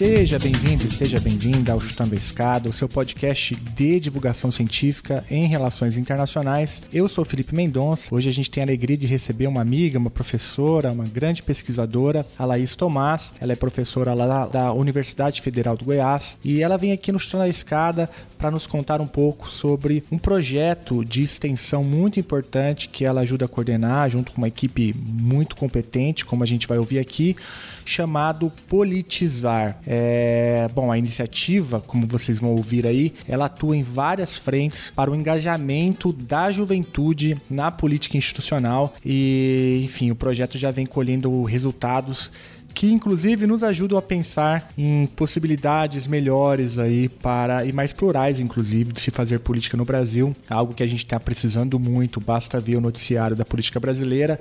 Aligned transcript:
Seja 0.00 0.38
bem-vindo 0.38 0.86
e 0.86 0.90
seja 0.90 1.20
bem-vinda 1.20 1.74
ao 1.74 1.78
Chutando 1.78 2.14
a 2.14 2.16
Escada, 2.16 2.70
o 2.70 2.72
seu 2.72 2.88
podcast 2.88 3.54
de 3.54 4.00
divulgação 4.00 4.50
científica 4.50 5.22
em 5.30 5.46
relações 5.46 5.98
internacionais. 5.98 6.82
Eu 6.90 7.06
sou 7.06 7.22
Felipe 7.22 7.54
Mendonça. 7.54 8.08
Hoje 8.10 8.26
a 8.26 8.32
gente 8.32 8.50
tem 8.50 8.62
a 8.62 8.64
alegria 8.64 8.96
de 8.96 9.06
receber 9.06 9.46
uma 9.46 9.60
amiga, 9.60 9.98
uma 9.98 10.08
professora, 10.08 10.90
uma 10.90 11.04
grande 11.04 11.42
pesquisadora, 11.42 12.24
a 12.38 12.46
Laís 12.46 12.74
Tomás. 12.74 13.34
Ela 13.38 13.52
é 13.52 13.56
professora 13.56 14.14
lá 14.14 14.46
da 14.46 14.72
Universidade 14.72 15.42
Federal 15.42 15.76
do 15.76 15.84
Goiás 15.84 16.38
e 16.42 16.62
ela 16.62 16.78
vem 16.78 16.92
aqui 16.92 17.12
no 17.12 17.18
Chutando 17.18 17.44
a 17.44 17.48
Escada 17.50 18.08
para 18.38 18.50
nos 18.50 18.66
contar 18.66 19.02
um 19.02 19.06
pouco 19.06 19.50
sobre 19.50 20.02
um 20.10 20.16
projeto 20.16 21.04
de 21.04 21.22
extensão 21.22 21.84
muito 21.84 22.18
importante 22.18 22.88
que 22.88 23.04
ela 23.04 23.20
ajuda 23.20 23.44
a 23.44 23.48
coordenar 23.48 24.08
junto 24.08 24.32
com 24.32 24.38
uma 24.38 24.48
equipe 24.48 24.94
muito 24.96 25.54
competente, 25.54 26.24
como 26.24 26.42
a 26.42 26.46
gente 26.46 26.66
vai 26.66 26.78
ouvir 26.78 26.98
aqui, 26.98 27.36
chamado 27.84 28.50
Politizar. 28.66 29.78
É, 29.92 30.68
bom, 30.72 30.92
a 30.92 30.96
iniciativa, 30.96 31.82
como 31.84 32.06
vocês 32.06 32.38
vão 32.38 32.50
ouvir 32.50 32.86
aí, 32.86 33.12
ela 33.26 33.46
atua 33.46 33.76
em 33.76 33.82
várias 33.82 34.36
frentes 34.38 34.92
para 34.94 35.10
o 35.10 35.16
engajamento 35.16 36.12
da 36.12 36.52
juventude 36.52 37.36
na 37.50 37.72
política 37.72 38.16
institucional 38.16 38.94
e, 39.04 39.80
enfim, 39.82 40.12
o 40.12 40.14
projeto 40.14 40.56
já 40.56 40.70
vem 40.70 40.86
colhendo 40.86 41.42
resultados 41.42 42.30
que 42.72 42.92
inclusive 42.92 43.48
nos 43.48 43.64
ajudam 43.64 43.98
a 43.98 44.02
pensar 44.02 44.70
em 44.78 45.06
possibilidades 45.06 46.06
melhores 46.06 46.78
aí 46.78 47.08
para 47.08 47.64
e 47.64 47.72
mais 47.72 47.92
plurais 47.92 48.38
inclusive 48.38 48.92
de 48.92 49.00
se 49.00 49.10
fazer 49.10 49.40
política 49.40 49.76
no 49.76 49.84
Brasil, 49.84 50.36
algo 50.48 50.72
que 50.72 50.84
a 50.84 50.86
gente 50.86 51.04
está 51.04 51.18
precisando 51.18 51.80
muito, 51.80 52.20
basta 52.20 52.60
ver 52.60 52.76
o 52.76 52.80
noticiário 52.80 53.34
da 53.34 53.44
política 53.44 53.80
brasileira 53.80 54.38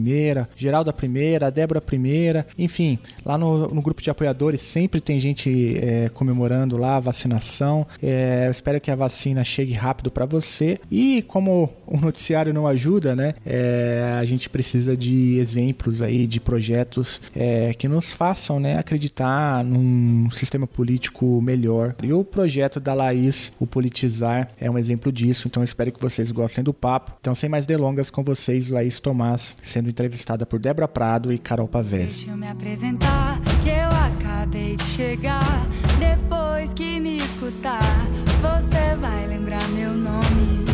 Geraldo 0.58 0.90
a 0.90 0.94
primeira, 0.94 1.52
Débora 1.52 1.80
a 1.80 1.82
primeira, 1.82 2.46
enfim, 2.58 3.00
lá 3.26 3.38
no, 3.38 3.68
no 3.68 3.82
grupo 3.82 4.02
de 4.02 4.10
apoiadores 4.10 4.62
sempre 4.62 5.02
tem 5.02 5.20
gente 5.20 5.78
é, 5.78 6.10
comemorando 6.10 6.78
lá 6.78 6.98
a 6.98 7.00
vacinação. 7.00 7.86
É, 8.02 8.46
eu 8.48 8.52
espero 8.52 8.80
que 8.80 8.92
a 8.92 8.96
vacina 8.96 9.44
chegue 9.44 9.74
rápido 9.74 10.12
para 10.12 10.26
você. 10.26 10.80
E 10.92 11.22
como 11.24 11.70
o 11.86 11.98
noticiário 11.98 12.54
não 12.54 12.68
ajuda, 12.68 13.16
né? 13.16 13.34
É, 13.46 14.18
a 14.20 14.26
gente 14.26 14.50
precisa 14.50 14.96
de 14.96 15.38
exemplos 15.40 16.02
aí 16.02 16.28
de 16.28 16.40
projetos 16.40 17.22
é, 17.36 17.74
que 17.74 17.88
nos 17.88 18.12
façam, 18.12 18.60
né, 18.60 18.78
acreditar 18.78 19.64
num 19.64 20.30
sistema 20.32 20.68
político 20.68 21.42
melhor. 21.42 21.96
E 22.02 22.12
o 22.14 22.24
projeto 22.24 22.80
da 22.80 22.94
Laís, 22.94 23.52
o 23.60 23.66
Politizar, 23.66 24.50
é 24.60 24.70
um 24.70 24.78
exemplo 24.78 25.12
disso. 25.12 25.48
Então 25.48 25.64
espero 25.64 25.92
que 25.92 26.02
vocês 26.02 26.32
gostem 26.32 26.64
do 26.64 26.74
papo. 26.74 27.14
Então, 27.20 27.34
sem 27.36 27.50
mais 27.50 27.66
delongas, 27.66 28.10
com 28.10 28.24
vocês, 28.24 28.70
Laís 28.70 29.00
Tomás, 29.00 29.56
sendo 29.64 29.87
entrevistada 29.90 30.46
por 30.46 30.60
Débora 30.60 30.88
Prado 30.88 31.34
e 31.34 31.38
Carol 31.38 31.68
Pavese. 31.68 32.26
Deixa 32.26 32.32
eu 32.32 32.38
me 32.38 32.48
apresentar, 32.48 33.40
que 33.64 33.70
eu 33.70 33.90
acabei 33.90 34.76
de 34.76 34.84
chegar. 34.84 35.66
Depois 36.00 36.74
que 36.74 37.00
me 37.00 37.18
escutar, 37.18 38.08
você 38.42 38.96
vai 39.00 39.28
lembrar 39.28 39.66
meu 39.70 39.92
nome. 39.94 40.66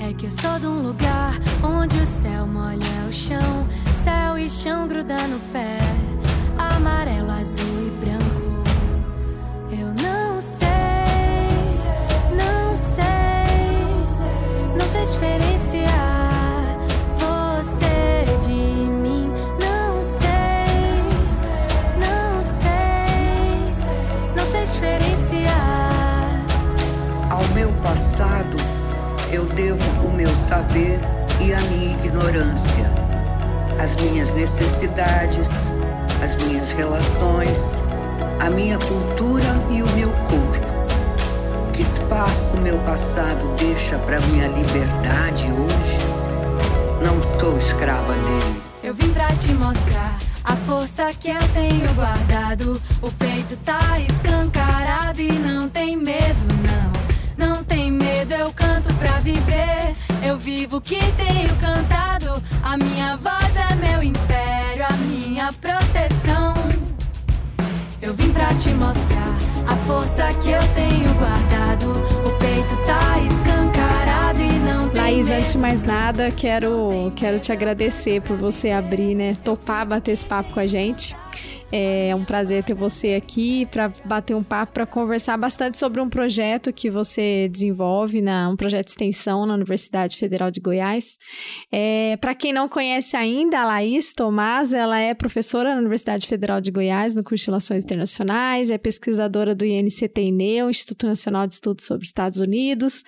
É 0.00 0.12
que 0.12 0.26
eu 0.26 0.30
sou 0.30 0.58
de 0.58 0.66
um 0.66 0.82
lugar 0.82 1.34
onde 1.62 1.96
o 1.98 2.06
céu 2.06 2.46
molha 2.46 2.78
o 3.08 3.12
chão, 3.12 3.66
céu 4.04 4.38
e 4.38 4.48
chão 4.48 4.86
gruda 4.86 5.26
no 5.26 5.40
pé, 5.52 5.78
amarelo, 6.58 7.30
azul 7.30 7.86
e 7.86 7.90
branco. 8.04 8.35
Quero, 76.36 77.12
quero 77.16 77.40
te 77.40 77.50
agradecer 77.50 78.20
por 78.20 78.36
você 78.36 78.70
abrir, 78.70 79.14
né? 79.14 79.34
Topar 79.42 79.86
bater 79.86 80.12
esse 80.12 80.26
papo 80.26 80.52
com 80.52 80.60
a 80.60 80.66
gente. 80.66 81.16
É 81.72 82.14
um 82.14 82.24
prazer 82.24 82.62
ter 82.62 82.74
você 82.74 83.14
aqui 83.14 83.66
para 83.66 83.92
bater 84.04 84.36
um 84.36 84.42
papo, 84.42 84.74
para 84.74 84.86
conversar 84.86 85.36
bastante 85.36 85.76
sobre 85.76 86.00
um 86.00 86.08
projeto 86.08 86.72
que 86.72 86.88
você 86.88 87.48
desenvolve, 87.48 88.22
na, 88.22 88.48
um 88.48 88.56
projeto 88.56 88.86
de 88.86 88.92
extensão 88.92 89.44
na 89.44 89.54
Universidade 89.54 90.16
Federal 90.16 90.50
de 90.50 90.60
Goiás. 90.60 91.16
É, 91.72 92.16
para 92.18 92.36
quem 92.36 92.52
não 92.52 92.68
conhece 92.68 93.16
ainda, 93.16 93.60
a 93.60 93.64
Laís 93.64 94.12
Tomás, 94.12 94.72
ela 94.72 95.00
é 95.00 95.12
professora 95.12 95.74
na 95.74 95.80
Universidade 95.80 96.26
Federal 96.28 96.60
de 96.60 96.70
Goiás, 96.70 97.16
no 97.16 97.24
curso 97.24 97.44
de 97.44 97.50
Relações 97.50 97.82
Internacionais, 97.82 98.70
é 98.70 98.78
pesquisadora 98.78 99.54
do 99.54 99.64
INCT-INE, 99.64 100.62
o 100.62 100.70
Instituto 100.70 101.06
Nacional 101.06 101.48
de 101.48 101.54
Estudos 101.54 101.84
sobre 101.84 102.06
Estados 102.06 102.38
Unidos, 102.38 103.02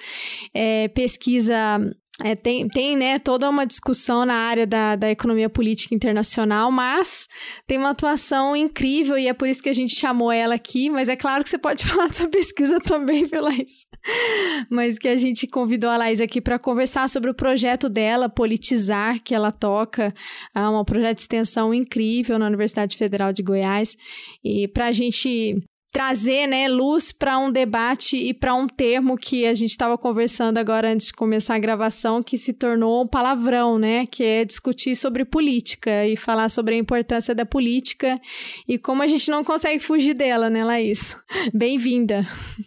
é, 0.52 0.88
pesquisa 0.88 1.80
é, 2.22 2.34
tem, 2.34 2.66
tem 2.68 2.96
né, 2.96 3.18
toda 3.18 3.48
uma 3.48 3.64
discussão 3.64 4.26
na 4.26 4.34
área 4.34 4.66
da, 4.66 4.96
da 4.96 5.08
economia 5.08 5.48
política 5.48 5.94
internacional, 5.94 6.70
mas 6.70 7.28
tem 7.64 7.78
uma 7.78 7.90
atuação 7.90 8.56
incrível 8.56 9.16
e 9.16 9.28
é 9.28 9.32
por 9.32 9.48
isso 9.48 9.62
que 9.62 9.68
a 9.68 9.74
gente 9.74 9.94
chamou 9.94 10.32
ela 10.32 10.56
aqui. 10.56 10.90
Mas 10.90 11.08
é 11.08 11.14
claro 11.14 11.44
que 11.44 11.50
você 11.50 11.58
pode 11.58 11.84
falar 11.86 12.08
da 12.08 12.12
sua 12.12 12.28
pesquisa 12.28 12.80
também, 12.80 13.24
viu, 13.24 13.42
Laís? 13.42 13.86
Mas 14.68 14.98
que 14.98 15.06
a 15.06 15.16
gente 15.16 15.46
convidou 15.46 15.90
a 15.90 15.96
Laís 15.96 16.20
aqui 16.20 16.40
para 16.40 16.58
conversar 16.58 17.08
sobre 17.08 17.30
o 17.30 17.34
projeto 17.34 17.88
dela, 17.88 18.28
Politizar, 18.28 19.22
que 19.22 19.34
ela 19.34 19.52
toca, 19.52 20.12
é 20.54 20.60
um 20.60 20.84
projeto 20.84 21.16
de 21.16 21.22
extensão 21.22 21.72
incrível 21.72 22.36
na 22.38 22.46
Universidade 22.46 22.96
Federal 22.96 23.32
de 23.32 23.44
Goiás. 23.44 23.96
E 24.44 24.66
para 24.66 24.86
a 24.86 24.92
gente 24.92 25.56
trazer 25.90 26.46
né, 26.46 26.68
luz 26.68 27.12
para 27.12 27.38
um 27.38 27.50
debate 27.50 28.16
e 28.16 28.34
para 28.34 28.54
um 28.54 28.66
termo 28.66 29.16
que 29.16 29.46
a 29.46 29.54
gente 29.54 29.70
estava 29.70 29.96
conversando 29.96 30.58
agora 30.58 30.92
antes 30.92 31.06
de 31.06 31.12
começar 31.14 31.54
a 31.54 31.58
gravação, 31.58 32.22
que 32.22 32.36
se 32.36 32.52
tornou 32.52 33.02
um 33.02 33.06
palavrão, 33.06 33.78
né? 33.78 34.06
Que 34.06 34.22
é 34.22 34.44
discutir 34.44 34.94
sobre 34.94 35.24
política 35.24 36.06
e 36.06 36.14
falar 36.14 36.50
sobre 36.50 36.74
a 36.74 36.78
importância 36.78 37.34
da 37.34 37.46
política 37.46 38.20
e 38.66 38.78
como 38.78 39.02
a 39.02 39.06
gente 39.06 39.30
não 39.30 39.42
consegue 39.42 39.80
fugir 39.80 40.14
dela, 40.14 40.50
né, 40.50 40.62
Laís? 40.62 41.16
Bem-vinda. 41.54 42.20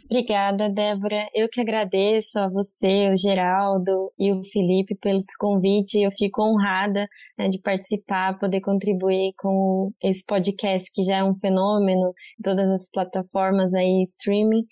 Obrigada, 0.06 0.68
Débora. 0.70 1.28
Eu 1.36 1.48
que 1.48 1.62
agradeço 1.62 2.40
a 2.40 2.50
você, 2.50 3.10
o 3.12 3.16
Geraldo 3.16 4.12
e 4.18 4.32
o 4.32 4.44
Felipe 4.46 4.96
pelo 4.96 5.22
convite. 5.38 6.02
Eu 6.02 6.12
fico 6.12 6.42
honrada 6.42 7.08
né, 7.38 7.48
de 7.50 7.60
participar, 7.60 8.40
poder 8.40 8.62
contribuir 8.62 9.34
com 9.38 9.92
esse 10.04 10.26
podcast 10.26 10.92
que 10.92 11.04
já 11.04 11.18
é 11.18 11.24
um 11.24 11.36
fenômeno 11.36 12.14
em 12.40 12.42
todas 12.44 12.68
as 12.70 12.90
plataformas 12.90 13.11
aí 13.74 14.04
streaming. 14.04 14.66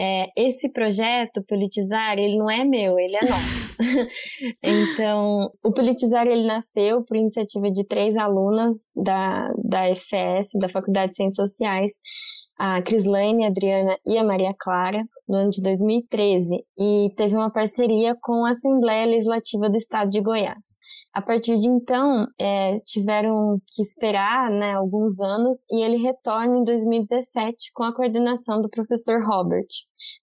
É, 0.00 0.26
esse 0.36 0.68
projeto 0.68 1.42
Politizar, 1.42 2.16
ele 2.18 2.38
não 2.38 2.48
é 2.48 2.64
meu, 2.64 3.00
ele 3.00 3.16
é 3.16 3.20
nosso. 3.28 3.68
então, 4.62 5.50
o 5.64 5.74
Politizar, 5.74 6.24
ele 6.28 6.46
nasceu 6.46 7.04
por 7.04 7.16
iniciativa 7.16 7.68
de 7.68 7.84
três 7.84 8.16
alunas 8.16 8.76
da, 8.94 9.52
da 9.64 9.88
FCS, 9.90 10.50
da 10.60 10.68
Faculdade 10.68 11.10
de 11.10 11.16
Ciências 11.16 11.50
Sociais, 11.50 11.92
a 12.56 12.80
Crislane, 12.80 13.44
a 13.44 13.48
Adriana 13.48 13.98
e 14.06 14.16
a 14.16 14.22
Maria 14.22 14.54
Clara, 14.56 15.02
no 15.28 15.36
ano 15.36 15.50
de 15.50 15.60
2013, 15.60 16.46
e 16.78 17.12
teve 17.16 17.34
uma 17.34 17.52
parceria 17.52 18.16
com 18.22 18.44
a 18.44 18.50
Assembleia 18.50 19.04
Legislativa 19.04 19.68
do 19.68 19.76
Estado 19.76 20.10
de 20.10 20.20
Goiás. 20.20 20.76
A 21.18 21.20
partir 21.20 21.56
de 21.56 21.66
então, 21.66 22.28
é, 22.38 22.78
tiveram 22.86 23.60
que 23.66 23.82
esperar 23.82 24.52
né, 24.52 24.74
alguns 24.74 25.18
anos 25.18 25.58
e 25.68 25.84
ele 25.84 25.96
retorna 25.96 26.58
em 26.58 26.62
2017 26.62 27.72
com 27.74 27.82
a 27.82 27.92
coordenação 27.92 28.62
do 28.62 28.70
professor 28.70 29.20
Robert. 29.26 29.66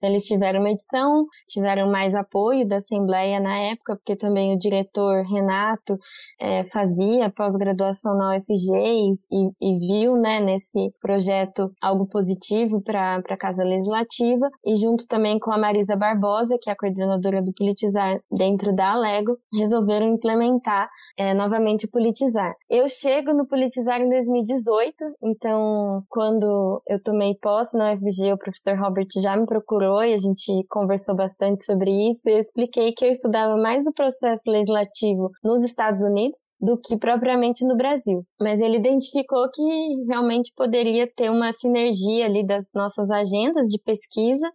Eles 0.02 0.26
tiveram 0.26 0.60
uma 0.60 0.72
edição, 0.72 1.26
tiveram 1.48 1.92
mais 1.92 2.16
apoio 2.16 2.68
da 2.68 2.78
Assembleia 2.78 3.40
na 3.40 3.58
época, 3.58 3.96
porque 3.96 4.16
também 4.16 4.54
o 4.54 4.58
diretor 4.58 5.24
Renato 5.24 5.98
é, 6.40 6.64
fazia 6.66 7.30
pós-graduação 7.30 8.18
na 8.18 8.38
UFG 8.38 9.16
e, 9.32 9.50
e, 9.62 9.80
viu 9.80 10.16
né, 10.18 10.40
nesse 10.40 10.92
projeto 11.02 11.72
algo 11.82 12.08
positivo 12.08 12.82
para 12.82 13.16
a 13.18 13.38
Casa 13.38 13.64
Legislativa, 13.64 14.50
e 14.66 14.76
junto 14.76 15.08
também 15.08 15.40
com 15.40 15.52
a 15.52 15.58
Marisa 15.58 15.96
Barbosa, 15.96 16.58
que 16.62 16.70
é 16.70 16.74
a 16.74 16.78
coordenadora 16.78 17.42
do 17.42 17.54
Politizar 17.54 18.20
dentro 18.32 18.74
da 18.76 18.94
Alego, 18.94 19.38
resolveram 19.54 20.14
implementar 20.14 20.90
é, 21.18 21.34
novamente 21.34 21.86
o 21.86 21.92
Politizar. 21.92 22.56
Eu 22.70 22.88
chego 22.88 23.34
no 23.34 23.48
Politizar 23.48 24.02
em 24.02 24.10
2018, 24.10 24.96
então 25.24 26.04
quando 26.10 26.82
eu 26.88 27.02
tomei 27.02 27.36
posse 27.36 27.78
na 27.78 27.94
UFG, 27.94 28.34
o 28.34 28.38
professor 28.38 28.78
Robert 28.78 29.08
já 29.22 29.36
me 29.36 29.46
procurou 29.46 29.65
e 30.04 30.14
a 30.14 30.18
gente 30.18 30.66
conversou 30.70 31.16
bastante 31.16 31.64
sobre 31.64 31.92
isso. 32.12 32.30
Eu 32.30 32.40
expliquei 32.40 32.94
que 32.94 33.06
eu 33.06 33.12
estudava 33.12 33.58
mais 33.58 33.86
o 33.86 33.94
processo 33.94 34.44
legislativo 34.50 35.32
nos 35.44 35.64
Estados 35.64 36.02
Unidos 36.04 36.40
do 36.66 36.78
que 36.78 36.98
propriamente 36.98 37.64
no 37.64 37.78
Brasil. 37.78 38.26
Mas 38.42 38.60
ele 38.60 38.78
identificou 38.78 39.48
que 39.54 39.62
realmente 40.10 40.52
poderia 40.56 41.08
ter 41.16 41.30
uma 41.30 41.54
sinergia 41.54 42.26
ali 42.26 42.44
das 42.44 42.66
nossas 42.74 43.10
agendas 43.12 43.68
de 43.68 43.80
pesquisa 43.80 44.50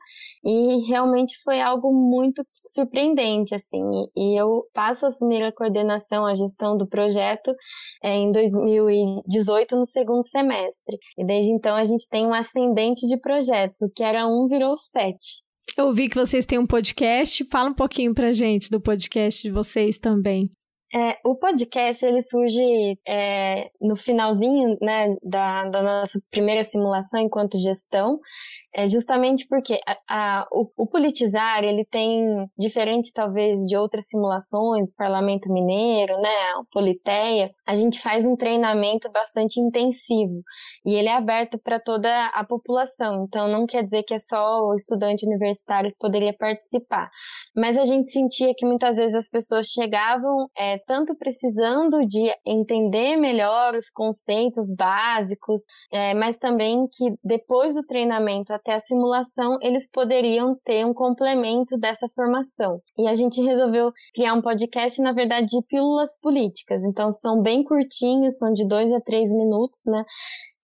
e 0.44 0.88
realmente 0.88 1.40
foi 1.44 1.60
algo 1.60 1.92
muito 1.92 2.42
surpreendente, 2.72 3.54
assim. 3.54 3.82
E 4.16 4.40
eu 4.40 4.62
passo 4.74 5.06
a 5.06 5.08
assumir 5.08 5.42
a 5.44 5.52
coordenação, 5.52 6.26
a 6.26 6.34
gestão 6.34 6.76
do 6.76 6.86
projeto 6.86 7.54
é, 8.02 8.16
em 8.16 8.32
2018, 8.32 9.76
no 9.76 9.86
segundo 9.86 10.26
semestre. 10.26 10.98
E 11.16 11.24
desde 11.24 11.52
então 11.52 11.76
a 11.76 11.84
gente 11.84 12.08
tem 12.08 12.26
um 12.26 12.34
ascendente 12.34 13.06
de 13.06 13.18
projetos. 13.20 13.80
O 13.80 13.88
que 13.88 14.02
era 14.02 14.26
um 14.26 14.48
virou 14.48 14.76
sete. 14.90 15.42
Eu 15.78 15.92
vi 15.92 16.08
que 16.08 16.16
vocês 16.16 16.44
têm 16.44 16.58
um 16.58 16.66
podcast. 16.66 17.46
Fala 17.50 17.70
um 17.70 17.74
pouquinho 17.74 18.12
pra 18.12 18.32
gente 18.32 18.68
do 18.68 18.80
podcast 18.80 19.40
de 19.40 19.50
vocês 19.50 19.98
também. 19.98 20.50
É, 20.92 21.18
o 21.24 21.36
podcast 21.36 22.04
ele 22.04 22.20
surge 22.22 22.98
é, 23.06 23.70
no 23.80 23.96
finalzinho 23.96 24.76
né, 24.82 25.16
da, 25.22 25.64
da, 25.66 25.82
nossa 25.82 26.20
primeira 26.32 26.68
simulação 26.68 27.20
enquanto 27.20 27.56
gestão, 27.58 28.18
é 28.76 28.86
justamente 28.86 29.46
porque 29.48 29.78
a, 29.86 29.96
a, 30.08 30.46
o, 30.52 30.70
o, 30.76 30.86
politizar 30.86 31.64
ele 31.64 31.84
tem 31.84 32.46
diferente 32.58 33.12
talvez 33.12 33.58
de 33.66 33.76
outras 33.76 34.08
simulações, 34.08 34.94
Parlamento 34.94 35.52
Mineiro, 35.52 36.16
né, 36.20 36.54
o 36.60 36.64
Politeia, 36.70 37.50
a 37.66 37.74
gente 37.74 38.00
faz 38.00 38.24
um 38.24 38.36
treinamento 38.36 39.10
bastante 39.10 39.58
intensivo 39.58 40.42
e 40.86 40.94
ele 40.94 41.08
é 41.08 41.16
aberto 41.16 41.58
para 41.58 41.80
toda 41.80 42.26
a 42.28 42.44
população. 42.44 43.24
Então 43.24 43.48
não 43.48 43.66
quer 43.66 43.82
dizer 43.82 44.04
que 44.04 44.14
é 44.14 44.20
só 44.20 44.60
o 44.60 44.74
estudante 44.74 45.26
universitário 45.26 45.90
que 45.90 45.98
poderia 45.98 46.32
participar, 46.32 47.10
mas 47.56 47.76
a 47.76 47.84
gente 47.84 48.10
sentia 48.10 48.54
que 48.56 48.66
muitas 48.66 48.96
vezes 48.96 49.14
as 49.14 49.28
pessoas 49.28 49.66
chegavam 49.66 50.48
é, 50.56 50.78
tanto 50.86 51.14
precisando 51.16 52.06
de 52.06 52.32
entender 52.46 53.16
melhor 53.16 53.74
os 53.74 53.90
conceitos 53.90 54.72
básicos, 54.74 55.60
é, 55.92 56.14
mas 56.14 56.38
também 56.38 56.86
que 56.92 57.14
depois 57.24 57.74
do 57.74 57.82
treinamento 57.82 58.52
até 58.60 58.74
a 58.74 58.80
simulação 58.80 59.58
eles 59.62 59.88
poderiam 59.90 60.56
ter 60.64 60.84
um 60.84 60.94
complemento 60.94 61.76
dessa 61.78 62.06
formação. 62.14 62.80
E 62.98 63.08
a 63.08 63.14
gente 63.14 63.42
resolveu 63.42 63.92
criar 64.14 64.34
um 64.34 64.42
podcast, 64.42 65.00
na 65.02 65.12
verdade, 65.12 65.46
de 65.46 65.64
pílulas 65.66 66.18
políticas. 66.20 66.82
Então 66.84 67.10
são 67.10 67.42
bem 67.42 67.64
curtinhos, 67.64 68.36
são 68.38 68.52
de 68.52 68.66
dois 68.66 68.92
a 68.92 69.00
três 69.00 69.30
minutos, 69.30 69.80
né? 69.86 70.04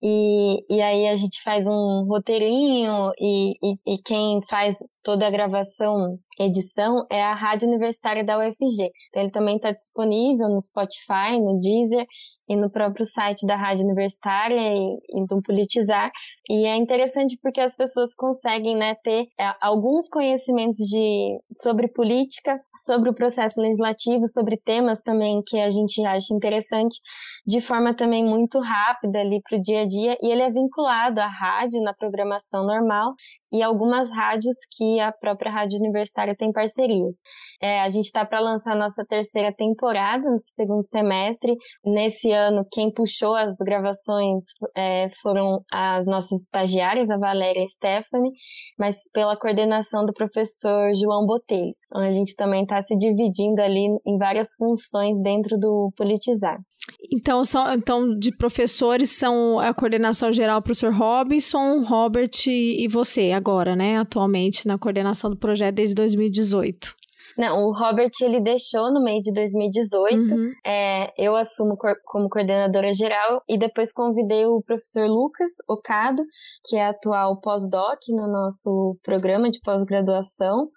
E, 0.01 0.63
e 0.69 0.81
aí 0.81 1.07
a 1.07 1.15
gente 1.15 1.41
faz 1.43 1.65
um 1.65 2.05
roteirinho 2.07 3.11
e, 3.19 3.51
e, 3.51 3.95
e 3.95 3.97
quem 4.05 4.39
faz 4.49 4.75
toda 5.03 5.25
a 5.25 5.31
gravação, 5.31 6.19
edição, 6.39 7.05
é 7.09 7.23
a 7.23 7.33
Rádio 7.33 7.67
Universitária 7.67 8.23
da 8.23 8.37
UFG. 8.37 8.91
Então 9.09 9.23
ele 9.23 9.31
também 9.31 9.55
está 9.55 9.71
disponível 9.71 10.49
no 10.49 10.61
Spotify, 10.61 11.39
no 11.39 11.59
Deezer 11.59 12.05
e 12.47 12.55
no 12.55 12.69
próprio 12.69 13.07
site 13.07 13.45
da 13.47 13.55
Rádio 13.55 13.85
Universitária 13.85 14.59
e, 14.59 14.97
e 15.15 15.25
do 15.25 15.41
Politizar. 15.41 16.11
E 16.49 16.65
é 16.65 16.75
interessante 16.75 17.37
porque 17.41 17.59
as 17.59 17.75
pessoas 17.75 18.13
conseguem 18.13 18.75
né, 18.75 18.95
ter 19.03 19.27
é, 19.39 19.53
alguns 19.61 20.07
conhecimentos 20.09 20.77
de, 20.77 21.39
sobre 21.61 21.87
política, 21.87 22.59
sobre 22.85 23.09
o 23.09 23.15
processo 23.15 23.59
legislativo, 23.59 24.27
sobre 24.27 24.57
temas 24.57 25.01
também 25.01 25.41
que 25.45 25.57
a 25.59 25.69
gente 25.69 26.03
acha 26.05 26.33
interessante, 26.33 26.99
de 27.45 27.61
forma 27.61 27.95
também 27.95 28.23
muito 28.23 28.59
rápida 28.59 29.19
ali 29.19 29.41
para 29.41 29.57
o 29.57 29.61
dia 29.61 29.86
dia. 29.87 30.17
E 30.21 30.31
ele 30.31 30.41
é 30.41 30.51
vinculado 30.51 31.19
à 31.19 31.27
rádio 31.27 31.81
na 31.81 31.93
programação 31.93 32.65
normal 32.65 33.13
e 33.51 33.63
algumas 33.63 34.09
rádios 34.11 34.55
que 34.75 34.99
a 34.99 35.11
própria 35.11 35.51
Rádio 35.51 35.79
Universitária 35.79 36.35
tem 36.35 36.51
parcerias. 36.51 37.15
É, 37.61 37.81
a 37.81 37.89
gente 37.89 38.05
está 38.05 38.25
para 38.25 38.39
lançar 38.39 38.75
nossa 38.75 39.05
terceira 39.05 39.53
temporada 39.53 40.29
no 40.29 40.39
segundo 40.39 40.83
semestre. 40.83 41.55
Nesse 41.85 42.31
ano, 42.31 42.65
quem 42.71 42.91
puxou 42.91 43.35
as 43.35 43.55
gravações 43.57 44.43
é, 44.75 45.09
foram 45.21 45.61
as 45.71 46.05
nossas 46.05 46.41
estagiárias, 46.41 47.09
a 47.09 47.17
Valéria 47.17 47.61
e 47.61 47.65
a 47.65 47.69
Stephanie, 47.69 48.31
mas 48.77 48.95
pela 49.13 49.37
coordenação 49.37 50.05
do 50.05 50.13
professor 50.13 50.91
João 50.95 51.25
Botelho. 51.25 51.73
Então, 51.87 52.01
a 52.01 52.11
gente 52.11 52.35
também 52.35 52.63
está 52.63 52.81
se 52.81 52.95
dividindo 52.95 53.61
ali 53.61 53.87
em 54.05 54.17
várias 54.17 54.49
funções 54.57 55.19
dentro 55.21 55.57
do 55.57 55.91
Politizar. 55.95 56.59
Então, 57.11 57.43
só, 57.43 57.73
então 57.73 58.17
de 58.17 58.31
professores 58.35 59.09
são 59.11 59.59
a 59.59 59.73
coordenação 59.73 60.31
geral, 60.31 60.61
professor 60.61 60.93
Robinson, 60.93 61.83
Robert 61.83 62.31
e 62.47 62.87
você 62.87 63.31
agora, 63.37 63.75
né, 63.75 63.97
atualmente 63.97 64.67
na 64.67 64.77
coordenação 64.77 65.29
do 65.29 65.37
projeto 65.37 65.75
desde 65.75 65.95
2018. 65.95 66.95
Não, 67.37 67.67
o 67.67 67.71
Robert 67.71 68.09
ele 68.21 68.41
deixou 68.41 68.91
no 68.91 69.03
meio 69.03 69.21
de 69.21 69.31
2018. 69.31 70.15
Uhum. 70.15 70.51
É, 70.65 71.13
eu 71.15 71.35
assumo 71.35 71.77
como 72.03 72.29
coordenadora 72.29 72.91
geral 72.93 73.43
e 73.47 73.59
depois 73.59 73.93
convidei 73.93 74.47
o 74.47 74.63
professor 74.65 75.07
Lucas 75.07 75.51
Ocado, 75.69 76.23
que 76.65 76.75
é 76.75 76.87
atual 76.87 77.39
pós-doc 77.39 77.99
no 78.09 78.27
nosso 78.27 78.97
programa 79.03 79.51
de 79.51 79.59
pós-graduação. 79.63 80.67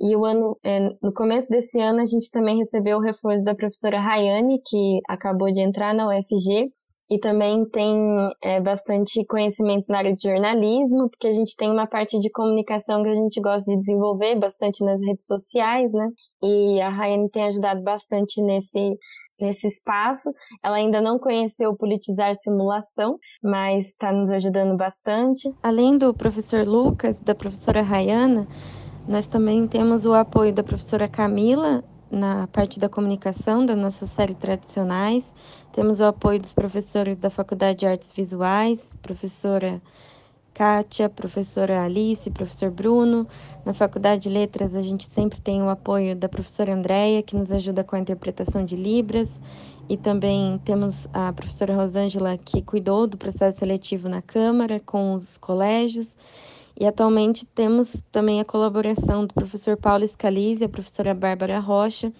E 0.00 0.16
o 0.16 0.24
ano, 0.24 0.56
é, 0.64 0.80
no 1.02 1.12
começo 1.12 1.48
desse 1.50 1.78
ano 1.80 2.00
a 2.00 2.06
gente 2.06 2.30
também 2.30 2.56
recebeu 2.56 2.96
o 2.96 3.02
reforço 3.02 3.44
da 3.44 3.54
professora 3.54 4.00
Rayane, 4.00 4.58
que 4.64 5.00
acabou 5.06 5.52
de 5.52 5.60
entrar 5.60 5.94
na 5.94 6.08
UFG 6.08 6.62
e 7.10 7.18
também 7.18 7.64
tem 7.70 7.94
é, 8.42 8.60
bastante 8.60 9.24
conhecimentos 9.26 9.86
na 9.88 9.98
área 9.98 10.12
de 10.12 10.22
jornalismo, 10.22 11.08
porque 11.08 11.28
a 11.28 11.32
gente 11.32 11.54
tem 11.56 11.70
uma 11.70 11.86
parte 11.86 12.18
de 12.18 12.30
comunicação 12.30 13.02
que 13.02 13.10
a 13.10 13.14
gente 13.14 13.40
gosta 13.40 13.70
de 13.72 13.78
desenvolver 13.78 14.36
bastante 14.36 14.84
nas 14.84 15.00
redes 15.00 15.26
sociais, 15.26 15.92
né? 15.92 16.08
E 16.42 16.80
a 16.80 16.88
Rayane 16.88 17.30
tem 17.30 17.44
ajudado 17.44 17.82
bastante 17.82 18.42
nesse 18.42 18.96
nesse 19.40 19.66
espaço. 19.66 20.30
Ela 20.64 20.76
ainda 20.76 21.00
não 21.00 21.18
conheceu 21.18 21.76
Politizar 21.76 22.34
Simulação, 22.36 23.18
mas 23.42 23.88
está 23.88 24.10
nos 24.10 24.30
ajudando 24.30 24.76
bastante. 24.76 25.52
Além 25.62 25.98
do 25.98 26.14
professor 26.14 26.66
Lucas, 26.66 27.20
da 27.20 27.34
professora 27.34 27.82
Rayana, 27.82 28.48
nós 29.06 29.26
também 29.26 29.66
temos 29.68 30.06
o 30.06 30.14
apoio 30.14 30.52
da 30.52 30.64
professora 30.64 31.06
Camila 31.06 31.84
na 32.10 32.46
parte 32.46 32.78
da 32.78 32.88
comunicação 32.88 33.64
da 33.64 33.74
nossa 33.74 34.06
série 34.06 34.34
tradicionais. 34.34 35.32
Temos 35.72 36.00
o 36.00 36.04
apoio 36.04 36.40
dos 36.40 36.54
professores 36.54 37.18
da 37.18 37.30
Faculdade 37.30 37.80
de 37.80 37.86
Artes 37.86 38.12
Visuais, 38.12 38.96
professora 39.02 39.80
Kátia, 40.54 41.10
professora 41.10 41.82
Alice, 41.82 42.30
professor 42.30 42.70
Bruno. 42.70 43.26
Na 43.64 43.74
Faculdade 43.74 44.22
de 44.22 44.28
Letras, 44.30 44.74
a 44.74 44.80
gente 44.80 45.06
sempre 45.06 45.38
tem 45.38 45.62
o 45.62 45.68
apoio 45.68 46.16
da 46.16 46.30
professora 46.30 46.72
Andréia, 46.72 47.22
que 47.22 47.36
nos 47.36 47.52
ajuda 47.52 47.84
com 47.84 47.94
a 47.94 47.98
interpretação 47.98 48.64
de 48.64 48.74
Libras. 48.74 49.40
E 49.86 49.98
também 49.98 50.58
temos 50.64 51.06
a 51.12 51.32
professora 51.32 51.76
Rosângela, 51.76 52.38
que 52.38 52.62
cuidou 52.62 53.06
do 53.06 53.18
processo 53.18 53.58
seletivo 53.58 54.08
na 54.08 54.22
Câmara, 54.22 54.80
com 54.80 55.12
os 55.12 55.36
colégios. 55.36 56.16
E 56.78 56.86
atualmente 56.86 57.46
temos 57.46 58.02
também 58.12 58.38
a 58.38 58.44
colaboração 58.44 59.24
do 59.24 59.32
professor 59.32 59.76
Paulo 59.78 60.06
Scalise 60.06 60.62
e 60.62 60.66
a 60.66 60.68
professora 60.68 61.14
Bárbara 61.14 61.58
Rocha, 61.58 62.12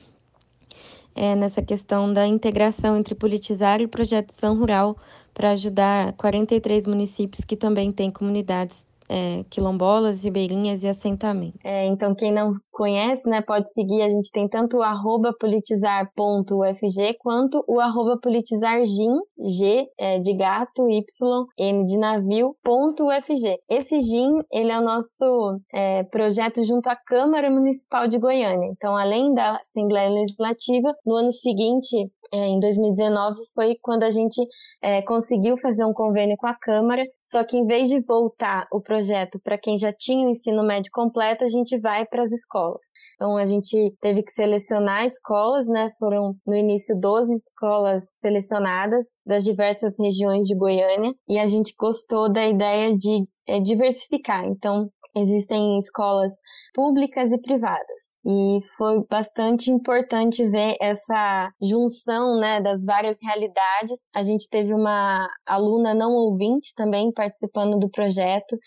é, 1.14 1.34
nessa 1.34 1.60
questão 1.60 2.12
da 2.12 2.26
integração 2.26 2.96
entre 2.96 3.14
politizar 3.14 3.80
e 3.80 3.86
projetação 3.86 4.56
rural 4.58 4.96
para 5.34 5.50
ajudar 5.50 6.14
43 6.14 6.86
municípios 6.86 7.44
que 7.44 7.56
também 7.56 7.92
têm 7.92 8.10
comunidades 8.10 8.85
é, 9.08 9.44
quilombolas, 9.50 10.22
ribeirinhas 10.22 10.82
e 10.82 10.88
assentamentos. 10.88 11.60
É, 11.64 11.86
então, 11.86 12.14
quem 12.14 12.32
não 12.32 12.52
conhece, 12.72 13.28
né, 13.28 13.40
pode 13.40 13.72
seguir. 13.72 14.02
A 14.02 14.10
gente 14.10 14.30
tem 14.30 14.48
tanto 14.48 14.78
o 14.78 14.82
arroba 14.82 15.32
politizar.ufg 15.38 17.16
quanto 17.18 17.64
o 17.68 17.80
arroba 17.80 18.18
politizargin, 18.20 19.16
G 19.38 19.86
é, 19.98 20.18
de 20.18 20.34
gato, 20.34 20.88
Y, 20.88 21.46
N 21.58 21.84
de 21.84 21.98
navio, 21.98 22.56
ponto 22.62 23.06
UFG. 23.08 23.58
Esse 23.68 24.00
GIN, 24.00 24.30
ele 24.52 24.70
é 24.70 24.78
o 24.78 24.84
nosso 24.84 25.60
é, 25.72 26.04
projeto 26.04 26.64
junto 26.64 26.88
à 26.88 26.96
Câmara 26.96 27.50
Municipal 27.50 28.08
de 28.08 28.18
Goiânia. 28.18 28.68
Então, 28.72 28.96
além 28.96 29.32
da 29.34 29.56
Assembleia 29.56 30.10
Legislativa, 30.10 30.94
no 31.04 31.14
ano 31.16 31.32
seguinte, 31.32 32.10
é, 32.32 32.46
em 32.46 32.58
2019 32.58 33.40
foi 33.54 33.76
quando 33.80 34.02
a 34.02 34.10
gente 34.10 34.40
é, 34.82 35.02
conseguiu 35.02 35.56
fazer 35.58 35.84
um 35.84 35.92
convênio 35.92 36.36
com 36.36 36.46
a 36.46 36.54
Câmara, 36.54 37.04
só 37.20 37.44
que 37.44 37.56
em 37.56 37.64
vez 37.64 37.88
de 37.88 38.00
voltar 38.00 38.66
o 38.72 38.80
projeto 38.80 38.95
para 39.42 39.58
quem 39.58 39.78
já 39.78 39.92
tinha 39.92 40.26
o 40.26 40.30
ensino 40.30 40.62
médio 40.64 40.90
completo, 40.92 41.44
a 41.44 41.48
gente 41.48 41.78
vai 41.78 42.06
para 42.06 42.22
as 42.22 42.32
escolas. 42.32 42.80
Então 43.14 43.36
a 43.36 43.44
gente 43.44 43.94
teve 44.00 44.22
que 44.22 44.32
selecionar 44.32 45.04
escolas, 45.04 45.66
né? 45.66 45.90
Foram 45.98 46.34
no 46.46 46.54
início 46.54 46.98
12 46.98 47.34
escolas 47.34 48.04
selecionadas 48.20 49.06
das 49.24 49.44
diversas 49.44 49.94
regiões 49.98 50.46
de 50.46 50.54
Goiânia 50.54 51.12
e 51.28 51.38
a 51.38 51.46
gente 51.46 51.74
gostou 51.78 52.30
da 52.30 52.46
ideia 52.46 52.96
de 52.96 53.22
é, 53.48 53.60
diversificar. 53.60 54.44
Então 54.46 54.88
existem 55.16 55.78
escolas 55.78 56.32
públicas 56.74 57.32
e 57.32 57.38
privadas. 57.38 58.16
E 58.28 58.58
foi 58.76 59.04
bastante 59.08 59.70
importante 59.70 60.44
ver 60.48 60.76
essa 60.80 61.48
junção, 61.62 62.40
né, 62.40 62.60
das 62.60 62.84
várias 62.84 63.16
realidades. 63.22 64.00
A 64.12 64.24
gente 64.24 64.48
teve 64.50 64.74
uma 64.74 65.28
aluna 65.46 65.94
não 65.94 66.10
ouvinte 66.12 66.74
também 66.74 67.12
participando 67.12 67.78
do 67.78 67.88
projeto. 67.88 68.58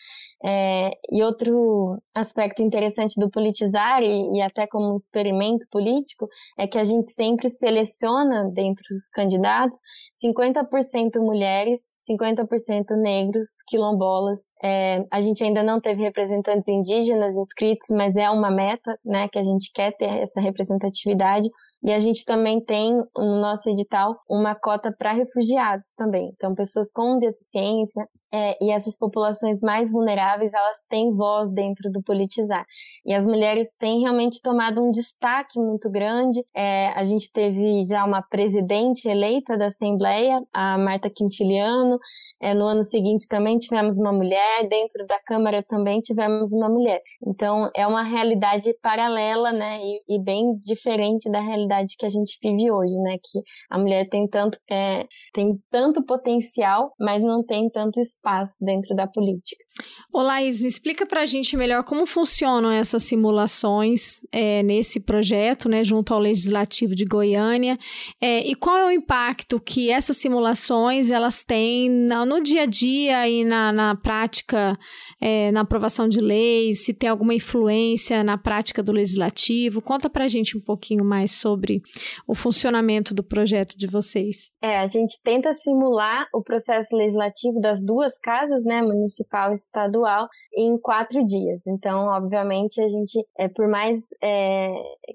É, 0.45 0.91
e 1.11 1.21
outro 1.21 1.97
aspecto 2.15 2.61
interessante 2.61 3.19
do 3.19 3.29
politizar, 3.29 4.01
e, 4.01 4.37
e 4.37 4.41
até 4.41 4.65
como 4.65 4.93
um 4.93 4.95
experimento 4.95 5.67
político, 5.69 6.29
é 6.57 6.65
que 6.65 6.77
a 6.77 6.83
gente 6.85 7.11
sempre 7.11 7.49
seleciona, 7.49 8.49
dentre 8.53 8.95
os 8.95 9.09
candidatos, 9.09 9.77
50% 10.23 11.19
mulheres, 11.19 11.81
50% 12.09 12.95
negros, 12.97 13.47
quilombolas. 13.67 14.39
É, 14.63 15.05
a 15.11 15.21
gente 15.21 15.43
ainda 15.43 15.63
não 15.63 15.79
teve 15.79 16.01
representantes 16.01 16.67
indígenas 16.67 17.35
inscritos, 17.35 17.87
mas 17.91 18.15
é 18.15 18.29
uma 18.29 18.49
meta, 18.49 18.97
né, 19.05 19.27
que 19.27 19.37
a 19.37 19.43
gente 19.43 19.71
quer 19.73 19.95
ter 19.95 20.09
essa 20.21 20.41
representatividade. 20.41 21.47
E 21.83 21.91
a 21.91 21.99
gente 21.99 22.25
também 22.25 22.59
tem 22.59 22.93
no 23.15 23.39
nosso 23.39 23.69
edital 23.69 24.17
uma 24.29 24.55
cota 24.55 24.93
para 24.97 25.13
refugiados 25.13 25.87
também. 25.95 26.29
Então, 26.35 26.53
pessoas 26.53 26.91
com 26.91 27.17
deficiência 27.19 28.05
é, 28.33 28.57
e 28.63 28.71
essas 28.71 28.97
populações 28.97 29.61
mais 29.61 29.89
vulneráveis, 29.91 30.53
elas 30.53 30.77
têm 30.89 31.15
voz 31.15 31.51
dentro 31.53 31.89
do 31.91 32.01
politizar. 32.01 32.65
E 33.05 33.13
as 33.13 33.25
mulheres 33.25 33.67
têm 33.77 34.01
realmente 34.01 34.41
tomado 34.41 34.81
um 34.81 34.91
destaque 34.91 35.59
muito 35.59 35.89
grande. 35.89 36.43
É, 36.55 36.89
a 36.89 37.03
gente 37.03 37.31
teve 37.31 37.83
já 37.85 38.03
uma 38.03 38.21
presidente 38.21 39.07
eleita 39.07 39.57
da 39.57 39.67
Assembleia, 39.67 40.35
a 40.53 40.77
Marta 40.77 41.09
Quintiliano. 41.09 41.98
É, 42.41 42.53
no 42.53 42.65
ano 42.65 42.83
seguinte 42.83 43.27
também 43.27 43.57
tivemos 43.57 43.97
uma 43.97 44.13
mulher, 44.13 44.67
dentro 44.69 45.05
da 45.07 45.19
Câmara 45.25 45.63
também 45.63 45.99
tivemos 45.99 46.53
uma 46.53 46.69
mulher. 46.69 47.01
Então, 47.27 47.69
é 47.75 47.85
uma 47.85 48.03
realidade 48.03 48.73
paralela, 48.81 49.51
né, 49.51 49.75
e, 49.77 50.15
e 50.15 50.23
bem 50.23 50.57
diferente 50.63 51.29
da 51.29 51.39
realidade 51.39 51.95
que 51.97 52.05
a 52.05 52.09
gente 52.09 52.37
vive 52.41 52.71
hoje, 52.71 52.95
né, 53.01 53.17
que 53.21 53.39
a 53.69 53.77
mulher 53.77 54.07
tem 54.09 54.25
tanto, 54.27 54.57
é, 54.69 55.05
tem 55.33 55.49
tanto 55.69 56.05
potencial, 56.05 56.93
mas 56.99 57.21
não 57.21 57.43
tem 57.43 57.69
tanto 57.69 57.99
espaço 57.99 58.53
dentro 58.61 58.95
da 58.95 59.05
política. 59.05 59.63
Ô 60.13 60.21
Laís, 60.21 60.61
me 60.61 60.67
explica 60.67 61.05
pra 61.05 61.25
gente 61.25 61.55
melhor 61.57 61.83
como 61.83 62.05
funcionam 62.05 62.71
essas 62.71 63.03
simulações 63.03 64.21
é, 64.31 64.63
nesse 64.63 64.99
projeto, 64.99 65.67
né, 65.67 65.83
junto 65.83 66.13
ao 66.13 66.19
Legislativo 66.19 66.95
de 66.95 67.05
Goiânia, 67.05 67.77
é, 68.21 68.39
e 68.47 68.55
qual 68.55 68.77
é 68.77 68.85
o 68.85 68.91
impacto 68.91 69.59
que 69.59 69.89
essas 69.89 70.17
simulações 70.17 71.11
elas 71.11 71.43
têm 71.43 71.88
no, 71.89 72.41
dia 72.41 72.63
a 72.63 72.65
dia 72.65 73.27
e 73.27 73.43
na, 73.43 73.71
na 73.71 73.95
prática, 73.95 74.77
é, 75.19 75.51
na 75.51 75.61
aprovação 75.61 76.07
de 76.07 76.19
leis, 76.19 76.85
se 76.85 76.93
tem 76.93 77.09
alguma 77.09 77.33
influência 77.33 78.23
na 78.23 78.37
prática 78.37 78.83
do 78.83 78.91
Legislativo. 78.91 79.81
Conta 79.81 80.09
pra 80.09 80.27
gente 80.27 80.57
um 80.57 80.61
pouquinho 80.61 81.03
mais 81.03 81.31
sobre 81.31 81.81
o 82.27 82.35
funcionamento 82.35 83.13
do 83.13 83.23
projeto 83.23 83.77
de 83.77 83.87
vocês. 83.87 84.51
É, 84.61 84.77
a 84.79 84.85
gente 84.85 85.21
tenta 85.23 85.53
simular 85.53 86.27
o 86.33 86.43
processo 86.43 86.95
legislativo 86.95 87.59
das 87.59 87.81
duas 87.83 88.17
casas, 88.19 88.63
né, 88.63 88.81
municipal 88.81 89.51
e 89.51 89.55
estadual, 89.55 90.27
em 90.55 90.77
quatro 90.77 91.23
dias. 91.25 91.61
Então, 91.67 92.07
obviamente, 92.07 92.81
a 92.81 92.87
gente, 92.87 93.25
é, 93.37 93.47
por 93.47 93.67
mais 93.67 93.97
é, 94.21 94.69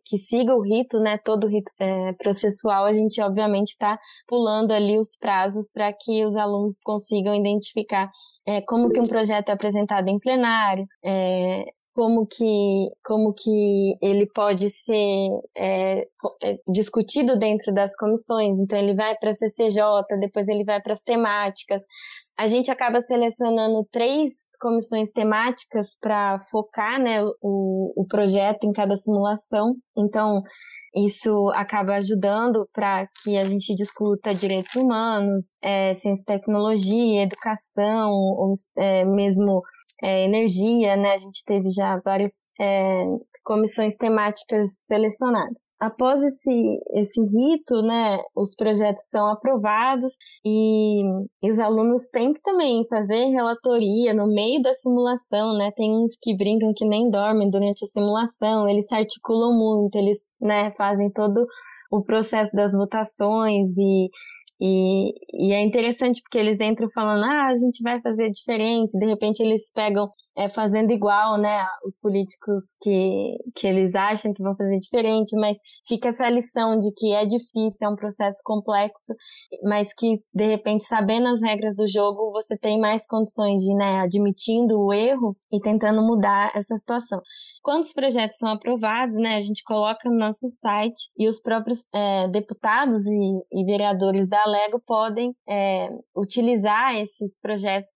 que 0.04 0.18
siga 0.18 0.54
o 0.54 0.62
rito, 0.62 0.98
né, 0.98 1.18
todo 1.18 1.44
o 1.44 1.48
rito 1.48 1.70
é, 1.78 2.12
processual, 2.14 2.86
a 2.86 2.92
gente, 2.92 3.20
obviamente, 3.20 3.68
está 3.68 3.98
pulando 4.26 4.72
ali 4.72 4.98
os 4.98 5.16
prazos 5.16 5.70
para 5.72 5.92
que 5.92 6.24
os 6.24 6.36
alunos 6.36 6.63
consigam 6.82 7.34
identificar 7.34 8.10
é, 8.46 8.60
como 8.62 8.90
que 8.90 9.00
um 9.00 9.06
projeto 9.06 9.48
é 9.48 9.52
apresentado 9.52 10.08
em 10.08 10.18
plenário, 10.18 10.86
é, 11.04 11.64
como 11.94 12.26
que, 12.26 12.90
como 13.04 13.32
que 13.32 13.96
ele 14.02 14.26
pode 14.26 14.68
ser 14.68 15.28
é, 15.56 16.00
é 16.42 16.58
discutido 16.68 17.38
dentro 17.38 17.72
das 17.72 17.94
comissões. 17.96 18.58
Então, 18.58 18.76
ele 18.78 18.94
vai 18.94 19.14
para 19.16 19.30
a 19.30 19.34
CCJ, 19.34 19.80
depois 20.18 20.48
ele 20.48 20.64
vai 20.64 20.82
para 20.82 20.94
as 20.94 21.02
temáticas. 21.02 21.82
A 22.36 22.48
gente 22.48 22.70
acaba 22.70 23.00
selecionando 23.00 23.86
três 23.92 24.32
comissões 24.60 25.10
temáticas 25.12 25.96
para 26.00 26.40
focar 26.50 27.00
né, 27.00 27.22
o, 27.40 27.92
o 27.96 28.06
projeto 28.06 28.64
em 28.64 28.72
cada 28.72 28.96
simulação. 28.96 29.76
Então, 29.96 30.42
isso 30.94 31.50
acaba 31.54 31.96
ajudando 31.96 32.68
para 32.72 33.06
que 33.22 33.36
a 33.36 33.44
gente 33.44 33.74
discuta 33.74 34.32
direitos 34.32 34.74
humanos, 34.76 35.46
é, 35.60 35.94
ciência 35.94 36.22
e 36.22 36.24
tecnologia, 36.24 37.22
educação, 37.22 38.10
ou, 38.10 38.52
é, 38.76 39.04
mesmo 39.04 39.62
é, 40.02 40.24
energia, 40.24 40.96
né? 40.96 41.12
A 41.12 41.18
gente 41.18 41.44
teve 41.44 41.68
já 41.70 42.00
várias 42.04 42.32
é, 42.60 43.06
comissões 43.44 43.94
temáticas 43.96 44.84
selecionadas. 44.86 45.62
Após 45.78 46.20
esse, 46.22 46.78
esse 46.94 47.20
rito, 47.20 47.82
né, 47.82 48.18
os 48.34 48.54
projetos 48.56 49.04
são 49.10 49.28
aprovados 49.28 50.12
e, 50.44 51.02
e, 51.42 51.50
os 51.50 51.58
alunos 51.58 52.02
têm 52.10 52.32
que 52.32 52.40
também 52.40 52.86
fazer 52.88 53.26
relatoria 53.26 54.14
no 54.14 54.26
meio 54.26 54.62
da 54.62 54.72
simulação, 54.74 55.56
né? 55.58 55.70
Tem 55.76 55.92
uns 55.92 56.16
que 56.22 56.34
brincam 56.36 56.72
que 56.74 56.86
nem 56.86 57.10
dormem 57.10 57.50
durante 57.50 57.84
a 57.84 57.88
simulação, 57.88 58.66
eles 58.68 58.86
se 58.86 58.94
articulam 58.94 59.52
muito, 59.52 59.96
eles, 59.96 60.18
né, 60.40 60.70
fazem 60.72 61.10
todo 61.10 61.46
o 61.90 62.02
processo 62.02 62.54
das 62.54 62.72
votações 62.72 63.68
e 63.76 64.08
e, 64.60 65.12
e 65.32 65.52
é 65.52 65.62
interessante 65.62 66.20
porque 66.22 66.38
eles 66.38 66.60
entram 66.60 66.88
falando, 66.94 67.24
ah, 67.24 67.48
a 67.48 67.56
gente 67.56 67.82
vai 67.82 68.00
fazer 68.00 68.30
diferente, 68.30 68.96
de 68.98 69.06
repente 69.06 69.40
eles 69.40 69.62
pegam 69.74 70.08
é, 70.36 70.48
fazendo 70.48 70.92
igual, 70.92 71.38
né, 71.38 71.64
os 71.84 71.98
políticos 72.00 72.62
que, 72.80 73.36
que 73.56 73.66
eles 73.66 73.94
acham 73.94 74.32
que 74.32 74.42
vão 74.42 74.56
fazer 74.56 74.78
diferente, 74.78 75.36
mas 75.36 75.56
fica 75.86 76.08
essa 76.08 76.28
lição 76.30 76.78
de 76.78 76.92
que 76.96 77.12
é 77.12 77.24
difícil, 77.24 77.78
é 77.82 77.88
um 77.88 77.96
processo 77.96 78.38
complexo, 78.44 79.12
mas 79.64 79.88
que, 79.94 80.14
de 80.32 80.46
repente, 80.46 80.84
sabendo 80.84 81.28
as 81.28 81.42
regras 81.42 81.74
do 81.74 81.86
jogo, 81.88 82.30
você 82.32 82.56
tem 82.56 82.78
mais 82.78 83.04
condições 83.06 83.60
de, 83.60 83.74
né, 83.74 84.00
admitindo 84.00 84.78
o 84.78 84.92
erro 84.92 85.36
e 85.52 85.60
tentando 85.60 86.00
mudar 86.00 86.52
essa 86.54 86.76
situação. 86.76 87.20
Quando 87.64 87.84
os 87.84 87.94
projetos 87.94 88.36
são 88.36 88.50
aprovados, 88.50 89.16
né, 89.16 89.36
a 89.36 89.40
gente 89.40 89.64
coloca 89.64 90.10
no 90.10 90.18
nosso 90.18 90.50
site 90.50 91.08
e 91.18 91.26
os 91.26 91.40
próprios 91.40 91.86
é, 91.94 92.28
deputados 92.28 93.06
e, 93.06 93.60
e 93.60 93.64
vereadores 93.64 94.28
da 94.28 94.44
Lego 94.46 94.78
podem 94.86 95.34
é, 95.48 95.88
utilizar 96.14 96.94
esses 96.96 97.40
projetos 97.40 97.88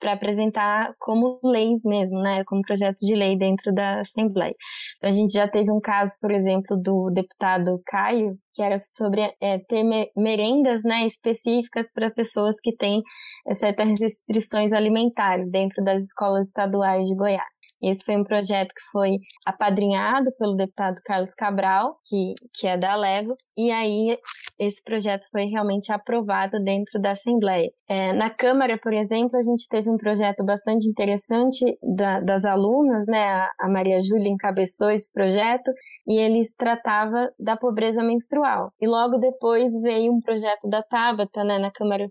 para 0.00 0.14
apresentar 0.14 0.96
como 0.98 1.38
leis 1.44 1.80
mesmo, 1.84 2.20
né? 2.20 2.42
Como 2.44 2.60
projetos 2.62 3.06
de 3.06 3.14
lei 3.14 3.38
dentro 3.38 3.72
da 3.72 4.00
Assembleia. 4.00 4.52
Então, 4.96 5.10
a 5.10 5.12
gente 5.12 5.32
já 5.32 5.46
teve 5.46 5.70
um 5.70 5.80
caso, 5.80 6.12
por 6.20 6.32
exemplo, 6.32 6.76
do 6.76 7.08
deputado 7.10 7.80
Caio, 7.86 8.36
que 8.54 8.62
era 8.62 8.80
sobre 8.96 9.22
é, 9.40 9.58
ter 9.58 9.82
merendas 10.16 10.82
né, 10.84 11.06
específicas 11.06 11.86
para 11.92 12.10
pessoas 12.10 12.56
que 12.62 12.74
têm 12.76 13.02
é, 13.46 13.54
certas 13.54 13.88
restrições 14.00 14.72
alimentares 14.72 15.50
dentro 15.50 15.82
das 15.84 16.02
escolas 16.02 16.46
estaduais 16.46 17.06
de 17.06 17.14
Goiás. 17.14 17.62
Esse 17.82 18.04
foi 18.04 18.16
um 18.16 18.22
projeto 18.22 18.68
que 18.68 18.90
foi 18.92 19.18
apadrinhado 19.44 20.30
pelo 20.38 20.54
deputado 20.54 21.00
Carlos 21.04 21.34
Cabral, 21.34 21.96
que, 22.06 22.34
que 22.54 22.66
é 22.68 22.78
da 22.78 22.94
Lego, 22.94 23.34
e 23.56 23.72
aí 23.72 24.16
esse 24.58 24.80
projeto 24.84 25.26
foi 25.32 25.46
realmente 25.46 25.92
aprovado 25.92 26.62
dentro 26.62 27.00
da 27.00 27.10
Assembleia. 27.10 27.68
É, 27.88 28.12
na 28.12 28.30
Câmara, 28.30 28.78
por 28.78 28.92
exemplo, 28.92 29.36
a 29.36 29.42
gente 29.42 29.66
teve 29.68 29.90
um 29.90 29.96
projeto 29.96 30.44
bastante 30.44 30.88
interessante 30.88 31.64
da, 31.82 32.20
das 32.20 32.44
alunas, 32.44 33.04
né? 33.06 33.48
A 33.60 33.68
Maria 33.68 33.98
Júlia 34.00 34.28
encabeçou 34.28 34.90
esse 34.90 35.10
projeto 35.12 35.70
e 36.06 36.18
eles 36.18 36.54
tratava 36.56 37.30
da 37.38 37.56
pobreza 37.56 38.02
menstrual. 38.02 38.41
E 38.80 38.86
logo 38.86 39.18
depois 39.18 39.72
veio 39.80 40.12
um 40.12 40.20
projeto 40.20 40.68
da 40.68 40.82
Tabata, 40.82 41.44
né, 41.44 41.58
na 41.58 41.70
Câmara 41.70 42.08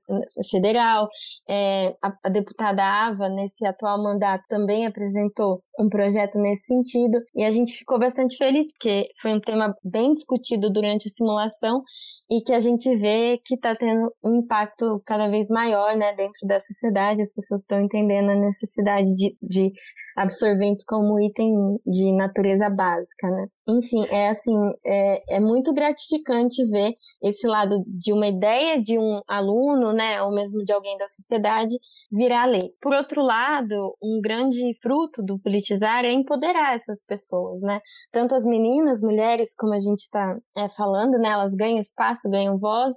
Federal. 0.50 1.08
É, 1.50 1.96
a, 2.02 2.14
a 2.24 2.30
deputada 2.30 2.84
Ava, 2.84 3.30
nesse 3.30 3.66
atual 3.66 4.02
mandato, 4.02 4.44
também 4.48 4.86
apresentou 4.86 5.62
um 5.80 5.90
projeto 5.90 6.38
nesse 6.38 6.66
sentido 6.66 7.20
e 7.36 7.44
a 7.44 7.52
gente 7.52 7.78
ficou 7.78 7.98
bastante 7.98 8.38
feliz 8.38 8.68
porque 8.74 9.08
foi 9.22 9.34
um 9.34 9.40
tema 9.40 9.76
bem 9.84 10.14
discutido 10.14 10.72
durante 10.72 11.08
a 11.08 11.12
simulação 11.12 11.82
e 12.30 12.42
que 12.42 12.54
a 12.54 12.60
gente 12.60 12.94
vê 12.96 13.40
que 13.44 13.56
está 13.56 13.76
tendo 13.76 14.14
um 14.24 14.36
impacto 14.38 15.02
cada 15.06 15.28
vez 15.28 15.48
maior 15.50 15.96
né, 15.98 16.14
dentro 16.16 16.48
da 16.48 16.60
sociedade, 16.62 17.22
as 17.22 17.34
pessoas 17.34 17.62
estão 17.62 17.82
entendendo 17.82 18.30
a 18.30 18.36
necessidade 18.36 19.14
de, 19.16 19.36
de 19.42 19.72
absorventes 20.16 20.86
como 20.86 21.20
item 21.20 21.52
de 21.86 22.12
natureza 22.14 22.70
básica, 22.70 23.30
né? 23.30 23.48
Enfim, 23.68 24.06
é 24.10 24.30
assim, 24.30 24.56
é, 24.86 25.36
é 25.38 25.40
muito 25.40 25.74
gratificante 25.74 26.21
ver 26.70 26.96
esse 27.22 27.48
lado 27.48 27.84
de 27.88 28.14
uma 28.14 28.28
ideia 28.28 28.82
de 28.82 28.98
um 28.98 29.22
aluno, 29.28 29.94
né, 29.94 30.22
ou 30.22 30.32
mesmo 30.34 30.64
de 30.64 30.74
alguém 30.74 30.98
da 30.98 31.08
sociedade, 31.08 31.76
virar 32.12 32.46
lei. 32.46 32.74
Por 32.82 32.94
outro 32.94 33.22
lado, 33.22 33.96
um 34.02 34.20
grande 34.22 34.78
fruto 34.82 35.22
do 35.24 35.40
politizar 35.40 36.06
é 36.06 36.12
empoderar 36.12 36.76
essas 36.76 37.04
pessoas, 37.06 37.62
né? 37.62 37.80
Tanto 38.12 38.36
as 38.36 38.46
meninas, 38.46 39.02
mulheres, 39.02 39.54
como 39.58 39.74
a 39.74 39.80
gente 39.80 40.00
está 40.00 40.38
é, 40.58 40.70
falando, 40.70 41.18
né, 41.18 41.30
elas 41.30 41.54
ganham 41.54 41.80
espaço, 41.80 42.30
ganham 42.30 42.58
voz, 42.58 42.96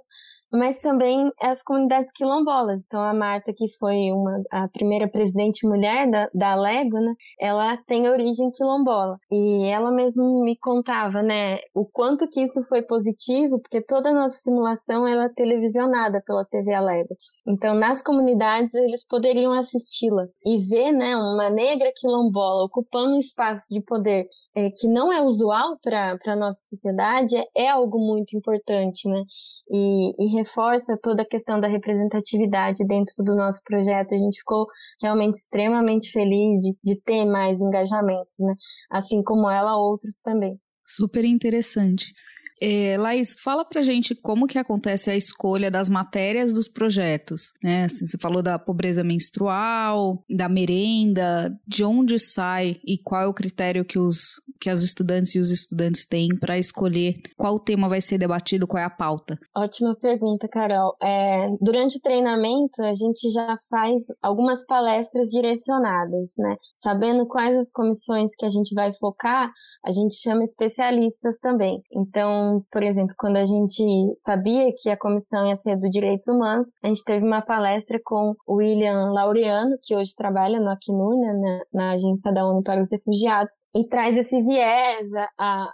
mas 0.51 0.79
também 0.79 1.31
as 1.41 1.61
comunidades 1.63 2.11
quilombolas. 2.13 2.81
Então, 2.85 3.01
a 3.01 3.13
Marta, 3.13 3.53
que 3.55 3.67
foi 3.77 4.11
uma, 4.11 4.41
a 4.51 4.67
primeira 4.67 5.07
presidente 5.07 5.67
mulher 5.67 6.09
da, 6.09 6.29
da 6.33 6.55
Lego, 6.55 6.99
né, 6.99 7.13
ela 7.39 7.77
tem 7.85 8.07
origem 8.07 8.51
quilombola. 8.51 9.17
E 9.31 9.67
ela 9.67 9.91
mesmo 9.91 10.43
me 10.43 10.57
contava, 10.57 11.21
né, 11.21 11.59
o 11.73 11.85
quanto 11.85 12.27
que 12.27 12.41
isso 12.41 12.63
foi 12.67 12.81
positivo, 12.81 13.14
porque 13.59 13.81
toda 13.81 14.09
a 14.09 14.13
nossa 14.13 14.37
simulação 14.39 15.07
ela 15.07 15.25
é 15.25 15.29
televisionada 15.29 16.21
pela 16.25 16.45
TV 16.45 16.73
Alego. 16.73 17.15
Então, 17.47 17.75
nas 17.75 18.01
comunidades, 18.01 18.73
eles 18.73 19.05
poderiam 19.07 19.53
assisti-la 19.53 20.27
e 20.45 20.57
ver, 20.57 20.91
né, 20.91 21.15
uma 21.15 21.49
negra 21.49 21.91
quilombola 21.95 22.65
ocupando 22.65 23.15
um 23.15 23.19
espaço 23.19 23.65
de 23.69 23.81
poder 23.81 24.27
é, 24.55 24.69
que 24.69 24.87
não 24.87 25.11
é 25.11 25.21
usual 25.21 25.77
para 25.81 26.17
a 26.25 26.35
nossa 26.35 26.59
sociedade, 26.69 27.37
é, 27.37 27.65
é 27.65 27.69
algo 27.69 27.99
muito 27.99 28.35
importante, 28.35 29.07
né, 29.07 29.23
e, 29.69 30.11
e 30.19 30.37
reforça 30.37 30.97
toda 31.01 31.23
a 31.23 31.27
questão 31.27 31.59
da 31.59 31.67
representatividade 31.67 32.85
dentro 32.85 33.23
do 33.23 33.35
nosso 33.35 33.61
projeto. 33.63 34.13
A 34.13 34.17
gente 34.17 34.39
ficou 34.39 34.67
realmente 35.01 35.35
extremamente 35.35 36.11
feliz 36.11 36.61
de, 36.61 36.77
de 36.83 37.01
ter 37.01 37.25
mais 37.25 37.59
engajamentos, 37.59 38.33
né? 38.39 38.53
Assim 38.91 39.21
como 39.23 39.49
ela, 39.49 39.77
outros 39.77 40.19
também. 40.23 40.59
Super 40.85 41.25
interessante. 41.25 42.13
É, 42.61 42.97
Laís, 42.97 43.35
fala 43.37 43.65
pra 43.65 43.81
gente 43.81 44.15
como 44.15 44.47
que 44.47 44.57
acontece 44.57 45.09
a 45.09 45.15
escolha 45.15 45.69
das 45.69 45.89
matérias 45.89 46.53
dos 46.53 46.67
projetos, 46.67 47.53
né? 47.61 47.83
Assim, 47.83 48.05
você 48.05 48.17
falou 48.17 48.41
da 48.41 48.57
pobreza 48.57 49.03
menstrual, 49.03 50.23
da 50.29 50.47
merenda, 50.47 51.57
de 51.67 51.83
onde 51.83 52.17
sai 52.17 52.77
e 52.85 52.97
qual 52.97 53.21
é 53.23 53.27
o 53.27 53.33
critério 53.33 53.83
que, 53.83 53.99
os, 53.99 54.41
que 54.59 54.69
as 54.69 54.81
estudantes 54.81 55.35
e 55.35 55.39
os 55.39 55.51
estudantes 55.51 56.05
têm 56.05 56.29
para 56.39 56.57
escolher 56.57 57.15
qual 57.37 57.59
tema 57.59 57.89
vai 57.89 58.01
ser 58.01 58.17
debatido, 58.17 58.67
qual 58.67 58.81
é 58.81 58.85
a 58.85 58.89
pauta? 58.89 59.37
Ótima 59.55 59.95
pergunta, 59.95 60.47
Carol. 60.47 60.95
É, 61.01 61.49
durante 61.61 61.97
o 61.97 62.01
treinamento, 62.01 62.81
a 62.81 62.93
gente 62.93 63.31
já 63.31 63.55
faz 63.69 64.01
algumas 64.21 64.65
palestras 64.65 65.29
direcionadas, 65.29 66.31
né? 66.37 66.55
Sabendo 66.81 67.25
quais 67.25 67.57
as 67.57 67.71
comissões 67.71 68.29
que 68.37 68.45
a 68.45 68.49
gente 68.49 68.73
vai 68.73 68.93
focar, 68.99 69.51
a 69.85 69.91
gente 69.91 70.15
chama 70.15 70.43
especialistas 70.43 71.37
também. 71.39 71.81
Então, 71.91 72.63
por 72.71 72.83
exemplo, 72.83 73.13
quando 73.17 73.37
a 73.37 73.45
gente 73.45 73.83
sabia 74.23 74.71
que 74.77 74.89
a 74.89 74.97
comissão 74.97 75.47
ia 75.47 75.55
ser 75.57 75.77
do 75.77 75.89
Direitos 75.89 76.27
Humanos, 76.27 76.67
a 76.83 76.87
gente 76.87 77.03
teve 77.03 77.25
uma 77.25 77.41
palestra 77.41 77.99
com 78.03 78.33
o 78.47 78.55
William 78.55 79.11
Laureano, 79.11 79.77
que 79.83 79.95
hoje 79.95 80.11
trabalha 80.15 80.59
no 80.59 80.69
Acnur, 80.69 81.19
né, 81.19 81.33
na, 81.33 81.59
na 81.73 81.91
Agência 81.91 82.31
da 82.31 82.45
ONU 82.45 82.63
para 82.63 82.81
os 82.81 82.91
Refugiados, 82.91 83.53
e 83.75 83.85
traz 83.87 84.17
esse 84.17 84.41
viés, 84.45 85.09
a, 85.37 85.69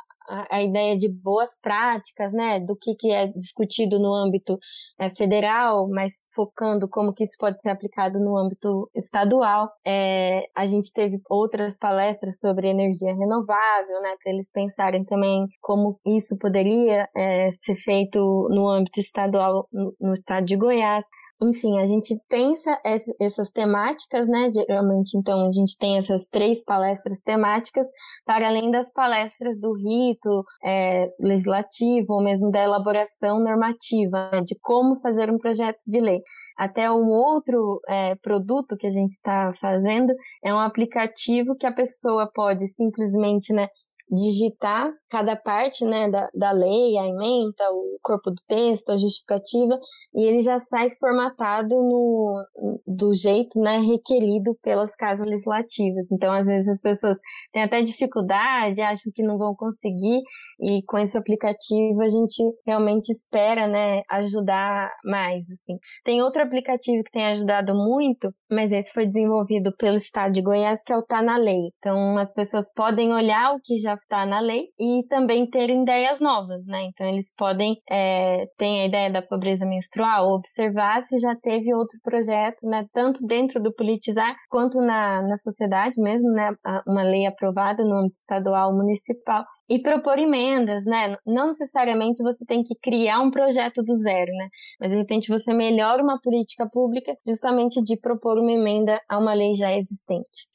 a, 0.50 0.62
ideia 0.64 0.98
de 0.98 1.10
boas 1.10 1.50
práticas, 1.62 2.32
né, 2.34 2.60
do 2.60 2.76
que, 2.76 2.96
que 2.96 3.12
é 3.12 3.28
discutido 3.28 4.00
no 4.00 4.14
âmbito 4.14 4.58
é, 5.00 5.10
federal, 5.10 5.90
mas 5.90 6.14
focando 6.34 6.88
como 6.88 7.14
que 7.14 7.24
isso 7.24 7.36
pode 7.38 7.60
ser 7.60 7.70
aplicado 7.70 8.20
no 8.20 8.38
âmbito 8.38 8.90
estadual. 8.96 9.70
É, 9.86 10.44
a 10.56 10.66
gente 10.66 10.92
teve 10.94 11.20
outras 11.30 11.78
palestras 11.78 12.40
sobre 12.40 12.70
energia 12.70 13.14
renovável, 13.14 14.02
né, 14.02 14.16
para 14.24 14.34
eles 14.34 14.50
pensarem 14.52 15.04
também 15.04 15.46
como 15.62 16.00
isso 16.06 16.38
poderia 16.38 17.08
é, 17.16 17.52
ser 17.64 17.76
feito 17.84 18.20
no 18.52 18.68
âmbito 18.68 19.00
estadual 19.00 19.68
no, 19.72 19.94
no 20.00 20.14
estado 20.14 20.46
de 20.46 20.56
Goiás 20.56 21.06
enfim, 21.42 21.80
a 21.80 21.86
gente 21.88 22.16
pensa 22.30 22.80
essas 23.20 23.50
temáticas, 23.50 24.28
né? 24.28 24.52
Geralmente, 24.54 25.18
então, 25.18 25.48
a 25.48 25.50
gente 25.50 25.76
tem 25.78 25.98
essas 25.98 26.26
três 26.28 26.64
palestras 26.64 27.20
temáticas, 27.20 27.88
para 28.24 28.48
além 28.48 28.70
das 28.70 28.92
palestras 28.94 29.60
do 29.60 29.74
rito 29.74 30.46
é, 30.64 31.10
legislativo, 31.20 32.14
ou 32.14 32.24
mesmo 32.24 32.52
da 32.52 32.64
elaboração 32.64 33.44
normativa, 33.44 34.30
né? 34.32 34.42
de 34.42 34.56
como 34.62 35.00
fazer 35.02 35.32
um 35.32 35.40
projeto 35.40 35.80
de 35.88 36.00
lei. 36.00 36.22
Até 36.56 36.92
um 36.92 37.10
outro 37.10 37.82
é, 37.90 38.14
produto 38.22 38.78
que 38.78 38.86
a 38.86 38.92
gente 38.92 39.12
está 39.12 39.52
fazendo 39.60 40.14
é 40.44 40.54
um 40.54 40.60
aplicativo 40.60 41.56
que 41.56 41.66
a 41.66 41.72
pessoa 41.72 42.30
pode 42.32 42.68
simplesmente, 42.68 43.52
né? 43.52 43.68
Digitar 44.12 44.92
cada 45.10 45.36
parte 45.36 45.86
né, 45.86 46.10
da, 46.10 46.28
da 46.34 46.52
lei, 46.52 46.98
a 46.98 47.08
emenda, 47.08 47.64
o 47.72 47.98
corpo 48.02 48.30
do 48.30 48.42
texto, 48.48 48.90
a 48.90 48.98
justificativa, 48.98 49.80
e 50.14 50.24
ele 50.24 50.42
já 50.42 50.60
sai 50.60 50.90
formatado 50.92 51.76
no, 51.76 52.46
do 52.86 53.14
jeito 53.14 53.60
né, 53.60 53.80
requerido 53.80 54.58
pelas 54.62 54.94
casas 54.96 55.30
legislativas. 55.30 56.12
Então, 56.12 56.34
às 56.34 56.46
vezes, 56.46 56.68
as 56.68 56.82
pessoas 56.82 57.18
têm 57.54 57.64
até 57.64 57.82
dificuldade, 57.82 58.82
acham 58.82 59.12
que 59.14 59.24
não 59.24 59.38
vão 59.38 59.56
conseguir, 59.56 60.22
e 60.60 60.84
com 60.84 60.98
esse 60.98 61.18
aplicativo 61.18 62.02
a 62.02 62.08
gente 62.08 62.44
realmente 62.66 63.10
espera 63.10 63.68
né, 63.68 64.04
ajudar 64.10 64.92
mais. 65.04 65.50
Assim. 65.52 65.78
Tem 66.04 66.22
outro 66.22 66.42
aplicativo 66.42 67.04
que 67.04 67.12
tem 67.12 67.26
ajudado 67.28 67.74
muito, 67.74 68.32
mas 68.50 68.72
esse 68.72 68.92
foi 68.92 69.08
desenvolvido 69.08 69.74
pelo 69.78 69.98
Estado 69.98 70.34
de 70.34 70.42
Goiás, 70.42 70.84
que 70.84 70.94
é 70.94 70.98
o 70.98 71.04
Tá 71.04 71.22
na 71.22 71.38
Lei. 71.38 71.72
Então, 71.80 72.18
as 72.18 72.32
pessoas 72.34 72.72
podem 72.76 73.12
olhar 73.12 73.56
o 73.56 73.60
que 73.64 73.80
já 73.80 73.98
está 74.04 74.26
na 74.26 74.40
lei 74.40 74.68
e 74.80 75.04
também 75.08 75.50
ter 75.50 75.70
ideias 75.70 76.20
novas, 76.20 76.66
né? 76.66 76.84
Então 76.84 77.08
eles 77.08 77.34
podem 77.38 77.76
é, 77.90 78.46
ter 78.58 78.82
a 78.82 78.86
ideia 78.86 79.12
da 79.12 79.22
pobreza 79.22 79.66
menstrual, 79.66 80.32
observar 80.32 81.02
se 81.04 81.18
já 81.20 81.36
teve 81.36 81.74
outro 81.74 81.98
projeto, 82.04 82.68
né? 82.68 82.86
Tanto 82.94 83.26
dentro 83.26 83.62
do 83.62 83.74
politizar 83.74 84.36
quanto 84.50 84.80
na, 84.82 85.22
na 85.22 85.38
sociedade 85.38 86.00
mesmo, 86.02 86.30
né? 86.32 86.54
Uma 86.88 87.04
lei 87.04 87.26
aprovada 87.26 87.84
no 87.84 87.98
âmbito 87.98 88.18
estadual, 88.18 88.76
municipal 88.76 89.46
e 89.70 89.80
propor 89.82 90.20
emendas, 90.20 90.84
né? 90.84 91.16
Não 91.26 91.48
necessariamente 91.48 92.22
você 92.22 92.44
tem 92.46 92.62
que 92.62 92.76
criar 92.82 93.22
um 93.22 93.32
projeto 93.32 93.82
do 93.82 93.96
zero, 93.98 94.32
né? 94.34 94.50
Mas 94.80 94.92
de 94.92 94.98
repente 94.98 95.30
você 95.30 95.54
melhora 95.54 96.04
uma 96.04 96.20
política 96.22 96.68
pública 96.70 97.16
justamente 97.26 97.82
de 97.82 97.98
propor 97.98 98.38
uma 98.38 98.52
emenda 98.52 99.00
a 99.10 99.18
uma 99.18 99.34
lei 99.34 99.54
já 99.54 99.72
existente. 99.72 100.51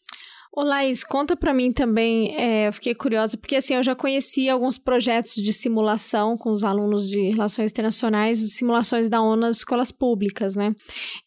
Ô 0.58 0.62
Laís, 0.62 1.04
conta 1.04 1.36
para 1.36 1.52
mim 1.52 1.70
também, 1.70 2.34
é, 2.34 2.68
eu 2.68 2.72
fiquei 2.72 2.94
curiosa, 2.94 3.36
porque 3.36 3.56
assim, 3.56 3.74
eu 3.74 3.82
já 3.82 3.94
conheci 3.94 4.48
alguns 4.48 4.78
projetos 4.78 5.34
de 5.34 5.52
simulação 5.52 6.34
com 6.34 6.50
os 6.50 6.64
alunos 6.64 7.10
de 7.10 7.28
Relações 7.28 7.70
Internacionais, 7.70 8.38
simulações 8.54 9.06
da 9.06 9.20
ONU 9.20 9.36
nas 9.36 9.58
escolas 9.58 9.92
públicas, 9.92 10.56
né? 10.56 10.74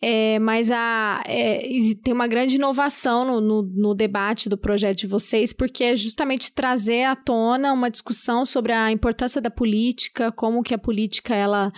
É, 0.01 0.39
mas 0.39 0.71
a, 0.71 1.21
é, 1.27 1.61
tem 2.03 2.11
uma 2.11 2.25
grande 2.25 2.55
inovação 2.55 3.23
no, 3.23 3.39
no, 3.39 3.61
no, 3.61 3.93
debate 3.93 4.49
do 4.49 4.57
projeto 4.57 4.97
de 4.97 5.05
vocês, 5.05 5.53
porque 5.53 5.83
é 5.83 5.95
justamente 5.95 6.51
trazer 6.51 7.03
à 7.03 7.15
tona 7.15 7.71
uma 7.71 7.91
discussão 7.91 8.47
sobre 8.47 8.71
a 8.71 8.91
importância 8.91 9.39
da 9.39 9.51
política, 9.51 10.31
como 10.31 10.63
que 10.63 10.73
a 10.73 10.79
política 10.79 11.35
ela, 11.35 11.71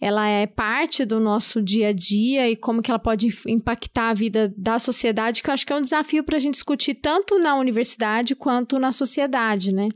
ela 0.00 0.26
é 0.26 0.44
parte 0.44 1.04
do 1.04 1.20
nosso 1.20 1.62
dia 1.62 1.90
a 1.90 1.92
dia 1.92 2.50
e 2.50 2.56
como 2.56 2.82
que 2.82 2.90
ela 2.90 2.98
pode 2.98 3.28
impactar 3.46 4.08
a 4.08 4.14
vida 4.14 4.52
da 4.58 4.80
sociedade, 4.80 5.40
que 5.40 5.48
eu 5.48 5.54
acho 5.54 5.64
que 5.64 5.72
é 5.72 5.76
um 5.76 5.82
desafio 5.82 6.24
para 6.24 6.36
a 6.36 6.40
gente 6.40 6.54
discutir 6.54 6.95
tanto 7.00 7.38
na 7.38 7.54
universidade 7.54 8.34
quanto 8.34 8.78
na 8.78 8.92
sociedade, 8.92 9.72
né? 9.72 9.88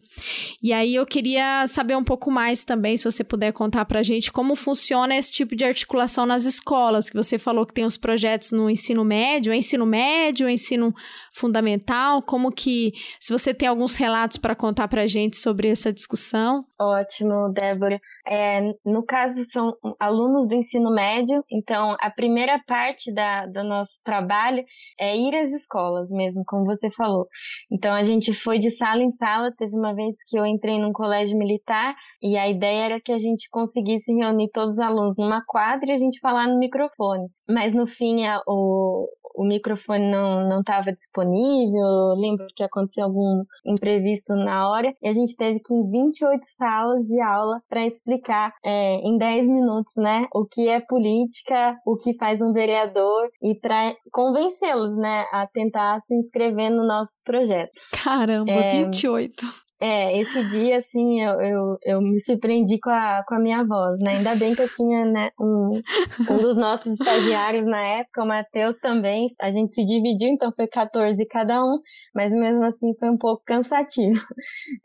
E 0.62 0.72
aí 0.72 0.94
eu 0.94 1.06
queria 1.06 1.66
saber 1.66 1.96
um 1.96 2.04
pouco 2.04 2.30
mais 2.30 2.64
também, 2.64 2.96
se 2.96 3.04
você 3.04 3.24
puder 3.24 3.52
contar 3.52 3.84
pra 3.84 4.02
gente 4.02 4.30
como 4.30 4.54
funciona 4.54 5.16
esse 5.16 5.32
tipo 5.32 5.56
de 5.56 5.64
articulação 5.64 6.26
nas 6.26 6.44
escolas, 6.44 7.08
que 7.08 7.16
você 7.16 7.38
falou 7.38 7.66
que 7.66 7.74
tem 7.74 7.84
os 7.84 7.96
projetos 7.96 8.52
no 8.52 8.68
ensino 8.70 9.04
médio, 9.04 9.52
ensino 9.52 9.86
médio, 9.86 10.48
ensino 10.48 10.94
fundamental, 11.32 12.22
como 12.22 12.52
que, 12.52 12.92
se 13.18 13.32
você 13.32 13.54
tem 13.54 13.68
alguns 13.68 13.94
relatos 13.96 14.36
para 14.36 14.54
contar 14.54 14.88
pra 14.88 15.06
gente 15.06 15.36
sobre 15.36 15.68
essa 15.68 15.92
discussão. 15.92 16.64
Ótimo, 16.78 17.52
Débora. 17.52 18.00
É, 18.30 18.60
no 18.84 19.04
caso, 19.04 19.42
são 19.52 19.74
alunos 19.98 20.48
do 20.48 20.54
ensino 20.54 20.90
médio, 20.92 21.44
então 21.50 21.96
a 22.00 22.10
primeira 22.10 22.58
parte 22.66 23.12
da, 23.12 23.46
do 23.46 23.62
nosso 23.64 23.92
trabalho 24.04 24.64
é 24.98 25.16
ir 25.16 25.34
às 25.34 25.50
escolas 25.52 26.10
mesmo, 26.10 26.42
como 26.46 26.64
você 26.64 26.89
falou. 26.92 27.26
Então 27.70 27.92
a 27.94 28.02
gente 28.02 28.32
foi 28.42 28.58
de 28.58 28.70
sala 28.76 29.02
em 29.02 29.10
sala. 29.12 29.52
Teve 29.56 29.74
uma 29.74 29.94
vez 29.94 30.16
que 30.26 30.38
eu 30.38 30.46
entrei 30.46 30.78
num 30.78 30.92
colégio 30.92 31.36
militar 31.36 31.94
e 32.22 32.36
a 32.36 32.48
ideia 32.48 32.84
era 32.86 33.00
que 33.00 33.12
a 33.12 33.18
gente 33.18 33.48
conseguisse 33.50 34.12
reunir 34.12 34.50
todos 34.52 34.74
os 34.74 34.80
alunos 34.80 35.16
numa 35.16 35.42
quadra 35.46 35.90
e 35.90 35.94
a 35.94 35.98
gente 35.98 36.20
falar 36.20 36.46
no 36.46 36.58
microfone. 36.58 37.28
Mas 37.48 37.74
no 37.74 37.86
fim 37.86 38.26
a, 38.26 38.40
o, 38.46 39.08
o 39.40 39.44
microfone 39.46 40.10
não 40.10 40.60
estava 40.60 40.92
disponível, 40.92 42.14
lembro 42.18 42.46
que 42.54 42.62
aconteceu 42.62 43.04
algum 43.04 43.42
imprevisto 43.64 44.34
na 44.34 44.68
hora, 44.68 44.94
e 45.02 45.08
a 45.08 45.12
gente 45.14 45.34
teve 45.34 45.60
que 45.60 45.72
ir 45.72 45.78
em 45.78 45.90
28 45.90 46.42
salas 46.58 47.06
de 47.06 47.18
aula 47.22 47.62
para 47.66 47.86
explicar 47.86 48.52
é, 48.62 48.96
em 48.96 49.16
10 49.16 49.46
minutos, 49.46 49.94
né, 49.96 50.26
o 50.34 50.44
que 50.44 50.68
é 50.68 50.80
política, 50.80 51.74
o 51.86 51.96
que 51.96 52.14
faz 52.18 52.42
um 52.42 52.52
vereador 52.52 53.30
e 53.42 53.54
para 53.54 53.94
convencê-los, 54.12 54.94
né, 54.98 55.24
a 55.32 55.46
tentar 55.46 56.00
se 56.00 56.14
inscrever 56.14 56.70
no 56.70 56.86
nosso 56.86 57.12
projeto. 57.24 57.72
Caramba, 57.92 58.52
é, 58.52 58.84
28. 58.84 59.69
É, 59.82 60.18
esse 60.20 60.44
dia, 60.50 60.76
assim, 60.76 61.22
eu, 61.22 61.40
eu, 61.40 61.78
eu 61.82 62.00
me 62.02 62.20
surpreendi 62.20 62.78
com 62.78 62.90
a, 62.90 63.24
com 63.26 63.36
a 63.36 63.38
minha 63.38 63.64
voz, 63.64 63.98
né? 63.98 64.16
Ainda 64.16 64.36
bem 64.36 64.54
que 64.54 64.60
eu 64.60 64.68
tinha, 64.68 65.06
né, 65.06 65.30
um, 65.40 65.80
um 66.28 66.36
dos 66.36 66.54
nossos 66.54 66.92
estagiários 66.92 67.66
na 67.66 67.80
época, 67.80 68.22
o 68.22 68.26
Matheus 68.26 68.78
também. 68.80 69.30
A 69.40 69.50
gente 69.50 69.72
se 69.72 69.82
dividiu, 69.84 70.28
então 70.28 70.52
foi 70.52 70.66
14 70.66 71.24
cada 71.26 71.64
um, 71.64 71.78
mas 72.14 72.30
mesmo 72.30 72.62
assim 72.64 72.94
foi 72.98 73.08
um 73.08 73.16
pouco 73.16 73.42
cansativo. 73.44 74.20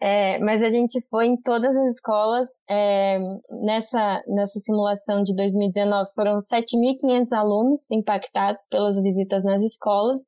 É, 0.02 0.40
mas 0.40 0.62
a 0.62 0.70
gente 0.70 1.00
foi 1.10 1.26
em 1.26 1.38
todas 1.42 1.76
as 1.76 1.96
escolas. 1.96 2.48
É, 2.70 3.20
nessa, 3.64 4.24
nessa 4.28 4.60
simulação 4.60 5.24
de 5.24 5.36
2019 5.36 6.12
foram 6.14 6.40
7.500 6.40 7.34
alunos 7.34 7.92
impactados 7.92 8.62
pelas 8.70 9.02
visitas 9.02 9.44
nas 9.44 9.62
escolas. 9.62 10.22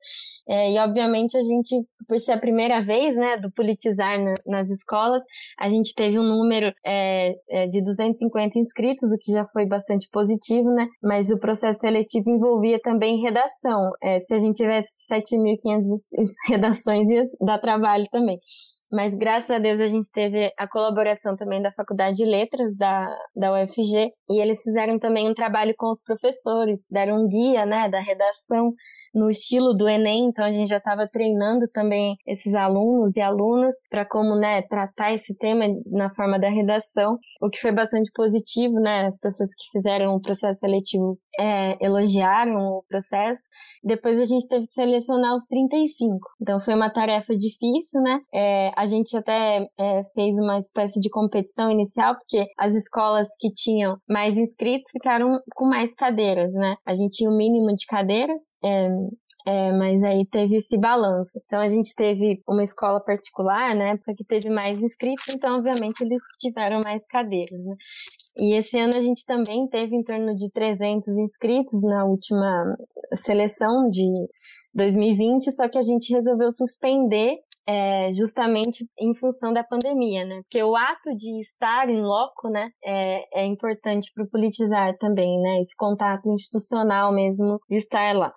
É, 0.47 0.71
e 0.71 0.79
obviamente 0.79 1.37
a 1.37 1.41
gente, 1.41 1.85
por 2.07 2.17
ser 2.19 2.33
a 2.33 2.39
primeira 2.39 2.81
vez, 2.81 3.15
né, 3.15 3.37
do 3.37 3.51
politizar 3.51 4.17
na, 4.19 4.56
nas 4.57 4.69
escolas, 4.69 5.21
a 5.59 5.69
gente 5.69 5.93
teve 5.93 6.17
um 6.19 6.23
número 6.23 6.73
é, 6.85 7.35
é, 7.49 7.67
de 7.67 7.81
250 7.83 8.57
inscritos, 8.59 9.11
o 9.11 9.17
que 9.17 9.31
já 9.31 9.45
foi 9.45 9.65
bastante 9.65 10.09
positivo, 10.11 10.69
né? 10.73 10.87
Mas 11.01 11.29
o 11.29 11.39
processo 11.39 11.79
seletivo 11.79 12.29
envolvia 12.29 12.79
também 12.81 13.21
redação. 13.21 13.91
É, 14.01 14.19
se 14.21 14.33
a 14.33 14.39
gente 14.39 14.57
tivesse 14.57 14.89
7.500 15.11 15.99
redações, 16.49 17.07
ia 17.09 17.23
dar 17.41 17.59
trabalho 17.59 18.05
também. 18.11 18.39
Mas 18.91 19.13
graças 19.15 19.49
a 19.49 19.59
Deus 19.59 19.79
a 19.79 19.87
gente 19.87 20.09
teve 20.11 20.51
a 20.57 20.67
colaboração 20.67 21.35
também 21.35 21.61
da 21.61 21.71
Faculdade 21.71 22.17
de 22.17 22.25
Letras 22.25 22.75
da, 22.75 23.07
da 23.35 23.53
UFG 23.53 24.11
e 24.29 24.41
eles 24.41 24.61
fizeram 24.61 24.99
também 24.99 25.29
um 25.29 25.33
trabalho 25.33 25.73
com 25.77 25.91
os 25.91 26.01
professores, 26.03 26.81
deram 26.89 27.23
um 27.23 27.27
guia, 27.27 27.65
né, 27.65 27.89
da 27.89 27.99
redação 27.99 28.73
no 29.13 29.29
estilo 29.29 29.73
do 29.73 29.87
Enem, 29.87 30.27
então 30.27 30.45
a 30.45 30.51
gente 30.51 30.69
já 30.69 30.77
estava 30.77 31.07
treinando 31.07 31.67
também 31.73 32.15
esses 32.25 32.53
alunos 32.53 33.15
e 33.15 33.21
alunas 33.21 33.75
para 33.89 34.05
como, 34.05 34.35
né, 34.35 34.61
tratar 34.63 35.13
esse 35.13 35.35
tema 35.37 35.65
na 35.85 36.13
forma 36.13 36.39
da 36.39 36.49
redação, 36.49 37.17
o 37.41 37.49
que 37.49 37.59
foi 37.59 37.71
bastante 37.71 38.11
positivo, 38.13 38.79
né, 38.79 39.07
as 39.07 39.19
pessoas 39.19 39.49
que 39.49 39.71
fizeram 39.71 40.15
o 40.15 40.21
processo 40.21 40.59
seletivo 40.59 41.17
é, 41.39 41.77
elogiaram 41.83 42.55
o 42.55 42.83
processo. 42.89 43.41
Depois 43.83 44.19
a 44.19 44.25
gente 44.25 44.47
teve 44.47 44.65
que 44.65 44.73
selecionar 44.73 45.35
os 45.35 45.45
35. 45.45 46.19
Então 46.41 46.59
foi 46.59 46.73
uma 46.73 46.89
tarefa 46.89 47.33
difícil, 47.33 48.01
né? 48.01 48.19
É, 48.33 48.71
a 48.77 48.85
gente 48.85 49.17
até 49.17 49.67
é, 49.75 50.03
fez 50.13 50.37
uma 50.37 50.59
espécie 50.59 50.99
de 50.99 51.09
competição 51.09 51.71
inicial, 51.71 52.13
porque 52.15 52.45
as 52.55 52.75
escolas 52.75 53.27
que 53.39 53.51
tinham 53.51 53.97
mais 54.07 54.37
inscritos 54.37 54.91
ficaram 54.91 55.41
com 55.55 55.65
mais 55.65 55.91
cadeiras, 55.95 56.53
né? 56.53 56.75
A 56.85 56.93
gente 56.93 57.17
tinha 57.17 57.29
o 57.29 57.33
um 57.33 57.37
mínimo 57.37 57.75
de 57.75 57.87
cadeiras, 57.87 58.39
é, 58.63 58.87
é, 59.47 59.71
mas 59.71 60.03
aí 60.03 60.27
teve 60.27 60.57
esse 60.57 60.77
balanço. 60.77 61.31
Então 61.43 61.59
a 61.59 61.67
gente 61.67 61.95
teve 61.95 62.39
uma 62.47 62.63
escola 62.63 62.99
particular, 62.99 63.75
na 63.75 63.89
época 63.93 64.13
que 64.15 64.23
teve 64.23 64.51
mais 64.51 64.79
inscritos, 64.79 65.33
então 65.33 65.57
obviamente 65.57 66.01
eles 66.01 66.21
tiveram 66.39 66.79
mais 66.85 67.03
cadeiras, 67.07 67.59
né? 67.59 67.75
E 68.39 68.53
esse 68.59 68.77
ano 68.77 68.95
a 68.95 69.01
gente 69.01 69.25
também 69.25 69.67
teve 69.69 69.95
em 69.95 70.03
torno 70.03 70.35
de 70.35 70.51
300 70.51 71.07
inscritos 71.17 71.81
na 71.81 72.05
última 72.05 72.77
seleção 73.15 73.89
de 73.89 74.05
2020, 74.75 75.51
só 75.51 75.67
que 75.67 75.79
a 75.79 75.81
gente 75.81 76.13
resolveu 76.13 76.51
suspender 76.51 77.39
é, 77.67 78.13
justamente 78.13 78.87
em 78.97 79.13
função 79.13 79.51
da 79.51 79.63
pandemia, 79.63 80.25
né? 80.25 80.41
Porque 80.43 80.63
o 80.63 80.75
ato 80.75 81.15
de 81.17 81.41
estar 81.41 81.89
em 81.89 82.01
loco, 82.01 82.49
né, 82.49 82.69
é, 82.83 83.41
é 83.41 83.45
importante 83.45 84.09
para 84.15 84.25
politizar 84.25 84.97
também, 84.97 85.39
né? 85.41 85.59
Esse 85.59 85.75
contato 85.75 86.31
institucional 86.31 87.13
mesmo 87.13 87.59
de 87.69 87.75
estar 87.77 88.15
lá. 88.15 88.33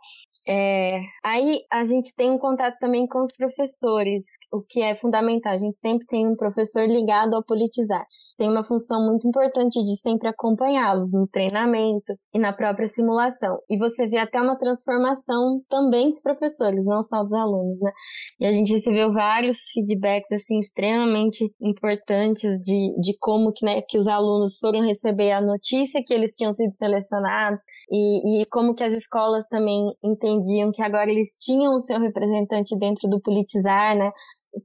É, 0.48 0.88
aí 1.24 1.60
a 1.70 1.84
gente 1.84 2.14
tem 2.16 2.30
um 2.30 2.38
contato 2.38 2.76
também 2.80 3.06
com 3.06 3.22
os 3.22 3.32
professores, 3.36 4.24
o 4.52 4.62
que 4.68 4.82
é 4.82 4.96
fundamental. 4.96 5.52
A 5.52 5.58
gente 5.58 5.76
sempre 5.78 6.06
tem 6.06 6.26
um 6.26 6.34
professor 6.34 6.86
ligado 6.86 7.34
ao 7.34 7.44
politizar. 7.44 8.04
Tem 8.36 8.48
uma 8.48 8.64
função 8.64 9.06
muito 9.06 9.28
importante 9.28 9.80
de 9.80 9.96
sempre 10.00 10.28
acompanhá-los 10.28 11.12
no 11.12 11.28
treinamento 11.28 12.14
e 12.34 12.38
na 12.38 12.52
própria 12.52 12.88
simulação. 12.88 13.58
E 13.68 13.78
você 13.78 14.08
vê 14.08 14.18
até 14.18 14.40
uma 14.40 14.58
transformação 14.58 15.60
também 15.68 16.08
dos 16.08 16.20
professores, 16.20 16.84
não 16.84 17.04
só 17.04 17.22
dos 17.22 17.32
alunos, 17.32 17.78
né? 17.80 17.92
E 18.40 18.46
a 18.46 18.52
gente 18.52 18.72
recebeu 18.72 19.12
vários 19.20 19.58
feedbacks 19.74 20.32
assim 20.32 20.60
extremamente 20.60 21.44
importantes 21.60 22.58
de, 22.62 22.94
de 22.98 23.14
como 23.20 23.52
que, 23.52 23.66
né, 23.66 23.82
que 23.82 23.98
os 23.98 24.06
alunos 24.06 24.56
foram 24.58 24.80
receber 24.80 25.32
a 25.32 25.42
notícia 25.42 26.02
que 26.02 26.14
eles 26.14 26.34
tinham 26.34 26.54
sido 26.54 26.72
selecionados 26.72 27.60
e, 27.90 28.40
e 28.40 28.48
como 28.50 28.74
que 28.74 28.82
as 28.82 28.96
escolas 28.96 29.46
também 29.48 29.92
entendiam 30.02 30.72
que 30.72 30.82
agora 30.82 31.10
eles 31.10 31.36
tinham 31.38 31.76
o 31.76 31.82
seu 31.82 32.00
representante 32.00 32.74
dentro 32.78 33.10
do 33.10 33.20
politizar, 33.20 33.94
né? 33.94 34.10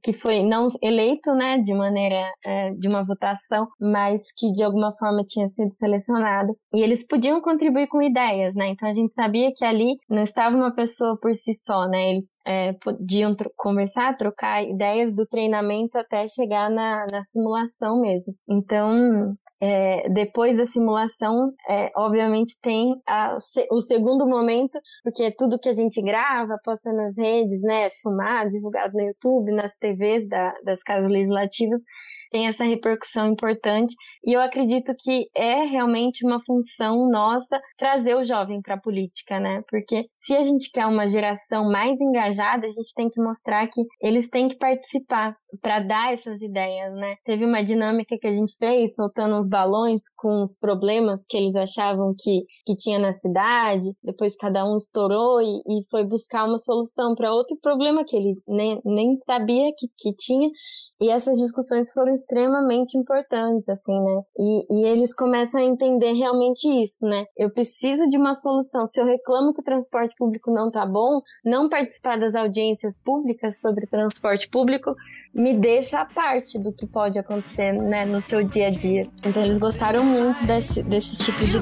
Que 0.02 0.12
foi 0.12 0.42
não 0.42 0.68
eleito, 0.82 1.32
né, 1.34 1.58
de 1.58 1.72
maneira 1.72 2.32
é, 2.44 2.70
de 2.70 2.88
uma 2.88 3.04
votação, 3.04 3.68
mas 3.80 4.22
que 4.36 4.50
de 4.52 4.62
alguma 4.62 4.92
forma 4.96 5.24
tinha 5.24 5.48
sido 5.48 5.72
selecionado. 5.74 6.56
E 6.74 6.82
eles 6.82 7.06
podiam 7.06 7.40
contribuir 7.40 7.88
com 7.88 8.02
ideias, 8.02 8.54
né? 8.54 8.68
Então 8.68 8.88
a 8.88 8.92
gente 8.92 9.12
sabia 9.12 9.52
que 9.54 9.64
ali 9.64 9.96
não 10.08 10.22
estava 10.24 10.56
uma 10.56 10.74
pessoa 10.74 11.18
por 11.20 11.34
si 11.34 11.54
só, 11.64 11.86
né? 11.88 12.10
Eles 12.12 12.24
é, 12.46 12.72
podiam 12.74 13.34
tro 13.34 13.50
conversar, 13.56 14.16
trocar 14.16 14.62
ideias 14.62 15.14
do 15.14 15.26
treinamento 15.26 15.98
até 15.98 16.26
chegar 16.26 16.70
na, 16.70 17.06
na 17.10 17.24
simulação 17.24 18.00
mesmo. 18.00 18.34
Então, 18.48 19.36
é, 19.60 20.08
depois 20.10 20.56
da 20.56 20.66
simulação, 20.66 21.52
é, 21.68 21.90
obviamente 21.96 22.56
tem 22.62 22.94
a, 23.06 23.38
o 23.70 23.80
segundo 23.80 24.26
momento, 24.26 24.78
porque 25.02 25.30
tudo 25.30 25.58
que 25.58 25.68
a 25.68 25.72
gente 25.72 26.00
grava, 26.02 26.58
posta 26.62 26.92
nas 26.92 27.16
redes, 27.16 27.62
né, 27.62 27.88
filmado, 28.02 28.50
divulgado 28.50 28.92
no 28.94 29.02
YouTube, 29.02 29.52
nas 29.52 29.74
TVs 29.78 30.28
da, 30.28 30.54
das 30.64 30.82
casas 30.82 31.10
legislativas, 31.10 31.80
tem 32.30 32.48
essa 32.48 32.64
repercussão 32.64 33.28
importante 33.28 33.94
e 34.24 34.32
eu 34.32 34.40
acredito 34.40 34.92
que 34.98 35.28
é 35.36 35.64
realmente 35.64 36.26
uma 36.26 36.42
função 36.44 37.08
nossa 37.08 37.60
trazer 37.78 38.16
o 38.16 38.24
jovem 38.24 38.60
para 38.60 38.74
a 38.74 38.80
política, 38.80 39.38
né? 39.38 39.62
Porque 39.68 40.06
se 40.24 40.34
a 40.34 40.42
gente 40.42 40.70
quer 40.72 40.86
uma 40.86 41.06
geração 41.06 41.70
mais 41.70 42.00
engajada, 42.00 42.66
a 42.66 42.70
gente 42.70 42.92
tem 42.94 43.08
que 43.08 43.22
mostrar 43.22 43.66
que 43.68 43.82
eles 44.02 44.28
têm 44.28 44.48
que 44.48 44.56
participar 44.56 45.36
para 45.62 45.78
dar 45.78 46.12
essas 46.12 46.42
ideias, 46.42 46.92
né? 46.94 47.14
Teve 47.24 47.44
uma 47.44 47.62
dinâmica 47.62 48.16
que 48.20 48.26
a 48.26 48.32
gente 48.32 48.56
fez 48.58 48.94
soltando 48.96 49.36
uns 49.36 49.48
balões 49.48 50.02
com 50.16 50.42
os 50.42 50.58
problemas 50.58 51.24
que 51.28 51.36
eles 51.36 51.54
achavam 51.54 52.12
que, 52.18 52.42
que 52.66 52.76
tinha 52.76 52.98
na 52.98 53.12
cidade, 53.12 53.92
depois 54.02 54.36
cada 54.36 54.64
um 54.64 54.76
estourou 54.76 55.40
e, 55.40 55.60
e 55.68 55.84
foi 55.88 56.04
buscar 56.04 56.44
uma 56.44 56.58
solução 56.58 57.14
para 57.14 57.32
outro 57.32 57.56
problema 57.62 58.04
que 58.04 58.16
ele 58.16 58.34
nem, 58.48 58.80
nem 58.84 59.16
sabia 59.18 59.70
que, 59.78 59.86
que 59.96 60.12
tinha 60.16 60.50
e 61.00 61.10
essas 61.10 61.38
discussões 61.38 61.92
foram 61.92 62.14
extremamente 62.16 62.98
importantes, 62.98 63.68
assim, 63.68 63.98
né? 63.98 64.22
E, 64.38 64.66
e 64.70 64.86
eles 64.86 65.14
começam 65.14 65.60
a 65.60 65.64
entender 65.64 66.12
realmente 66.12 66.66
isso, 66.82 67.06
né? 67.06 67.24
Eu 67.36 67.50
preciso 67.50 68.08
de 68.08 68.16
uma 68.16 68.34
solução. 68.34 68.86
Se 68.88 69.00
eu 69.00 69.06
reclamo 69.06 69.54
que 69.54 69.60
o 69.60 69.64
transporte 69.64 70.14
público 70.16 70.50
não 70.50 70.70
tá 70.70 70.84
bom, 70.84 71.20
não 71.44 71.68
participar 71.68 72.18
das 72.18 72.34
audiências 72.34 73.00
públicas 73.02 73.60
sobre 73.60 73.86
transporte 73.86 74.48
público 74.48 74.94
me 75.34 75.52
deixa 75.54 76.00
a 76.00 76.06
parte 76.06 76.58
do 76.58 76.72
que 76.72 76.86
pode 76.86 77.18
acontecer, 77.18 77.72
né, 77.72 78.06
no 78.06 78.22
seu 78.22 78.42
dia 78.42 78.68
a 78.68 78.70
dia. 78.70 79.06
Então 79.22 79.44
eles 79.44 79.58
gostaram 79.58 80.02
muito 80.02 80.44
desse, 80.46 80.82
desses 80.82 81.18
tipos 81.18 81.50
de 81.50 81.58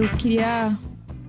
debates. 0.00 0.22
queria 0.22 0.76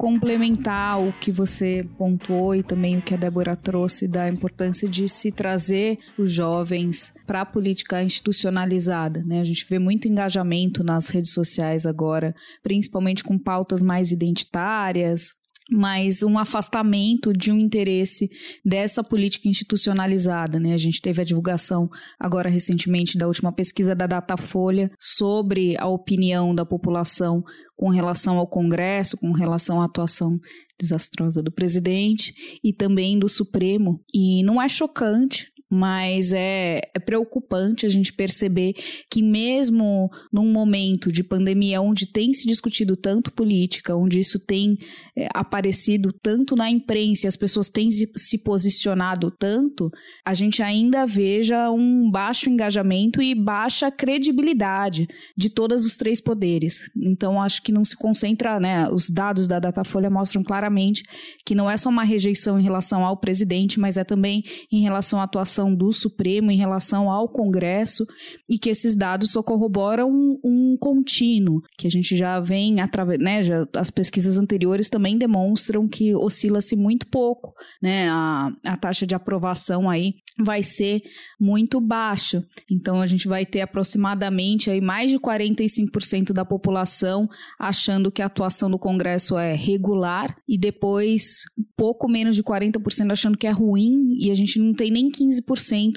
complementar 0.02 1.00
o 1.00 1.14
que 1.14 1.32
você 1.32 1.88
pontuou 1.96 2.56
e 2.56 2.64
também 2.64 2.98
o 2.98 3.02
que 3.04 3.14
a 3.14 3.18
Débora 3.18 3.56
trouxe 3.56 4.08
da 4.08 4.28
importância 4.28 4.90
de 4.90 5.08
se 5.08 5.32
trazer 5.32 6.00
os 6.18 6.32
jovens 6.32 7.14
para 7.28 7.42
a 7.42 7.46
política 7.46 8.02
institucionalizada. 8.02 9.24
Né? 9.24 9.40
A 9.40 9.44
gente 9.44 9.64
vê 9.70 9.78
muito 9.78 10.08
engajamento 10.08 10.84
nas 10.84 11.10
redes 11.10 11.34
sociais 11.34 11.86
agora, 11.86 12.34
principalmente 12.64 13.24
com 13.24 13.38
pautas 13.38 13.80
mais 13.80 14.12
identitárias, 14.12 15.36
mas 15.72 16.22
um 16.22 16.38
afastamento 16.38 17.32
de 17.32 17.52
um 17.52 17.58
interesse 17.58 18.30
dessa 18.64 19.02
política 19.02 19.48
institucionalizada. 19.48 20.60
Né? 20.60 20.74
A 20.74 20.78
gente 20.78 21.02
teve 21.02 21.22
a 21.22 21.26
divulgação 21.26 21.90
agora 22.20 22.50
recentemente 22.50 23.18
da 23.18 23.28
última 23.28 23.54
pesquisa 23.54 23.96
da 23.96 24.06
Datafolha 24.06 24.92
sobre 25.00 25.78
a 25.78 25.88
opinião 25.88 26.54
da 26.54 26.66
população 26.66 27.42
com 27.78 27.90
relação 27.90 28.38
ao 28.38 28.48
Congresso, 28.48 29.18
com 29.18 29.32
relação 29.32 29.82
à 29.82 29.86
atuação 29.86 30.38
desastrosa 30.82 31.42
do 31.42 31.52
presidente 31.52 32.34
e 32.64 32.74
também 32.74 33.18
do 33.18 33.30
Supremo. 33.30 34.04
E 34.14 34.44
não 34.44 34.62
é 34.62 34.68
chocante, 34.68 35.51
mas 35.72 36.34
é, 36.34 36.82
é, 36.94 37.00
preocupante 37.00 37.86
a 37.86 37.90
gente 37.90 38.12
perceber 38.12 38.74
que, 39.10 39.24
mesmo 39.24 40.12
num 40.32 40.52
momento 40.52 41.10
de 41.10 41.24
pandemia 41.24 41.80
onde 41.80 42.06
tem 42.06 42.34
se 42.34 42.46
discutido 42.46 42.98
tanto 42.98 43.32
política, 43.32 43.96
onde 43.96 44.20
isso 44.20 44.38
tem 44.38 44.78
é, 45.18 45.30
aparecido 45.34 46.12
tanto 46.12 46.58
na 46.58 46.70
imprensa, 46.70 47.26
as 47.26 47.38
pessoas 47.38 47.70
têm 47.70 47.90
se, 47.90 48.38
posicionado 48.40 49.32
tanto, 49.32 49.90
a 50.26 50.34
gente 50.34 50.62
ainda 50.62 51.06
veja 51.06 51.72
um 51.72 52.12
baixo 52.12 52.50
engajamento 52.50 53.22
e 53.22 53.34
baixa 53.34 53.90
credibilidade 53.90 55.08
de 55.38 55.50
todos 55.50 55.86
os 55.86 55.96
três 55.96 56.20
poderes. 56.20 56.92
Então, 56.98 57.42
acho 57.42 57.64
que 57.64 57.72
não 57.72 57.86
se 57.86 57.96
concentra, 57.96 58.60
né? 58.60 58.90
Os 58.90 59.10
dados 59.10 59.48
da 59.48 59.58
Datafolha 59.58 60.10
mostram 60.10 60.44
claramente 60.44 61.04
que 61.46 61.56
não 61.56 61.70
é 61.70 61.78
só 61.78 61.88
uma 61.88 62.04
rejeição 62.04 62.60
em 62.60 62.64
relação 62.64 63.06
ao 63.06 63.16
presidente, 63.16 63.80
mas 63.80 63.96
é 63.96 64.04
também 64.04 64.44
em 64.70 64.82
relação 64.82 65.22
à 65.22 65.24
atuação 65.24 65.61
do 65.76 65.92
Supremo 65.92 66.50
em 66.50 66.58
relação 66.58 67.12
ao 67.12 67.28
Congresso 67.28 68.06
e 68.50 68.58
que 68.58 68.70
esses 68.70 68.96
dados 68.96 69.32
só 69.32 69.44
corroboram 69.44 70.10
um, 70.10 70.40
um 70.44 70.78
contínuo, 70.80 71.62
que 71.78 71.88
a 71.88 71.90
gente 71.90 72.16
já 72.16 72.40
vem 72.40 72.80
através, 72.80 73.20
né, 73.20 73.44
já, 73.44 73.68
as 73.76 73.92
pesquisas 73.92 74.38
anteriores 74.38 74.90
também 74.90 75.18
demonstram 75.18 75.88
que 75.88 76.16
oscila-se 76.16 76.76
muito 76.76 77.08
pouco, 77.08 77.54
né, 77.82 78.10
a, 78.10 78.50
a 78.64 78.78
taxa 78.78 79.06
de 79.06 79.14
aprovação 79.14 79.90
aí 79.90 80.14
vai 80.44 80.64
ser 80.64 81.02
muito 81.40 81.80
baixa. 81.82 82.44
Então 82.70 83.02
a 83.02 83.06
gente 83.06 83.28
vai 83.28 83.46
ter 83.46 83.62
aproximadamente 83.62 84.70
aí 84.70 84.82
mais 84.82 85.12
de 85.12 85.20
45% 85.20 86.34
da 86.34 86.46
população 86.46 87.28
achando 87.60 88.12
que 88.12 88.22
a 88.22 88.26
atuação 88.26 88.70
do 88.70 88.80
Congresso 88.80 89.38
é 89.38 89.54
regular 89.54 90.36
e 90.48 90.58
depois 90.58 91.44
pouco 91.76 92.08
menos 92.08 92.36
de 92.36 92.44
40% 92.44 93.12
achando 93.12 93.38
que 93.38 93.48
é 93.48 93.52
ruim 93.52 94.16
e 94.20 94.32
a 94.32 94.36
gente 94.36 94.60
não 94.60 94.74
tem 94.74 94.92
nem 94.92 95.10
15% 95.10 95.42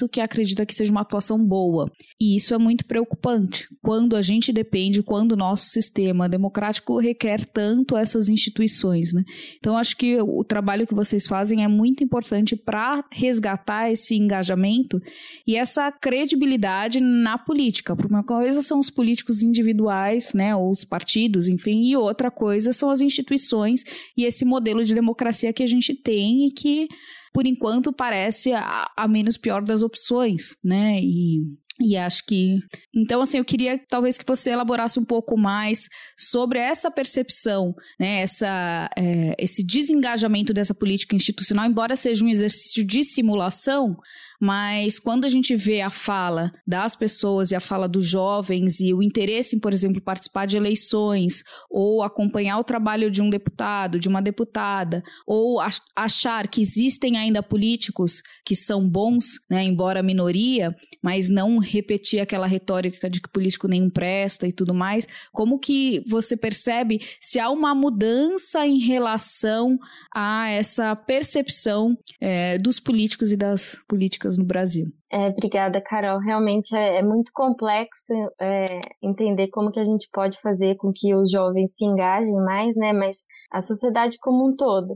que 0.09 0.21
acredita 0.21 0.65
que 0.65 0.73
seja 0.73 0.91
uma 0.91 1.01
atuação 1.01 1.37
boa. 1.37 1.89
E 2.19 2.35
isso 2.35 2.53
é 2.53 2.57
muito 2.57 2.85
preocupante. 2.85 3.67
Quando 3.81 4.15
a 4.15 4.21
gente 4.21 4.51
depende, 4.51 5.03
quando 5.03 5.33
o 5.33 5.35
nosso 5.37 5.69
sistema 5.69 6.27
democrático 6.27 6.99
requer 6.99 7.45
tanto 7.45 7.97
essas 7.97 8.29
instituições, 8.29 9.13
né? 9.13 9.23
Então 9.57 9.77
acho 9.77 9.95
que 9.95 10.19
o 10.21 10.43
trabalho 10.43 10.87
que 10.87 10.95
vocês 10.95 11.27
fazem 11.27 11.63
é 11.63 11.67
muito 11.67 12.03
importante 12.03 12.55
para 12.55 13.03
resgatar 13.11 13.91
esse 13.91 14.15
engajamento 14.15 14.99
e 15.47 15.55
essa 15.55 15.91
credibilidade 15.91 16.99
na 16.99 17.37
política. 17.37 17.95
Porque 17.95 18.13
uma 18.13 18.23
coisa 18.23 18.61
são 18.61 18.79
os 18.79 18.89
políticos 18.89 19.43
individuais, 19.43 20.33
né, 20.33 20.55
ou 20.55 20.69
os 20.69 20.83
partidos, 20.83 21.47
enfim, 21.47 21.83
e 21.83 21.95
outra 21.95 22.31
coisa 22.31 22.73
são 22.73 22.89
as 22.89 23.01
instituições 23.01 23.83
e 24.17 24.23
esse 24.23 24.45
modelo 24.45 24.83
de 24.83 24.93
democracia 24.93 25.53
que 25.53 25.63
a 25.63 25.67
gente 25.67 25.93
tem 25.93 26.47
e 26.47 26.51
que 26.51 26.87
por 27.35 27.45
enquanto 27.45 27.91
parece 27.91 28.53
a, 28.53 28.89
a 28.95 29.09
menos 29.09 29.37
pior 29.37 29.61
das 29.61 29.83
opções, 29.83 30.55
né? 30.63 31.01
E 31.01 31.41
e 31.77 31.97
acho 31.97 32.25
que. 32.25 32.59
Então, 32.95 33.21
assim, 33.21 33.37
eu 33.37 33.43
queria 33.43 33.77
talvez 33.89 34.17
que 34.17 34.25
você 34.25 34.51
elaborasse 34.51 34.97
um 34.97 35.03
pouco 35.03 35.37
mais 35.37 35.89
sobre 36.17 36.57
essa 36.57 36.89
percepção, 36.89 37.75
né? 37.99 38.21
Essa, 38.21 38.89
é, 38.97 39.35
esse 39.37 39.61
desengajamento 39.61 40.53
dessa 40.53 40.73
política 40.73 41.17
institucional, 41.17 41.65
embora 41.65 41.97
seja 41.97 42.23
um 42.23 42.29
exercício 42.29 42.85
de 42.85 43.03
simulação, 43.03 43.97
mas 44.39 44.99
quando 44.99 45.25
a 45.25 45.29
gente 45.29 45.55
vê 45.55 45.81
a 45.81 45.89
fala 45.89 46.51
das 46.65 46.95
pessoas 46.95 47.51
e 47.51 47.55
a 47.55 47.59
fala 47.59 47.87
dos 47.87 48.05
jovens 48.05 48.79
e 48.79 48.93
o 48.93 49.01
interesse 49.01 49.55
em, 49.55 49.59
por 49.59 49.73
exemplo, 49.73 50.01
participar 50.01 50.45
de 50.45 50.57
eleições 50.57 51.43
ou 51.69 52.03
acompanhar 52.03 52.57
o 52.59 52.63
trabalho 52.63 53.11
de 53.11 53.21
um 53.21 53.29
deputado, 53.29 53.99
de 53.99 54.07
uma 54.07 54.21
deputada, 54.21 55.03
ou 55.25 55.59
achar 55.95 56.47
que 56.47 56.61
existem 56.61 57.17
ainda 57.17 57.43
políticos 57.43 58.21
que 58.45 58.55
são 58.55 58.87
bons, 58.87 59.39
né, 59.49 59.63
embora 59.63 60.03
minoria, 60.03 60.75
mas 61.01 61.29
não 61.29 61.57
repetir 61.57 62.19
aquela 62.19 62.47
retórica 62.47 63.09
de 63.09 63.21
que 63.21 63.29
político 63.29 63.67
nenhum 63.67 63.89
presta 63.89 64.47
e 64.47 64.51
tudo 64.51 64.73
mais, 64.73 65.07
como 65.31 65.59
que 65.59 66.03
você 66.07 66.35
percebe 66.35 67.01
se 67.19 67.39
há 67.39 67.49
uma 67.49 67.75
mudança 67.75 68.65
em 68.65 68.79
relação 68.79 69.77
a 70.13 70.49
essa 70.49 70.95
percepção 70.95 71.97
é, 72.19 72.57
dos 72.57 72.79
políticos 72.79 73.31
e 73.31 73.37
das 73.37 73.77
políticas 73.87 74.24
no 74.37 74.45
Brasil. 74.45 74.87
É, 75.11 75.27
obrigada, 75.27 75.81
Carol. 75.81 76.19
Realmente 76.19 76.75
é, 76.75 76.97
é 76.97 77.03
muito 77.03 77.31
complexo 77.33 78.13
é, 78.41 78.65
entender 79.01 79.47
como 79.49 79.71
que 79.71 79.79
a 79.79 79.83
gente 79.83 80.09
pode 80.11 80.39
fazer 80.41 80.75
com 80.75 80.91
que 80.93 81.13
os 81.13 81.31
jovens 81.31 81.75
se 81.75 81.85
engajem 81.85 82.35
mais, 82.43 82.75
né? 82.75 82.91
Mas 82.91 83.17
a 83.51 83.61
sociedade 83.61 84.17
como 84.19 84.49
um 84.49 84.55
todo. 84.55 84.95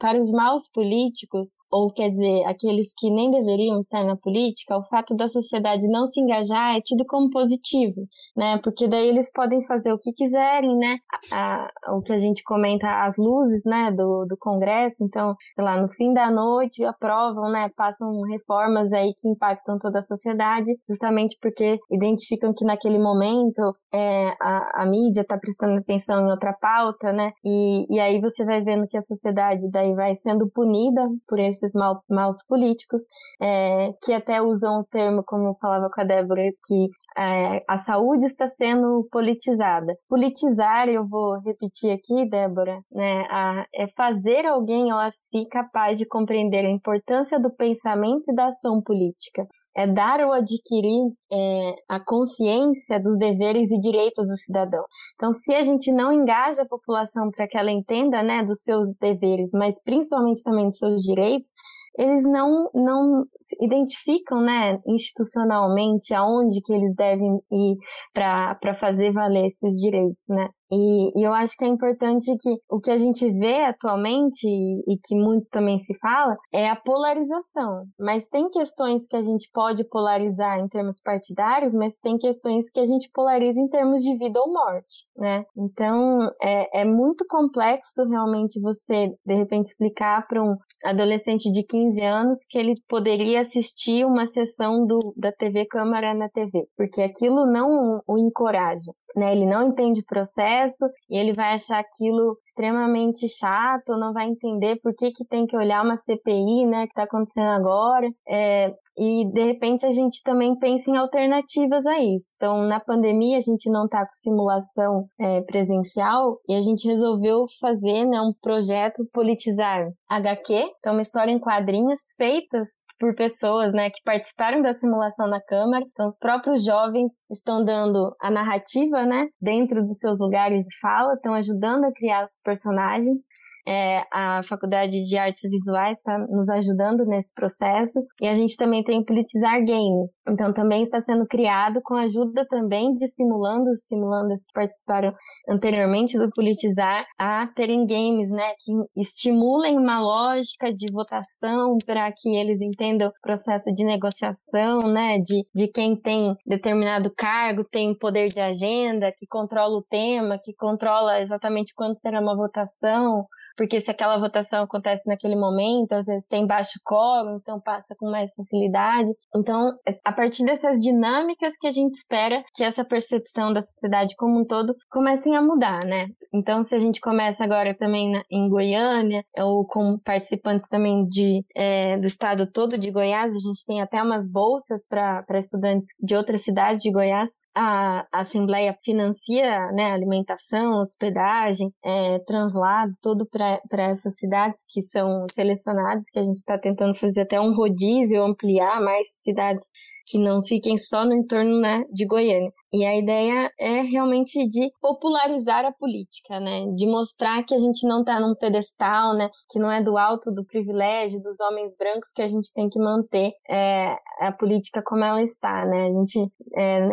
Para 0.00 0.20
os 0.20 0.30
maus 0.30 0.68
políticos, 0.72 1.48
ou 1.70 1.92
quer 1.92 2.10
dizer, 2.10 2.44
aqueles 2.46 2.92
que 2.96 3.10
nem 3.10 3.30
deveriam 3.30 3.78
estar 3.80 4.02
na 4.04 4.16
política, 4.16 4.76
o 4.76 4.82
fato 4.84 5.14
da 5.14 5.28
sociedade 5.28 5.86
não 5.88 6.08
se 6.08 6.20
engajar 6.20 6.76
é 6.76 6.80
tido 6.80 7.04
como 7.06 7.30
positivo, 7.30 8.06
né? 8.36 8.58
Porque 8.62 8.88
daí 8.88 9.08
eles 9.08 9.30
podem 9.30 9.64
fazer 9.66 9.92
o 9.92 9.98
que 9.98 10.12
quiserem, 10.12 10.76
né? 10.76 10.96
A, 11.30 11.70
a, 11.86 11.96
o 11.96 12.02
que 12.02 12.12
a 12.12 12.18
gente 12.18 12.42
comenta, 12.42 12.88
as 13.04 13.16
luzes, 13.16 13.62
né, 13.64 13.92
do, 13.92 14.24
do 14.26 14.36
Congresso, 14.38 14.96
então, 15.04 15.34
sei 15.54 15.64
lá, 15.64 15.80
no 15.80 15.88
fim 15.88 16.12
da 16.12 16.30
noite 16.30 16.84
aprovam, 16.84 17.50
né, 17.50 17.70
passam 17.76 18.22
reformas 18.22 18.92
aí 18.92 19.12
que 19.16 19.28
impactam 19.28 19.78
toda 19.78 20.00
a 20.00 20.02
sociedade, 20.02 20.72
justamente 20.88 21.36
porque 21.40 21.78
identificam 21.90 22.52
que 22.52 22.64
naquele 22.64 22.98
momento 22.98 23.60
é, 23.92 24.30
a, 24.40 24.82
a 24.82 24.86
mídia 24.86 25.22
está 25.22 25.38
prestando 25.38 25.78
atenção 25.78 26.26
em 26.26 26.30
outra 26.30 26.52
pauta, 26.52 27.12
né? 27.12 27.32
E, 27.44 27.86
e 27.94 28.00
aí 28.00 28.20
você 28.20 28.44
vai 28.44 28.62
vendo 28.62 28.86
que 28.88 28.96
a 28.96 29.02
sociedade 29.02 29.70
daí 29.70 29.89
vai 29.94 30.16
sendo 30.16 30.50
punida 30.50 31.08
por 31.28 31.38
esse 31.38 31.60
esses 31.60 31.72
mal, 31.74 32.02
maus 32.08 32.38
políticos, 32.46 33.02
é, 33.40 33.92
que 34.02 34.12
até 34.12 34.40
usam 34.40 34.80
o 34.80 34.84
termo, 34.84 35.22
como 35.24 35.56
falava 35.60 35.88
com 35.92 36.00
a 36.00 36.04
Débora, 36.04 36.42
que 36.64 36.88
é, 37.16 37.62
a 37.68 37.78
saúde 37.78 38.26
está 38.26 38.48
sendo 38.48 39.06
politizada. 39.10 39.94
Politizar, 40.08 40.88
eu 40.88 41.06
vou 41.06 41.38
repetir 41.40 41.90
aqui, 41.90 42.28
Débora, 42.28 42.80
né, 42.90 43.26
a, 43.30 43.66
é 43.74 43.86
fazer 43.88 44.46
alguém 44.46 44.92
ou 44.92 44.98
a 44.98 45.10
si 45.10 45.46
capaz 45.50 45.98
de 45.98 46.06
compreender 46.06 46.64
a 46.64 46.70
importância 46.70 47.38
do 47.38 47.50
pensamento 47.50 48.30
e 48.30 48.34
da 48.34 48.48
ação 48.48 48.80
política. 48.82 49.46
É 49.76 49.86
dar 49.86 50.20
ou 50.20 50.32
adquirir 50.32 51.12
é, 51.32 51.74
a 51.88 52.00
consciência 52.00 52.98
dos 53.00 53.18
deveres 53.18 53.70
e 53.70 53.78
direitos 53.78 54.26
do 54.26 54.36
cidadão. 54.36 54.84
Então, 55.14 55.32
se 55.32 55.54
a 55.54 55.62
gente 55.62 55.92
não 55.92 56.12
engaja 56.12 56.62
a 56.62 56.68
população 56.68 57.30
para 57.30 57.46
que 57.46 57.56
ela 57.56 57.70
entenda, 57.70 58.22
né, 58.22 58.42
dos 58.42 58.60
seus 58.62 58.88
deveres, 59.00 59.50
mas 59.52 59.74
principalmente 59.84 60.42
também 60.42 60.66
dos 60.66 60.78
seus 60.78 61.02
direitos, 61.02 61.50
eles 61.98 62.22
não, 62.24 62.70
não 62.74 63.24
identificam, 63.60 64.40
né, 64.40 64.80
institucionalmente 64.86 66.14
aonde 66.14 66.60
que 66.62 66.72
eles 66.72 66.94
devem 66.94 67.40
ir 67.50 67.76
para 68.14 68.74
fazer 68.78 69.12
valer 69.12 69.46
esses 69.46 69.76
direitos, 69.80 70.24
né? 70.28 70.48
E, 70.70 71.20
e, 71.20 71.26
eu 71.26 71.32
acho 71.32 71.56
que 71.56 71.64
é 71.64 71.68
importante 71.68 72.30
que 72.38 72.56
o 72.70 72.80
que 72.80 72.90
a 72.90 72.98
gente 72.98 73.28
vê 73.32 73.64
atualmente, 73.64 74.46
e, 74.46 74.94
e, 74.94 74.98
que 75.02 75.14
muito 75.16 75.48
também 75.50 75.78
se 75.78 75.96
fala, 75.98 76.36
é 76.52 76.68
a 76.68 76.76
polarização. 76.76 77.84
Mas 77.98 78.28
tem 78.28 78.48
questões 78.50 79.06
que 79.06 79.16
a 79.16 79.22
gente 79.22 79.50
pode 79.52 79.84
polarizar 79.88 80.60
em 80.60 80.68
termos 80.68 81.00
partidários, 81.02 81.74
mas 81.74 81.98
tem 81.98 82.16
questões 82.18 82.70
que 82.70 82.80
a 82.80 82.86
gente 82.86 83.10
polariza 83.12 83.58
em 83.58 83.68
termos 83.68 84.02
de 84.02 84.16
vida 84.16 84.40
ou 84.40 84.52
morte, 84.52 85.06
né? 85.16 85.44
Então, 85.56 86.20
é, 86.40 86.82
é 86.82 86.84
muito 86.84 87.24
complexo 87.28 88.04
realmente 88.08 88.60
você, 88.60 89.08
de 89.26 89.34
repente, 89.34 89.66
explicar 89.66 90.26
para 90.26 90.42
um 90.42 90.56
adolescente 90.84 91.50
de 91.50 91.64
15 91.64 92.06
anos 92.06 92.38
que 92.48 92.58
ele 92.58 92.74
poderia 92.88 93.42
assistir 93.42 94.04
uma 94.04 94.26
sessão 94.26 94.86
do, 94.86 94.98
da 95.16 95.32
TV 95.32 95.66
Câmara 95.66 96.14
na 96.14 96.28
TV, 96.28 96.66
porque 96.76 97.02
aquilo 97.02 97.46
não 97.46 98.00
o 98.06 98.18
encoraja 98.18 98.92
né? 99.16 99.32
Ele 99.32 99.46
não 99.46 99.68
entende 99.68 100.00
o 100.00 100.06
processo 100.06 100.84
e 101.08 101.16
ele 101.16 101.32
vai 101.34 101.54
achar 101.54 101.78
aquilo 101.78 102.36
extremamente 102.44 103.28
chato, 103.28 103.98
não 103.98 104.12
vai 104.12 104.26
entender 104.26 104.80
por 104.82 104.94
que, 104.94 105.10
que 105.12 105.24
tem 105.24 105.46
que 105.46 105.56
olhar 105.56 105.84
uma 105.84 105.96
CPI, 105.96 106.66
né, 106.66 106.86
que 106.86 106.92
está 106.92 107.04
acontecendo 107.04 107.50
agora. 107.50 108.08
É, 108.28 108.72
e 109.00 109.24
de 109.32 109.42
repente 109.42 109.86
a 109.86 109.90
gente 109.90 110.22
também 110.22 110.54
pensa 110.58 110.90
em 110.90 110.96
alternativas 110.98 111.86
a 111.86 111.98
isso. 111.98 112.26
Então, 112.36 112.68
na 112.68 112.78
pandemia 112.78 113.38
a 113.38 113.40
gente 113.40 113.70
não 113.70 113.86
está 113.86 114.04
com 114.04 114.12
simulação 114.12 115.06
é, 115.18 115.40
presencial 115.40 116.38
e 116.46 116.54
a 116.54 116.60
gente 116.60 116.86
resolveu 116.86 117.46
fazer 117.58 118.04
né, 118.04 118.20
um 118.20 118.34
projeto 118.42 119.02
politizar 119.10 119.88
HQ, 120.06 120.52
então 120.78 120.92
uma 120.92 121.00
história 121.00 121.30
em 121.30 121.38
quadrinhos 121.38 121.98
feitas 122.18 122.68
por 123.00 123.14
pessoas, 123.14 123.72
né, 123.72 123.88
que 123.88 124.02
participaram 124.04 124.60
da 124.60 124.74
simulação 124.74 125.26
na 125.26 125.40
Câmara. 125.40 125.82
Então, 125.90 126.06
os 126.06 126.18
próprios 126.18 126.62
jovens 126.62 127.10
estão 127.30 127.64
dando 127.64 128.14
a 128.20 128.30
narrativa, 128.30 129.06
né, 129.06 129.28
dentro 129.40 129.80
dos 129.82 129.96
seus 129.98 130.18
lugares 130.20 130.62
de 130.64 130.78
fala, 130.78 131.14
estão 131.14 131.32
ajudando 131.32 131.84
a 131.84 131.92
criar 131.92 132.24
os 132.24 132.40
personagens. 132.44 133.22
É, 133.70 134.02
a 134.12 134.42
Faculdade 134.48 135.04
de 135.04 135.16
Artes 135.16 135.48
Visuais 135.48 135.96
está 135.96 136.18
nos 136.18 136.48
ajudando 136.48 137.06
nesse 137.06 137.32
processo 137.32 138.00
e 138.20 138.26
a 138.26 138.34
gente 138.34 138.56
também 138.56 138.82
tem 138.82 138.98
o 138.98 139.04
Politizar 139.04 139.64
Game. 139.64 140.08
Então 140.28 140.52
também 140.52 140.82
está 140.82 141.00
sendo 141.00 141.24
criado 141.24 141.80
com 141.84 141.94
a 141.94 142.02
ajuda 142.02 142.44
também 142.48 142.90
de 142.90 143.06
simulandos, 143.14 143.78
simulandas 143.86 144.40
que 144.40 144.52
participaram 144.52 145.14
anteriormente 145.48 146.18
do 146.18 146.28
Politizar 146.30 147.06
a 147.16 147.46
terem 147.54 147.86
games, 147.86 148.28
né, 148.30 148.54
que 148.58 149.00
estimulem 149.00 149.78
uma 149.78 150.00
lógica 150.00 150.72
de 150.72 150.92
votação 150.92 151.76
para 151.86 152.10
que 152.10 152.28
eles 152.28 152.60
entendam 152.60 153.08
o 153.08 153.12
processo 153.22 153.72
de 153.72 153.84
negociação, 153.84 154.80
né, 154.80 155.18
de, 155.18 155.44
de 155.54 155.68
quem 155.68 155.94
tem 155.94 156.34
determinado 156.44 157.08
cargo, 157.16 157.62
tem 157.70 157.96
poder 157.96 158.26
de 158.26 158.40
agenda, 158.40 159.12
que 159.16 159.26
controla 159.28 159.76
o 159.76 159.84
tema, 159.88 160.40
que 160.42 160.52
controla 160.54 161.20
exatamente 161.20 161.72
quando 161.76 161.96
será 162.00 162.20
uma 162.20 162.36
votação, 162.36 163.26
porque 163.60 163.78
se 163.78 163.90
aquela 163.90 164.16
votação 164.18 164.62
acontece 164.62 165.06
naquele 165.06 165.36
momento, 165.36 165.92
às 165.92 166.06
vezes 166.06 166.26
tem 166.28 166.46
baixo 166.46 166.80
quórum, 166.82 167.36
então 167.36 167.60
passa 167.60 167.94
com 167.98 168.10
mais 168.10 168.32
facilidade. 168.34 169.12
Então, 169.36 169.76
a 170.02 170.12
partir 170.12 170.46
dessas 170.46 170.80
dinâmicas 170.80 171.52
que 171.60 171.66
a 171.66 171.70
gente 171.70 171.92
espera 171.92 172.42
que 172.54 172.64
essa 172.64 172.82
percepção 172.82 173.52
da 173.52 173.60
sociedade 173.60 174.14
como 174.16 174.40
um 174.40 174.46
todo 174.46 174.74
comecem 174.90 175.36
a 175.36 175.42
mudar, 175.42 175.84
né? 175.84 176.06
Então, 176.32 176.64
se 176.64 176.74
a 176.74 176.78
gente 176.78 177.02
começa 177.02 177.44
agora 177.44 177.76
também 177.76 178.10
na, 178.10 178.24
em 178.30 178.48
Goiânia, 178.48 179.22
ou 179.36 179.66
com 179.66 179.98
participantes 180.02 180.66
também 180.70 181.06
de, 181.06 181.44
é, 181.54 181.98
do 181.98 182.06
estado 182.06 182.50
todo 182.50 182.80
de 182.80 182.90
Goiás, 182.90 183.30
a 183.30 183.38
gente 183.38 183.66
tem 183.66 183.82
até 183.82 184.02
umas 184.02 184.26
bolsas 184.26 184.80
para 184.88 185.38
estudantes 185.38 185.86
de 186.02 186.16
outras 186.16 186.42
cidades 186.42 186.82
de 186.82 186.90
Goiás, 186.90 187.28
a, 187.54 188.06
Assembleia 188.12 188.76
financia 188.84 189.72
né, 189.72 189.92
alimentação, 189.92 190.80
hospedagem, 190.80 191.72
é, 191.84 192.18
translado, 192.20 192.92
tudo 193.02 193.26
para 193.26 193.60
essas 193.72 194.16
cidades 194.16 194.60
que 194.68 194.82
são 194.82 195.26
selecionadas, 195.30 196.04
que 196.10 196.18
a 196.18 196.22
gente 196.22 196.36
está 196.36 196.58
tentando 196.58 196.94
fazer 196.94 197.22
até 197.22 197.40
um 197.40 197.54
rodízio, 197.54 198.22
ampliar 198.22 198.80
mais 198.80 199.08
cidades 199.22 199.64
que 200.06 200.18
não 200.18 200.42
fiquem 200.42 200.76
só 200.76 201.04
no 201.04 201.14
entorno 201.14 201.60
né, 201.60 201.84
de 201.92 202.04
Goiânia. 202.04 202.52
E 202.72 202.84
a 202.84 202.96
ideia 202.96 203.50
é 203.58 203.80
realmente 203.82 204.46
de 204.48 204.70
popularizar 204.80 205.64
a 205.64 205.72
política, 205.72 206.38
né? 206.38 206.66
De 206.76 206.86
mostrar 206.86 207.42
que 207.44 207.54
a 207.54 207.58
gente 207.58 207.86
não 207.86 208.00
está 208.00 208.20
num 208.20 208.34
pedestal, 208.34 209.14
né? 209.14 209.28
Que 209.50 209.58
não 209.58 209.70
é 209.72 209.82
do 209.82 209.98
alto 209.98 210.32
do 210.32 210.44
privilégio 210.44 211.20
dos 211.20 211.38
homens 211.40 211.72
brancos 211.76 212.10
que 212.14 212.22
a 212.22 212.28
gente 212.28 212.52
tem 212.52 212.68
que 212.68 212.78
manter 212.78 213.32
é, 213.48 213.96
a 214.20 214.32
política 214.32 214.82
como 214.84 215.04
ela 215.04 215.20
está, 215.20 215.64
né? 215.66 215.86
A 215.86 215.90
gente 215.90 216.32
é, 216.56 216.88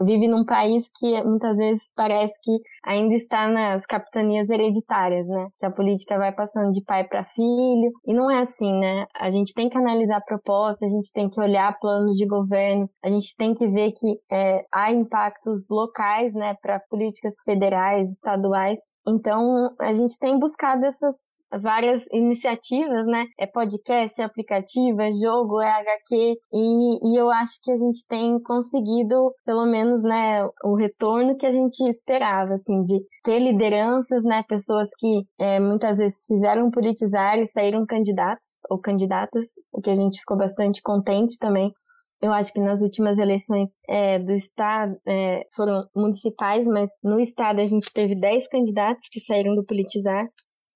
vive 0.00 0.28
num 0.28 0.44
país 0.44 0.86
que 0.98 1.22
muitas 1.22 1.56
vezes 1.56 1.92
parece 1.94 2.34
que 2.42 2.52
ainda 2.84 3.14
está 3.14 3.48
nas 3.48 3.84
capitanias 3.86 4.48
hereditárias, 4.48 5.26
né? 5.26 5.48
Que 5.58 5.66
a 5.66 5.70
política 5.70 6.18
vai 6.18 6.32
passando 6.32 6.70
de 6.70 6.82
pai 6.84 7.04
para 7.04 7.24
filho 7.24 7.90
e 8.06 8.14
não 8.14 8.30
é 8.30 8.40
assim, 8.40 8.72
né? 8.80 9.06
A 9.14 9.30
gente 9.30 9.52
tem 9.54 9.68
que 9.68 9.78
analisar 9.78 10.20
propostas, 10.24 10.90
a 10.90 10.94
gente 10.94 11.12
tem 11.12 11.28
que 11.28 11.40
olhar 11.40 11.78
planos 11.78 12.16
de 12.16 12.26
governos, 12.26 12.90
a 13.02 13.08
gente 13.08 13.34
tem 13.36 13.54
que 13.54 13.66
ver 13.66 13.92
que 13.92 14.18
é, 14.30 14.64
há 14.72 14.92
impactos 14.92 15.66
locais, 15.70 16.34
né, 16.34 16.56
para 16.60 16.80
políticas 16.90 17.34
federais, 17.44 18.10
estaduais. 18.10 18.78
Então, 19.08 19.74
a 19.80 19.92
gente 19.92 20.18
tem 20.18 20.38
buscado 20.38 20.84
essas 20.84 21.14
várias 21.60 22.02
iniciativas, 22.12 23.06
né? 23.06 23.24
É 23.40 23.46
podcast, 23.46 24.20
é 24.20 24.24
aplicativo, 24.24 25.00
é 25.00 25.10
jogo, 25.12 25.60
é 25.60 25.70
HQ, 25.70 26.36
e, 26.52 27.12
e 27.12 27.16
eu 27.18 27.30
acho 27.30 27.52
que 27.62 27.72
a 27.72 27.76
gente 27.76 28.06
tem 28.06 28.38
conseguido, 28.42 29.32
pelo 29.44 29.66
menos, 29.66 30.02
né, 30.02 30.46
o 30.62 30.74
retorno 30.74 31.36
que 31.36 31.46
a 31.46 31.50
gente 31.50 31.80
esperava, 31.88 32.54
assim, 32.54 32.82
de 32.82 33.00
ter 33.24 33.38
lideranças, 33.38 34.22
né, 34.24 34.42
pessoas 34.46 34.88
que 34.98 35.22
é, 35.38 35.58
muitas 35.58 35.96
vezes 35.96 36.26
fizeram 36.26 36.70
politizar 36.70 37.38
e 37.38 37.46
saíram 37.46 37.86
candidatos 37.86 38.58
ou 38.70 38.78
candidatas, 38.78 39.48
o 39.72 39.80
que 39.80 39.90
a 39.90 39.94
gente 39.94 40.20
ficou 40.20 40.36
bastante 40.36 40.82
contente 40.82 41.38
também. 41.38 41.72
Eu 42.20 42.32
acho 42.32 42.52
que 42.52 42.60
nas 42.60 42.82
últimas 42.82 43.16
eleições 43.16 43.68
é, 43.88 44.18
do 44.18 44.32
Estado, 44.32 44.96
é, 45.06 45.42
foram 45.54 45.84
municipais, 45.94 46.66
mas 46.66 46.90
no 47.02 47.20
Estado 47.20 47.60
a 47.60 47.66
gente 47.66 47.92
teve 47.92 48.14
10 48.20 48.48
candidatos 48.48 49.08
que 49.10 49.20
saíram 49.20 49.54
do 49.54 49.64
Politizar. 49.64 50.26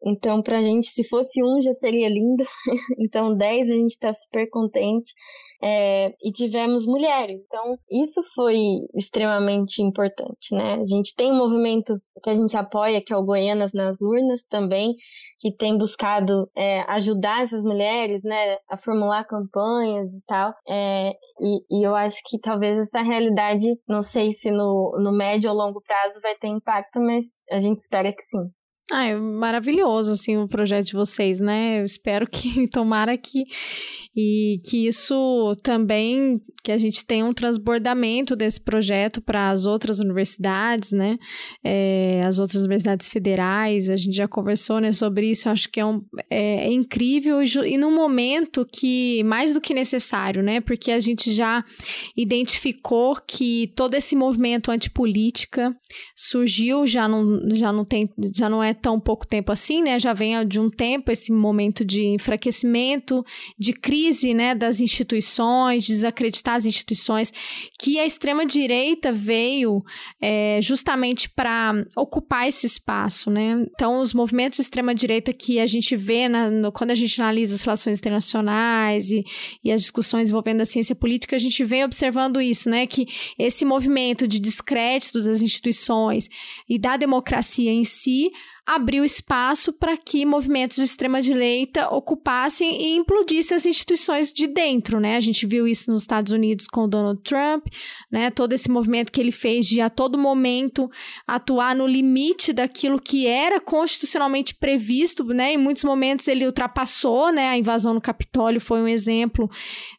Então, 0.04 0.42
pra 0.42 0.62
gente, 0.62 0.88
se 0.88 1.08
fosse 1.08 1.42
um, 1.42 1.60
já 1.60 1.72
seria 1.74 2.08
lindo. 2.08 2.44
então, 2.98 3.36
10 3.36 3.70
a 3.70 3.74
gente 3.74 3.98
tá 3.98 4.12
super 4.14 4.48
contente. 4.50 5.12
É, 5.62 6.12
e 6.22 6.32
tivemos 6.32 6.84
mulheres. 6.86 7.40
Então, 7.46 7.78
isso 7.90 8.20
foi 8.34 8.56
extremamente 8.96 9.80
importante, 9.80 10.52
né? 10.54 10.74
A 10.74 10.84
gente 10.84 11.14
tem 11.14 11.30
um 11.30 11.36
movimento 11.36 12.00
que 12.22 12.30
a 12.30 12.34
gente 12.34 12.56
apoia, 12.56 13.02
que 13.04 13.12
é 13.12 13.16
o 13.16 13.24
Goianas 13.24 13.72
nas 13.72 14.00
Urnas 14.00 14.40
também, 14.48 14.94
que 15.38 15.54
tem 15.54 15.76
buscado 15.76 16.48
é, 16.56 16.80
ajudar 16.92 17.44
essas 17.44 17.62
mulheres, 17.62 18.22
né, 18.22 18.56
a 18.70 18.76
formular 18.76 19.24
campanhas 19.24 20.08
e 20.12 20.22
tal. 20.26 20.54
É, 20.68 21.10
e, 21.40 21.80
e, 21.80 21.86
eu 21.86 21.94
acho 21.94 22.18
que 22.24 22.40
talvez 22.40 22.78
essa 22.78 23.02
realidade, 23.02 23.66
não 23.88 24.02
sei 24.04 24.32
se 24.34 24.50
no, 24.50 24.96
no 25.02 25.12
médio 25.12 25.50
ou 25.50 25.56
longo 25.56 25.80
prazo 25.80 26.20
vai 26.20 26.34
ter 26.36 26.48
impacto, 26.48 27.00
mas 27.00 27.24
a 27.50 27.60
gente 27.60 27.80
espera 27.80 28.12
que 28.12 28.22
sim. 28.22 28.50
Ah, 28.90 29.06
é 29.06 29.14
maravilhoso, 29.16 30.12
assim, 30.12 30.36
o 30.36 30.48
projeto 30.48 30.86
de 30.86 30.92
vocês, 30.92 31.40
né? 31.40 31.80
Eu 31.80 31.84
espero 31.84 32.26
que, 32.28 32.66
tomara 32.68 33.16
que, 33.16 33.44
e 34.14 34.60
que 34.66 34.86
isso 34.86 35.56
também, 35.62 36.40
que 36.62 36.70
a 36.70 36.76
gente 36.76 37.04
tenha 37.04 37.24
um 37.24 37.32
transbordamento 37.32 38.36
desse 38.36 38.60
projeto 38.60 39.22
para 39.22 39.50
as 39.50 39.64
outras 39.64 39.98
universidades, 39.98 40.92
né? 40.92 41.16
É, 41.64 42.22
as 42.22 42.38
outras 42.38 42.62
universidades 42.64 43.08
federais, 43.08 43.88
a 43.88 43.96
gente 43.96 44.14
já 44.14 44.28
conversou, 44.28 44.78
né, 44.78 44.92
sobre 44.92 45.30
isso, 45.30 45.48
acho 45.48 45.70
que 45.70 45.80
é, 45.80 45.86
um, 45.86 46.02
é, 46.28 46.66
é 46.66 46.72
incrível 46.72 47.42
e, 47.42 47.46
e 47.46 47.78
num 47.78 47.94
momento 47.94 48.66
que, 48.70 49.22
mais 49.24 49.54
do 49.54 49.60
que 49.60 49.72
necessário, 49.72 50.42
né? 50.42 50.60
Porque 50.60 50.90
a 50.90 51.00
gente 51.00 51.32
já 51.32 51.64
identificou 52.14 53.16
que 53.26 53.72
todo 53.74 53.94
esse 53.94 54.14
movimento 54.14 54.70
antipolítica 54.70 55.74
surgiu, 56.14 56.86
já 56.86 57.08
não, 57.08 57.48
já 57.52 57.72
não 57.72 57.86
tem, 57.86 58.10
já 58.36 58.50
não 58.50 58.62
é 58.62 58.74
tão 58.82 58.98
pouco 58.98 59.26
tempo 59.26 59.52
assim, 59.52 59.80
né? 59.80 59.98
Já 59.98 60.12
vem 60.12 60.46
de 60.46 60.58
um 60.58 60.68
tempo 60.68 61.12
esse 61.12 61.32
momento 61.32 61.84
de 61.84 62.04
enfraquecimento, 62.04 63.24
de 63.56 63.72
crise, 63.72 64.34
né, 64.34 64.54
das 64.54 64.80
instituições, 64.80 65.84
de 65.84 65.92
desacreditar 65.92 66.56
as 66.56 66.66
instituições, 66.66 67.32
que 67.78 67.98
a 67.98 68.04
extrema 68.04 68.44
direita 68.44 69.12
veio 69.12 69.82
é, 70.20 70.58
justamente 70.60 71.30
para 71.30 71.72
ocupar 71.96 72.48
esse 72.48 72.66
espaço, 72.66 73.30
né? 73.30 73.64
Então, 73.72 74.00
os 74.00 74.12
movimentos 74.12 74.56
de 74.56 74.62
extrema 74.62 74.94
direita 74.94 75.32
que 75.32 75.60
a 75.60 75.66
gente 75.66 75.94
vê 75.94 76.28
na, 76.28 76.50
no, 76.50 76.72
quando 76.72 76.90
a 76.90 76.96
gente 76.96 77.20
analisa 77.20 77.54
as 77.54 77.62
relações 77.62 77.98
internacionais 77.98 79.10
e, 79.10 79.24
e 79.62 79.70
as 79.70 79.80
discussões 79.80 80.28
envolvendo 80.28 80.60
a 80.60 80.66
ciência 80.66 80.94
política, 80.94 81.36
a 81.36 81.38
gente 81.38 81.62
vem 81.64 81.84
observando 81.84 82.40
isso, 82.40 82.68
né? 82.68 82.84
Que 82.86 83.06
esse 83.38 83.64
movimento 83.64 84.26
de 84.26 84.40
descrédito 84.40 85.22
das 85.22 85.40
instituições 85.40 86.28
e 86.68 86.78
da 86.78 86.96
democracia 86.96 87.70
em 87.70 87.84
si 87.84 88.32
abriu 88.64 89.04
espaço 89.04 89.72
para 89.72 89.96
que 89.96 90.24
movimentos 90.24 90.76
de 90.76 90.84
extrema-direita 90.84 91.88
ocupassem 91.88 92.80
e 92.80 92.96
implodissem 92.96 93.56
as 93.56 93.66
instituições 93.66 94.32
de 94.32 94.46
dentro, 94.46 95.00
né? 95.00 95.16
A 95.16 95.20
gente 95.20 95.46
viu 95.46 95.66
isso 95.66 95.90
nos 95.90 96.02
Estados 96.02 96.32
Unidos 96.32 96.68
com 96.68 96.84
o 96.84 96.88
Donald 96.88 97.20
Trump, 97.22 97.66
né? 98.10 98.30
Todo 98.30 98.52
esse 98.52 98.70
movimento 98.70 99.10
que 99.10 99.20
ele 99.20 99.32
fez 99.32 99.66
de 99.66 99.80
a 99.80 99.90
todo 99.90 100.16
momento 100.16 100.88
atuar 101.26 101.74
no 101.74 101.86
limite 101.86 102.52
daquilo 102.52 103.00
que 103.00 103.26
era 103.26 103.60
constitucionalmente 103.60 104.54
previsto, 104.54 105.24
né? 105.24 105.54
Em 105.54 105.58
muitos 105.58 105.82
momentos 105.82 106.28
ele 106.28 106.46
ultrapassou, 106.46 107.32
né? 107.32 107.48
A 107.48 107.58
invasão 107.58 107.92
no 107.92 108.00
Capitólio 108.00 108.60
foi 108.60 108.80
um 108.80 108.88
exemplo 108.88 109.50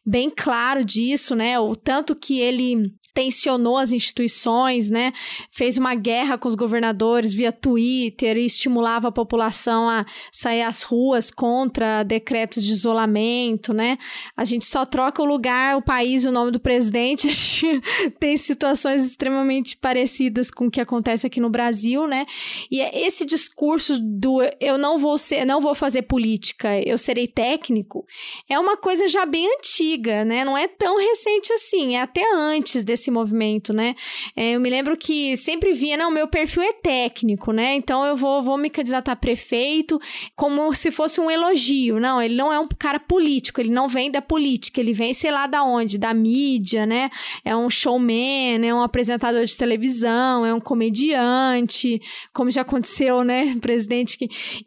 bem 0.06 0.30
claro 0.30 0.82
disso, 0.82 1.34
né? 1.34 1.58
O 1.58 1.76
tanto 1.76 2.16
que 2.16 2.40
ele 2.40 2.94
tensionou 3.14 3.78
as 3.78 3.92
instituições, 3.92 4.90
né? 4.90 5.12
Fez 5.50 5.78
uma 5.78 5.94
guerra 5.94 6.36
com 6.36 6.48
os 6.48 6.56
governadores 6.56 7.32
via 7.32 7.52
Twitter 7.52 8.36
e 8.36 8.44
estimulava 8.44 9.08
a 9.08 9.12
população 9.12 9.88
a 9.88 10.04
sair 10.32 10.62
às 10.62 10.82
ruas 10.82 11.30
contra 11.30 12.02
decretos 12.02 12.64
de 12.64 12.72
isolamento, 12.72 13.72
né? 13.72 13.96
A 14.36 14.44
gente 14.44 14.66
só 14.66 14.84
troca 14.84 15.22
o 15.22 15.24
lugar, 15.24 15.76
o 15.76 15.82
país, 15.82 16.24
o 16.24 16.32
nome 16.32 16.50
do 16.50 16.58
presidente. 16.58 17.28
tem 18.18 18.36
situações 18.36 19.04
extremamente 19.04 19.76
parecidas 19.76 20.50
com 20.50 20.66
o 20.66 20.70
que 20.70 20.80
acontece 20.80 21.26
aqui 21.26 21.40
no 21.40 21.48
Brasil, 21.48 22.06
né? 22.06 22.26
E 22.70 22.80
é 22.80 23.06
esse 23.06 23.24
discurso 23.24 23.98
do 23.98 24.40
eu 24.60 24.76
não 24.76 24.98
vou 24.98 25.16
ser, 25.16 25.44
não 25.44 25.60
vou 25.60 25.74
fazer 25.74 26.02
política, 26.02 26.80
eu 26.80 26.98
serei 26.98 27.28
técnico, 27.28 28.04
é 28.48 28.58
uma 28.58 28.76
coisa 28.76 29.06
já 29.06 29.24
bem 29.24 29.46
antiga, 29.56 30.24
né? 30.24 30.44
Não 30.44 30.58
é 30.58 30.66
tão 30.66 30.98
recente 30.98 31.52
assim, 31.52 31.94
é 31.94 32.00
até 32.00 32.24
antes 32.34 32.84
desse 32.84 33.03
esse 33.04 33.10
movimento, 33.10 33.72
né? 33.72 33.94
É, 34.34 34.52
eu 34.52 34.60
me 34.60 34.70
lembro 34.70 34.96
que 34.96 35.36
sempre 35.36 35.74
via, 35.74 35.96
não, 35.96 36.10
meu 36.10 36.26
perfil 36.26 36.62
é 36.62 36.72
técnico, 36.72 37.52
né? 37.52 37.74
Então 37.74 38.04
eu 38.04 38.16
vou, 38.16 38.42
vou 38.42 38.56
me 38.56 38.70
candidatar 38.70 39.12
a 39.12 39.16
prefeito 39.16 40.00
como 40.34 40.72
se 40.74 40.90
fosse 40.90 41.20
um 41.20 41.30
elogio. 41.30 42.00
Não, 42.00 42.20
ele 42.20 42.34
não 42.34 42.52
é 42.52 42.58
um 42.58 42.68
cara 42.78 42.98
político, 42.98 43.60
ele 43.60 43.70
não 43.70 43.88
vem 43.88 44.10
da 44.10 44.22
política, 44.22 44.80
ele 44.80 44.92
vem, 44.92 45.12
sei 45.12 45.30
lá 45.30 45.46
da 45.46 45.62
onde, 45.62 45.98
da 45.98 46.14
mídia, 46.14 46.86
né? 46.86 47.10
É 47.44 47.54
um 47.54 47.68
showman, 47.68 48.66
é 48.66 48.74
um 48.74 48.82
apresentador 48.82 49.44
de 49.44 49.56
televisão, 49.56 50.46
é 50.46 50.54
um 50.54 50.60
comediante, 50.60 52.00
como 52.32 52.50
já 52.50 52.62
aconteceu, 52.62 53.22
né, 53.22 53.56
presidente? 53.60 54.16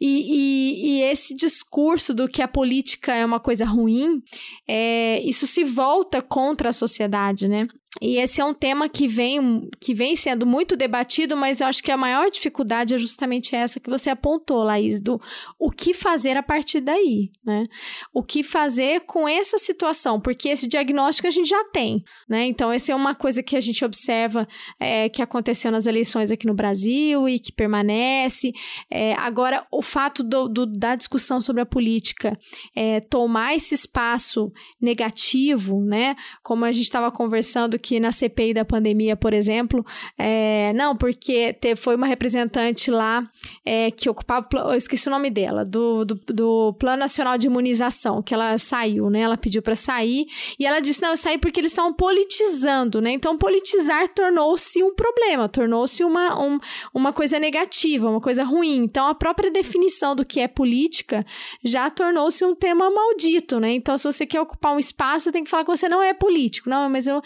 e, 0.00 0.88
e 0.88 1.02
esse 1.02 1.34
discurso 1.34 2.14
do 2.14 2.28
que 2.28 2.42
a 2.42 2.48
política 2.48 3.14
é 3.14 3.24
uma 3.24 3.40
coisa 3.40 3.64
ruim, 3.64 4.22
é, 4.66 5.20
isso 5.24 5.46
se 5.46 5.64
volta 5.64 6.22
contra 6.22 6.68
a 6.70 6.72
sociedade, 6.72 7.48
né? 7.48 7.66
E 8.00 8.18
esse 8.18 8.40
é 8.40 8.44
um 8.44 8.52
tema 8.52 8.88
que 8.88 9.08
vem, 9.08 9.68
que 9.80 9.94
vem 9.94 10.14
sendo 10.14 10.44
muito 10.44 10.76
debatido, 10.76 11.36
mas 11.36 11.60
eu 11.60 11.66
acho 11.66 11.82
que 11.82 11.90
a 11.90 11.96
maior 11.96 12.30
dificuldade 12.30 12.94
é 12.94 12.98
justamente 12.98 13.56
essa 13.56 13.80
que 13.80 13.88
você 13.88 14.10
apontou, 14.10 14.62
Laís, 14.62 15.00
do 15.00 15.20
o 15.58 15.70
que 15.70 15.94
fazer 15.94 16.36
a 16.36 16.42
partir 16.42 16.80
daí, 16.80 17.30
né? 17.44 17.66
O 18.12 18.22
que 18.22 18.42
fazer 18.42 19.00
com 19.00 19.26
essa 19.26 19.56
situação, 19.56 20.20
porque 20.20 20.50
esse 20.50 20.68
diagnóstico 20.68 21.26
a 21.26 21.30
gente 21.30 21.48
já 21.48 21.64
tem, 21.64 22.04
né? 22.28 22.44
Então, 22.44 22.70
essa 22.70 22.92
é 22.92 22.94
uma 22.94 23.14
coisa 23.14 23.42
que 23.42 23.56
a 23.56 23.60
gente 23.60 23.82
observa 23.82 24.46
é, 24.78 25.08
que 25.08 25.22
aconteceu 25.22 25.72
nas 25.72 25.86
eleições 25.86 26.30
aqui 26.30 26.46
no 26.46 26.54
Brasil 26.54 27.26
e 27.26 27.38
que 27.38 27.50
permanece. 27.50 28.52
É, 28.90 29.14
agora, 29.14 29.66
o 29.72 29.80
fato 29.80 30.22
do, 30.22 30.46
do, 30.46 30.66
da 30.66 30.94
discussão 30.94 31.40
sobre 31.40 31.62
a 31.62 31.66
política 31.66 32.38
é, 32.76 33.00
tomar 33.00 33.56
esse 33.56 33.74
espaço 33.74 34.52
negativo, 34.78 35.80
né? 35.80 36.14
Como 36.42 36.66
a 36.66 36.72
gente 36.72 36.84
estava 36.84 37.10
conversando 37.10 37.77
que 37.78 38.00
na 38.00 38.12
CPI 38.12 38.54
da 38.54 38.64
pandemia, 38.64 39.16
por 39.16 39.32
exemplo, 39.32 39.84
é, 40.16 40.72
não, 40.74 40.96
porque 40.96 41.52
teve, 41.54 41.76
foi 41.76 41.96
uma 41.96 42.06
representante 42.06 42.90
lá 42.90 43.24
é, 43.64 43.90
que 43.90 44.08
ocupava, 44.08 44.46
eu 44.52 44.74
esqueci 44.74 45.08
o 45.08 45.10
nome 45.10 45.30
dela, 45.30 45.64
do, 45.64 46.04
do, 46.04 46.14
do, 46.26 46.74
Plano 46.78 46.98
Nacional 46.98 47.38
de 47.38 47.46
Imunização, 47.46 48.22
que 48.22 48.34
ela 48.34 48.58
saiu, 48.58 49.08
né? 49.10 49.20
Ela 49.20 49.36
pediu 49.36 49.62
para 49.62 49.76
sair 49.76 50.26
e 50.58 50.66
ela 50.66 50.80
disse: 50.80 51.02
não, 51.02 51.10
eu 51.10 51.16
saí 51.16 51.38
porque 51.38 51.60
eles 51.60 51.72
estavam 51.72 51.92
politizando, 51.92 53.00
né? 53.00 53.12
Então, 53.12 53.36
politizar 53.36 54.08
tornou-se 54.08 54.82
um 54.82 54.94
problema, 54.94 55.48
tornou-se 55.48 56.02
uma, 56.04 56.40
um, 56.40 56.58
uma 56.92 57.12
coisa 57.12 57.38
negativa, 57.38 58.08
uma 58.08 58.20
coisa 58.20 58.42
ruim. 58.42 58.84
Então, 58.84 59.06
a 59.06 59.14
própria 59.14 59.50
definição 59.50 60.14
do 60.14 60.24
que 60.24 60.40
é 60.40 60.48
política 60.48 61.24
já 61.62 61.88
tornou-se 61.90 62.44
um 62.44 62.54
tema 62.54 62.90
maldito, 62.90 63.60
né? 63.60 63.72
Então, 63.72 63.96
se 63.96 64.04
você 64.04 64.26
quer 64.26 64.40
ocupar 64.40 64.74
um 64.74 64.78
espaço, 64.78 65.32
tem 65.32 65.44
que 65.44 65.50
falar 65.50 65.64
que 65.64 65.70
você 65.70 65.88
não 65.88 66.02
é 66.02 66.12
político. 66.14 66.68
Não, 66.68 66.88
mas 66.88 67.06
eu. 67.06 67.22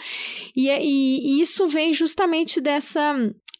E, 0.55 0.69
e, 0.69 1.37
e 1.37 1.41
isso 1.41 1.67
vem 1.67 1.93
justamente 1.93 2.59
dessa 2.59 3.13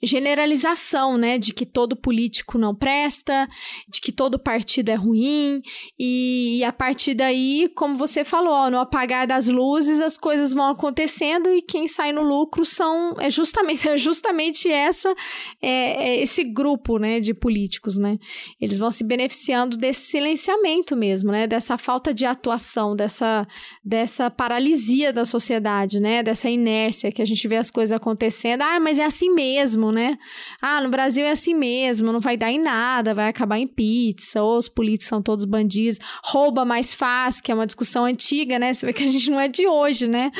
generalização, 0.03 1.17
né, 1.17 1.37
de 1.37 1.53
que 1.53 1.65
todo 1.65 1.95
político 1.95 2.57
não 2.57 2.75
presta, 2.75 3.47
de 3.87 4.01
que 4.01 4.11
todo 4.11 4.37
partido 4.37 4.89
é 4.89 4.95
ruim, 4.95 5.61
e, 5.97 6.57
e 6.59 6.63
a 6.63 6.73
partir 6.73 7.13
daí, 7.13 7.69
como 7.75 7.97
você 7.97 8.23
falou, 8.23 8.53
ó, 8.53 8.69
no 8.69 8.77
apagar 8.77 9.25
das 9.25 9.47
luzes 9.47 10.01
as 10.01 10.17
coisas 10.17 10.53
vão 10.53 10.69
acontecendo 10.69 11.49
e 11.49 11.61
quem 11.61 11.87
sai 11.87 12.11
no 12.11 12.21
lucro 12.21 12.65
são 12.65 13.15
é 13.19 13.29
justamente 13.29 13.87
é 13.87 13.97
justamente 13.97 14.69
essa 14.69 15.13
é, 15.61 16.09
é 16.09 16.21
esse 16.21 16.43
grupo, 16.43 16.97
né, 16.97 17.19
de 17.19 17.33
políticos, 17.33 17.97
né? 17.97 18.17
Eles 18.59 18.77
vão 18.77 18.91
se 18.91 19.03
beneficiando 19.03 19.77
desse 19.77 20.07
silenciamento 20.07 20.95
mesmo, 20.95 21.31
né, 21.31 21.47
dessa 21.47 21.77
falta 21.77 22.13
de 22.13 22.25
atuação, 22.25 22.95
dessa 22.95 23.47
dessa 23.83 24.29
paralisia 24.29 25.13
da 25.13 25.25
sociedade, 25.25 25.99
né, 25.99 26.21
dessa 26.21 26.49
inércia 26.49 27.11
que 27.11 27.21
a 27.21 27.25
gente 27.25 27.47
vê 27.47 27.57
as 27.57 27.71
coisas 27.71 27.95
acontecendo. 27.95 28.61
Ah, 28.63 28.79
mas 28.79 28.99
é 28.99 29.05
assim 29.05 29.29
mesmo, 29.29 29.91
né? 29.93 30.17
Ah, 30.61 30.81
no 30.81 30.89
Brasil 30.89 31.23
é 31.23 31.31
assim 31.31 31.53
mesmo, 31.53 32.11
não 32.11 32.19
vai 32.19 32.35
dar 32.35 32.51
em 32.51 32.61
nada, 32.61 33.13
vai 33.13 33.29
acabar 33.29 33.57
em 33.57 33.67
pizza, 33.67 34.41
ou 34.41 34.57
os 34.57 34.67
políticos 34.67 35.07
são 35.07 35.21
todos 35.21 35.45
bandidos, 35.45 35.99
rouba 36.23 36.65
mais 36.65 36.93
fácil, 36.93 37.43
que 37.43 37.51
é 37.51 37.55
uma 37.55 37.65
discussão 37.65 38.05
antiga, 38.05 38.57
né? 38.57 38.73
Você 38.73 38.85
vê 38.85 38.93
que 38.93 39.03
a 39.03 39.11
gente 39.11 39.29
não 39.29 39.39
é 39.39 39.47
de 39.47 39.67
hoje, 39.67 40.07
né? 40.07 40.31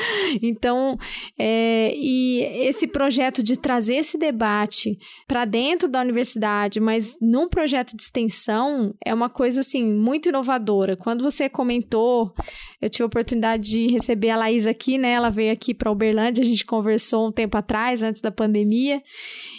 Então, 0.42 0.98
é, 1.38 1.94
e 1.96 2.42
esse 2.66 2.86
projeto 2.86 3.42
de 3.42 3.56
trazer 3.56 3.96
esse 3.96 4.18
debate 4.18 4.98
para 5.26 5.44
dentro 5.44 5.88
da 5.88 6.00
universidade, 6.00 6.80
mas 6.80 7.16
num 7.20 7.48
projeto 7.48 7.96
de 7.96 8.02
extensão, 8.02 8.94
é 9.04 9.14
uma 9.14 9.28
coisa, 9.28 9.60
assim, 9.60 9.84
muito 9.84 10.28
inovadora. 10.28 10.96
Quando 10.96 11.22
você 11.22 11.48
comentou, 11.48 12.34
eu 12.80 12.90
tive 12.90 13.04
a 13.04 13.06
oportunidade 13.06 13.70
de 13.70 13.86
receber 13.88 14.30
a 14.30 14.36
Laís 14.36 14.66
aqui, 14.66 14.98
né? 14.98 15.12
Ela 15.12 15.30
veio 15.30 15.52
aqui 15.52 15.72
para 15.72 15.90
Uberlândia, 15.90 16.42
a 16.42 16.46
gente 16.46 16.64
conversou 16.64 17.28
um 17.28 17.32
tempo 17.32 17.56
atrás, 17.56 18.02
antes 18.02 18.20
da 18.20 18.30
pandemia 18.30 19.02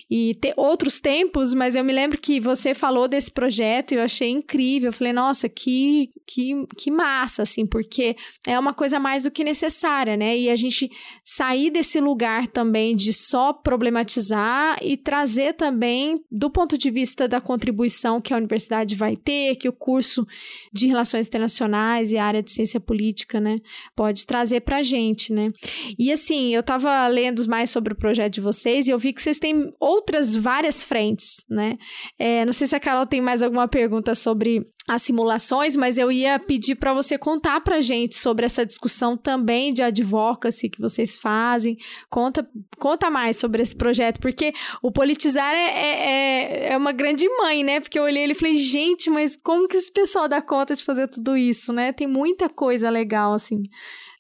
e 0.09 0.35
ter 0.35 0.53
outros 0.55 0.99
tempos, 0.99 1.53
mas 1.53 1.75
eu 1.75 1.83
me 1.83 1.91
lembro 1.91 2.19
que 2.19 2.39
você 2.39 2.73
falou 2.73 3.07
desse 3.07 3.31
projeto 3.31 3.91
e 3.91 3.95
eu 3.95 4.03
achei 4.03 4.29
incrível. 4.29 4.89
Eu 4.89 4.93
falei, 4.93 5.11
nossa, 5.11 5.49
que, 5.49 6.11
que, 6.27 6.53
que 6.77 6.91
massa, 6.91 7.41
assim, 7.41 7.65
porque 7.65 8.15
é 8.45 8.57
uma 8.59 8.73
coisa 8.73 8.99
mais 8.99 9.23
do 9.23 9.31
que 9.31 9.43
necessária, 9.43 10.15
né? 10.15 10.37
E 10.37 10.49
a 10.49 10.55
gente 10.55 10.91
sair 11.23 11.71
desse 11.71 11.99
lugar 11.99 12.47
também 12.47 12.95
de 12.95 13.11
só 13.11 13.51
problematizar 13.51 14.77
e 14.81 14.95
trazer 14.95 15.53
também, 15.53 16.23
do 16.31 16.51
ponto 16.51 16.77
de 16.77 16.91
vista 16.91 17.27
da 17.27 17.41
contribuição 17.41 18.21
que 18.21 18.33
a 18.33 18.37
universidade 18.37 18.95
vai 18.95 19.15
ter, 19.15 19.55
que 19.55 19.67
o 19.67 19.73
curso 19.73 20.25
de 20.71 20.85
Relações 20.85 21.27
Internacionais 21.27 22.11
e 22.11 22.17
a 22.17 22.25
área 22.25 22.43
de 22.43 22.51
Ciência 22.51 22.79
Política, 22.79 23.39
né, 23.39 23.59
pode 23.95 24.25
trazer 24.25 24.61
pra 24.61 24.83
gente, 24.83 25.33
né? 25.33 25.51
E 25.97 26.11
assim, 26.11 26.53
eu 26.53 26.61
tava 26.61 27.07
lendo 27.07 27.47
mais 27.47 27.69
sobre 27.69 27.93
o 27.93 27.97
projeto 27.97 28.33
de 28.33 28.41
vocês 28.41 28.87
e 28.87 28.91
eu 28.91 28.99
vi 28.99 29.11
que 29.11 29.21
vocês 29.21 29.39
têm 29.39 29.73
outras 29.95 30.35
várias 30.35 30.83
frentes, 30.83 31.41
né? 31.49 31.77
É, 32.19 32.45
não 32.45 32.53
sei 32.53 32.67
se 32.67 32.75
a 32.75 32.79
Carol 32.79 33.05
tem 33.05 33.21
mais 33.21 33.41
alguma 33.41 33.67
pergunta 33.67 34.13
sobre 34.13 34.65
as 34.87 35.01
simulações, 35.01 35.75
mas 35.75 35.97
eu 35.97 36.11
ia 36.11 36.37
pedir 36.37 36.75
para 36.75 36.93
você 36.93 37.17
contar 37.17 37.59
para 37.61 37.81
gente 37.81 38.15
sobre 38.15 38.45
essa 38.45 38.63
discussão 38.63 39.17
também 39.17 39.73
de 39.73 39.81
advocacy 39.81 40.69
que 40.69 40.79
vocês 40.79 41.17
fazem. 41.17 41.75
Conta, 42.07 42.47
conta 42.77 43.09
mais 43.09 43.37
sobre 43.37 43.63
esse 43.63 43.75
projeto, 43.75 44.19
porque 44.19 44.53
o 44.83 44.91
politizar 44.91 45.53
é, 45.55 45.69
é, 45.69 45.89
é, 45.89 46.73
é 46.73 46.77
uma 46.77 46.91
grande 46.91 47.27
mãe, 47.27 47.63
né? 47.63 47.79
Porque 47.79 47.97
eu 47.97 48.03
olhei 48.03 48.25
e 48.25 48.35
falei, 48.35 48.55
gente, 48.55 49.09
mas 49.09 49.35
como 49.35 49.67
que 49.67 49.77
esse 49.77 49.91
pessoal 49.91 50.27
dá 50.27 50.41
conta 50.41 50.75
de 50.75 50.83
fazer 50.83 51.07
tudo 51.07 51.35
isso, 51.35 51.73
né? 51.73 51.91
Tem 51.91 52.05
muita 52.05 52.47
coisa 52.47 52.89
legal, 52.89 53.33
assim 53.33 53.63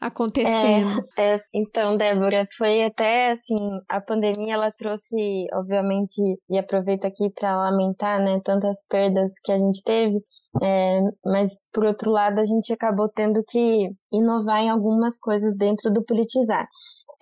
acontecendo. 0.05 0.87
É, 1.17 1.35
é, 1.35 1.39
então, 1.53 1.95
Débora, 1.95 2.47
foi 2.57 2.83
até 2.83 3.31
assim, 3.31 3.55
a 3.89 3.99
pandemia 3.99 4.53
ela 4.53 4.71
trouxe, 4.71 5.47
obviamente, 5.53 6.21
e 6.49 6.57
aproveito 6.57 7.05
aqui 7.05 7.29
para 7.31 7.55
lamentar, 7.55 8.19
né, 8.19 8.39
tantas 8.43 8.85
perdas 8.87 9.31
que 9.43 9.51
a 9.51 9.57
gente 9.57 9.81
teve, 9.83 10.19
é, 10.61 10.99
mas 11.25 11.51
por 11.73 11.85
outro 11.85 12.11
lado 12.11 12.39
a 12.39 12.45
gente 12.45 12.71
acabou 12.71 13.09
tendo 13.09 13.43
que 13.47 13.89
inovar 14.13 14.61
em 14.61 14.69
algumas 14.69 15.17
coisas 15.17 15.55
dentro 15.57 15.91
do 15.91 16.03
politizar. 16.03 16.67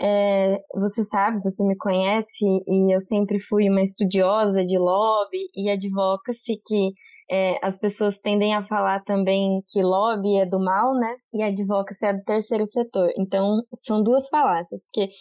É, 0.02 0.60
você 0.74 1.04
sabe, 1.06 1.42
você 1.44 1.64
me 1.64 1.78
conhece 1.78 2.46
e 2.68 2.94
eu 2.94 3.00
sempre 3.02 3.40
fui 3.40 3.70
uma 3.70 3.84
estudiosa 3.84 4.64
de 4.66 4.78
lobby 4.78 5.50
e 5.56 5.70
advocacy 5.70 6.60
que 6.66 6.92
é, 7.30 7.58
as 7.64 7.78
pessoas 7.80 8.18
tendem 8.20 8.54
a 8.54 8.66
falar 8.66 9.04
também 9.04 9.62
que 9.70 9.82
lobby 9.82 10.38
é 10.38 10.46
do 10.46 10.60
mal, 10.60 10.94
né? 10.94 11.16
E 11.34 11.42
advocacy 11.42 12.06
é 12.06 12.14
do 12.14 12.24
terceiro 12.24 12.66
setor. 12.68 13.12
Então, 13.18 13.62
são 13.86 14.04
duas 14.04 14.28
falácias, 14.30 14.82
porque 14.86 15.12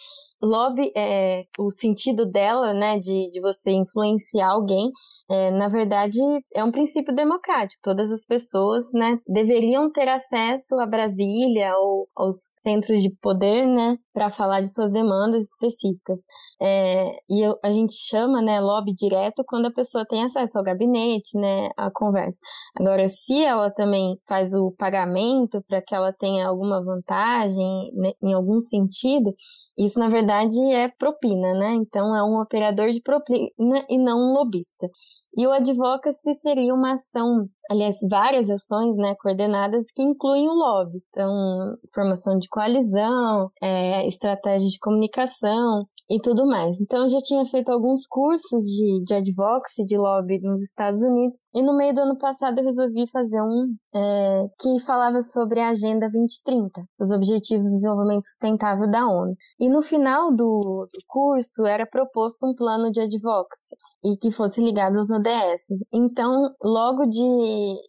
lobby, 0.43 0.91
é, 0.95 1.43
o 1.57 1.71
sentido 1.71 2.25
dela, 2.25 2.73
né, 2.73 2.99
de, 2.99 3.31
de 3.31 3.39
você 3.39 3.71
influenciar 3.71 4.51
alguém, 4.51 4.91
é, 5.29 5.51
na 5.51 5.69
verdade, 5.69 6.19
é 6.53 6.63
um 6.63 6.71
princípio 6.71 7.15
democrático. 7.15 7.81
Todas 7.81 8.11
as 8.11 8.25
pessoas, 8.25 8.83
né, 8.93 9.17
deveriam 9.27 9.91
ter 9.91 10.07
acesso 10.09 10.75
a 10.79 10.85
Brasília 10.85 11.73
ou 11.77 12.07
aos 12.15 12.35
centros 12.61 13.01
de 13.01 13.09
poder, 13.21 13.65
né, 13.65 13.97
para 14.13 14.29
falar 14.29 14.61
de 14.61 14.73
suas 14.73 14.91
demandas 14.91 15.43
específicas. 15.43 16.19
É, 16.61 17.11
e 17.29 17.45
eu, 17.45 17.57
a 17.63 17.71
gente 17.71 17.93
chama, 18.09 18.41
né, 18.41 18.59
lobby 18.59 18.93
direto 18.93 19.43
quando 19.47 19.67
a 19.67 19.73
pessoa 19.73 20.05
tem 20.05 20.23
acesso 20.23 20.57
ao 20.57 20.63
gabinete, 20.63 21.37
né, 21.37 21.69
à 21.77 21.89
conversa. 21.93 22.37
Agora, 22.77 23.07
se 23.07 23.43
ela 23.43 23.71
também 23.71 24.17
faz 24.27 24.53
o 24.53 24.71
pagamento 24.77 25.63
para 25.67 25.81
que 25.81 25.95
ela 25.95 26.11
tenha 26.11 26.47
alguma 26.47 26.83
vantagem, 26.83 27.91
né, 27.93 28.13
em 28.21 28.33
algum 28.33 28.59
sentido, 28.61 29.33
isso 29.77 29.99
na 29.99 30.09
verdade 30.09 30.59
é 30.73 30.89
propina, 30.89 31.53
né? 31.53 31.73
Então 31.75 32.15
é 32.15 32.23
um 32.23 32.41
operador 32.41 32.91
de 32.91 33.01
propina 33.01 33.49
e 33.89 33.97
não 33.97 34.19
um 34.19 34.33
lobista. 34.33 34.89
E 35.37 35.47
o 35.47 35.51
advocacy 35.51 36.33
seria 36.41 36.73
uma 36.73 36.93
ação 36.93 37.47
aliás, 37.69 37.95
várias 38.09 38.49
ações 38.49 38.95
né, 38.97 39.15
coordenadas 39.19 39.85
que 39.93 40.01
incluem 40.01 40.47
o 40.47 40.53
lobby. 40.53 41.01
Então, 41.09 41.75
formação 41.93 42.37
de 42.37 42.47
coalizão, 42.49 43.49
é, 43.61 44.07
estratégia 44.07 44.67
de 44.67 44.79
comunicação 44.79 45.85
e 46.09 46.19
tudo 46.19 46.45
mais. 46.45 46.79
Então, 46.81 47.03
eu 47.03 47.09
já 47.09 47.19
tinha 47.19 47.45
feito 47.45 47.69
alguns 47.69 48.05
cursos 48.07 48.63
de, 48.63 49.03
de 49.05 49.13
advocacy, 49.13 49.85
de 49.85 49.97
lobby 49.97 50.39
nos 50.41 50.61
Estados 50.61 51.01
Unidos, 51.01 51.35
e 51.53 51.61
no 51.61 51.75
meio 51.75 51.93
do 51.93 52.01
ano 52.01 52.17
passado 52.17 52.59
eu 52.59 52.65
resolvi 52.65 53.09
fazer 53.11 53.41
um 53.41 53.75
é, 53.95 54.47
que 54.59 54.79
falava 54.85 55.21
sobre 55.21 55.59
a 55.59 55.69
Agenda 55.69 56.09
2030, 56.09 56.83
os 56.99 57.09
Objetivos 57.09 57.65
de 57.65 57.75
Desenvolvimento 57.75 58.25
Sustentável 58.25 58.89
da 58.89 59.07
ONU. 59.07 59.35
E 59.59 59.69
no 59.69 59.81
final 59.81 60.31
do, 60.31 60.59
do 60.59 60.99
curso 61.07 61.65
era 61.65 61.85
proposto 61.85 62.45
um 62.45 62.53
plano 62.53 62.91
de 62.91 63.01
advocacy, 63.01 63.75
e 64.03 64.17
que 64.17 64.31
fosse 64.31 64.61
ligado 64.61 64.97
aos 64.97 65.09
ODS. 65.09 65.85
Então, 65.91 66.49
logo 66.61 67.05
de 67.05 67.23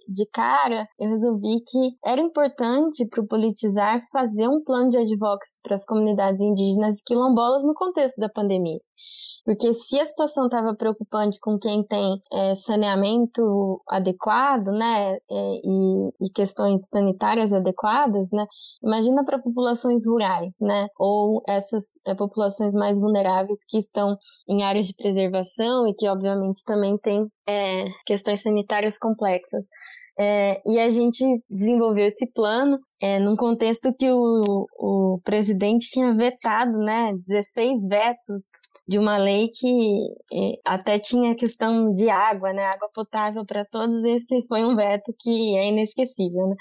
de 0.09 0.27
cara, 0.33 0.87
eu 0.99 1.09
resolvi 1.09 1.61
que 1.67 1.97
era 2.05 2.21
importante 2.21 3.07
para 3.09 3.23
o 3.23 3.27
politizar 3.27 4.01
fazer 4.11 4.49
um 4.49 4.63
plano 4.63 4.91
de 4.91 4.99
advocacy 4.99 5.59
para 5.63 5.75
as 5.77 5.85
comunidades 5.85 6.41
indígenas 6.41 6.99
e 6.99 7.03
quilombolas 7.05 7.65
no 7.65 7.75
contexto 7.75 8.19
da 8.19 8.29
pandemia. 8.29 8.81
Porque 9.45 9.75
se 9.75 10.01
a 10.01 10.07
situação 10.07 10.47
estava 10.47 10.75
preocupante 10.75 11.39
com 11.39 11.59
quem 11.59 11.85
tem 11.85 12.19
é, 12.33 12.55
saneamento 12.55 13.83
adequado, 13.89 14.69
né, 14.69 15.17
é, 15.31 15.61
e, 15.63 16.09
e, 16.23 16.31
questões 16.35 16.81
sanitárias 16.89 17.53
adequadas, 17.53 18.31
né, 18.33 18.47
imagina 18.83 19.23
para 19.23 19.39
populações 19.39 20.07
rurais, 20.07 20.55
né, 20.63 20.89
ou 20.99 21.43
essas 21.47 21.85
é, 22.07 22.15
populações 22.15 22.73
mais 22.73 22.99
vulneráveis 22.99 23.59
que 23.69 23.79
estão 23.79 24.17
em 24.49 24.63
áreas 24.63 24.87
de 24.87 24.95
preservação 24.95 25.87
e 25.87 25.95
que, 25.95 26.09
obviamente, 26.09 26.65
também 26.65 26.97
têm 26.97 27.27
é, 27.47 27.85
questões 28.07 28.43
sanitárias 28.43 28.97
complexas. 28.99 29.67
É, 30.19 30.63
e 30.65 30.79
a 30.79 30.89
gente 30.89 31.25
desenvolveu 31.51 32.07
esse 32.07 32.27
plano 32.33 32.79
é, 33.03 33.19
num 33.19 33.37
contexto 33.37 33.93
que 33.93 34.11
o, 34.11 34.67
o 34.79 35.21
presidente 35.25 35.91
tinha 35.91 36.15
vetado, 36.15 36.79
né, 36.79 37.11
16 37.27 37.89
vetos 37.89 38.43
de 38.87 38.99
uma 38.99 39.17
lei 39.17 39.49
que 39.49 39.69
é, 40.33 40.53
até 40.65 40.99
tinha 40.99 41.35
questão 41.35 41.93
de 41.93 42.09
água, 42.11 42.53
né, 42.53 42.65
água 42.65 42.89
potável 42.95 43.45
para 43.45 43.65
todos. 43.65 44.05
Esse 44.05 44.47
foi 44.47 44.65
um 44.65 44.77
veto 44.77 45.15
que 45.19 45.57
é 45.57 45.69
inesquecível. 45.69 46.49
Né? 46.49 46.57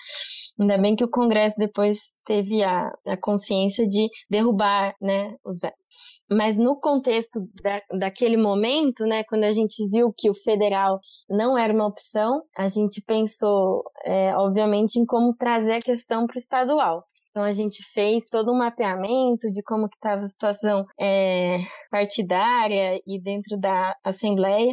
Ainda 0.59 0.77
bem 0.77 0.95
que 0.95 1.03
o 1.03 1.09
Congresso 1.09 1.55
depois 1.57 1.97
teve 2.25 2.63
a, 2.63 2.89
a 3.05 3.17
consciência 3.17 3.87
de 3.87 4.07
derrubar, 4.29 4.95
né, 5.01 5.35
os 5.45 5.59
vetos. 5.59 5.83
Mas 6.31 6.57
no 6.57 6.79
contexto 6.79 7.41
da, 7.61 7.81
daquele 7.99 8.37
momento, 8.37 9.03
né, 9.05 9.23
quando 9.25 9.43
a 9.43 9.51
gente 9.51 9.87
viu 9.89 10.13
que 10.17 10.29
o 10.29 10.33
federal 10.33 10.99
não 11.29 11.57
era 11.57 11.73
uma 11.73 11.87
opção, 11.87 12.41
a 12.57 12.67
gente 12.67 13.01
pensou, 13.05 13.83
é, 14.05 14.35
obviamente, 14.37 14.97
em 14.97 15.05
como 15.05 15.35
trazer 15.35 15.73
a 15.73 15.81
questão 15.81 16.25
para 16.25 16.37
o 16.37 16.39
estadual. 16.39 17.03
Então 17.33 17.43
a 17.43 17.51
gente 17.51 17.83
fez 17.93 18.25
todo 18.29 18.51
um 18.51 18.57
mapeamento 18.59 19.51
de 19.51 19.63
como 19.63 19.89
que 19.89 19.95
estava 19.95 20.23
a 20.23 20.27
situação 20.27 20.85
é, 20.99 21.57
partidária 21.89 23.01
e 23.07 23.19
dentro 23.19 23.59
da 23.59 23.95
Assembleia 24.03 24.71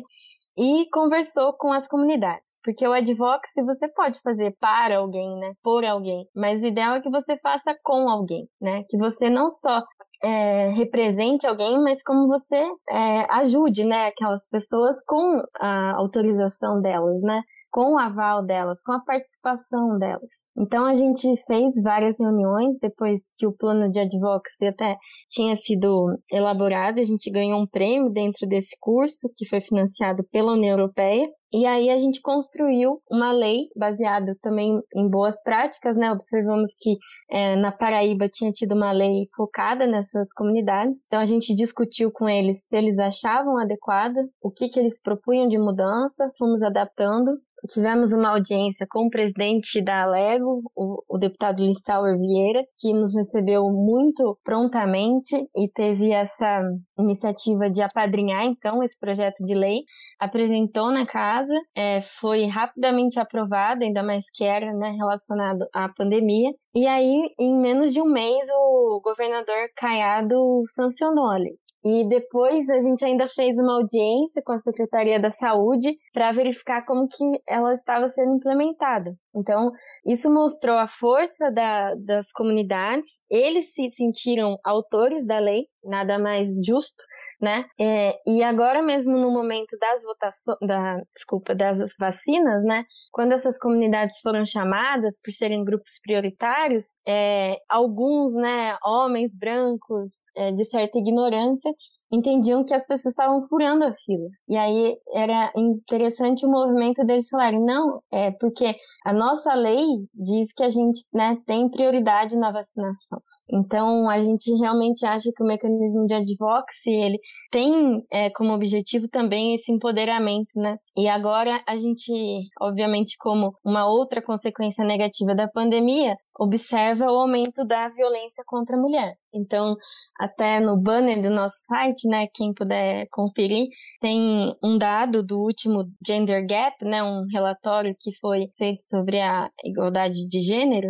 e 0.59 0.87
conversou 0.93 1.55
com 1.55 1.73
as 1.73 1.89
comunidades. 1.89 2.47
Porque 2.63 2.87
o 2.87 2.93
advocacy 2.93 3.63
você 3.65 3.89
pode 3.89 4.21
fazer 4.21 4.55
para 4.61 4.99
alguém, 4.99 5.35
né? 5.39 5.55
Por 5.63 5.87
alguém. 5.87 6.27
Mas 6.37 6.61
o 6.61 6.67
ideal 6.67 6.97
é 6.97 7.01
que 7.01 7.09
você 7.09 7.39
faça 7.39 7.75
com 7.83 8.11
alguém, 8.11 8.47
né? 8.61 8.85
Que 8.91 8.99
você 8.99 9.31
não 9.31 9.51
só 9.51 9.83
é, 10.23 10.71
represente 10.71 11.47
alguém, 11.47 11.79
mas 11.83 12.03
como 12.03 12.29
você 12.29 12.57
é, 12.89 13.27
ajude, 13.33 13.85
né, 13.85 14.07
aquelas 14.07 14.47
pessoas 14.49 15.03
com 15.05 15.43
a 15.59 15.97
autorização 15.97 16.81
delas, 16.81 17.21
né, 17.23 17.43
com 17.71 17.95
o 17.95 17.99
aval 17.99 18.45
delas, 18.45 18.81
com 18.83 18.93
a 18.93 19.01
participação 19.01 19.99
delas. 19.99 20.31
Então 20.57 20.85
a 20.87 20.95
gente 20.95 21.27
fez 21.47 21.75
várias 21.83 22.19
reuniões 22.19 22.77
depois 22.81 23.21
que 23.37 23.47
o 23.47 23.53
plano 23.53 23.91
de 23.91 24.01
advocacy 24.01 24.67
até 24.67 24.97
tinha 25.29 25.57
sido 25.57 26.19
elaborado, 26.31 27.01
a 27.01 27.05
gente 27.05 27.31
ganhou 27.31 27.61
um 27.61 27.67
prêmio 27.67 28.11
dentro 28.11 28.47
desse 28.47 28.77
curso 28.81 29.31
que 29.37 29.47
foi 29.47 29.61
financiado 29.61 30.23
pela 30.31 30.53
União 30.53 30.79
Europeia 30.79 31.29
e 31.53 31.67
aí 31.67 31.91
a 31.91 31.99
gente 31.99 32.21
construiu 32.21 33.03
uma 33.11 33.33
lei 33.33 33.69
baseada 33.77 34.37
também 34.41 34.81
em 34.95 35.09
boas 35.09 35.41
práticas, 35.43 35.97
né? 35.97 36.13
Observamos 36.13 36.71
que 36.79 36.97
é, 37.29 37.57
na 37.57 37.73
Paraíba 37.73 38.29
tinha 38.29 38.53
tido 38.53 38.75
uma 38.75 38.93
lei 38.93 39.27
focada 39.35 39.85
nessas 39.87 40.33
comunidades. 40.33 40.97
Então 41.07 41.21
a 41.21 41.25
gente 41.25 41.55
discutiu 41.55 42.13
com 42.13 42.29
eles 42.29 42.63
se 42.67 42.77
eles 42.77 42.99
achavam 42.99 43.59
adequada, 43.59 44.29
o 44.41 44.51
que, 44.51 44.69
que 44.69 44.79
eles 44.79 45.01
propunham 45.03 45.49
de 45.49 45.59
mudança, 45.59 46.31
fomos 46.39 46.63
adaptando. 46.63 47.33
Tivemos 47.69 48.13
uma 48.13 48.31
audiência 48.31 48.87
com 48.89 49.07
o 49.07 49.11
presidente 49.11 49.83
da 49.83 50.03
Alego, 50.03 50.63
o, 50.75 51.03
o 51.09 51.19
deputado 51.19 51.63
Lissauer 51.63 52.17
Vieira, 52.19 52.65
que 52.79 52.93
nos 52.93 53.15
recebeu 53.15 53.65
muito 53.71 54.39
prontamente 54.45 55.37
e 55.57 55.69
teve 55.73 56.11
essa 56.13 56.63
iniciativa 56.99 57.69
de 57.69 57.83
apadrinhar, 57.83 58.45
então, 58.45 58.83
esse 58.83 58.99
projeto 58.99 59.45
de 59.45 59.55
lei. 59.55 59.81
Apresentou 60.19 60.91
na 60.91 61.07
casa, 61.07 61.55
é, 61.77 62.03
foi 62.21 62.47
rapidamente 62.47 63.19
aprovado, 63.19 63.85
ainda 63.85 64.03
mais 64.03 64.25
que 64.35 64.45
era 64.45 64.73
né, 64.73 64.91
relacionado 64.91 65.67
à 65.75 65.89
pandemia. 65.89 66.51
E 66.75 66.87
aí, 66.87 67.23
em 67.39 67.61
menos 67.61 67.93
de 67.93 68.01
um 68.01 68.11
mês, 68.11 68.47
o 68.51 69.01
governador 69.03 69.69
Caiado 69.77 70.63
sancionou 70.75 71.31
a 71.31 71.39
lei. 71.39 71.57
E 71.85 72.07
depois 72.09 72.69
a 72.69 72.81
gente 72.81 73.05
ainda 73.05 73.27
fez 73.29 73.57
uma 73.57 73.75
audiência 73.75 74.43
com 74.45 74.53
a 74.53 74.59
Secretaria 74.59 75.19
da 75.19 75.31
Saúde 75.31 75.89
para 76.13 76.33
verificar 76.33 76.85
como 76.85 77.09
que 77.09 77.25
ela 77.49 77.73
estava 77.73 78.07
sendo 78.09 78.37
implementada. 78.37 79.15
Então, 79.35 79.71
isso 80.05 80.31
mostrou 80.31 80.77
a 80.77 80.89
força 80.89 81.51
da, 81.51 81.95
das 81.95 82.31
comunidades. 82.33 83.07
Eles 83.31 83.73
se 83.73 83.89
sentiram 83.97 84.59
autores 84.65 85.27
da 85.27 85.39
lei, 85.39 85.65
nada 85.83 86.19
mais 86.19 86.49
justo 86.67 87.03
né? 87.41 87.65
É, 87.81 88.19
e 88.27 88.43
agora 88.43 88.83
mesmo 88.83 89.17
no 89.17 89.31
momento 89.31 89.77
das 89.79 90.03
votações, 90.03 90.59
da, 90.61 91.01
desculpa, 91.15 91.55
das 91.55 91.79
vacinas, 91.99 92.65
né? 92.65 92.85
Quando 93.13 93.33
essas 93.33 93.59
comunidades 93.59 94.21
foram 94.21 94.45
chamadas 94.45 95.19
por 95.23 95.33
serem 95.33 95.65
grupos 95.65 95.93
prioritários, 96.03 96.85
é, 97.07 97.57
alguns, 97.69 98.35
né, 98.35 98.77
homens 98.85 99.33
brancos 99.35 100.13
é, 100.37 100.53
de 100.53 100.65
certa 100.67 100.99
ignorância 100.99 101.73
entendiam 102.13 102.65
que 102.65 102.75
as 102.75 102.87
pessoas 102.87 103.13
estavam 103.13 103.43
furando 103.49 103.85
a 103.85 103.95
fila. 103.95 104.29
E 104.49 104.57
aí 104.57 104.97
era 105.15 105.53
interessante 105.57 106.45
o 106.45 106.51
movimento 106.51 107.05
deles 107.05 107.29
falarem, 107.29 107.61
não, 107.65 108.01
é 108.13 108.31
porque 108.33 108.75
a 109.05 109.13
nossa 109.13 109.55
lei 109.55 109.85
diz 110.15 110.53
que 110.53 110.63
a 110.63 110.71
gente, 110.71 111.05
né, 111.13 111.37
tem 111.47 111.69
prioridade 111.71 112.37
na 112.37 112.51
vacinação. 112.51 113.21
Então 113.51 114.09
a 114.11 114.21
gente 114.21 114.53
realmente 114.61 115.07
acha 115.07 115.31
que 115.35 115.43
o 115.43 115.47
mecanismo 115.47 116.05
de 116.07 116.15
advocacy 116.15 116.91
ele 116.91 117.19
tem 117.51 118.05
é, 118.13 118.31
como 118.31 118.53
objetivo 118.53 119.09
também 119.09 119.55
esse 119.55 119.73
empoderamento, 119.73 120.51
né? 120.57 120.77
E 120.97 121.09
agora 121.09 121.63
a 121.67 121.77
gente, 121.77 122.13
obviamente, 122.61 123.17
como 123.19 123.55
uma 123.65 123.87
outra 123.87 124.21
consequência 124.23 124.85
negativa 124.85 125.35
da 125.35 125.49
pandemia, 125.49 126.17
observa 126.39 127.05
o 127.05 127.19
aumento 127.19 127.65
da 127.67 127.89
violência 127.89 128.43
contra 128.47 128.77
a 128.77 128.81
mulher. 128.81 129.15
Então, 129.33 129.77
até 130.19 130.59
no 130.59 130.81
banner 130.81 131.21
do 131.21 131.31
nosso 131.31 131.57
site, 131.67 132.00
né, 132.09 132.27
quem 132.35 132.53
puder 132.53 133.07
conferir, 133.11 133.69
tem 134.01 134.55
um 134.63 134.79
dado 134.79 135.23
do 135.23 135.41
último 135.41 135.85
Gender 136.07 136.47
Gap, 136.47 136.85
né, 136.85 137.03
um 137.03 137.27
relatório 137.33 137.95
que 137.99 138.13
foi 138.21 138.49
feito 138.57 138.83
sobre 138.85 139.21
a 139.21 139.49
igualdade 139.65 140.27
de 140.29 140.41
gênero, 140.41 140.89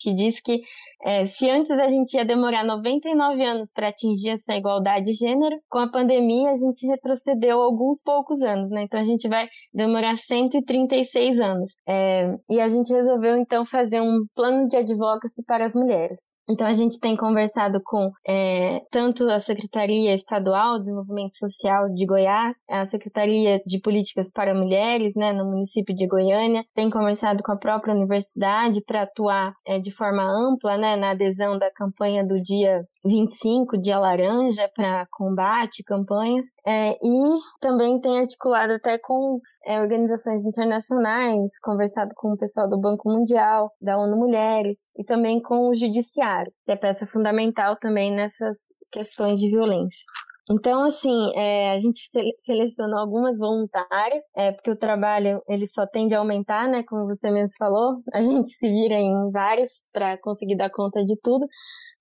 que 0.00 0.14
diz 0.14 0.40
que 0.40 0.60
é, 1.04 1.26
se 1.26 1.50
antes 1.50 1.70
a 1.70 1.88
gente 1.88 2.14
ia 2.14 2.24
demorar 2.24 2.64
99 2.64 3.44
anos 3.44 3.68
para 3.74 3.88
atingir 3.88 4.30
essa 4.30 4.54
igualdade 4.54 5.06
de 5.06 5.14
gênero, 5.14 5.56
com 5.68 5.78
a 5.78 5.90
pandemia 5.90 6.50
a 6.50 6.54
gente 6.54 6.86
retrocedeu 6.86 7.60
alguns 7.60 8.00
poucos 8.04 8.40
anos, 8.40 8.70
né? 8.70 8.82
Então 8.82 9.00
a 9.00 9.04
gente 9.04 9.28
vai 9.28 9.48
demorar 9.74 10.16
136 10.16 11.40
anos. 11.40 11.72
É, 11.88 12.32
e 12.48 12.60
a 12.60 12.68
gente 12.68 12.92
resolveu 12.92 13.36
então 13.36 13.66
fazer 13.66 14.00
um 14.00 14.24
plano 14.34 14.68
de 14.68 14.76
advocacy 14.76 15.42
para 15.44 15.66
as 15.66 15.74
mulheres. 15.74 16.20
Então 16.52 16.66
a 16.66 16.74
gente 16.74 17.00
tem 17.00 17.16
conversado 17.16 17.80
com 17.82 18.12
é, 18.28 18.80
tanto 18.90 19.24
a 19.24 19.40
Secretaria 19.40 20.14
Estadual 20.14 20.74
de 20.74 20.80
Desenvolvimento 20.80 21.34
Social 21.38 21.88
de 21.88 22.04
Goiás, 22.04 22.54
a 22.68 22.84
Secretaria 22.86 23.58
de 23.64 23.80
Políticas 23.80 24.30
para 24.30 24.54
Mulheres, 24.54 25.14
né, 25.16 25.32
no 25.32 25.46
município 25.46 25.94
de 25.94 26.06
Goiânia, 26.06 26.62
tem 26.74 26.90
conversado 26.90 27.42
com 27.42 27.52
a 27.52 27.56
própria 27.56 27.94
universidade 27.94 28.82
para 28.84 29.02
atuar 29.02 29.54
é, 29.66 29.78
de 29.78 29.90
forma 29.92 30.22
ampla, 30.22 30.76
né, 30.76 30.94
na 30.94 31.12
adesão 31.12 31.58
da 31.58 31.70
campanha 31.70 32.22
do 32.22 32.38
dia 32.42 32.82
25, 33.04 33.80
dia 33.80 33.98
laranja, 33.98 34.70
para 34.74 35.06
combate, 35.10 35.82
campanhas, 35.82 36.46
é, 36.66 36.92
e 36.92 37.38
também 37.60 38.00
tem 38.00 38.20
articulado 38.20 38.74
até 38.74 38.98
com 38.98 39.40
é, 39.64 39.80
organizações 39.80 40.44
internacionais, 40.44 41.58
conversado 41.62 42.12
com 42.14 42.32
o 42.32 42.38
pessoal 42.38 42.68
do 42.68 42.80
Banco 42.80 43.10
Mundial, 43.10 43.72
da 43.80 43.98
ONU 43.98 44.16
Mulheres, 44.16 44.78
e 44.96 45.04
também 45.04 45.40
com 45.40 45.68
o 45.68 45.74
Judiciário, 45.74 46.52
que 46.64 46.72
é 46.72 46.76
peça 46.76 47.06
fundamental 47.06 47.76
também 47.76 48.12
nessas 48.12 48.56
questões 48.92 49.40
de 49.40 49.48
violência. 49.48 50.04
Então, 50.50 50.84
assim, 50.84 51.30
é, 51.36 51.70
a 51.72 51.78
gente 51.78 52.00
selecionou 52.44 52.98
algumas 52.98 53.38
voluntárias, 53.38 54.22
é, 54.36 54.50
porque 54.50 54.72
o 54.72 54.76
trabalho 54.76 55.40
ele 55.48 55.68
só 55.68 55.86
tende 55.86 56.14
a 56.14 56.18
aumentar, 56.18 56.68
né? 56.68 56.82
Como 56.82 57.06
você 57.06 57.30
mesmo 57.30 57.52
falou, 57.56 58.02
a 58.12 58.22
gente 58.22 58.50
se 58.50 58.68
vira 58.68 58.96
em 58.96 59.30
vários 59.30 59.70
para 59.92 60.18
conseguir 60.18 60.56
dar 60.56 60.70
conta 60.70 61.04
de 61.04 61.16
tudo. 61.22 61.46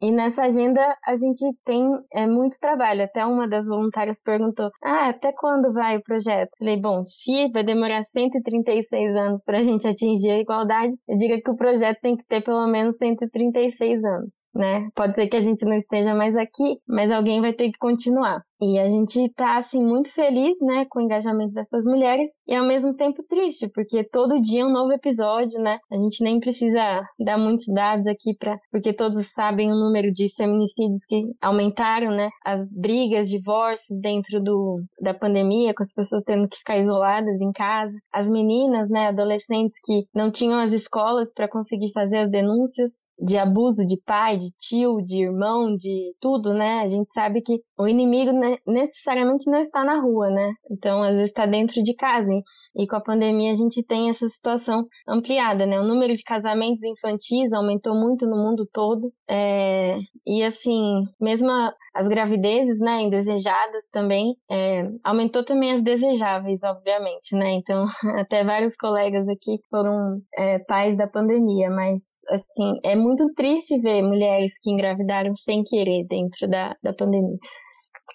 E 0.01 0.11
nessa 0.11 0.43
agenda 0.43 0.81
a 1.05 1.15
gente 1.15 1.45
tem 1.63 1.87
é, 2.11 2.25
muito 2.25 2.57
trabalho. 2.59 3.03
Até 3.03 3.23
uma 3.25 3.47
das 3.47 3.65
voluntárias 3.67 4.19
perguntou: 4.23 4.69
Ah, 4.83 5.09
até 5.09 5.31
quando 5.31 5.71
vai 5.71 5.97
o 5.97 6.03
projeto? 6.03 6.49
Falei: 6.57 6.77
Bom, 6.77 7.03
se 7.03 7.47
vai 7.51 7.63
demorar 7.63 8.03
136 8.03 9.15
anos 9.15 9.43
para 9.45 9.59
a 9.59 9.63
gente 9.63 9.87
atingir 9.87 10.31
a 10.31 10.39
igualdade, 10.39 10.93
eu 11.07 11.17
diria 11.17 11.41
que 11.41 11.51
o 11.51 11.55
projeto 11.55 11.99
tem 12.01 12.17
que 12.17 12.25
ter 12.25 12.41
pelo 12.43 12.65
menos 12.67 12.97
136 12.97 14.03
anos, 14.03 14.33
né? 14.55 14.89
Pode 14.95 15.13
ser 15.13 15.27
que 15.27 15.37
a 15.37 15.41
gente 15.41 15.63
não 15.63 15.75
esteja 15.77 16.15
mais 16.15 16.35
aqui, 16.35 16.77
mas 16.87 17.11
alguém 17.11 17.39
vai 17.39 17.53
ter 17.53 17.71
que 17.71 17.77
continuar. 17.77 18.30
Yeah. 18.31 18.50
E 18.61 18.77
a 18.77 18.87
gente 18.87 19.27
tá, 19.33 19.57
assim, 19.57 19.83
muito 19.83 20.13
feliz, 20.13 20.55
né, 20.61 20.85
com 20.87 20.99
o 20.99 21.01
engajamento 21.01 21.51
dessas 21.51 21.83
mulheres 21.83 22.29
e 22.47 22.53
ao 22.53 22.63
mesmo 22.63 22.95
tempo 22.95 23.23
triste, 23.27 23.67
porque 23.67 24.03
todo 24.03 24.39
dia 24.39 24.61
é 24.61 24.65
um 24.65 24.71
novo 24.71 24.91
episódio, 24.93 25.59
né? 25.59 25.79
A 25.91 25.95
gente 25.95 26.23
nem 26.23 26.39
precisa 26.39 27.01
dar 27.19 27.39
muitos 27.39 27.65
dados 27.73 28.05
aqui 28.05 28.35
para 28.37 28.59
porque 28.71 28.93
todos 28.93 29.31
sabem 29.33 29.71
o 29.71 29.75
número 29.75 30.11
de 30.11 30.29
feminicídios 30.35 31.03
que 31.07 31.23
aumentaram, 31.41 32.11
né? 32.11 32.29
As 32.45 32.63
brigas, 32.69 33.29
divórcios 33.29 33.99
dentro 33.99 34.39
do 34.39 34.83
da 35.01 35.13
pandemia, 35.13 35.73
com 35.73 35.81
as 35.81 35.93
pessoas 35.93 36.23
tendo 36.23 36.47
que 36.47 36.57
ficar 36.57 36.77
isoladas 36.77 37.41
em 37.41 37.51
casa, 37.51 37.97
as 38.13 38.29
meninas, 38.29 38.89
né, 38.89 39.07
adolescentes 39.07 39.75
que 39.83 40.03
não 40.13 40.29
tinham 40.31 40.59
as 40.59 40.71
escolas 40.71 41.33
para 41.33 41.47
conseguir 41.47 41.91
fazer 41.93 42.17
as 42.19 42.29
denúncias 42.29 42.91
de 43.21 43.37
abuso 43.37 43.85
de 43.85 44.01
pai, 44.03 44.37
de 44.37 44.49
tio, 44.57 44.97
de 45.03 45.23
irmão, 45.23 45.75
de 45.75 46.13
tudo, 46.19 46.53
né? 46.53 46.81
A 46.81 46.87
gente 46.87 47.11
sabe 47.13 47.41
que 47.41 47.59
o 47.77 47.87
inimigo 47.87 48.31
necessariamente 48.65 49.49
não 49.49 49.59
está 49.59 49.83
na 49.83 49.99
rua, 49.99 50.29
né? 50.29 50.53
Então, 50.69 51.03
às 51.03 51.15
vezes 51.15 51.29
está 51.29 51.45
dentro 51.45 51.81
de 51.83 51.93
casa. 51.95 52.31
E 52.75 52.87
com 52.87 52.95
a 52.95 53.03
pandemia 53.03 53.51
a 53.51 53.55
gente 53.55 53.83
tem 53.83 54.09
essa 54.09 54.27
situação 54.29 54.85
ampliada, 55.07 55.65
né? 55.65 55.79
O 55.79 55.87
número 55.87 56.15
de 56.15 56.23
casamentos 56.23 56.83
infantis 56.83 57.51
aumentou 57.53 57.93
muito 57.93 58.25
no 58.25 58.37
mundo 58.37 58.67
todo. 58.71 59.11
É... 59.29 59.97
E 60.25 60.43
assim, 60.43 61.03
mesmo 61.19 61.49
as 61.93 62.07
gravidezes, 62.07 62.79
né, 62.79 63.01
indesejadas 63.01 63.87
também, 63.91 64.35
é... 64.49 64.83
aumentou 65.03 65.43
também 65.43 65.73
as 65.73 65.83
desejáveis, 65.83 66.61
obviamente, 66.63 67.35
né? 67.35 67.51
Então, 67.53 67.85
até 68.19 68.43
vários 68.43 68.75
colegas 68.75 69.27
aqui 69.27 69.59
foram 69.69 70.21
é, 70.37 70.59
pais 70.59 70.95
da 70.95 71.07
pandemia, 71.07 71.69
mas 71.69 72.01
assim, 72.29 72.79
é 72.83 72.95
muito 72.95 73.25
triste 73.33 73.79
ver 73.79 74.01
mulheres 74.01 74.53
que 74.61 74.71
engravidaram 74.71 75.35
sem 75.35 75.63
querer 75.63 76.05
dentro 76.07 76.47
da, 76.47 76.75
da 76.81 76.93
pandemia 76.93 77.37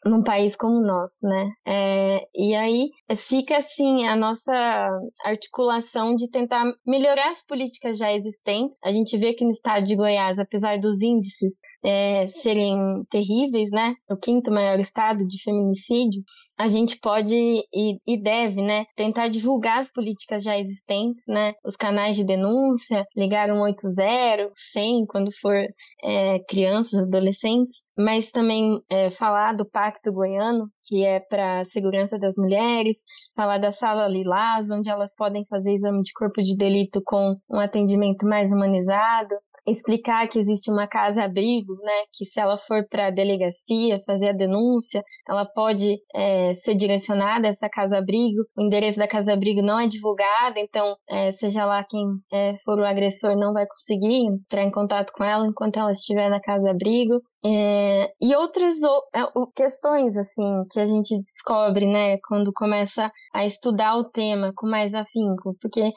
num 0.08 0.22
país 0.22 0.56
como 0.56 0.76
o 0.76 0.86
nosso, 0.86 1.26
né? 1.26 1.50
É, 1.66 2.26
e 2.34 2.54
aí 2.54 2.90
fica 3.28 3.58
assim 3.58 4.06
a 4.06 4.16
nossa 4.16 4.52
articulação 5.24 6.14
de 6.14 6.28
tentar 6.30 6.64
melhorar 6.86 7.30
as 7.30 7.42
políticas 7.46 7.98
já 7.98 8.12
existentes. 8.12 8.78
A 8.84 8.92
gente 8.92 9.16
vê 9.18 9.34
que 9.34 9.44
no 9.44 9.52
estado 9.52 9.84
de 9.84 9.96
Goiás, 9.96 10.38
apesar 10.38 10.78
dos 10.78 11.00
índices 11.02 11.54
é, 11.84 12.28
serem 12.42 13.04
terríveis, 13.10 13.70
né? 13.70 13.94
O 14.10 14.16
quinto 14.16 14.50
maior 14.50 14.78
estado 14.80 15.26
de 15.26 15.42
feminicídio, 15.42 16.22
a 16.58 16.68
gente 16.68 16.98
pode 17.00 17.34
e, 17.34 17.98
e, 18.06 18.22
deve, 18.22 18.62
né, 18.62 18.86
tentar 18.96 19.28
divulgar 19.28 19.80
as 19.80 19.92
políticas 19.92 20.42
já 20.42 20.58
existentes, 20.58 21.22
né? 21.28 21.50
Os 21.64 21.76
canais 21.76 22.16
de 22.16 22.24
denúncia, 22.24 23.04
ligar 23.16 23.48
180, 23.48 24.52
100 24.72 25.06
quando 25.06 25.30
for 25.40 25.56
é, 26.02 26.38
crianças, 26.48 27.02
adolescentes, 27.02 27.76
mas 27.96 28.30
também 28.30 28.78
é, 28.90 29.10
falar 29.12 29.54
do 29.54 29.68
Pacto 29.68 30.12
Goiano, 30.12 30.68
que 30.84 31.04
é 31.04 31.20
para 31.20 31.60
a 31.60 31.64
segurança 31.66 32.18
das 32.18 32.34
mulheres, 32.36 32.96
falar 33.34 33.58
da 33.58 33.72
Sala 33.72 34.06
Lilás, 34.06 34.68
onde 34.70 34.88
elas 34.88 35.14
podem 35.16 35.44
fazer 35.46 35.72
exame 35.72 36.02
de 36.02 36.12
corpo 36.12 36.42
de 36.42 36.56
delito 36.56 37.00
com 37.04 37.36
um 37.50 37.58
atendimento 37.58 38.26
mais 38.26 38.50
humanizado, 38.50 39.34
explicar 39.66 40.28
que 40.28 40.38
existe 40.38 40.70
uma 40.70 40.86
casa-abrigo, 40.86 41.74
né? 41.82 42.04
Que 42.12 42.24
se 42.24 42.40
ela 42.40 42.56
for 42.58 42.86
para 42.88 43.08
a 43.08 43.10
delegacia 43.10 44.02
fazer 44.06 44.28
a 44.28 44.32
denúncia, 44.32 45.02
ela 45.28 45.44
pode 45.44 45.98
é, 46.14 46.54
ser 46.64 46.74
direcionada 46.74 47.48
a 47.48 47.50
essa 47.50 47.68
casa-abrigo. 47.68 48.42
O 48.56 48.62
endereço 48.62 48.98
da 48.98 49.08
casa-abrigo 49.08 49.62
não 49.62 49.80
é 49.80 49.86
divulgado, 49.86 50.58
então, 50.58 50.96
é, 51.08 51.32
seja 51.32 51.64
lá 51.64 51.84
quem 51.84 52.04
é, 52.32 52.56
for 52.64 52.78
o 52.78 52.86
agressor, 52.86 53.36
não 53.36 53.52
vai 53.52 53.66
conseguir 53.66 54.26
entrar 54.26 54.62
em 54.62 54.70
contato 54.70 55.12
com 55.12 55.24
ela 55.24 55.46
enquanto 55.46 55.78
ela 55.78 55.92
estiver 55.92 56.28
na 56.30 56.40
casa-abrigo. 56.40 57.20
É, 57.44 58.12
e 58.20 58.34
outras 58.34 58.74
é, 59.14 59.22
questões, 59.54 60.16
assim, 60.16 60.64
que 60.70 60.80
a 60.80 60.84
gente 60.84 61.16
descobre, 61.22 61.86
né, 61.86 62.18
quando 62.26 62.52
começa 62.52 63.10
a 63.32 63.46
estudar 63.46 63.96
o 63.96 64.04
tema 64.10 64.52
com 64.54 64.68
mais 64.68 64.92
afinco. 64.94 65.56
Porque 65.60 65.92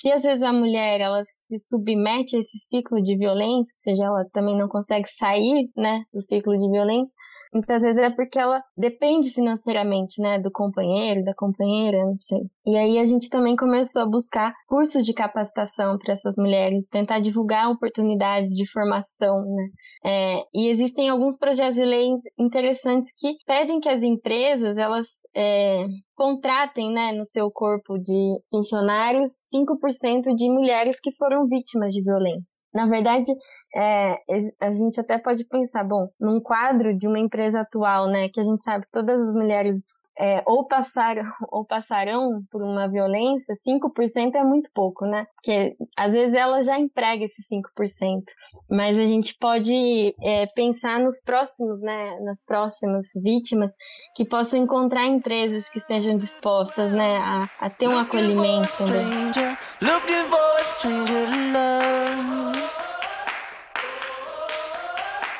se 0.00 0.10
às 0.10 0.22
vezes 0.22 0.42
a 0.42 0.52
mulher, 0.52 1.00
ela 1.00 1.22
se 1.24 1.58
submete 1.68 2.36
a 2.36 2.40
esse 2.40 2.58
ciclo 2.68 3.02
de 3.02 3.16
violência, 3.16 3.72
ou 3.72 3.82
seja, 3.82 4.04
ela 4.04 4.24
também 4.32 4.56
não 4.56 4.68
consegue 4.68 5.08
sair, 5.18 5.70
né, 5.76 6.04
do 6.12 6.22
ciclo 6.22 6.58
de 6.58 6.70
violência, 6.70 7.12
Muitas 7.54 7.80
vezes 7.80 8.02
é 8.02 8.10
porque 8.10 8.36
ela 8.36 8.60
depende 8.76 9.30
financeiramente, 9.30 10.20
né, 10.20 10.40
do 10.40 10.50
companheiro, 10.50 11.24
da 11.24 11.32
companheira, 11.32 12.04
não 12.04 12.18
sei. 12.20 12.40
E 12.66 12.76
aí 12.76 12.98
a 12.98 13.04
gente 13.04 13.30
também 13.30 13.54
começou 13.54 14.02
a 14.02 14.06
buscar 14.06 14.52
cursos 14.66 15.04
de 15.04 15.14
capacitação 15.14 15.96
para 15.96 16.14
essas 16.14 16.34
mulheres, 16.36 16.88
tentar 16.88 17.20
divulgar 17.20 17.70
oportunidades 17.70 18.54
de 18.56 18.68
formação, 18.72 19.44
né. 19.44 19.68
É, 20.04 20.42
e 20.52 20.68
existem 20.68 21.08
alguns 21.08 21.38
projetos 21.38 21.76
de 21.76 21.84
leis 21.84 22.20
interessantes 22.38 23.10
que 23.16 23.36
pedem 23.46 23.80
que 23.80 23.88
as 23.88 24.02
empresas 24.02 24.76
elas 24.76 25.06
é, 25.34 25.86
contratem 26.14 26.92
né, 26.92 27.12
no 27.12 27.26
seu 27.26 27.50
corpo 27.50 27.98
de 27.98 28.38
funcionários 28.50 29.30
5% 29.54 30.34
de 30.34 30.48
mulheres 30.48 30.98
que 31.00 31.12
foram 31.16 31.46
vítimas 31.46 31.92
de 31.92 32.02
violência. 32.02 32.60
Na 32.74 32.86
verdade, 32.86 33.30
é, 33.74 34.16
a 34.60 34.70
gente 34.70 35.00
até 35.00 35.18
pode 35.18 35.44
pensar, 35.46 35.84
bom, 35.84 36.08
num 36.20 36.40
quadro 36.40 36.96
de 36.96 37.06
uma 37.06 37.18
empresa 37.18 37.60
atual, 37.60 38.08
né, 38.08 38.28
que 38.28 38.40
a 38.40 38.44
gente 38.44 38.62
sabe 38.62 38.84
que 38.84 38.92
todas 38.92 39.20
as 39.20 39.34
mulheres 39.34 39.80
é, 40.18 40.42
ou 40.46 40.66
passaram 40.66 41.22
ou 41.50 41.64
passarão 41.64 42.42
por 42.50 42.62
uma 42.62 42.88
violência, 42.88 43.54
5% 43.66 44.34
é 44.34 44.44
muito 44.44 44.70
pouco, 44.72 45.04
né? 45.06 45.26
Porque 45.34 45.76
às 45.96 46.12
vezes 46.12 46.34
ela 46.34 46.62
já 46.62 46.78
emprega 46.78 47.24
esse 47.24 47.42
5%. 47.42 48.22
Mas 48.70 48.96
a 48.96 49.06
gente 49.06 49.36
pode 49.38 50.14
é, 50.22 50.46
pensar 50.46 51.00
nos 51.00 51.20
próximos, 51.22 51.80
né? 51.80 52.18
Nas 52.20 52.44
próximas 52.44 53.06
vítimas 53.14 53.72
que 54.14 54.24
possam 54.24 54.58
encontrar 54.58 55.06
empresas 55.06 55.68
que 55.70 55.78
estejam 55.78 56.16
dispostas, 56.16 56.92
né? 56.92 57.16
A, 57.16 57.66
a 57.66 57.70
ter 57.70 57.88
um 57.88 57.98
acolhimento 57.98 58.68
também. 58.78 59.04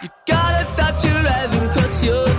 You 0.03 0.11
gotta 0.27 0.67
touch 0.77 1.03
your 1.07 1.27
eyes 1.27 1.55
and 1.55 1.73
cross 1.73 2.05
your 2.05 2.34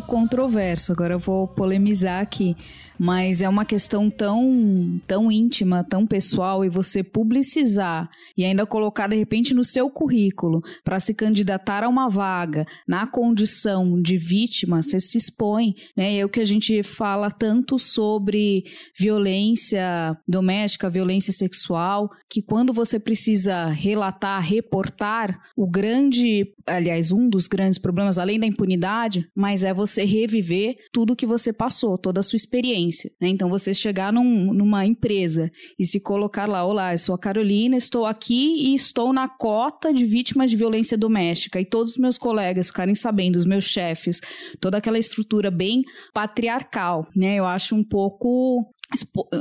controverso. 0.00 0.92
Agora 0.92 1.14
eu 1.14 1.18
vou 1.18 1.46
polemizar 1.46 2.22
aqui 2.22 2.56
mas 3.02 3.42
é 3.42 3.48
uma 3.48 3.64
questão 3.64 4.08
tão, 4.08 5.00
tão 5.08 5.28
íntima, 5.28 5.82
tão 5.82 6.06
pessoal, 6.06 6.64
e 6.64 6.68
você 6.68 7.02
publicizar 7.02 8.08
e 8.36 8.44
ainda 8.44 8.64
colocar 8.64 9.08
de 9.08 9.16
repente 9.16 9.52
no 9.52 9.64
seu 9.64 9.90
currículo 9.90 10.62
para 10.84 11.00
se 11.00 11.12
candidatar 11.12 11.82
a 11.82 11.88
uma 11.88 12.08
vaga 12.08 12.64
na 12.86 13.04
condição 13.04 14.00
de 14.00 14.16
vítima, 14.16 14.80
você 14.80 15.00
se 15.00 15.18
expõe, 15.18 15.74
né? 15.96 16.16
É 16.18 16.24
o 16.24 16.28
que 16.28 16.38
a 16.38 16.44
gente 16.44 16.80
fala 16.84 17.28
tanto 17.28 17.76
sobre 17.76 18.62
violência 18.96 20.16
doméstica, 20.28 20.88
violência 20.88 21.32
sexual, 21.32 22.08
que 22.30 22.40
quando 22.40 22.72
você 22.72 23.00
precisa 23.00 23.66
relatar, 23.66 24.40
reportar, 24.40 25.40
o 25.56 25.68
grande, 25.68 26.46
aliás, 26.64 27.10
um 27.10 27.28
dos 27.28 27.48
grandes 27.48 27.80
problemas, 27.80 28.16
além 28.16 28.38
da 28.38 28.46
impunidade, 28.46 29.26
mas 29.34 29.64
é 29.64 29.74
você 29.74 30.04
reviver 30.04 30.76
tudo 30.92 31.16
que 31.16 31.26
você 31.26 31.52
passou, 31.52 31.98
toda 31.98 32.20
a 32.20 32.22
sua 32.22 32.36
experiência 32.36 32.91
Né? 33.20 33.28
Então, 33.28 33.48
você 33.48 33.72
chegar 33.72 34.12
num, 34.12 34.52
numa 34.52 34.84
empresa 34.84 35.50
e 35.78 35.84
se 35.84 36.00
colocar 36.00 36.46
lá, 36.46 36.64
olá, 36.64 36.92
eu 36.92 36.98
sou 36.98 37.14
a 37.14 37.18
Carolina, 37.18 37.76
estou 37.76 38.06
aqui 38.06 38.70
e 38.70 38.74
estou 38.74 39.12
na 39.12 39.28
cota 39.28 39.92
de 39.92 40.04
vítimas 40.04 40.50
de 40.50 40.56
violência 40.56 40.96
doméstica. 40.96 41.60
E 41.60 41.64
todos 41.64 41.92
os 41.92 41.98
meus 41.98 42.18
colegas 42.18 42.68
ficarem 42.68 42.94
sabendo, 42.94 43.36
os 43.36 43.46
meus 43.46 43.64
chefes, 43.64 44.20
toda 44.60 44.78
aquela 44.78 44.98
estrutura 44.98 45.50
bem 45.50 45.82
patriarcal, 46.12 47.08
né? 47.16 47.36
Eu 47.36 47.46
acho 47.46 47.74
um 47.74 47.84
pouco 47.84 48.66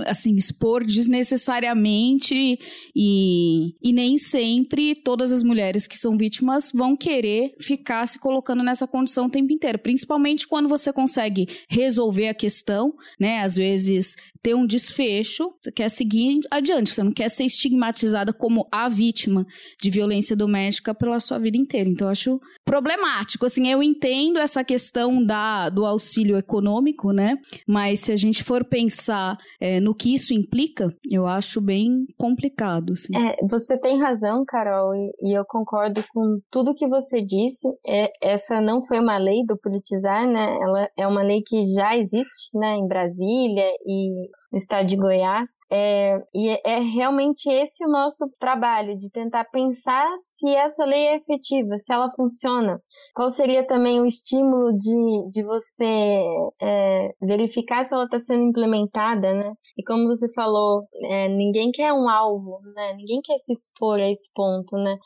assim, 0.07 0.35
expor 0.35 0.85
desnecessariamente 0.85 2.59
e, 2.95 3.75
e 3.81 3.93
nem 3.93 4.17
sempre 4.17 4.95
todas 4.95 5.31
as 5.31 5.43
mulheres 5.43 5.87
que 5.87 5.97
são 5.97 6.17
vítimas 6.17 6.71
vão 6.73 6.95
querer 6.95 7.53
ficar 7.59 8.07
se 8.07 8.19
colocando 8.19 8.63
nessa 8.63 8.87
condição 8.87 9.25
o 9.25 9.29
tempo 9.29 9.51
inteiro, 9.51 9.79
principalmente 9.79 10.47
quando 10.47 10.69
você 10.69 10.91
consegue 10.91 11.47
resolver 11.69 12.29
a 12.29 12.33
questão, 12.33 12.93
né? 13.19 13.41
Às 13.41 13.55
vezes 13.55 14.15
ter 14.41 14.55
um 14.55 14.65
desfecho, 14.65 15.53
você 15.61 15.71
quer 15.71 15.89
seguir 15.89 16.39
adiante, 16.49 16.89
você 16.89 17.03
não 17.03 17.13
quer 17.13 17.29
ser 17.29 17.45
estigmatizada 17.45 18.33
como 18.33 18.67
a 18.71 18.89
vítima 18.89 19.45
de 19.79 19.89
violência 19.89 20.35
doméstica 20.35 20.93
pela 20.93 21.19
sua 21.19 21.37
vida 21.37 21.57
inteira. 21.57 21.89
Então, 21.89 22.07
eu 22.07 22.11
acho 22.11 22.39
problemático. 22.65 23.45
Assim, 23.45 23.67
eu 23.67 23.83
entendo 23.83 24.39
essa 24.39 24.63
questão 24.63 25.23
da, 25.23 25.69
do 25.69 25.85
auxílio 25.85 26.37
econômico, 26.37 27.11
né? 27.11 27.35
Mas 27.67 27.99
se 27.99 28.11
a 28.11 28.15
gente 28.15 28.43
for 28.43 28.63
pensar 28.65 29.37
é, 29.59 29.79
no 29.79 29.93
que 29.93 30.13
isso 30.13 30.33
implica, 30.33 30.87
eu 31.09 31.27
acho 31.27 31.61
bem 31.61 32.05
complicado. 32.17 32.93
Assim. 32.93 33.15
É, 33.15 33.35
você 33.47 33.77
tem 33.77 33.99
razão, 33.99 34.43
Carol, 34.47 34.95
e, 34.95 35.11
e, 35.21 35.37
eu 35.37 35.45
concordo 35.45 36.03
com 36.13 36.39
tudo 36.49 36.73
que 36.73 36.87
você 36.87 37.21
disse. 37.21 37.67
É, 37.87 38.11
essa 38.21 38.59
não 38.59 38.83
foi 38.85 38.99
uma 38.99 39.17
lei 39.17 39.45
do 39.45 39.57
politizar, 39.57 40.27
né? 40.27 40.57
Ela 40.61 40.89
é 40.97 41.07
uma 41.07 41.21
lei 41.21 41.41
que 41.45 41.65
já 41.65 41.95
existe, 41.97 42.49
né, 42.53 42.75
em 42.75 42.87
Brasília 42.87 43.69
e 43.85 44.30
no 44.51 44.57
estado 44.57 44.87
de 44.87 44.95
Goiás. 44.95 45.49
É, 45.71 46.21
e 46.35 46.49
é 46.65 46.79
realmente 46.79 47.49
esse 47.49 47.85
o 47.85 47.89
nosso 47.89 48.29
trabalho, 48.39 48.97
de 48.97 49.09
tentar 49.09 49.45
pensar 49.45 50.05
se 50.37 50.49
essa 50.49 50.83
lei 50.83 51.07
é 51.07 51.15
efetiva, 51.17 51.77
se 51.77 51.93
ela 51.93 52.11
funciona. 52.15 52.81
Qual 53.15 53.31
seria 53.31 53.65
também 53.65 54.01
o 54.01 54.05
estímulo 54.05 54.73
de, 54.73 55.29
de 55.29 55.43
você 55.43 56.19
é, 56.61 57.09
verificar 57.21 57.85
se 57.85 57.93
ela 57.93 58.05
está 58.05 58.19
sendo 58.19 58.43
implementada, 58.43 59.33
né? 59.33 59.53
E 59.77 59.83
como 59.83 60.07
você 60.07 60.31
falou, 60.33 60.83
é, 61.03 61.29
ninguém 61.29 61.71
quer 61.71 61.93
um 61.93 62.09
alvo, 62.09 62.59
né? 62.75 62.93
Ninguém 62.95 63.21
quer 63.21 63.37
se 63.39 63.53
expor 63.53 63.99
a 63.99 64.09
esse 64.09 64.29
ponto, 64.33 64.75
né? 64.75 64.97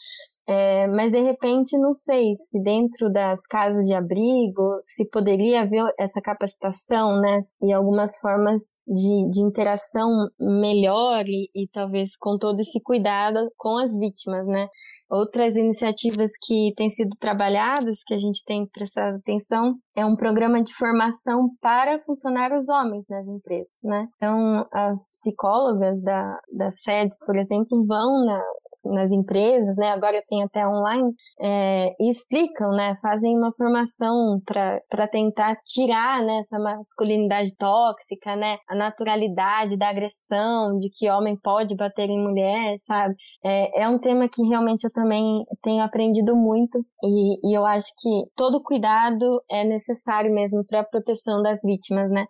É, 0.48 0.86
mas 0.88 1.12
de 1.12 1.22
repente, 1.22 1.76
não 1.78 1.91
sei 1.91 2.36
se 2.36 2.62
dentro 2.62 3.12
das 3.12 3.41
casas 3.48 3.84
de 3.86 3.93
abrigo 3.93 4.78
se 4.84 5.04
poderia 5.10 5.62
haver 5.62 5.84
essa 5.98 6.22
capacitação, 6.22 7.20
né? 7.20 7.43
E 7.62 7.74
algumas 7.74 8.16
formas 8.20 8.62
de, 8.86 9.30
de 9.32 9.41
interação 9.41 10.10
melhor 10.39 11.26
e, 11.28 11.50
e 11.56 11.68
talvez 11.74 12.16
com 12.20 12.38
todo 12.38 12.60
esse 12.60 12.80
cuidado 12.82 13.52
com 13.58 13.78
as 13.80 13.91
vítimas, 13.98 14.46
né? 14.46 14.68
Outras 15.10 15.56
iniciativas 15.56 16.30
que 16.43 16.74
têm 16.76 16.91
sido 16.91 17.16
trabalhadas, 17.20 17.98
que 18.06 18.14
a 18.14 18.20
gente 18.20 18.43
tem 18.46 18.68
prestado 18.68 19.16
atenção, 19.16 19.76
é 19.96 20.06
um 20.06 20.16
programa 20.16 20.64
de 20.64 20.74
formação 20.76 21.50
para 21.60 22.00
funcionários 22.02 22.68
homens 22.70 23.06
nas 23.10 23.26
empresas, 23.26 23.78
né? 23.84 24.08
Então, 24.18 24.68
as 24.72 25.10
psicólogas 25.10 26.02
da, 26.04 26.39
das 26.54 26.76
sedes, 26.84 27.18
por 27.26 27.36
exemplo, 27.36 27.84
vão 27.88 28.26
na, 28.26 28.43
nas 28.86 29.12
empresas, 29.12 29.76
né? 29.76 29.90
Agora 29.90 30.24
tem 30.28 30.44
até 30.44 30.68
online, 30.68 31.12
é, 31.40 31.94
e 32.00 32.10
explicam, 32.10 32.72
né? 32.72 32.96
Fazem 33.02 33.38
uma 33.38 33.52
formação 33.52 34.40
para 34.46 35.08
tentar 35.08 35.56
tirar 35.66 36.22
né, 36.24 36.40
essa 36.40 36.58
masculinidade 36.60 37.56
tóxica, 37.58 38.36
né? 38.36 38.58
A 38.70 38.76
naturalidade 38.76 39.78
da 39.78 39.90
agressão, 39.90 40.78
de 40.78 40.90
que 40.90 41.10
homem 41.10 41.38
pode 41.42 41.76
bater 41.76 42.10
em 42.10 42.22
mulher, 42.22 42.78
sabe? 42.86 43.16
É, 43.44 43.84
é 43.84 43.90
um 43.90 44.00
tema 44.00 44.28
que 44.30 44.44
realmente 44.44 44.84
eu 44.84 44.92
também 44.92 45.44
tenho 45.62 45.84
aprendido 45.84 46.36
muito 46.36 46.80
e, 47.04 47.50
e 47.50 47.58
eu 47.58 47.66
acho 47.66 47.88
que 48.00 48.10
todo 48.36 48.64
cuidado 48.64 49.42
é 49.50 49.64
necessário 49.64 50.34
mesmo 50.34 50.66
para 50.66 50.82
a 50.82 50.86
proteção 50.86 51.42
das 51.42 51.60
vítimas, 51.64 52.10
né? 52.10 52.26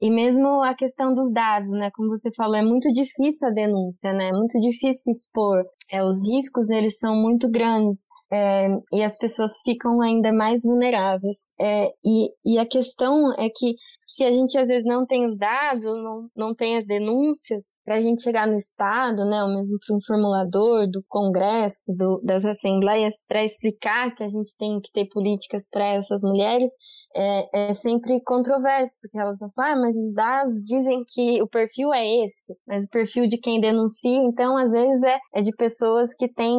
E 0.00 0.10
mesmo 0.10 0.62
a 0.62 0.74
questão 0.74 1.14
dos 1.14 1.30
dados, 1.32 1.70
né? 1.70 1.90
Como 1.94 2.08
você 2.08 2.30
falou, 2.34 2.56
é 2.56 2.62
muito 2.62 2.90
difícil 2.90 3.48
a 3.48 3.50
denúncia, 3.50 4.12
né? 4.12 4.28
É 4.28 4.32
muito 4.32 4.58
difícil 4.60 5.12
expor. 5.12 5.62
É, 5.92 6.02
os 6.02 6.18
riscos, 6.32 6.70
eles 6.70 6.98
são 6.98 7.14
muito 7.14 7.50
grandes. 7.50 7.98
É, 8.32 8.68
e 8.92 9.02
as 9.02 9.16
pessoas 9.18 9.52
ficam 9.64 10.00
ainda 10.00 10.32
mais 10.32 10.62
vulneráveis. 10.62 11.36
É, 11.60 11.92
e, 12.04 12.30
e 12.44 12.58
a 12.58 12.66
questão 12.66 13.32
é 13.34 13.48
que 13.54 13.74
se 14.10 14.24
a 14.24 14.30
gente 14.30 14.58
às 14.58 14.66
vezes 14.66 14.84
não 14.84 15.06
tem 15.06 15.24
os 15.24 15.38
dados, 15.38 15.84
não, 15.84 16.26
não 16.36 16.54
tem 16.54 16.76
as 16.76 16.84
denúncias, 16.84 17.64
para 17.84 17.96
a 17.96 18.00
gente 18.00 18.22
chegar 18.22 18.46
no 18.46 18.56
Estado, 18.56 19.24
né, 19.24 19.42
ou 19.42 19.48
mesmo 19.48 19.76
para 19.84 19.96
um 19.96 20.00
formulador 20.06 20.88
do 20.88 21.02
Congresso, 21.08 21.92
do, 21.96 22.20
das 22.22 22.44
assembleias, 22.44 23.14
para 23.26 23.44
explicar 23.44 24.14
que 24.14 24.22
a 24.22 24.28
gente 24.28 24.54
tem 24.56 24.80
que 24.80 24.90
ter 24.92 25.08
políticas 25.08 25.64
para 25.70 25.86
essas 25.94 26.20
mulheres, 26.22 26.70
é, 27.16 27.70
é, 27.70 27.74
sempre 27.74 28.20
controverso, 28.24 28.94
porque 29.00 29.18
elas 29.18 29.38
vão 29.38 29.48
falar, 29.54 29.72
ah, 29.72 29.80
mas 29.80 29.96
os 29.96 30.12
dados 30.14 30.54
dizem 30.62 31.04
que 31.08 31.42
o 31.42 31.48
perfil 31.48 31.92
é 31.92 32.04
esse, 32.24 32.54
mas 32.66 32.84
o 32.84 32.88
perfil 32.88 33.26
de 33.26 33.38
quem 33.38 33.60
denuncia, 33.60 34.22
então, 34.22 34.56
às 34.56 34.70
vezes 34.70 35.02
é, 35.02 35.18
é 35.34 35.42
de 35.42 35.54
pessoas 35.56 36.14
que 36.14 36.28
têm 36.28 36.58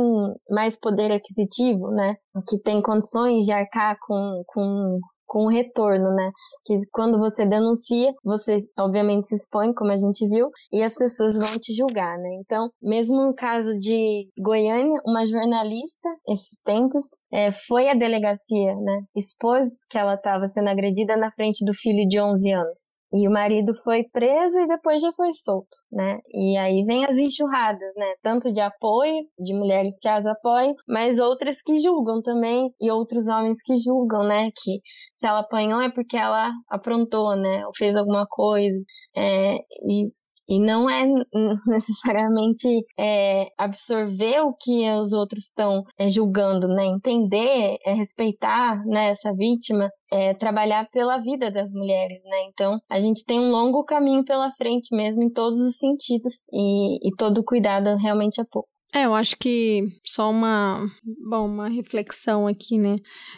mais 0.49 0.77
poder 0.79 1.11
aquisitivo, 1.11 1.91
né, 1.91 2.15
que 2.47 2.59
têm 2.59 2.81
condições 2.81 3.45
de 3.45 3.51
arcar 3.51 3.95
com, 4.05 4.43
com 4.47 4.99
com 5.31 5.47
retorno, 5.47 6.13
né? 6.13 6.29
Que 6.65 6.75
quando 6.91 7.17
você 7.17 7.45
denuncia, 7.45 8.11
você 8.21 8.57
obviamente 8.77 9.27
se 9.27 9.35
expõe, 9.35 9.73
como 9.73 9.93
a 9.93 9.95
gente 9.95 10.27
viu, 10.27 10.49
e 10.73 10.83
as 10.83 10.93
pessoas 10.93 11.37
vão 11.37 11.57
te 11.57 11.73
julgar, 11.73 12.17
né? 12.17 12.29
Então, 12.41 12.69
mesmo 12.81 13.15
no 13.27 13.33
caso 13.33 13.79
de 13.79 14.27
Goiânia, 14.37 14.99
uma 15.07 15.25
jornalista, 15.25 16.09
esses 16.27 16.61
tempos, 16.65 17.05
é, 17.31 17.49
foi 17.65 17.87
à 17.87 17.93
delegacia, 17.93 18.75
né? 18.75 19.03
Expôs 19.15 19.69
que 19.89 19.97
ela 19.97 20.15
estava 20.15 20.47
sendo 20.49 20.67
agredida 20.67 21.15
na 21.15 21.31
frente 21.31 21.63
do 21.63 21.73
filho 21.73 22.05
de 22.09 22.19
11 22.19 22.51
anos. 22.51 23.00
E 23.13 23.27
o 23.27 23.31
marido 23.31 23.73
foi 23.83 24.03
preso 24.11 24.57
e 24.59 24.67
depois 24.67 25.01
já 25.01 25.11
foi 25.13 25.33
solto, 25.33 25.67
né? 25.91 26.19
E 26.33 26.57
aí 26.57 26.83
vem 26.85 27.03
as 27.05 27.15
enxurradas, 27.17 27.93
né? 27.95 28.13
Tanto 28.23 28.51
de 28.53 28.61
apoio, 28.61 29.25
de 29.37 29.53
mulheres 29.53 29.97
que 30.01 30.07
as 30.07 30.25
apoiam, 30.25 30.73
mas 30.87 31.19
outras 31.19 31.61
que 31.61 31.77
julgam 31.77 32.21
também, 32.21 32.73
e 32.79 32.89
outros 32.89 33.27
homens 33.27 33.57
que 33.63 33.75
julgam, 33.75 34.23
né? 34.23 34.49
Que 34.55 34.79
se 35.15 35.27
ela 35.27 35.39
apanhou 35.39 35.81
é 35.81 35.91
porque 35.91 36.15
ela 36.17 36.51
aprontou, 36.69 37.35
né? 37.35 37.65
Ou 37.65 37.71
fez 37.77 37.95
alguma 37.95 38.25
coisa. 38.27 38.77
É, 39.15 39.55
e 39.57 40.09
e 40.47 40.59
não 40.59 40.89
é 40.89 41.05
necessariamente 41.67 42.67
é, 42.99 43.47
absorver 43.57 44.41
o 44.41 44.53
que 44.53 44.89
os 44.91 45.13
outros 45.13 45.45
estão 45.45 45.83
é, 45.97 46.07
julgando, 46.07 46.67
né? 46.67 46.85
Entender, 46.85 47.77
é, 47.85 47.93
respeitar 47.93 48.83
né, 48.85 49.09
essa 49.11 49.33
vítima, 49.33 49.89
é, 50.11 50.33
trabalhar 50.33 50.87
pela 50.91 51.17
vida 51.17 51.51
das 51.51 51.71
mulheres, 51.71 52.21
né? 52.25 52.43
Então, 52.49 52.79
a 52.89 52.99
gente 52.99 53.23
tem 53.25 53.39
um 53.39 53.51
longo 53.51 53.83
caminho 53.83 54.23
pela 54.25 54.51
frente 54.53 54.95
mesmo, 54.95 55.23
em 55.23 55.31
todos 55.31 55.59
os 55.59 55.77
sentidos, 55.77 56.33
e, 56.51 57.07
e 57.07 57.15
todo 57.15 57.43
cuidado 57.43 57.95
realmente 57.97 58.41
é 58.41 58.45
pouco. 58.49 58.67
É, 58.93 59.05
eu 59.05 59.13
acho 59.13 59.37
que 59.37 59.85
só 60.05 60.29
uma, 60.29 60.85
bom, 61.29 61.45
uma 61.45 61.69
reflexão 61.69 62.45
aqui, 62.45 62.77
né? 62.77 62.97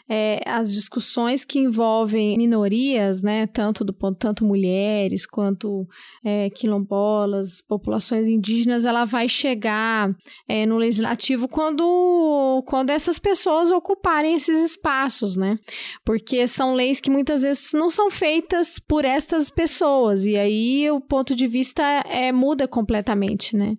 É, 0.10 0.42
as 0.48 0.74
discussões 0.74 1.46
que 1.46 1.60
envolvem 1.60 2.36
minorias, 2.38 3.22
né? 3.22 3.46
Tanto 3.46 3.84
do 3.84 3.94
tanto 4.16 4.44
mulheres 4.44 5.28
quanto 5.28 5.88
é, 6.26 6.50
quilombolas, 6.50 7.62
populações 7.62 8.28
indígenas, 8.28 8.84
ela 8.84 9.06
vai 9.06 9.30
chegar 9.30 10.10
é, 10.48 10.66
no 10.66 10.78
legislativo 10.78 11.48
quando, 11.48 12.64
quando 12.66 12.90
essas 12.90 13.20
pessoas 13.20 13.70
ocuparem 13.70 14.36
esses 14.36 14.72
espaços, 14.72 15.38
né? 15.38 15.60
Porque 16.04 16.48
são 16.48 16.74
leis 16.74 17.00
que 17.00 17.12
muitas 17.12 17.44
vezes 17.44 17.74
não 17.74 17.92
são 17.92 18.10
feitas 18.10 18.80
por 18.80 19.06
estas 19.06 19.52
pessoas 19.52 20.26
e 20.26 20.36
aí 20.36 20.90
o 20.90 21.00
ponto 21.00 21.36
de 21.36 21.48
vista 21.48 21.84
é, 22.08 22.32
muda 22.32 22.68
completamente, 22.68 23.56
né? 23.56 23.76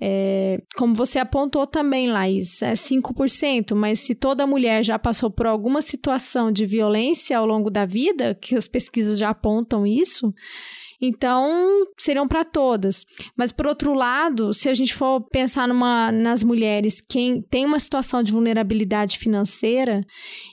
É, 0.00 0.60
como 0.76 0.96
você 0.96 1.11
você 1.12 1.18
apontou 1.18 1.66
também, 1.66 2.10
Laís, 2.10 2.62
é 2.62 2.72
5%, 2.72 3.74
mas 3.74 4.00
se 4.00 4.14
toda 4.14 4.46
mulher 4.46 4.82
já 4.82 4.98
passou 4.98 5.30
por 5.30 5.46
alguma 5.46 5.82
situação 5.82 6.50
de 6.50 6.64
violência 6.64 7.36
ao 7.36 7.44
longo 7.44 7.68
da 7.68 7.84
vida, 7.84 8.34
que 8.34 8.56
as 8.56 8.66
pesquisas 8.66 9.18
já 9.18 9.28
apontam 9.28 9.86
isso, 9.86 10.34
então, 11.04 11.84
seriam 11.98 12.28
para 12.28 12.44
todas. 12.44 13.04
Mas, 13.36 13.50
por 13.50 13.66
outro 13.66 13.92
lado, 13.92 14.54
se 14.54 14.68
a 14.68 14.74
gente 14.74 14.94
for 14.94 15.20
pensar 15.20 15.66
numa, 15.66 16.12
nas 16.12 16.44
mulheres 16.44 17.00
que 17.00 17.42
tem 17.50 17.66
uma 17.66 17.80
situação 17.80 18.22
de 18.22 18.30
vulnerabilidade 18.30 19.18
financeira 19.18 20.06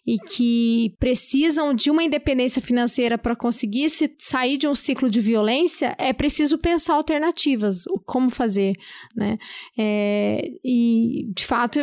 e 0.08 0.18
que 0.18 0.95
precisam 1.00 1.72
de 1.72 1.91
uma 1.91 2.04
independência 2.04 2.60
financeira 2.60 3.16
para 3.16 3.36
conseguir 3.36 3.91
se 3.91 4.12
sair 4.18 4.58
de 4.58 4.68
um 4.68 4.74
ciclo 4.74 5.08
de 5.08 5.22
violência, 5.22 5.95
é 6.00 6.12
preciso 6.12 6.58
pensar 6.58 6.95
alternativas, 6.95 7.84
como 8.04 8.32
fazer, 8.32 8.74
né? 9.16 9.38
É, 9.78 10.50
e, 10.66 11.28
de 11.36 11.45
fato, 11.45 11.80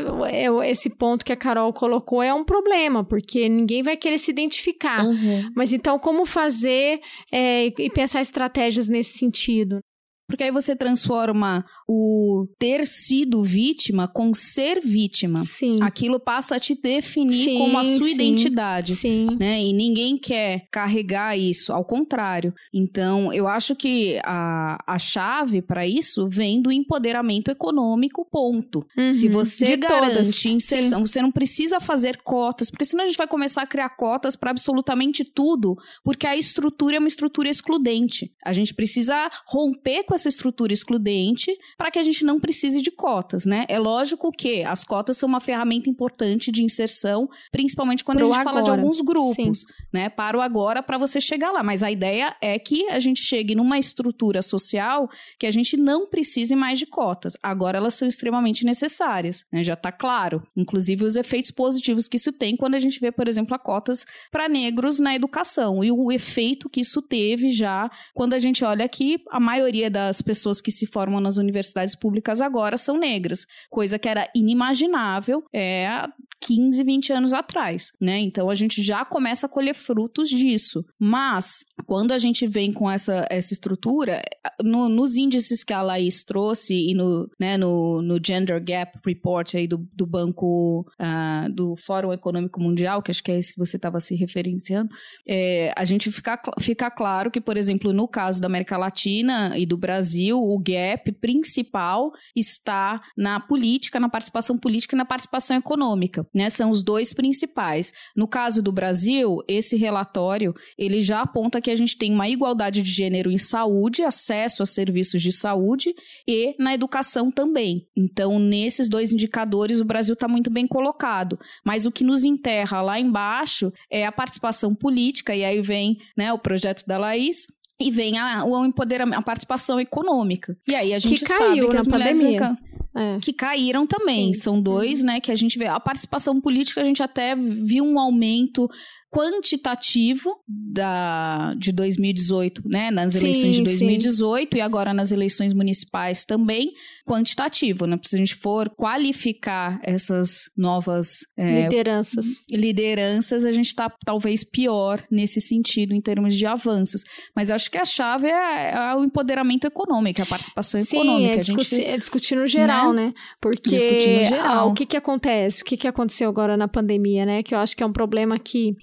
esse 0.65 0.91
ponto 0.91 1.25
que 1.25 1.33
a 1.33 1.37
Carol 1.37 1.73
colocou 1.73 2.21
é 2.21 2.35
um 2.35 2.43
problema, 2.43 3.05
porque 3.05 3.49
ninguém 3.49 3.85
vai 3.85 3.97
querer 3.97 4.19
se 4.19 4.33
identificar. 4.33 5.07
Uhum. 5.07 5.53
Mas, 5.55 5.73
então, 5.73 6.01
como 6.01 6.27
fazer 6.27 6.99
é, 7.31 7.67
e 7.67 7.91
pensar 7.91 8.21
estratégias 8.21 8.56
estratégias 8.57 8.89
nesse 8.89 9.19
sentido. 9.19 9.81
Porque 10.27 10.45
aí 10.45 10.51
você 10.51 10.75
transforma 10.75 11.65
o 11.89 12.47
ter 12.59 12.87
sido 12.87 13.45
vítima 13.45 14.09
com 14.09 14.35
ser 14.35 14.81
vítima. 14.81 15.45
Sim. 15.45 15.77
Aquilo 15.81 16.19
passa 16.19 16.57
a 16.57 16.61
te 16.61 16.75
definir 16.75 17.45
Sim, 17.45 17.59
como 17.59 17.79
a 17.79 17.85
sua 17.85 18.09
sim. 18.09 18.15
identidade. 18.15 18.97
Sim. 18.97 19.37
Né? 19.39 19.63
E 19.63 19.73
ninguém 19.73 20.19
quer 20.19 20.67
carregar 20.71 21.39
isso, 21.39 21.73
ao 21.73 21.85
contrário. 21.85 22.53
Então, 22.73 23.33
eu 23.33 23.47
acho 23.47 23.77
que 23.77 24.19
a, 24.25 24.83
a 24.87 24.99
chave 24.99 25.63
para 25.63 25.87
isso 25.87 26.29
vem 26.29 26.61
do 26.61 26.73
empoderamento 26.73 27.51
econômico, 27.51 28.27
ponto. 28.31 28.85
Uhum. 28.99 29.13
Se 29.13 29.29
você 29.29 29.77
garante 29.77 30.15
todas. 30.15 30.45
inserção, 30.47 31.07
você 31.07 31.23
não 31.23 31.31
precisa 31.31 31.79
fazer 31.79 32.19
cotas, 32.23 32.69
porque 32.69 32.85
senão 32.85 33.05
a 33.05 33.07
gente 33.07 33.17
vai 33.17 33.29
começar 33.29 33.63
a 33.63 33.67
criar 33.67 33.91
cotas 33.91 34.35
para 34.35 34.51
absolutamente 34.51 35.25
tudo, 35.25 35.77
porque 36.03 36.27
a 36.27 36.37
estrutura 36.37 36.97
é 36.97 36.99
uma 36.99 37.09
estrutura 37.09 37.49
excludente. 37.49 38.33
A 38.45 38.53
gente 38.53 38.75
precisa 38.75 39.31
romper 39.47 40.03
com 40.05 40.16
essa 40.17 40.29
estrutura 40.29 40.73
excludente 40.73 41.57
para 41.79 41.91
que 41.91 41.99
a 41.99 42.03
gente 42.03 42.25
não 42.25 42.41
precise 42.41 42.83
de 42.83 42.91
cotas, 42.91 43.47
né? 43.47 43.65
É 43.69 43.79
lógico 43.79 44.33
que 44.33 44.65
as 44.65 44.85
cotas 44.85 45.17
são 45.17 45.29
uma 45.29 45.41
ferramenta 45.41 45.89
importante 45.89 46.51
de 46.51 46.65
inserção, 46.65 47.29
principalmente 47.53 48.03
quando 48.03 48.19
Pro 48.19 48.33
a 48.33 48.35
gente 48.35 48.45
fala 48.45 48.63
de 48.63 48.71
agora. 48.71 48.83
alguns 48.83 49.01
grupos, 49.01 49.65
né? 49.97 50.11
Para 50.11 50.37
o 50.37 50.43
agora 50.43 50.83
para 50.83 50.99
você 50.99 51.19
chegar 51.23 51.51
lá, 51.51 51.63
mas 51.63 51.83
a 51.83 51.91
ideia 51.91 52.37
é 52.43 52.59
que 52.59 52.87
a 52.91 52.99
gente 52.99 53.23
chegue 53.23 53.55
numa 53.55 53.79
estrutura 53.79 54.43
social 54.43 55.09
que 55.39 55.47
a 55.47 55.51
gente 55.51 55.75
não 55.75 56.07
precise 56.07 56.55
mais 56.55 56.79
de 56.79 56.85
cotas. 56.85 57.33
Agora 57.43 57.79
elas 57.79 57.95
são 57.95 58.07
extremamente 58.07 58.63
necessárias, 58.63 59.47
né? 59.51 59.65
Já 59.65 59.73
está 59.73 59.91
claro. 59.91 60.47
Inclusive 60.55 61.03
os 61.03 61.17
efeitos 61.17 61.51
positivos 61.51 62.09
que 62.09 62.19
isso 62.19 62.31
tem 62.31 62.59
quando 62.59 62.75
a 62.75 62.79
gente 62.79 63.01
vê, 63.01 63.11
por 63.11 63.27
exemplo, 63.27 63.57
cotas 63.59 64.05
para 64.31 64.51
negros 64.51 65.01
na 65.01 65.15
educação 65.15 65.83
e 65.83 65.91
o 65.91 66.13
efeito 66.13 66.69
que 66.69 66.83
isso 66.83 67.01
teve 67.01 67.49
já 67.49 67.91
quando 68.15 68.35
a 68.35 68.39
gente 68.39 68.63
olha 68.65 68.87
que 68.87 69.19
a 69.31 69.41
maioria 69.41 69.91
das 69.91 70.21
pessoas 70.21 70.61
que 70.61 70.71
se 70.71 70.87
formam 70.87 71.21
nas 71.21 71.39
universidades 71.39 71.97
públicas 71.97 72.43
agora 72.43 72.77
são 72.77 72.99
negras, 72.99 73.47
coisa 73.71 73.99
que 73.99 74.09
era 74.09 74.31
inimaginável 74.35 75.43
é, 75.53 75.87
há 75.87 76.13
15, 76.41 76.85
20 76.85 77.13
anos 77.13 77.33
atrás, 77.33 77.93
né? 78.01 78.21
Então 78.21 78.51
a 78.51 78.55
gente 78.55 78.83
já 78.83 79.05
começa 79.05 79.47
a 79.47 79.49
colher 79.49 79.75
frutos 79.87 80.29
disso. 80.29 80.85
Mas 81.01 81.65
quando 81.87 82.13
a 82.13 82.19
gente 82.19 82.47
vem 82.47 82.73
com 82.73 82.91
essa, 82.91 83.27
essa 83.31 83.53
estrutura, 83.53 84.23
no- 84.63 84.89
nos 84.89 85.17
índices 85.17 85.63
que 85.63 85.73
a 85.73 85.83
Laís 85.83 86.25
trouxe 86.25 86.75
e 86.75 86.95
no, 86.95 87.29
né, 87.39 87.57
no, 87.57 88.03
no 88.03 88.19
Gender 88.25 88.63
Gap 88.63 88.99
Report 89.05 89.55
aí 89.55 89.67
do, 89.69 89.79
do 89.95 90.07
Banco 90.07 90.85
ah, 90.99 91.49
do 91.55 91.77
Fórum 91.77 92.13
Econômico 92.13 92.61
Mundial, 92.61 93.03
que 93.03 93.11
acho 93.11 93.23
que 93.23 93.31
é 93.33 93.39
esse 93.39 93.53
que 93.55 93.59
você 93.59 93.77
estava 93.77 94.01
se 94.01 94.15
referenciando, 94.15 94.91
é, 95.29 95.73
a 95.77 95.85
gente 95.85 96.11
fica, 96.11 96.41
fica 96.61 96.91
claro 96.91 97.31
que, 97.31 97.41
por 97.41 97.57
exemplo, 97.57 97.93
no 97.93 98.09
caso 98.09 98.41
da 98.41 98.47
América 98.47 98.77
Latina 98.77 99.57
e 99.59 99.67
do 99.67 99.77
Brasil, 99.77 100.39
o 100.39 100.59
gap 100.59 101.13
principal 101.21 102.11
está 102.35 103.01
na 103.17 103.41
política, 103.41 104.01
na 104.01 104.09
participação 104.09 104.57
política 104.59 104.95
e 104.95 104.99
na 104.99 105.05
participação 105.05 105.57
econômica, 105.57 106.27
né? 106.35 106.49
São 106.51 106.71
os 106.71 106.83
dois 106.83 107.13
principais. 107.13 107.93
No 108.17 108.29
caso 108.29 108.63
do 108.63 108.73
Brasil, 108.73 109.39
esse 109.49 109.66
relatório, 109.75 110.55
ele 110.77 111.01
já 111.01 111.23
aponta 111.23 111.61
que 111.63 111.71
a 111.71 111.75
gente 111.75 111.97
tem 111.97 112.13
uma 112.13 112.29
igualdade 112.29 112.83
de 112.83 112.91
gênero 112.93 113.31
em 113.31 113.39
saúde, 113.39 114.03
acesso 114.03 114.63
a 114.63 114.67
serviços 114.67 115.23
de 115.23 115.33
saúde 115.33 115.95
e 116.29 116.55
na 116.59 116.75
educação 116.75 117.31
também. 117.31 117.87
Então, 117.97 118.39
nesses 118.39 118.89
dois 118.91 119.13
indicadores, 119.15 119.81
o 119.81 119.85
Brasil 119.87 120.13
está 120.13 120.29
muito 120.29 120.51
bem 120.51 120.67
colocado. 120.67 121.39
Mas 121.65 121.87
o 121.87 121.91
que 121.91 122.05
nos 122.05 122.23
enterra 122.25 122.83
lá 122.83 123.01
embaixo 123.01 123.73
é 123.91 124.05
a 124.05 124.13
participação 124.13 124.75
política, 124.75 125.35
e 125.35 125.43
aí 125.43 125.63
vem 125.63 125.97
né, 126.17 126.31
o 126.33 126.39
projeto 126.39 126.85
da 126.87 126.99
Laís. 126.99 127.47
E 127.79 127.91
vem 127.91 128.17
a, 128.19 128.43
o 128.43 128.65
empoderamento, 128.65 129.19
a 129.19 129.23
participação 129.23 129.79
econômica. 129.79 130.57
E 130.67 130.75
aí 130.75 130.95
a 130.95 130.99
gente 130.99 131.23
caiu 131.23 131.39
sabe 131.65 131.69
que 131.69 131.77
as 131.77 131.87
mulheres 131.87 132.23
eca- 132.23 132.57
É. 132.97 133.19
que 133.21 133.35
caíram 133.35 133.87
também. 133.87 134.33
Sim. 134.33 134.41
São 134.41 134.63
dois, 134.63 135.05
né, 135.05 135.21
que 135.21 135.31
a 135.31 135.35
gente 135.37 135.59
vê. 135.59 135.67
A 135.67 135.79
participação 135.79 136.41
política, 136.41 136.81
a 136.81 136.85
gente 136.85 137.03
até 137.03 137.37
viu 137.37 137.85
um 137.85 138.01
aumento 138.01 138.67
quantitativo 139.11 140.31
da, 140.49 141.55
de 141.57 141.73
2018, 141.73 142.63
né, 142.67 142.91
nas 142.91 143.13
Sim, 143.13 143.21
eleições 143.21 143.51
de 143.53 143.57
sim. 143.57 143.65
2018 143.65 144.57
e 144.57 144.61
agora 144.61 144.93
nas 144.93 145.13
eleições 145.13 145.53
municipais 145.53 146.25
também, 146.25 146.73
quantitativo, 147.07 147.87
né, 147.87 147.99
se 148.05 148.15
a 148.17 148.19
gente 148.19 148.35
for 148.35 148.69
qualificar 148.71 149.79
essas 149.83 150.51
novas 150.57 151.21
é, 151.37 151.63
Lideranças. 151.63 152.27
lideranças, 152.51 153.45
a 153.45 153.53
gente 153.53 153.67
está 153.67 153.91
talvez 154.05 154.43
pior 154.43 155.03
nesse 155.11 155.41
sentido 155.41 155.95
em 155.95 156.01
termos 156.01 156.35
de 156.35 156.45
avanços. 156.47 157.03
Mas 157.35 157.51
acho 157.51 157.71
que 157.71 157.79
a 157.79 157.85
chave 157.85 158.27
é, 158.27 158.73
é 158.73 158.95
o 158.97 159.05
empoderamento 159.05 159.67
econômico, 159.67 160.21
a 160.23 160.27
participação 160.27 160.81
Sim, 160.81 160.97
econômica. 160.97 161.35
é, 161.37 161.39
a 161.39 161.43
gente 161.43 161.85
é 161.85 161.97
discutir 161.97 162.35
no 162.37 162.47
geral, 162.47 162.93
né? 162.93 163.13
Porque 163.41 163.71
Discutir 163.71 164.19
no 164.19 164.25
geral. 164.25 164.57
ah, 164.59 164.65
o 164.65 164.75
que 164.75 164.85
que 164.85 164.97
acontece? 164.97 165.63
O 165.63 165.65
que 165.65 165.77
que 165.77 165.87
aconteceu 165.87 166.29
agora 166.29 166.57
na 166.57 166.67
pandemia, 166.67 167.25
né? 167.25 167.43
Que 167.43 167.55
eu 167.55 167.59
acho 167.59 167.77
que 167.77 167.83
é 167.83 167.87
um 167.87 167.93
problema 167.93 168.39
que... 168.39 168.75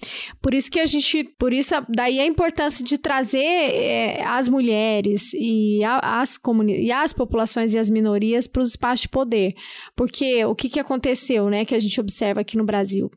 Por 0.41 0.53
isso 0.53 0.71
que 0.71 0.79
a 0.79 0.85
gente... 0.85 1.23
Por 1.37 1.51
isso, 1.51 1.73
daí 1.89 2.19
a 2.19 2.25
importância 2.25 2.85
de 2.85 2.97
trazer 2.97 3.37
é, 3.43 4.23
as 4.25 4.47
mulheres 4.47 5.33
e, 5.33 5.83
a- 5.83 6.21
as 6.21 6.37
comuni 6.37 6.85
e 6.85 6.91
as 6.91 7.11
populações 7.11 7.73
e 7.73 7.77
as 7.77 7.89
minorias 7.89 8.12
para 8.47 8.61
os 8.61 8.69
espaços 8.69 9.01
de 9.01 9.09
poder. 9.09 9.53
Porque 9.95 10.43
o 10.45 10.55
que 10.55 10.69
que 10.69 10.79
aconteceu, 10.79 11.49
né? 11.49 11.65
Que 11.65 11.75
a 11.75 11.79
gente 11.79 11.99
observa 11.99 12.41
aqui 12.41 12.57
no 12.57 12.63
Brasil. 12.63 13.11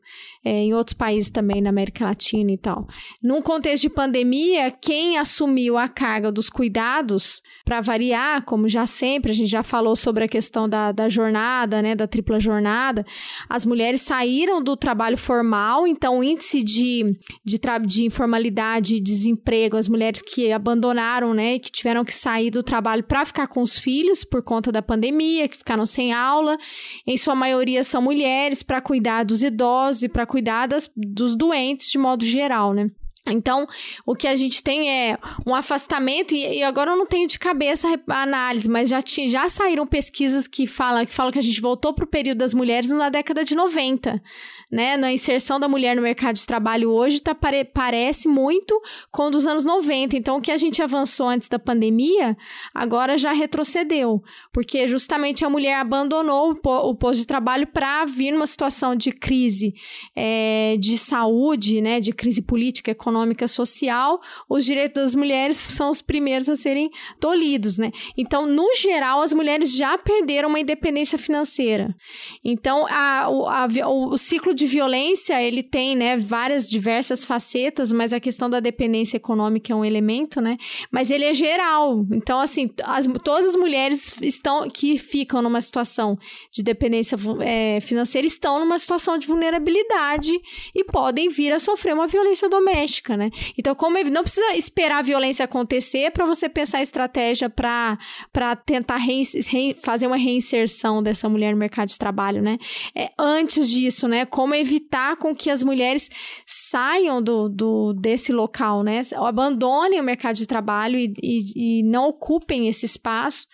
É, 0.47 0.59
em 0.59 0.73
outros 0.73 0.93
países 0.93 1.29
também, 1.29 1.61
na 1.61 1.69
América 1.69 2.05
Latina 2.05 2.49
e 2.51 2.57
tal. 2.57 2.87
Num 3.21 3.41
contexto 3.41 3.81
de 3.81 3.89
pandemia, 3.89 4.71
quem 4.71 5.17
assumiu 5.17 5.77
a 5.77 5.89
carga 5.89 6.31
dos 6.31 6.49
cuidados, 6.49 7.41
para 7.65 7.81
variar, 7.81 8.45
como 8.45 8.69
já 8.69 8.87
sempre, 8.87 9.31
a 9.31 9.35
gente 9.35 9.49
já 9.49 9.61
falou 9.61 9.93
sobre 9.93 10.23
a 10.23 10.27
questão 10.27 10.69
da, 10.69 10.93
da 10.93 11.09
jornada, 11.09 11.81
né, 11.81 11.95
da 11.95 12.07
tripla 12.07 12.39
jornada, 12.39 13.05
as 13.49 13.65
mulheres 13.65 14.01
saíram 14.01 14.63
do 14.63 14.77
trabalho 14.77 15.17
formal, 15.17 15.85
então 15.85 16.19
o 16.19 16.23
índice 16.23 16.63
de, 16.63 17.03
de, 17.43 17.59
de 17.85 18.05
informalidade 18.05 18.95
e 18.95 19.01
desemprego, 19.01 19.75
as 19.75 19.89
mulheres 19.89 20.21
que 20.21 20.49
abandonaram, 20.49 21.33
né, 21.33 21.59
que 21.59 21.69
tiveram 21.69 22.05
que 22.05 22.13
sair 22.13 22.49
do 22.49 22.63
trabalho 22.63 23.03
para 23.03 23.25
ficar 23.25 23.47
com 23.47 23.61
os 23.61 23.77
filhos 23.77 24.23
por 24.23 24.41
conta 24.41 24.71
da 24.71 24.81
pandemia, 24.81 25.49
que 25.49 25.57
ficaram 25.57 25.85
sem 25.85 26.13
aula, 26.13 26.57
em 27.05 27.17
sua 27.17 27.35
maioria 27.35 27.83
são 27.83 28.01
mulheres 28.01 28.63
para 28.63 28.79
cuidar 28.79 29.25
dos 29.25 29.43
idosos 29.43 30.03
e 30.03 30.09
para 30.09 30.25
cuidar 30.25 30.36
das, 30.41 30.89
dos 30.95 31.35
doentes 31.35 31.89
de 31.91 31.97
modo 31.97 32.23
geral, 32.25 32.73
né? 32.73 32.87
Então, 33.29 33.67
o 34.05 34.15
que 34.15 34.25
a 34.25 34.37
gente 34.37 34.63
tem 34.63 34.89
é 34.89 35.17
um 35.45 35.53
afastamento, 35.53 36.33
e, 36.33 36.59
e 36.59 36.63
agora 36.63 36.91
eu 36.91 36.95
não 36.95 37.05
tenho 37.05 37.27
de 37.27 37.37
cabeça 37.37 37.85
a 38.07 38.21
análise, 38.21 38.69
mas 38.69 38.87
já, 38.87 39.01
ti- 39.01 39.29
já 39.29 39.49
saíram 39.49 39.85
pesquisas 39.85 40.47
que 40.47 40.65
falam, 40.65 41.05
que 41.05 41.13
falam 41.13 41.31
que 41.33 41.39
a 41.39 41.43
gente 41.43 41.59
voltou 41.59 41.93
para 41.93 42.05
o 42.05 42.07
período 42.07 42.37
das 42.37 42.53
mulheres 42.53 42.89
na 42.89 43.09
década 43.09 43.43
de 43.43 43.53
90. 43.53 44.21
Né? 44.69 44.97
Na 44.97 45.13
inserção 45.13 45.59
da 45.61 45.67
mulher 45.69 45.95
no 45.95 46.01
mercado 46.01 46.35
de 46.35 46.45
trabalho 46.45 46.91
hoje 46.91 47.21
tá, 47.21 47.33
pare- 47.33 47.63
parece 47.63 48.27
muito 48.27 48.77
com 49.09 49.31
dos 49.31 49.47
anos 49.47 49.63
90. 49.63 50.17
Então, 50.17 50.37
o 50.37 50.41
que 50.41 50.51
a 50.51 50.57
gente 50.57 50.81
avançou 50.81 51.27
antes 51.29 51.47
da 51.47 51.57
pandemia, 51.57 52.35
agora 52.73 53.17
já 53.17 53.31
retrocedeu. 53.31 54.21
Porque 54.51 54.85
justamente 54.89 55.45
a 55.45 55.49
mulher 55.49 55.75
abandonou 55.79 56.51
o, 56.51 56.55
po- 56.55 56.89
o 56.89 56.93
posto 56.95 57.21
de 57.21 57.27
trabalho 57.27 57.65
para 57.67 58.03
vir 58.03 58.31
numa 58.31 58.45
situação 58.45 58.93
de 58.93 59.11
crise 59.13 59.73
é, 60.13 60.75
de 60.77 60.97
saúde, 60.97 61.79
né, 61.81 62.01
de 62.01 62.11
crise 62.11 62.41
política, 62.41 62.91
econômica, 62.91 63.47
social, 63.47 64.19
os 64.49 64.65
direitos 64.65 65.01
das 65.01 65.15
mulheres 65.15 65.55
são 65.77 65.89
os 65.89 66.01
primeiros 66.01 66.49
a 66.49 66.57
serem 66.57 66.89
tolhidos, 67.21 67.77
né? 67.77 67.89
Então, 68.17 68.45
no 68.45 68.75
geral, 68.75 69.21
as 69.21 69.31
mulheres 69.31 69.73
já 69.73 69.97
perderam 69.97 70.49
uma 70.49 70.59
independência 70.59 71.17
financeira. 71.17 71.95
Então, 72.43 72.85
a- 72.89 73.23
a 73.27 73.87
o- 73.89 74.09
o 74.13 74.17
ciclo 74.17 74.56
de 74.57 74.65
violência, 74.65 75.41
ele 75.41 75.63
tem, 75.63 75.95
né, 75.95 76.17
várias 76.17 76.69
diversas 76.69 77.23
facetas, 77.23 77.91
mas 77.93 78.11
a 78.11 78.19
questão 78.19 78.49
da 78.49 78.59
dependência 78.59 79.15
econômica 79.17 79.71
é 79.71 79.75
um 79.75 79.85
elemento, 79.85 80.41
né? 80.41 80.57
Mas 80.91 81.09
ele 81.11 81.23
é 81.25 81.33
geral. 81.33 82.05
Então, 82.11 82.39
assim, 82.39 82.69
as- 82.83 83.07
todas 83.23 83.45
as 83.45 83.55
mulheres 83.55 84.13
estão 84.21 84.69
que 84.69 84.97
ficam 84.97 85.41
numa 85.41 85.61
situação 85.61 86.17
de 86.51 86.61
dependência 86.63 87.15
é, 87.41 87.79
financeira 87.79 88.27
estão 88.27 88.59
numa 88.59 88.77
situação 88.79 89.17
de 89.17 89.27
vulnerabilidade 89.27 90.31
e 90.75 90.83
podem 90.83 91.29
vir 91.29 91.51
a 91.53 91.59
sofrer 91.59 91.93
uma 91.93 92.07
violência 92.07 92.49
doméstica, 92.49 93.15
né? 93.15 93.29
Então, 93.57 93.75
como 93.75 93.97
ev- 93.97 94.09
não 94.09 94.23
precisa 94.23 94.55
esperar 94.55 94.99
a 94.99 95.01
violência 95.03 95.45
acontecer 95.45 96.11
para 96.11 96.25
você 96.25 96.49
pensar 96.49 96.81
estratégia 96.81 97.49
para 97.49 97.97
para 98.33 98.55
tentar 98.55 98.97
rein- 98.97 99.23
rein- 99.47 99.75
fazer 99.83 100.07
uma 100.07 100.17
reinserção 100.17 101.01
dessa 101.03 101.29
mulher 101.29 101.51
no 101.53 101.57
mercado 101.59 101.89
de 101.89 101.97
trabalho, 101.97 102.41
né? 102.41 102.57
É, 102.95 103.11
antes 103.19 103.69
disso, 103.69 104.07
né? 104.07 104.25
Como 104.25 104.46
evitar 104.53 105.15
com 105.17 105.35
que 105.35 105.49
as 105.49 105.63
mulheres 105.63 106.09
saiam 106.45 107.21
do, 107.21 107.49
do 107.49 107.93
desse 107.93 108.31
local, 108.31 108.83
né? 108.83 109.01
Abandonem 109.15 109.99
o 109.99 110.03
mercado 110.03 110.35
de 110.35 110.47
trabalho 110.47 110.97
e, 110.97 111.13
e, 111.21 111.79
e 111.79 111.83
não 111.83 112.09
ocupem 112.09 112.67
esse 112.67 112.85
espaço 112.85 113.47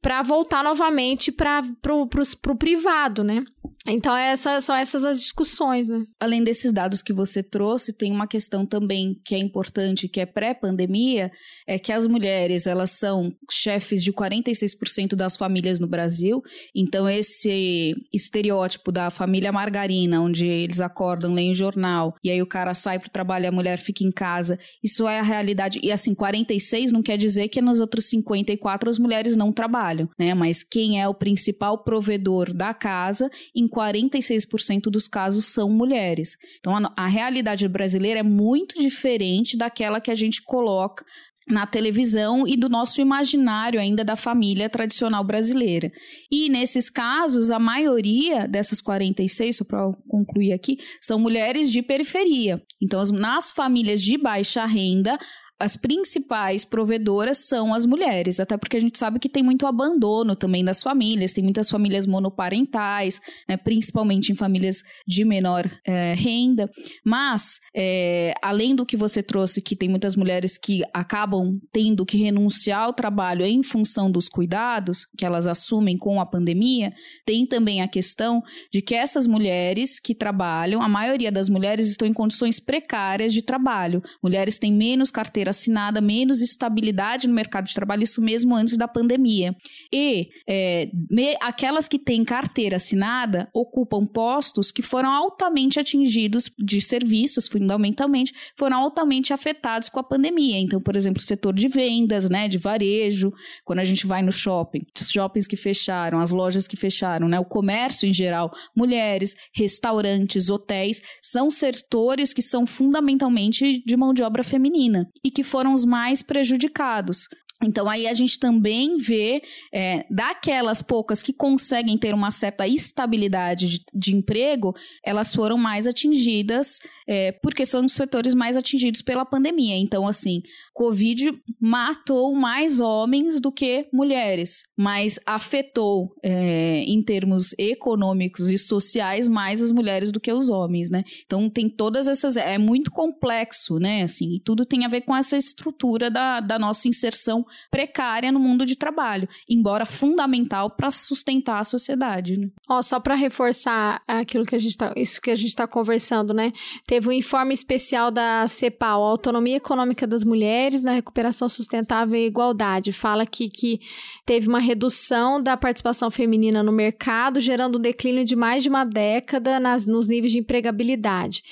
para 0.00 0.22
voltar 0.22 0.62
novamente 0.62 1.32
para 1.32 1.62
o 1.92 2.56
privado, 2.56 3.24
né? 3.24 3.44
Então, 3.86 4.14
essa, 4.14 4.60
são 4.60 4.76
essas 4.76 5.04
as 5.04 5.18
discussões, 5.18 5.88
né? 5.88 6.04
Além 6.20 6.44
desses 6.44 6.70
dados 6.70 7.00
que 7.00 7.14
você 7.14 7.42
trouxe, 7.42 7.96
tem 7.96 8.12
uma 8.12 8.26
questão 8.26 8.66
também 8.66 9.18
que 9.24 9.34
é 9.34 9.38
importante, 9.38 10.06
que 10.06 10.20
é 10.20 10.26
pré-pandemia, 10.26 11.30
é 11.66 11.78
que 11.78 11.90
as 11.90 12.06
mulheres, 12.06 12.66
elas 12.66 12.90
são 12.90 13.32
chefes 13.50 14.02
de 14.02 14.12
46% 14.12 15.14
das 15.14 15.34
famílias 15.36 15.80
no 15.80 15.86
Brasil. 15.86 16.42
Então, 16.76 17.08
esse 17.08 17.94
estereótipo 18.12 18.92
da 18.92 19.08
família 19.08 19.50
margarina, 19.50 20.20
onde 20.20 20.46
eles 20.46 20.80
acordam, 20.80 21.32
leem 21.32 21.54
jornal, 21.54 22.14
e 22.22 22.30
aí 22.30 22.42
o 22.42 22.46
cara 22.46 22.74
sai 22.74 22.98
pro 22.98 23.10
trabalho 23.10 23.44
e 23.44 23.48
a 23.48 23.52
mulher 23.52 23.78
fica 23.78 24.04
em 24.04 24.10
casa, 24.10 24.58
isso 24.84 25.08
é 25.08 25.20
a 25.20 25.22
realidade. 25.22 25.80
E 25.82 25.90
assim, 25.90 26.14
46 26.14 26.92
não 26.92 27.02
quer 27.02 27.16
dizer 27.16 27.48
que 27.48 27.62
nos 27.62 27.80
outros 27.80 28.10
54 28.10 28.90
as 28.90 28.98
mulheres 28.98 29.36
não 29.36 29.52
trabalham, 29.52 30.08
né? 30.18 30.34
Mas 30.34 30.62
quem 30.62 31.00
é 31.00 31.08
o 31.08 31.14
principal 31.14 31.82
provedor 31.82 32.52
da 32.52 32.74
casa, 32.74 33.30
em 33.56 33.69
46% 33.70 34.90
dos 34.90 35.06
casos 35.06 35.46
são 35.46 35.70
mulheres. 35.70 36.36
Então, 36.58 36.76
a, 36.76 36.92
a 36.96 37.06
realidade 37.06 37.66
brasileira 37.68 38.20
é 38.20 38.24
muito 38.24 38.80
diferente 38.80 39.56
daquela 39.56 40.00
que 40.00 40.10
a 40.10 40.14
gente 40.14 40.42
coloca 40.42 41.04
na 41.50 41.66
televisão 41.66 42.46
e 42.46 42.56
do 42.56 42.68
nosso 42.68 43.00
imaginário 43.00 43.80
ainda 43.80 44.04
da 44.04 44.16
família 44.16 44.68
tradicional 44.68 45.24
brasileira. 45.24 45.90
E 46.30 46.48
nesses 46.48 46.88
casos, 46.88 47.50
a 47.50 47.58
maioria 47.58 48.46
dessas 48.46 48.80
46, 48.80 49.56
só 49.56 49.64
para 49.64 49.92
concluir 50.08 50.52
aqui, 50.52 50.78
são 51.00 51.18
mulheres 51.18 51.70
de 51.70 51.82
periferia. 51.82 52.62
Então, 52.80 53.02
nas 53.12 53.50
famílias 53.50 54.00
de 54.02 54.16
baixa 54.16 54.64
renda, 54.66 55.18
as 55.60 55.76
principais 55.76 56.64
provedoras 56.64 57.46
são 57.46 57.74
as 57.74 57.84
mulheres, 57.84 58.40
até 58.40 58.56
porque 58.56 58.78
a 58.78 58.80
gente 58.80 58.98
sabe 58.98 59.18
que 59.18 59.28
tem 59.28 59.42
muito 59.42 59.66
abandono 59.66 60.34
também 60.34 60.64
das 60.64 60.82
famílias, 60.82 61.34
tem 61.34 61.44
muitas 61.44 61.68
famílias 61.68 62.06
monoparentais, 62.06 63.20
né, 63.46 63.58
principalmente 63.58 64.32
em 64.32 64.34
famílias 64.34 64.82
de 65.06 65.22
menor 65.22 65.70
é, 65.86 66.14
renda. 66.14 66.70
Mas, 67.04 67.60
é, 67.76 68.32
além 68.42 68.74
do 68.74 68.86
que 68.86 68.96
você 68.96 69.22
trouxe, 69.22 69.60
que 69.60 69.76
tem 69.76 69.88
muitas 69.88 70.16
mulheres 70.16 70.56
que 70.56 70.82
acabam 70.94 71.60
tendo 71.70 72.06
que 72.06 72.16
renunciar 72.16 72.84
ao 72.84 72.94
trabalho 72.94 73.44
em 73.44 73.62
função 73.62 74.10
dos 74.10 74.28
cuidados 74.28 75.06
que 75.18 75.26
elas 75.26 75.46
assumem 75.46 75.98
com 75.98 76.20
a 76.20 76.26
pandemia, 76.26 76.92
tem 77.26 77.44
também 77.44 77.82
a 77.82 77.88
questão 77.88 78.42
de 78.72 78.80
que 78.80 78.94
essas 78.94 79.26
mulheres 79.26 80.00
que 80.00 80.14
trabalham, 80.14 80.80
a 80.80 80.88
maioria 80.88 81.30
das 81.30 81.50
mulheres 81.50 81.90
estão 81.90 82.08
em 82.08 82.14
condições 82.14 82.58
precárias 82.58 83.32
de 83.34 83.42
trabalho. 83.42 84.02
Mulheres 84.22 84.58
têm 84.58 84.72
menos 84.72 85.10
carteira 85.10 85.49
assinada, 85.50 86.00
menos 86.00 86.40
estabilidade 86.40 87.28
no 87.28 87.34
mercado 87.34 87.66
de 87.66 87.74
trabalho, 87.74 88.02
isso 88.02 88.20
mesmo 88.20 88.54
antes 88.54 88.76
da 88.76 88.88
pandemia. 88.88 89.54
E 89.92 90.28
é, 90.48 90.90
me, 91.10 91.36
aquelas 91.40 91.88
que 91.88 91.98
têm 91.98 92.24
carteira 92.24 92.76
assinada 92.76 93.48
ocupam 93.52 94.06
postos 94.06 94.70
que 94.70 94.82
foram 94.82 95.10
altamente 95.10 95.78
atingidos 95.78 96.50
de 96.58 96.80
serviços, 96.80 97.48
fundamentalmente, 97.48 98.32
foram 98.56 98.78
altamente 98.78 99.32
afetados 99.32 99.88
com 99.88 100.00
a 100.00 100.04
pandemia. 100.04 100.58
Então, 100.58 100.80
por 100.80 100.96
exemplo, 100.96 101.20
o 101.20 101.24
setor 101.24 101.52
de 101.52 101.68
vendas, 101.68 102.28
né, 102.28 102.48
de 102.48 102.58
varejo, 102.58 103.32
quando 103.64 103.80
a 103.80 103.84
gente 103.84 104.06
vai 104.06 104.22
no 104.22 104.32
shopping, 104.32 104.82
os 104.98 105.10
shoppings 105.10 105.46
que 105.46 105.56
fecharam, 105.56 106.18
as 106.18 106.30
lojas 106.30 106.66
que 106.66 106.76
fecharam, 106.76 107.28
né, 107.28 107.38
o 107.38 107.44
comércio 107.44 108.08
em 108.08 108.12
geral, 108.12 108.50
mulheres, 108.74 109.34
restaurantes, 109.54 110.48
hotéis, 110.48 111.02
são 111.20 111.50
setores 111.50 112.32
que 112.32 112.42
são 112.42 112.66
fundamentalmente 112.66 113.82
de 113.84 113.96
mão 113.96 114.12
de 114.12 114.22
obra 114.22 114.42
feminina 114.42 115.08
e 115.24 115.30
que 115.30 115.39
que 115.40 115.44
foram 115.44 115.72
os 115.72 115.86
mais 115.86 116.20
prejudicados. 116.20 117.26
Então, 117.62 117.88
aí 117.88 118.06
a 118.06 118.14
gente 118.14 118.38
também 118.38 118.96
vê 118.96 119.42
é, 119.72 120.06
daquelas 120.10 120.80
poucas 120.80 121.22
que 121.22 121.32
conseguem 121.32 121.98
ter 121.98 122.14
uma 122.14 122.30
certa 122.30 122.66
estabilidade 122.66 123.68
de, 123.68 123.84
de 123.92 124.16
emprego, 124.16 124.74
elas 125.04 125.34
foram 125.34 125.58
mais 125.58 125.86
atingidas, 125.86 126.78
é, 127.06 127.32
porque 127.32 127.66
são 127.66 127.84
os 127.84 127.92
setores 127.92 128.34
mais 128.34 128.56
atingidos 128.56 129.02
pela 129.02 129.26
pandemia. 129.26 129.76
Então, 129.76 130.06
assim, 130.06 130.42
Covid 130.72 131.34
matou 131.60 132.34
mais 132.34 132.80
homens 132.80 133.40
do 133.40 133.52
que 133.52 133.86
mulheres, 133.92 134.62
mas 134.76 135.18
afetou, 135.26 136.14
é, 136.24 136.82
em 136.84 137.02
termos 137.02 137.54
econômicos 137.58 138.48
e 138.48 138.56
sociais, 138.56 139.28
mais 139.28 139.60
as 139.60 139.70
mulheres 139.70 140.10
do 140.10 140.20
que 140.20 140.32
os 140.32 140.48
homens, 140.48 140.88
né? 140.88 141.04
Então, 141.26 141.50
tem 141.50 141.68
todas 141.68 142.08
essas. 142.08 142.36
É 142.36 142.56
muito 142.56 142.90
complexo, 142.90 143.78
né? 143.78 144.02
Assim, 144.02 144.36
e 144.36 144.40
tudo 144.40 144.64
tem 144.64 144.86
a 144.86 144.88
ver 144.88 145.02
com 145.02 145.14
essa 145.14 145.36
estrutura 145.36 146.10
da, 146.10 146.40
da 146.40 146.58
nossa 146.58 146.88
inserção 146.88 147.44
precária 147.70 148.32
no 148.32 148.40
mundo 148.40 148.64
de 148.64 148.76
trabalho, 148.76 149.28
embora 149.48 149.86
fundamental 149.86 150.70
para 150.70 150.90
sustentar 150.90 151.60
a 151.60 151.64
sociedade. 151.64 152.36
Né? 152.36 152.48
Ó, 152.68 152.82
só 152.82 153.00
para 153.00 153.14
reforçar 153.14 154.02
aquilo 154.06 154.44
que 154.44 154.56
a 154.56 154.58
gente 154.58 154.76
tá, 154.76 154.92
isso 154.96 155.20
que 155.20 155.30
a 155.30 155.36
gente 155.36 155.48
está 155.48 155.66
conversando, 155.66 156.32
né? 156.32 156.52
Teve 156.86 157.08
um 157.08 157.12
informe 157.12 157.54
especial 157.54 158.10
da 158.10 158.46
CEPAL, 158.48 159.02
Autonomia 159.02 159.56
Econômica 159.56 160.06
das 160.06 160.24
Mulheres 160.24 160.82
na 160.82 160.92
Recuperação 160.92 161.48
Sustentável 161.48 162.16
e 162.16 162.26
Igualdade. 162.26 162.92
Fala 162.92 163.22
aqui 163.22 163.48
que 163.48 163.80
teve 164.24 164.48
uma 164.48 164.58
redução 164.58 165.42
da 165.42 165.56
participação 165.56 166.10
feminina 166.10 166.62
no 166.62 166.72
mercado, 166.72 167.40
gerando 167.40 167.78
um 167.78 167.80
declínio 167.80 168.24
de 168.24 168.36
mais 168.36 168.62
de 168.62 168.68
uma 168.68 168.84
década 168.84 169.58
nas, 169.58 169.86
nos 169.86 170.08
níveis 170.08 170.32
de 170.32 170.38
empregabilidade. 170.38 171.42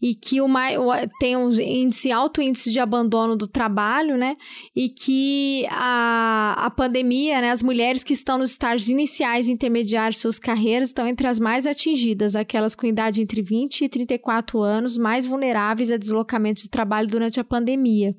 E 0.00 0.14
que 0.14 0.40
o, 0.40 0.48
mais, 0.48 0.76
tem 1.18 1.36
um 1.36 1.50
índice, 1.50 2.10
alto 2.10 2.40
índice 2.40 2.70
de 2.70 2.80
abandono 2.80 3.36
do 3.36 3.46
trabalho, 3.46 4.16
né? 4.16 4.36
E 4.74 4.88
que 4.88 5.47
a, 5.70 6.54
a 6.66 6.70
pandemia, 6.70 7.40
né, 7.40 7.50
as 7.50 7.62
mulheres 7.62 8.02
que 8.02 8.12
estão 8.12 8.38
nos 8.38 8.50
estágios 8.50 8.88
iniciais 8.88 9.48
e 9.48 9.52
intermediários 9.52 10.16
de 10.16 10.22
suas 10.22 10.38
carreiras 10.38 10.88
estão 10.88 11.06
entre 11.06 11.26
as 11.26 11.38
mais 11.38 11.66
atingidas, 11.66 12.36
aquelas 12.36 12.74
com 12.74 12.86
idade 12.86 13.22
entre 13.22 13.42
20 13.42 13.84
e 13.84 13.88
34 13.88 14.60
anos, 14.60 14.96
mais 14.96 15.26
vulneráveis 15.26 15.90
a 15.90 15.96
deslocamentos 15.96 16.62
de 16.62 16.70
trabalho 16.70 17.08
durante 17.08 17.38
a 17.40 17.44
pandemia. 17.44 18.14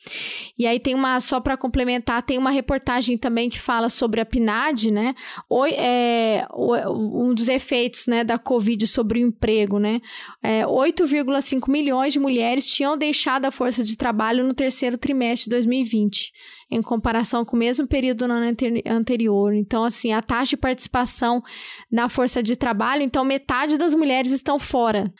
E 0.58 0.66
aí 0.66 0.80
tem 0.80 0.96
uma, 0.96 1.20
só 1.20 1.40
para 1.40 1.58
complementar, 1.58 2.24
tem 2.24 2.38
uma 2.38 2.52
reportagem 2.52 3.18
também 3.18 3.50
que 3.50 3.60
fala 3.60 3.90
sobre 3.90 4.22
a 4.22 4.26
PNAD, 4.26 4.92
né? 4.92 5.16
O, 5.50 5.66
é, 5.66 6.48
um 6.54 7.34
dos 7.34 7.48
efeitos 7.48 8.08
né, 8.08 8.24
da 8.24 8.38
Covid 8.38 8.86
sobre 8.88 9.20
o 9.20 9.28
emprego, 9.28 9.80
né? 9.80 10.02
É, 10.42 10.66
8,5 10.66 11.70
milhões 11.70 12.14
de 12.14 12.20
mulheres 12.20 12.66
tinham 12.66 12.98
deixado 12.98 13.46
a 13.46 13.52
força 13.52 13.84
de 13.84 13.98
trabalho 13.98 14.44
no 14.44 14.54
terceiro 14.54 14.98
trimestre 14.98 15.46
de 15.46 15.52
2020 15.52 16.32
em 16.72 16.82
comparação 16.82 17.44
com 17.44 17.56
o 17.56 17.60
mesmo 17.60 17.88
período 17.88 18.28
no 18.28 18.34
ano 18.36 18.56
anterior. 18.86 19.54
Então, 19.54 19.84
assim, 19.84 20.14
a 20.14 20.22
taxa 20.22 20.52
de 20.52 20.58
participação 20.58 21.44
na 21.92 22.08
força 22.10 22.44
de 22.44 22.56
trabalho, 22.56 23.02
então 23.02 23.26
metade 23.26 23.78
das 23.78 23.96
mulheres 23.96 24.32
estão 24.32 24.60
fora. 24.60 25.12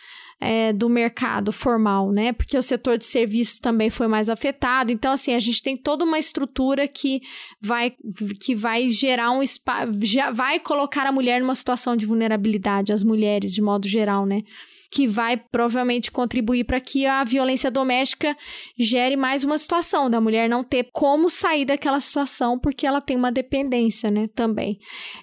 É, 0.42 0.72
do 0.72 0.88
mercado 0.88 1.52
formal, 1.52 2.14
né? 2.14 2.32
Porque 2.32 2.58
o 2.58 2.64
setor 2.64 2.98
de 2.98 3.04
serviços 3.04 3.60
também 3.60 3.90
foi 3.90 4.08
mais 4.08 4.30
afetado. 4.30 4.90
Então, 4.90 5.12
assim, 5.12 5.36
a 5.36 5.40
gente 5.40 5.62
tem 5.62 5.76
toda 5.76 6.06
uma 6.06 6.18
estrutura 6.18 6.88
que 6.88 7.20
vai, 7.60 7.94
que 8.40 8.56
vai 8.56 8.88
gerar 8.88 9.32
um 9.32 9.44
espaço, 9.44 9.92
vai 10.34 10.58
colocar 10.58 11.06
a 11.06 11.12
mulher 11.12 11.42
numa 11.42 11.56
situação 11.56 11.94
de 11.94 12.06
vulnerabilidade, 12.06 12.94
as 12.94 13.04
mulheres 13.04 13.54
de 13.54 13.62
modo 13.62 13.86
geral, 13.86 14.26
né? 14.26 14.44
Que 14.92 15.08
vai 15.08 15.38
provavelmente 15.38 16.12
contribuir 16.12 16.64
para 16.64 16.80
que 16.80 17.06
a 17.06 17.24
violência 17.24 17.70
doméstica 17.70 18.36
gere 18.78 19.16
mais 19.16 19.44
uma 19.44 19.58
situação 19.58 20.10
da 20.10 20.20
mulher 20.20 20.50
não 20.50 20.64
ter 20.64 20.90
como 20.92 21.30
sair 21.30 21.66
daquela 21.66 22.00
situação 22.00 22.58
porque 22.58 22.88
ela 22.88 23.02
tem 23.02 23.16
uma 23.16 23.32
dependência, 23.32 24.10
né, 24.10 24.28
também. 24.34 24.80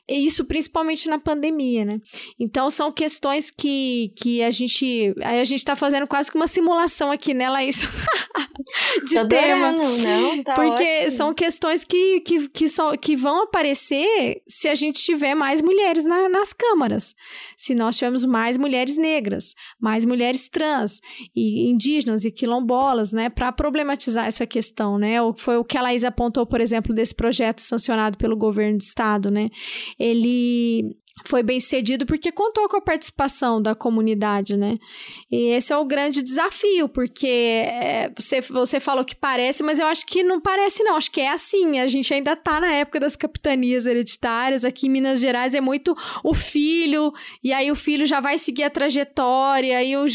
E 0.09 0.25
isso 0.25 0.45
principalmente 0.45 1.09
na 1.09 1.19
pandemia, 1.19 1.85
né? 1.85 1.99
Então 2.39 2.71
são 2.71 2.93
questões 2.93 3.51
que, 3.51 4.13
que 4.17 4.43
a 4.43 4.51
gente 4.51 5.15
a 5.23 5.45
gente 5.45 5.59
está 5.59 5.75
fazendo 5.75 6.07
quase 6.07 6.31
que 6.31 6.37
uma 6.37 6.49
simulação 6.49 7.11
aqui, 7.11 7.35
né, 7.35 7.49
Laís? 7.49 7.83
de 9.09 9.15
Tô 9.15 9.29
tema. 9.29 9.73
não, 9.73 10.43
tá 10.43 10.55
porque 10.55 10.83
ótimo. 10.83 11.11
são 11.11 11.35
questões 11.35 11.85
que, 11.85 12.21
que, 12.21 12.49
que, 12.49 12.69
só, 12.69 12.97
que 12.97 13.17
vão 13.17 13.43
aparecer 13.43 14.43
se 14.47 14.69
a 14.69 14.75
gente 14.75 15.03
tiver 15.03 15.35
mais 15.35 15.63
mulheres 15.63 16.05
na, 16.05 16.29
nas 16.29 16.53
câmaras, 16.53 17.15
se 17.57 17.75
nós 17.75 17.97
tivermos 17.97 18.25
mais 18.25 18.59
mulheres 18.59 18.97
negras, 18.97 19.55
mais 19.81 20.05
mulheres 20.05 20.49
trans 20.49 21.01
e 21.35 21.69
indígenas 21.71 22.25
e 22.25 22.31
quilombolas, 22.31 23.13
né, 23.13 23.29
para 23.29 23.53
problematizar 23.53 24.27
essa 24.27 24.47
questão, 24.47 24.99
né? 24.99 25.17
Foi 25.37 25.57
o 25.57 25.65
que 25.65 25.77
a 25.77 25.83
Laís 25.83 26.05
apontou, 26.05 26.47
por 26.47 26.61
exemplo, 26.61 26.95
desse 26.95 27.15
projeto 27.15 27.61
sancionado 27.61 28.19
pelo 28.19 28.37
governo 28.37 28.79
do 28.79 28.83
estado, 28.83 29.31
né? 29.31 29.49
Ele 29.99 30.97
foi 31.25 31.43
bem 31.43 31.59
sucedido 31.59 32.05
porque 32.05 32.31
contou 32.31 32.69
com 32.69 32.77
a 32.77 32.81
participação 32.81 33.61
da 33.61 33.75
comunidade, 33.75 34.57
né? 34.57 34.79
E 35.31 35.49
esse 35.49 35.73
é 35.73 35.77
o 35.77 35.85
grande 35.85 36.23
desafio, 36.23 36.89
porque 36.89 37.27
é, 37.27 38.13
você, 38.17 38.41
você 38.41 38.79
falou 38.79 39.05
que 39.05 39.15
parece, 39.15 39.63
mas 39.63 39.79
eu 39.79 39.87
acho 39.87 40.07
que 40.07 40.23
não 40.23 40.41
parece, 40.41 40.85
não. 40.85 40.97
Acho 40.97 41.11
que 41.11 41.21
é 41.21 41.31
assim. 41.31 41.79
A 41.81 41.87
gente 41.87 42.13
ainda 42.13 42.37
tá 42.37 42.61
na 42.61 42.73
época 42.73 43.01
das 43.01 43.17
capitanias 43.17 43.87
hereditárias. 43.87 44.65
Aqui 44.65 44.87
em 44.87 44.91
Minas 44.91 45.21
Gerais 45.21 45.55
é 45.55 45.61
muito 45.61 45.95
o 46.23 46.35
filho, 46.35 47.13
e 47.43 47.53
aí 47.53 47.71
o 47.71 47.77
filho 47.77 48.07
já 48.07 48.21
vai 48.21 48.39
seguir 48.39 48.65
a 48.65 48.71
trajetória, 48.71 49.83
e 49.83 49.97
o, 49.97 50.07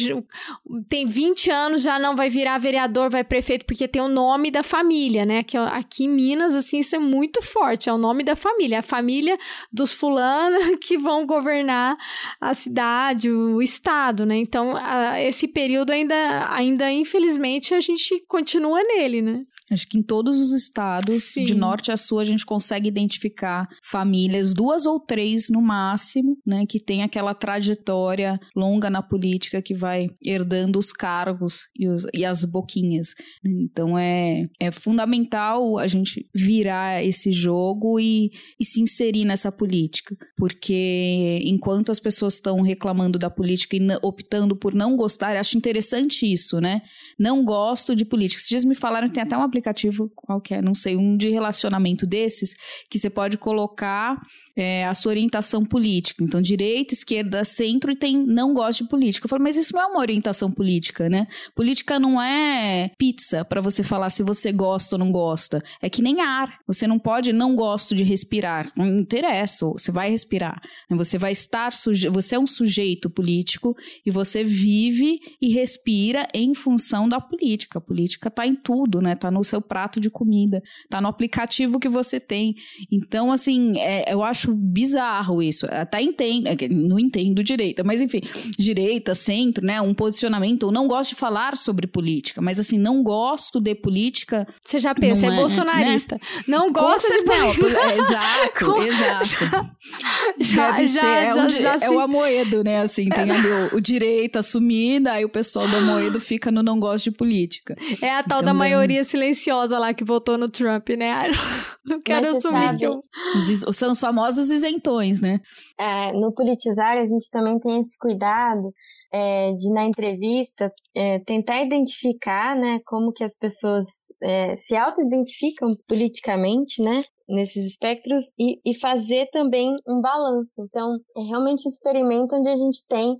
tem 0.87 1.05
20 1.05 1.49
anos 1.49 1.81
já 1.81 1.97
não 1.97 2.15
vai 2.15 2.29
virar 2.29 2.57
vereador, 2.57 3.09
vai 3.09 3.23
prefeito, 3.23 3.65
porque 3.65 3.87
tem 3.87 4.01
o 4.01 4.07
nome 4.07 4.51
da 4.51 4.63
família, 4.63 5.25
né? 5.25 5.43
Que 5.43 5.57
aqui 5.57 6.05
em 6.05 6.09
Minas, 6.09 6.55
assim, 6.55 6.79
isso 6.79 6.95
é 6.95 6.99
muito 6.99 7.41
forte, 7.41 7.89
é 7.89 7.93
o 7.93 7.97
nome 7.97 8.23
da 8.23 8.35
família. 8.35 8.79
A 8.79 8.83
família 8.83 9.37
dos 9.71 9.93
fulanos 9.93 10.61
que 10.81 10.90
que 10.91 10.97
vão 10.97 11.25
governar 11.25 11.97
a 12.39 12.53
cidade, 12.53 13.31
o 13.31 13.61
estado, 13.61 14.25
né? 14.25 14.35
Então, 14.35 14.75
a, 14.75 15.21
esse 15.21 15.47
período 15.47 15.91
ainda, 15.91 16.53
ainda, 16.53 16.91
infelizmente, 16.91 17.73
a 17.73 17.79
gente 17.79 18.21
continua 18.27 18.83
nele, 18.83 19.21
né? 19.21 19.45
Acho 19.71 19.87
que 19.87 19.97
em 19.97 20.03
todos 20.03 20.37
os 20.39 20.51
estados, 20.51 21.23
Sim. 21.23 21.45
de 21.45 21.55
norte 21.55 21.91
a 21.91 21.97
sul, 21.97 22.19
a 22.19 22.25
gente 22.25 22.45
consegue 22.45 22.89
identificar 22.89 23.67
famílias, 23.83 24.53
duas 24.53 24.85
ou 24.85 24.99
três 24.99 25.49
no 25.49 25.61
máximo, 25.61 26.37
né, 26.45 26.65
que 26.67 26.79
tem 26.79 27.03
aquela 27.03 27.33
trajetória 27.33 28.39
longa 28.55 28.89
na 28.89 29.01
política 29.01 29.61
que 29.61 29.73
vai 29.73 30.09
herdando 30.23 30.77
os 30.77 30.91
cargos 30.91 31.69
e, 31.77 31.87
os, 31.87 32.05
e 32.13 32.25
as 32.25 32.43
boquinhas. 32.43 33.13
Então 33.45 33.97
é, 33.97 34.47
é 34.59 34.71
fundamental 34.71 35.77
a 35.77 35.87
gente 35.87 36.27
virar 36.35 37.03
esse 37.03 37.31
jogo 37.31 37.99
e, 37.99 38.29
e 38.59 38.65
se 38.65 38.81
inserir 38.81 39.25
nessa 39.25 39.51
política, 39.51 40.15
porque 40.35 41.39
enquanto 41.43 41.91
as 41.91 41.99
pessoas 41.99 42.35
estão 42.35 42.61
reclamando 42.61 43.17
da 43.17 43.29
política 43.29 43.77
e 43.77 43.81
optando 44.01 44.55
por 44.55 44.73
não 44.73 44.95
gostar, 44.95 45.37
acho 45.37 45.57
interessante 45.57 46.31
isso, 46.31 46.59
né? 46.59 46.81
Não 47.17 47.43
gosto 47.43 47.95
de 47.95 48.05
política. 48.05 48.39
Esses 48.39 48.49
dias 48.49 48.65
me 48.65 48.75
falaram 48.75 49.07
que 49.07 49.13
tem 49.13 49.23
até 49.23 49.37
uma 49.37 49.49
aplicativo 49.61 50.11
qualquer, 50.15 50.61
não 50.61 50.73
sei, 50.73 50.97
um 50.97 51.15
de 51.15 51.29
relacionamento 51.29 52.05
desses, 52.05 52.53
que 52.89 52.99
você 52.99 53.09
pode 53.09 53.37
colocar 53.37 54.19
é, 54.57 54.85
a 54.85 54.93
sua 54.93 55.11
orientação 55.11 55.63
política. 55.63 56.23
Então, 56.23 56.41
direita, 56.41 56.93
esquerda, 56.93 57.43
centro 57.45 57.91
e 57.91 57.95
tem 57.95 58.17
não 58.17 58.53
gosta 58.53 58.83
de 58.83 58.89
política. 58.89 59.25
Eu 59.25 59.29
falo, 59.29 59.43
mas 59.43 59.55
isso 59.55 59.73
não 59.73 59.81
é 59.81 59.85
uma 59.85 59.99
orientação 59.99 60.51
política, 60.51 61.07
né? 61.09 61.27
Política 61.55 61.99
não 61.99 62.21
é 62.21 62.91
pizza 62.97 63.45
para 63.45 63.61
você 63.61 63.83
falar 63.83 64.09
se 64.09 64.23
você 64.23 64.51
gosta 64.51 64.95
ou 64.95 64.99
não 64.99 65.11
gosta. 65.11 65.63
É 65.81 65.89
que 65.89 66.01
nem 66.01 66.21
ar. 66.21 66.59
Você 66.67 66.87
não 66.87 66.99
pode 66.99 67.31
não 67.31 67.55
gosto 67.55 67.95
de 67.95 68.03
respirar. 68.03 68.71
Não 68.75 68.99
interessa, 68.99 69.65
você 69.67 69.91
vai 69.91 70.09
respirar. 70.09 70.59
Você 70.89 71.17
vai 71.17 71.31
estar 71.31 71.71
você 72.11 72.35
é 72.35 72.39
um 72.39 72.47
sujeito 72.47 73.09
político 73.09 73.75
e 74.05 74.11
você 74.11 74.43
vive 74.43 75.19
e 75.41 75.53
respira 75.53 76.27
em 76.33 76.53
função 76.53 77.07
da 77.07 77.19
política. 77.19 77.79
A 77.79 77.81
política 77.81 78.29
tá 78.29 78.45
em 78.45 78.55
tudo, 78.55 79.01
né? 79.01 79.15
Tá 79.15 79.31
no 79.31 79.43
seu 79.51 79.61
prato 79.61 79.99
de 79.99 80.09
comida, 80.09 80.61
tá 80.89 80.99
no 80.99 81.07
aplicativo 81.07 81.79
que 81.79 81.89
você 81.89 82.19
tem. 82.19 82.55
Então, 82.91 83.31
assim, 83.31 83.77
é, 83.79 84.11
eu 84.11 84.23
acho 84.23 84.53
bizarro 84.53 85.41
isso. 85.41 85.65
Até 85.69 86.01
entendo, 86.01 86.47
é 86.47 86.55
não 86.69 86.99
entendo 86.99 87.43
direita, 87.43 87.83
mas 87.83 88.01
enfim, 88.01 88.21
direita, 88.57 89.13
centro, 89.13 89.65
né? 89.65 89.81
Um 89.81 89.93
posicionamento. 89.93 90.63
Eu 90.63 90.71
não 90.71 90.87
gosto 90.87 91.09
de 91.09 91.15
falar 91.15 91.55
sobre 91.55 91.85
política, 91.85 92.41
mas 92.41 92.59
assim, 92.59 92.77
não 92.77 93.03
gosto 93.03 93.59
de 93.59 93.75
política. 93.75 94.47
Você 94.63 94.79
já 94.79 94.95
pensa, 94.95 95.25
é, 95.25 95.29
é, 95.29 95.35
bolsonarista. 95.35 96.15
Né? 96.15 96.21
Não 96.47 96.71
gosta 96.71 97.13
de 97.13 97.23
política. 97.23 97.79
É, 97.79 97.97
exato, 97.97 98.65
Com... 98.65 98.81
exato. 98.83 99.71
já, 100.39 100.71
Deve 100.71 100.87
já, 100.87 100.99
ser, 100.99 101.07
é, 101.07 101.33
já, 101.33 101.45
um, 101.45 101.49
já, 101.49 101.77
é 101.81 101.89
o 101.89 101.99
Amoedo, 101.99 102.63
né? 102.63 102.81
Assim, 102.81 103.09
tem 103.09 103.29
ali 103.29 103.47
o, 103.47 103.77
o 103.77 103.81
direito 103.81 104.37
assumida, 104.37 105.13
aí 105.13 105.25
o 105.25 105.29
pessoal 105.29 105.67
do 105.67 105.75
Amoedo 105.75 106.19
fica 106.21 106.51
no 106.51 106.63
não 106.63 106.79
gosto 106.79 107.05
de 107.05 107.11
política. 107.11 107.75
É 108.01 108.11
a 108.11 108.23
tal 108.23 108.41
da 108.41 108.53
maioria 108.53 109.03
silenciosa 109.03 109.30
lá 109.79 109.93
que 109.93 110.03
votou 110.03 110.37
no 110.37 110.49
Trump, 110.49 110.89
né? 110.89 111.11
Não 111.85 112.01
quero 112.01 112.29
assumir 112.29 112.77
que 112.77 112.85
eu... 112.85 113.01
Os, 113.35 113.75
são 113.75 113.91
os 113.91 113.99
famosos 113.99 114.49
isentões, 114.49 115.19
né? 115.19 115.39
É, 115.79 116.11
no 116.13 116.33
politizar, 116.33 116.97
a 116.97 117.05
gente 117.05 117.29
também 117.31 117.57
tem 117.59 117.79
esse 117.79 117.97
cuidado 117.97 118.71
é, 119.11 119.51
de, 119.53 119.73
na 119.73 119.85
entrevista, 119.85 120.71
é, 120.95 121.19
tentar 121.19 121.63
identificar, 121.63 122.55
né, 122.55 122.79
como 122.85 123.11
que 123.11 123.23
as 123.23 123.35
pessoas 123.37 123.85
é, 124.21 124.55
se 124.55 124.75
auto-identificam 124.75 125.69
politicamente, 125.87 126.81
né? 126.81 127.03
Nesses 127.31 127.65
espectros 127.65 128.23
e, 128.37 128.59
e 128.65 128.77
fazer 128.79 129.27
também 129.31 129.75
um 129.87 130.01
balanço. 130.01 130.51
Então, 130.59 130.97
é 131.17 131.21
realmente 131.21 131.67
um 131.67 131.71
experimento 131.71 132.35
onde 132.35 132.49
a 132.49 132.55
gente 132.55 132.85
tem 132.87 133.15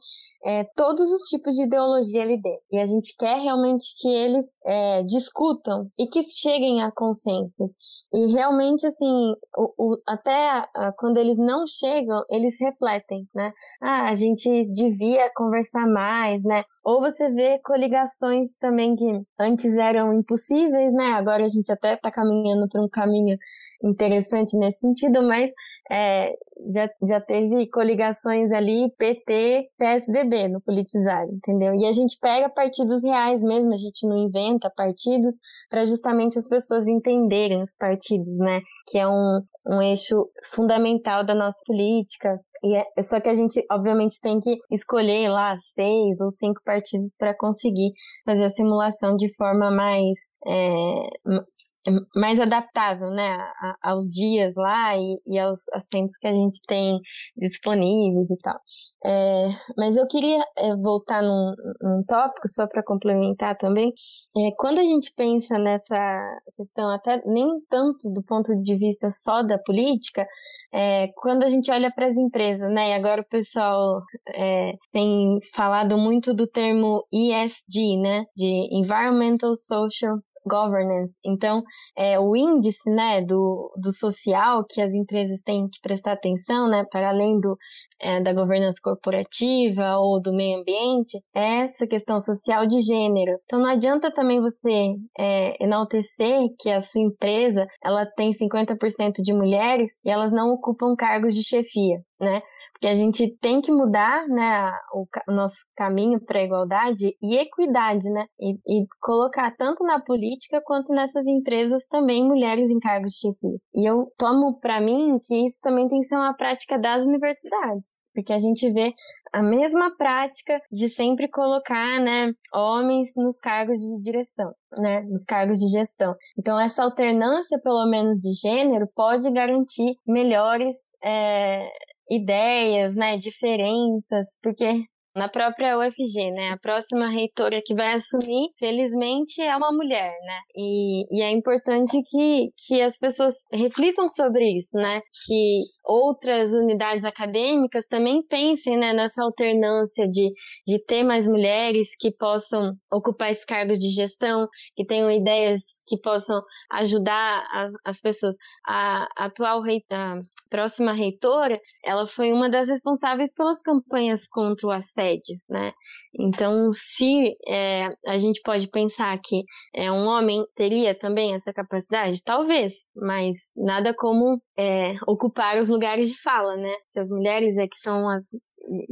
é, 0.46 0.66
todos 0.76 1.10
os 1.12 1.22
tipos 1.30 1.54
de 1.54 1.64
ideologia 1.64 2.22
ali 2.22 2.40
dentro. 2.42 2.62
E 2.72 2.78
a 2.78 2.86
gente 2.86 3.16
quer 3.18 3.40
realmente 3.40 3.86
que 3.98 4.08
eles 4.08 4.46
é, 4.66 5.04
discutam 5.04 5.88
e 5.98 6.08
que 6.08 6.22
cheguem 6.24 6.82
a 6.82 6.92
consensos. 6.92 7.72
E 8.14 8.34
realmente, 8.34 8.86
assim, 8.86 9.34
o, 9.58 9.74
o, 9.78 9.98
até 10.08 10.50
a, 10.76 10.92
quando 10.98 11.18
eles 11.18 11.38
não 11.38 11.66
chegam, 11.66 12.24
eles 12.30 12.56
refletem, 12.60 13.28
né? 13.34 13.54
Ah, 13.82 14.10
a 14.10 14.16
gente 14.16 14.66
devia 14.74 15.32
conversar 15.34 15.88
mais, 15.88 16.44
né? 16.44 16.64
Ou 16.84 17.00
você 17.00 17.30
vê 17.30 17.60
coligações 17.60 18.50
também 18.60 18.96
que 18.96 19.22
antes 19.40 19.74
eram 19.78 20.14
impossíveis, 20.14 20.94
né? 20.94 21.14
Agora 21.14 21.46
a 21.46 21.48
gente 21.48 21.72
até 21.72 21.94
está 21.94 22.12
caminhando 22.12 22.68
para 22.68 22.82
um 22.82 22.90
caminho 22.90 23.38
interessante 23.84 24.58
nesse 24.58 24.80
sentido, 24.80 25.22
mas 25.24 25.52
é, 25.92 26.34
já, 26.74 26.90
já 27.04 27.20
teve 27.20 27.68
coligações 27.70 28.50
ali 28.52 28.90
PT, 28.98 29.70
PSDB 29.78 30.48
no 30.48 30.62
politizar, 30.62 31.26
entendeu? 31.28 31.74
E 31.74 31.86
a 31.86 31.92
gente 31.92 32.18
pega 32.20 32.50
partidos 32.50 33.04
reais 33.04 33.42
mesmo, 33.42 33.74
a 33.74 33.78
gente 33.78 34.08
não 34.08 34.18
inventa 34.18 34.72
partidos 34.74 35.36
para 35.70 35.86
justamente 35.86 36.38
as 36.38 36.48
pessoas 36.48 36.88
entenderem 36.88 37.62
os 37.62 37.76
partidos, 37.76 38.38
né? 38.38 38.62
Que 38.88 39.00
é 39.00 39.08
um, 39.08 39.42
um 39.68 39.82
eixo 39.82 40.30
fundamental 40.54 41.26
da 41.26 41.36
nossa 41.36 41.60
política. 41.66 42.40
E 42.64 42.76
é, 42.76 43.02
só 43.02 43.20
que 43.20 43.28
a 43.28 43.34
gente, 43.34 43.62
obviamente, 43.70 44.22
tem 44.22 44.40
que 44.40 44.56
escolher 44.72 45.28
lá 45.30 45.58
seis 45.74 46.22
ou 46.22 46.32
cinco 46.32 46.62
partidos 46.64 47.12
para 47.18 47.36
conseguir 47.36 47.92
fazer 48.24 48.46
a 48.46 48.52
simulação 48.52 49.18
de 49.18 49.34
forma 49.36 49.72
mais 49.72 50.18
é, 50.46 51.08
é 51.28 51.71
mais 52.16 52.40
adaptável, 52.40 53.10
né, 53.10 53.38
aos 53.82 54.06
dias 54.06 54.54
lá 54.56 54.96
e, 54.96 55.20
e, 55.28 55.40
aos 55.40 55.60
assentos 55.74 56.16
que 56.18 56.28
a 56.28 56.32
gente 56.32 56.62
tem 56.68 57.00
disponíveis 57.36 58.30
e 58.30 58.38
tal. 58.38 58.60
É, 59.04 59.50
mas 59.76 59.96
eu 59.96 60.08
queria 60.08 60.44
é, 60.58 60.76
voltar 60.76 61.24
num, 61.24 61.54
num, 61.82 62.04
tópico 62.08 62.48
só 62.48 62.68
para 62.68 62.84
complementar 62.84 63.58
também. 63.58 63.92
É, 64.38 64.52
quando 64.58 64.80
a 64.80 64.84
gente 64.84 65.12
pensa 65.16 65.58
nessa 65.58 66.40
questão, 66.56 66.90
até 66.90 67.22
nem 67.26 67.48
tanto 67.70 68.12
do 68.14 68.24
ponto 68.24 68.54
de 68.62 68.78
vista 68.78 69.10
só 69.12 69.42
da 69.42 69.58
política, 69.58 70.26
é, 70.74 71.08
quando 71.16 71.44
a 71.44 71.50
gente 71.50 71.70
olha 71.72 71.92
para 71.92 72.08
as 72.08 72.16
empresas, 72.16 72.72
né? 72.72 72.92
E 72.92 72.94
agora 72.94 73.22
o 73.22 73.28
pessoal 73.28 74.02
é, 74.34 74.72
tem 74.92 75.40
falado 75.54 75.98
muito 75.98 76.34
do 76.34 76.48
termo 76.48 77.06
ESG, 77.12 77.98
né? 77.98 78.24
De 78.36 78.68
Environmental 78.72 79.56
Social 79.56 80.18
governance. 80.46 81.14
Então, 81.26 81.64
é, 81.98 82.20
o 82.20 82.36
índice 82.36 82.90
né, 82.90 83.22
do, 83.22 83.72
do 83.78 83.92
social 83.94 84.66
que 84.68 84.82
as 84.82 84.94
empresas 84.94 85.42
têm 85.44 85.68
que 85.70 85.80
prestar 85.82 86.14
atenção, 86.14 86.70
né, 86.70 86.84
para 86.92 87.10
além 87.10 87.40
do, 87.40 87.58
é, 88.02 88.22
da 88.22 88.34
governança 88.34 88.80
corporativa 88.82 89.98
ou 89.98 90.22
do 90.22 90.34
meio 90.34 90.60
ambiente, 90.60 91.20
é 91.34 91.66
essa 91.66 91.86
questão 91.88 92.20
social 92.22 92.66
de 92.66 92.82
gênero. 92.82 93.38
Então, 93.46 93.60
não 93.60 93.70
adianta 93.70 94.12
também 94.12 94.42
você 94.42 94.96
é, 95.18 95.64
enaltecer 95.64 96.40
que 96.60 96.70
a 96.70 96.82
sua 96.82 97.02
empresa 97.02 97.68
ela 97.84 98.06
tem 98.06 98.32
50% 98.34 99.22
de 99.24 99.34
mulheres 99.34 99.92
e 100.04 100.10
elas 100.10 100.32
não 100.32 100.52
ocupam 100.52 100.96
cargos 100.96 101.36
de 101.36 101.44
chefia, 101.44 102.00
né? 102.20 102.42
que 102.82 102.88
a 102.88 102.96
gente 102.96 103.38
tem 103.40 103.62
que 103.62 103.72
mudar 103.72 104.28
né, 104.28 104.72
o, 104.92 105.06
o 105.30 105.32
nosso 105.32 105.58
caminho 105.78 106.20
para 106.20 106.40
a 106.40 106.44
igualdade 106.44 107.16
e 107.22 107.38
equidade, 107.38 108.10
né? 108.10 108.26
E, 108.40 108.54
e, 108.56 108.86
colocar 109.00 109.56
tanto 109.56 109.84
na 109.84 110.02
política 110.02 110.60
quanto 110.66 110.92
nessas 110.92 111.28
empresas 111.28 111.86
também 111.88 112.26
mulheres 112.26 112.72
em 112.72 112.80
cargos 112.80 113.12
de 113.12 113.20
chefia. 113.20 113.58
E 113.76 113.88
eu 113.88 114.08
tomo 114.18 114.60
para 114.60 114.82
mim 114.82 115.20
que 115.22 115.46
isso 115.46 115.60
também 115.62 115.88
tem 115.88 116.02
que 116.02 116.08
ser 116.08 116.16
uma 116.16 116.34
prática 116.34 116.80
das 116.80 117.06
universidades 117.06 117.88
porque 118.14 118.34
a 118.34 118.40
gente 118.40 118.72
vê 118.72 118.94
a 119.34 119.42
mesma 119.42 119.96
prática 119.98 120.60
de 120.72 120.90
sempre 120.90 121.28
colocar, 121.28 122.00
né, 122.00 122.32
homens 122.54 123.10
nos 123.16 123.38
cargos 123.40 123.80
de 123.80 124.02
direção, 124.02 124.52
né, 124.78 125.02
nos 125.04 125.24
cargos 125.26 125.60
de 125.60 125.68
gestão. 125.68 126.16
Então 126.38 126.60
essa 126.60 126.84
alternância, 126.84 127.60
pelo 127.64 127.86
menos 127.90 128.20
de 128.20 128.34
gênero, 128.34 128.88
pode 128.96 129.30
garantir 129.32 129.96
melhores 130.06 130.78
é, 131.04 131.68
ideias, 132.10 132.94
né, 132.96 133.18
diferenças, 133.18 134.38
porque 134.42 134.86
na 135.16 135.28
própria 135.28 135.78
UFG, 135.78 136.32
né? 136.32 136.52
A 136.52 136.58
próxima 136.58 137.10
reitora 137.10 137.62
que 137.64 137.76
vai 137.76 137.96
assumir, 137.96 138.50
felizmente, 138.58 139.42
é 139.42 139.56
uma 139.56 139.72
mulher, 139.72 140.12
né? 140.26 140.40
E, 140.56 141.04
e, 141.18 141.22
é 141.22 141.30
importante 141.32 142.02
que, 142.10 142.50
que 142.66 142.82
as 142.82 142.98
pessoas 142.98 143.36
reflitam 143.52 144.08
sobre 144.10 144.58
isso, 144.58 144.76
né? 144.78 145.02
Que 145.26 145.60
outras 145.86 146.50
unidades 146.52 147.04
acadêmicas 147.04 147.86
também 147.88 148.22
pensem 148.28 148.78
né, 148.78 148.94
nessa 148.94 149.24
alternância 149.24 150.08
de, 150.08 150.32
de 150.66 150.82
ter 150.86 151.04
mais 151.04 151.26
mulheres 151.26 151.90
que 152.00 152.12
possam 152.12 152.74
ocupar 152.92 153.32
esse 153.32 153.46
cargo 153.46 153.74
de 153.74 153.90
gestão, 153.90 154.48
que 154.76 154.86
tenham 154.86 155.12
ideias 155.12 155.60
que 155.88 155.98
possam 156.00 156.40
ajudar 156.72 157.44
a, 157.52 157.70
as 157.86 158.00
pessoas. 158.00 158.36
A, 158.66 159.08
a 159.18 159.26
atual 159.26 159.62
reitora, 159.62 160.14
a 160.14 160.18
próxima 160.50 160.94
reitora, 160.94 161.54
ela 161.84 162.08
foi 162.08 162.32
uma 162.32 162.50
das 162.50 162.68
responsáveis 162.68 163.34
pelas 163.34 163.62
campanhas 163.62 164.26
contra 164.28 164.68
o 164.68 164.72
assédio 164.72 165.01
assédio, 165.02 165.38
né? 165.50 165.72
Então, 166.20 166.72
se 166.74 167.36
é, 167.48 167.90
a 168.08 168.18
gente 168.18 168.42
pode 168.44 168.70
pensar 168.70 169.18
que 169.24 169.44
é, 169.76 169.92
um 169.92 170.06
homem 170.06 170.44
teria 170.56 170.98
também 170.98 171.34
essa 171.34 171.52
capacidade, 171.54 172.24
talvez, 172.24 172.74
mas 172.96 173.36
nada 173.58 173.94
como 173.94 174.42
é, 174.58 174.96
ocupar 175.08 175.62
os 175.62 175.70
lugares 175.70 176.10
de 176.10 176.22
fala, 176.22 176.56
né? 176.56 176.74
Se 176.92 177.00
as 177.00 177.10
mulheres 177.10 177.58
é 177.58 177.68
que 177.68 177.78
são 177.78 178.08
as 178.08 178.24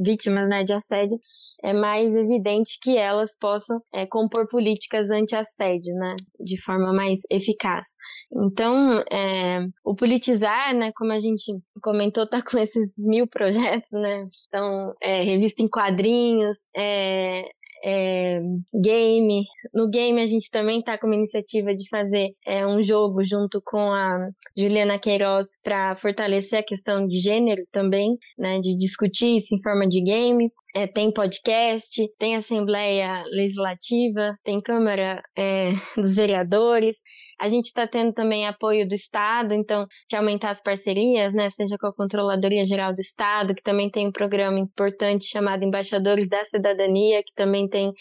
vítimas 0.03 0.49
né, 0.49 0.63
de 0.63 0.73
assédio, 0.73 1.17
é 1.63 1.73
mais 1.73 2.15
evidente 2.15 2.77
que 2.81 2.97
elas 2.97 3.29
possam 3.39 3.79
é, 3.93 4.05
compor 4.05 4.45
políticas 4.49 5.09
anti-assédio, 5.09 5.93
né? 5.95 6.15
De 6.39 6.59
forma 6.61 6.91
mais 6.93 7.19
eficaz. 7.29 7.85
Então, 8.31 9.03
é, 9.11 9.65
o 9.83 9.95
politizar, 9.95 10.73
né, 10.75 10.91
como 10.95 11.11
a 11.11 11.19
gente 11.19 11.51
comentou, 11.81 12.27
tá 12.27 12.41
com 12.43 12.57
esses 12.57 12.93
mil 12.97 13.27
projetos, 13.27 13.91
né? 13.91 14.23
Então, 14.47 14.93
é, 15.01 15.23
revista 15.23 15.61
em 15.61 15.67
quadrinhos, 15.67 15.98
é, 16.75 17.43
é, 17.83 18.39
game. 18.73 19.45
No 19.73 19.89
game 19.89 20.21
a 20.21 20.27
gente 20.27 20.49
também 20.49 20.79
está 20.79 20.97
com 20.97 21.07
uma 21.07 21.15
iniciativa 21.15 21.73
de 21.73 21.87
fazer 21.89 22.29
é, 22.45 22.65
um 22.65 22.83
jogo 22.83 23.23
junto 23.23 23.61
com 23.63 23.91
a 23.91 24.29
Juliana 24.57 24.99
Queiroz 24.99 25.47
para 25.63 25.95
fortalecer 25.97 26.59
a 26.59 26.63
questão 26.63 27.07
de 27.07 27.19
gênero 27.19 27.63
também, 27.71 28.17
né, 28.37 28.59
de 28.59 28.77
discutir 28.77 29.37
isso 29.37 29.53
em 29.53 29.61
forma 29.61 29.87
de 29.87 30.01
game. 30.01 30.49
É, 30.75 30.85
tem 30.85 31.11
podcast, 31.11 32.07
tem 32.19 32.35
Assembleia 32.35 33.23
Legislativa, 33.31 34.35
tem 34.43 34.61
Câmara 34.61 35.21
é, 35.35 35.71
dos 35.97 36.15
Vereadores. 36.15 36.93
A 37.39 37.47
gente 37.47 37.65
está 37.65 37.87
tendo 37.87 38.13
também 38.13 38.47
apoio 38.47 38.87
do 38.87 38.93
Estado, 38.93 39.53
então, 39.53 39.85
de 40.09 40.15
aumentar 40.15 40.51
as 40.51 40.61
parcerias, 40.61 41.33
né, 41.33 41.49
seja 41.49 41.77
com 41.79 41.87
a 41.87 41.93
Controladoria 41.93 42.65
Geral 42.65 42.93
do 42.93 43.01
Estado, 43.01 43.55
que 43.55 43.63
também 43.63 43.89
tem 43.89 44.07
um 44.07 44.11
programa 44.11 44.59
importante 44.59 45.25
chamado 45.29 45.63
Embaixadores 45.63 46.27
da 46.27 46.43
Cidadania, 46.45 47.23
que 47.23 47.33
também 47.35 47.67
tem 47.67 47.93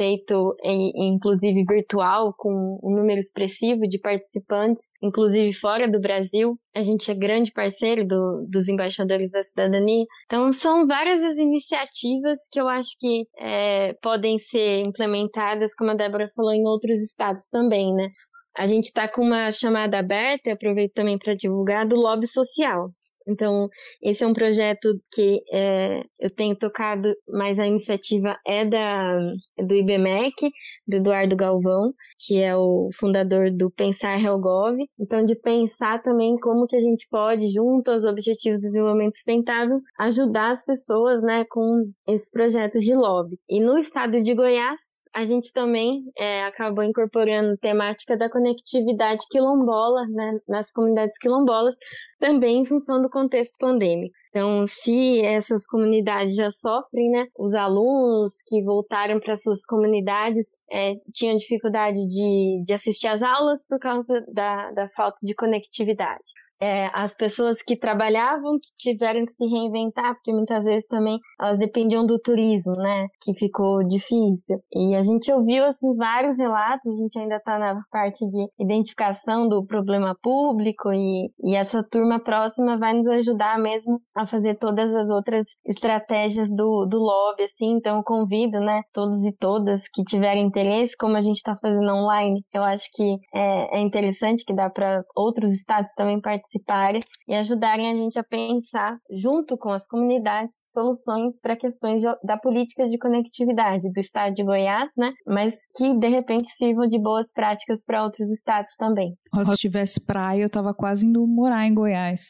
feito, 0.00 0.56
inclusive 0.64 1.62
virtual, 1.62 2.32
com 2.38 2.80
um 2.82 2.96
número 2.96 3.20
expressivo 3.20 3.86
de 3.86 3.98
participantes, 3.98 4.82
inclusive 5.02 5.52
fora 5.52 5.86
do 5.86 6.00
Brasil. 6.00 6.58
A 6.74 6.82
gente 6.82 7.10
é 7.10 7.14
grande 7.14 7.52
parceiro 7.52 8.06
do, 8.06 8.46
dos 8.48 8.66
embaixadores 8.66 9.30
da 9.30 9.42
cidadania. 9.42 10.06
Então, 10.24 10.54
são 10.54 10.86
várias 10.86 11.22
as 11.22 11.36
iniciativas 11.36 12.38
que 12.50 12.58
eu 12.58 12.66
acho 12.66 12.96
que 12.98 13.26
é, 13.38 13.92
podem 14.00 14.38
ser 14.38 14.80
implementadas, 14.86 15.74
como 15.74 15.90
a 15.90 15.94
Débora 15.94 16.30
falou, 16.34 16.54
em 16.54 16.66
outros 16.66 16.98
estados 17.02 17.46
também, 17.50 17.92
né? 17.92 18.08
A 18.56 18.66
gente 18.66 18.86
está 18.86 19.06
com 19.06 19.22
uma 19.22 19.52
chamada 19.52 19.98
aberta, 19.98 20.52
aproveito 20.52 20.94
também 20.94 21.18
para 21.18 21.34
divulgar, 21.34 21.86
do 21.86 21.96
lobby 21.96 22.26
social. 22.26 22.88
Então, 23.28 23.68
esse 24.02 24.22
é 24.22 24.26
um 24.26 24.32
projeto 24.32 24.88
que 25.12 25.42
é, 25.52 26.02
eu 26.18 26.34
tenho 26.34 26.56
tocado, 26.56 27.14
mas 27.28 27.58
a 27.58 27.66
iniciativa 27.66 28.36
é 28.46 28.64
da, 28.64 29.18
do 29.58 29.74
IBMEC, 29.74 30.50
do 30.90 30.96
Eduardo 30.96 31.36
Galvão, 31.36 31.92
que 32.26 32.38
é 32.40 32.56
o 32.56 32.90
fundador 32.98 33.50
do 33.50 33.70
Pensar 33.70 34.20
Helgov. 34.20 34.76
Então, 34.98 35.24
de 35.24 35.34
pensar 35.34 36.02
também 36.02 36.36
como 36.36 36.66
que 36.66 36.76
a 36.76 36.80
gente 36.80 37.06
pode, 37.10 37.50
junto 37.50 37.90
aos 37.90 38.04
Objetivos 38.04 38.60
de 38.60 38.66
Desenvolvimento 38.66 39.16
Sustentável, 39.16 39.80
ajudar 39.98 40.52
as 40.52 40.64
pessoas 40.64 41.22
né, 41.22 41.44
com 41.48 41.90
esses 42.08 42.30
projetos 42.30 42.82
de 42.82 42.94
lobby. 42.94 43.38
E 43.48 43.60
no 43.60 43.78
estado 43.78 44.22
de 44.22 44.34
Goiás, 44.34 44.78
a 45.12 45.24
gente 45.24 45.52
também 45.52 46.04
é, 46.16 46.44
acabou 46.44 46.84
incorporando 46.84 47.56
temática 47.58 48.16
da 48.16 48.30
conectividade 48.30 49.24
quilombola 49.30 50.06
né, 50.08 50.38
nas 50.48 50.70
comunidades 50.70 51.16
quilombolas, 51.18 51.74
também 52.18 52.60
em 52.60 52.64
função 52.64 53.02
do 53.02 53.08
contexto 53.08 53.56
pandêmico. 53.58 54.14
Então, 54.28 54.66
se 54.66 55.20
essas 55.22 55.66
comunidades 55.66 56.36
já 56.36 56.50
sofrem, 56.52 57.10
né, 57.10 57.26
os 57.38 57.54
alunos 57.54 58.34
que 58.46 58.62
voltaram 58.62 59.18
para 59.18 59.36
suas 59.36 59.64
comunidades 59.64 60.46
é, 60.70 60.94
tinham 61.12 61.36
dificuldade 61.36 61.98
de, 62.06 62.62
de 62.64 62.72
assistir 62.72 63.08
às 63.08 63.22
aulas 63.22 63.60
por 63.66 63.78
causa 63.78 64.24
da, 64.32 64.70
da 64.72 64.88
falta 64.90 65.18
de 65.22 65.34
conectividade 65.34 66.22
é, 66.60 66.90
as 66.92 67.16
pessoas 67.16 67.56
que 67.62 67.76
trabalhavam 67.76 68.58
que 68.58 68.92
tiveram 68.92 69.24
que 69.24 69.32
se 69.32 69.46
reinventar, 69.46 70.14
porque 70.14 70.32
muitas 70.32 70.62
vezes 70.64 70.86
também 70.86 71.18
elas 71.40 71.58
dependiam 71.58 72.04
do 72.04 72.18
turismo, 72.18 72.72
né? 72.76 73.06
Que 73.22 73.32
ficou 73.34 73.82
difícil. 73.82 74.58
E 74.74 74.94
a 74.94 75.00
gente 75.00 75.32
ouviu, 75.32 75.64
assim, 75.64 75.94
vários 75.96 76.38
relatos, 76.38 76.86
a 76.86 77.02
gente 77.02 77.18
ainda 77.18 77.36
está 77.36 77.58
na 77.58 77.80
parte 77.90 78.26
de 78.26 78.46
identificação 78.62 79.48
do 79.48 79.64
problema 79.64 80.14
público 80.22 80.92
e, 80.92 81.30
e 81.42 81.56
essa 81.56 81.82
turma 81.82 82.20
próxima 82.22 82.78
vai 82.78 82.92
nos 82.92 83.06
ajudar 83.06 83.58
mesmo 83.58 83.98
a 84.14 84.26
fazer 84.26 84.56
todas 84.56 84.94
as 84.94 85.08
outras 85.08 85.46
estratégias 85.64 86.48
do, 86.50 86.86
do 86.86 86.98
lobby, 86.98 87.44
assim. 87.44 87.76
Então, 87.76 87.98
eu 87.98 88.04
convido, 88.04 88.60
né, 88.60 88.82
todos 88.92 89.24
e 89.24 89.32
todas 89.38 89.80
que 89.94 90.02
tiverem 90.04 90.46
interesse, 90.46 90.94
como 90.98 91.16
a 91.16 91.20
gente 91.22 91.36
está 91.36 91.56
fazendo 91.56 91.90
online, 91.90 92.42
eu 92.52 92.62
acho 92.62 92.86
que 92.92 93.16
é, 93.34 93.78
é 93.78 93.80
interessante 93.80 94.44
que 94.44 94.54
dá 94.54 94.68
para 94.68 95.02
outros 95.16 95.52
estados 95.52 95.90
também 95.96 96.20
participarem 96.20 96.49
participarem 96.50 97.00
e 97.28 97.34
ajudarem 97.34 97.90
a 97.90 97.96
gente 97.96 98.18
a 98.18 98.24
pensar, 98.24 98.98
junto 99.10 99.56
com 99.56 99.70
as 99.70 99.86
comunidades, 99.86 100.54
soluções 100.68 101.38
para 101.40 101.56
questões 101.56 102.02
de, 102.02 102.08
da 102.24 102.36
política 102.36 102.88
de 102.88 102.98
conectividade 102.98 103.90
do 103.92 104.00
estado 104.00 104.34
de 104.34 104.44
Goiás, 104.44 104.90
né? 104.96 105.12
Mas 105.26 105.54
que 105.76 105.98
de 105.98 106.08
repente 106.08 106.46
sirvam 106.56 106.86
de 106.86 106.98
boas 106.98 107.26
práticas 107.32 107.84
para 107.84 108.04
outros 108.04 108.28
estados 108.30 108.70
também. 108.78 109.14
Se 109.44 109.56
tivesse 109.56 110.00
praia, 110.00 110.42
eu 110.42 110.50
tava 110.50 110.74
quase 110.74 111.06
indo 111.06 111.26
morar 111.26 111.66
em 111.66 111.74
Goiás, 111.74 112.28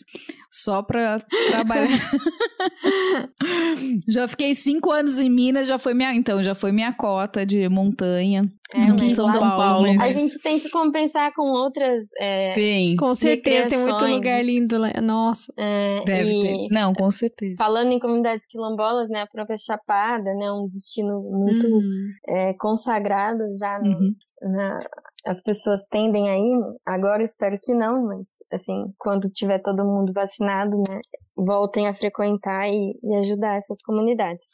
só 0.51 0.82
para 0.82 1.18
trabalhar. 1.51 1.88
já 4.09 4.28
fiquei 4.28 4.55
cinco 4.55 4.90
anos 4.90 5.18
em 5.18 5.30
Minas, 5.30 5.66
já 5.66 5.78
foi 5.78 5.94
minha, 5.94 6.14
então 6.14 6.42
já 6.42 6.55
foi 6.55 6.72
minha 6.72 6.92
cota 6.92 7.47
de 7.47 7.68
montanha. 7.68 8.44
É, 8.72 8.84
aqui 8.84 9.05
em 9.05 9.09
São, 9.09 9.26
São 9.26 9.40
Paulo. 9.40 9.92
Mas... 9.94 10.16
A 10.16 10.20
gente 10.20 10.38
tem 10.38 10.59
que 10.59 10.70
compensar 10.70 11.32
com 11.34 11.42
outras. 11.42 12.05
É, 12.18 12.55
tem. 12.55 12.97
Com 12.97 13.14
certeza, 13.14 13.68
tem 13.68 13.78
muito 13.78 14.05
lugar 14.15 14.45
lindo 14.45 14.78
lá. 14.78 14.93
Nossa. 15.03 15.53
É, 15.57 16.03
Deve 16.05 16.31
e... 16.31 16.43
ter. 16.43 16.74
Não, 16.74 16.93
com 16.93 17.11
certeza. 17.11 17.55
Falando 17.57 17.93
em 17.93 17.99
comunidades 17.99 18.47
quilombolas, 18.47 19.09
né? 19.09 19.23
A 19.23 19.27
própria 19.27 19.57
Chapada, 19.59 20.35
né? 20.35 20.51
Um 20.53 20.66
destino 20.66 21.20
muito 21.23 21.66
uhum. 21.66 22.11
é, 22.28 22.55
consagrado 22.55 23.43
já 23.59 23.78
no, 23.78 23.91
uhum. 23.91 24.15
na, 24.43 24.78
as 25.27 25.43
pessoas 25.43 25.81
tendem 25.91 26.31
aí, 26.31 26.51
agora 26.87 27.23
espero 27.23 27.59
que 27.62 27.74
não, 27.74 28.07
mas 28.07 28.27
assim, 28.53 28.93
quando 28.99 29.28
tiver 29.31 29.61
todo 29.61 29.85
mundo 29.85 30.12
vacinado, 30.12 30.77
né, 30.78 31.01
voltem 31.37 31.89
a 31.89 31.95
frequentar 31.95 32.69
e, 32.69 32.99
e 33.03 33.15
ajudar 33.16 33.57
essas 33.57 33.82
comunidades. 33.82 34.45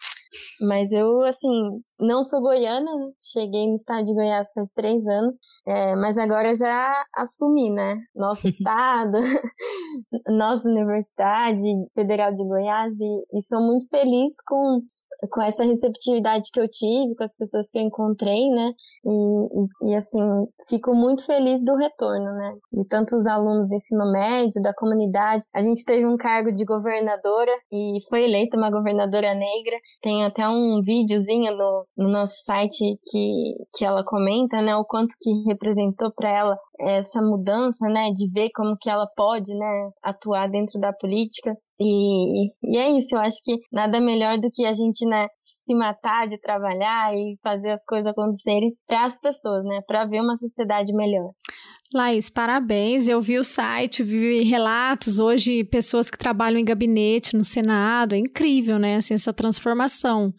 Mas 0.60 0.90
eu, 0.92 1.22
assim, 1.22 1.80
não 2.00 2.24
sou 2.24 2.40
goiana, 2.40 2.90
cheguei 3.20 3.68
no 3.68 3.76
estado 3.76 4.04
de 4.04 4.14
Goiás 4.14 4.48
faz 4.52 4.70
três 4.72 5.06
anos, 5.06 5.34
é, 5.66 5.94
mas 5.96 6.16
agora 6.18 6.54
já 6.54 7.04
assumi, 7.14 7.70
né? 7.70 7.98
Nosso 8.14 8.46
estado, 8.48 9.18
nossa 10.28 10.68
Universidade 10.68 11.62
Federal 11.94 12.34
de 12.34 12.44
Goiás, 12.44 12.92
e, 12.98 13.38
e 13.38 13.42
sou 13.42 13.60
muito 13.60 13.88
feliz 13.88 14.32
com 14.46 14.80
com 15.30 15.43
essa 15.43 15.64
receptividade 15.64 16.51
que 16.52 16.60
eu 16.60 16.68
tive, 16.68 17.14
com 17.16 17.24
as 17.24 17.34
pessoas 17.34 17.68
que 17.70 17.78
eu 17.78 17.82
encontrei, 17.82 18.48
né? 18.51 18.72
E, 19.05 19.90
e, 19.90 19.90
e, 19.90 19.94
assim, 19.94 20.20
fico 20.68 20.94
muito 20.94 21.24
feliz 21.24 21.64
do 21.64 21.76
retorno, 21.76 22.32
né? 22.34 22.55
De 22.72 22.86
tantos 22.86 23.26
alunos 23.26 23.68
do 23.68 23.74
ensino 23.74 24.10
médio, 24.10 24.62
da 24.62 24.72
comunidade. 24.74 25.44
A 25.55 25.62
gente 25.62 25.84
teve 25.84 26.06
um 26.06 26.16
cargo 26.16 26.52
de 26.52 26.64
governadora 26.64 27.52
e 27.72 27.98
foi 28.09 28.24
eleita 28.24 28.56
uma 28.56 28.70
governadora 28.70 29.34
negra. 29.34 29.76
Tem 30.02 30.24
até 30.24 30.47
um 30.48 30.80
videozinho 30.82 31.56
no, 31.56 31.86
no 31.97 32.09
nosso 32.09 32.34
site 32.44 32.98
que, 33.02 33.55
que 33.74 33.84
ela 33.84 34.05
comenta, 34.05 34.60
né? 34.60 34.76
O 34.76 34.84
quanto 34.84 35.14
que 35.20 35.30
representou 35.47 36.12
para 36.14 36.30
ela 36.30 36.55
essa 36.80 37.20
mudança, 37.22 37.86
né? 37.88 38.10
De 38.14 38.30
ver 38.30 38.51
como 38.55 38.76
que 38.80 38.90
ela 38.90 39.06
pode, 39.16 39.52
né? 39.55 39.90
Atuar 40.02 40.48
dentro 40.48 40.80
da 40.80 40.93
política. 40.93 41.52
E, 41.78 42.47
e 42.62 42.78
é 42.78 42.98
isso, 42.98 43.15
eu 43.15 43.20
acho 43.20 43.43
que 43.44 43.59
nada 43.70 44.01
melhor 44.01 44.39
do 44.39 44.51
que 44.51 44.65
a 44.65 44.73
gente, 44.73 45.05
né, 45.07 45.28
se 45.43 45.74
matar 45.74 46.28
de 46.28 46.39
trabalhar 46.40 47.15
e 47.15 47.36
fazer 47.43 47.70
as 47.70 47.85
coisas 47.85 48.07
acontecerem 48.07 48.73
para 48.86 49.07
as 49.07 49.20
pessoas, 49.20 49.65
né, 49.65 49.81
para 49.86 50.07
ver 50.07 50.20
uma 50.20 50.36
sociedade 50.39 50.93
melhor. 50.93 51.32
Laís, 51.94 52.28
parabéns. 52.28 53.07
Eu 53.07 53.23
vi 53.23 53.39
o 53.39 53.44
site, 53.44 54.03
vi 54.03 54.43
relatos 54.43 55.20
hoje, 55.20 55.62
pessoas 55.65 56.11
que 56.11 56.19
trabalham 56.19 56.59
em 56.59 56.65
gabinete 56.65 57.36
no 57.36 57.44
Senado. 57.44 58.15
É 58.15 58.19
incrível, 58.19 58.77
né? 58.77 58.97
Assim, 58.97 59.15
essa 59.15 59.32
transformação 59.32 60.35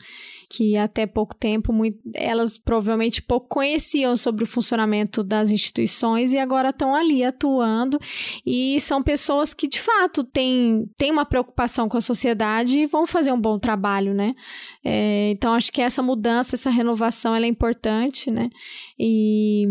que 0.50 0.78
até 0.78 1.06
pouco 1.06 1.36
tempo 1.36 1.74
muito, 1.74 2.00
elas 2.14 2.58
provavelmente 2.58 3.22
pouco 3.22 3.48
conheciam 3.50 4.16
sobre 4.16 4.44
o 4.44 4.48
funcionamento 4.48 5.24
das 5.24 5.52
instituições 5.52 6.32
e 6.32 6.38
agora 6.38 6.70
estão 6.70 6.96
ali 6.96 7.24
atuando 7.24 8.00
e 8.46 8.80
são 8.80 9.04
pessoas 9.04 9.54
que 9.54 9.68
de 9.68 9.80
fato 9.80 10.24
têm, 10.24 10.90
têm 10.98 11.12
uma 11.12 11.26
preocupação 11.26 11.90
com 11.90 11.98
a 11.98 12.02
sociedade 12.02 12.78
e 12.78 12.88
vão 12.88 13.06
fazer 13.06 13.32
um 13.32 13.40
bom 13.40 13.60
trabalho, 13.60 14.14
né? 14.14 14.34
É, 14.84 15.32
então 15.32 15.54
acho 15.54 15.72
que 15.72 15.82
essa 15.82 16.02
mudança, 16.02 16.56
essa 16.56 16.70
renovação 16.70 17.36
ela 17.36 17.46
é 17.46 17.50
importante, 17.50 18.32
né? 18.32 18.50
E, 18.98 19.66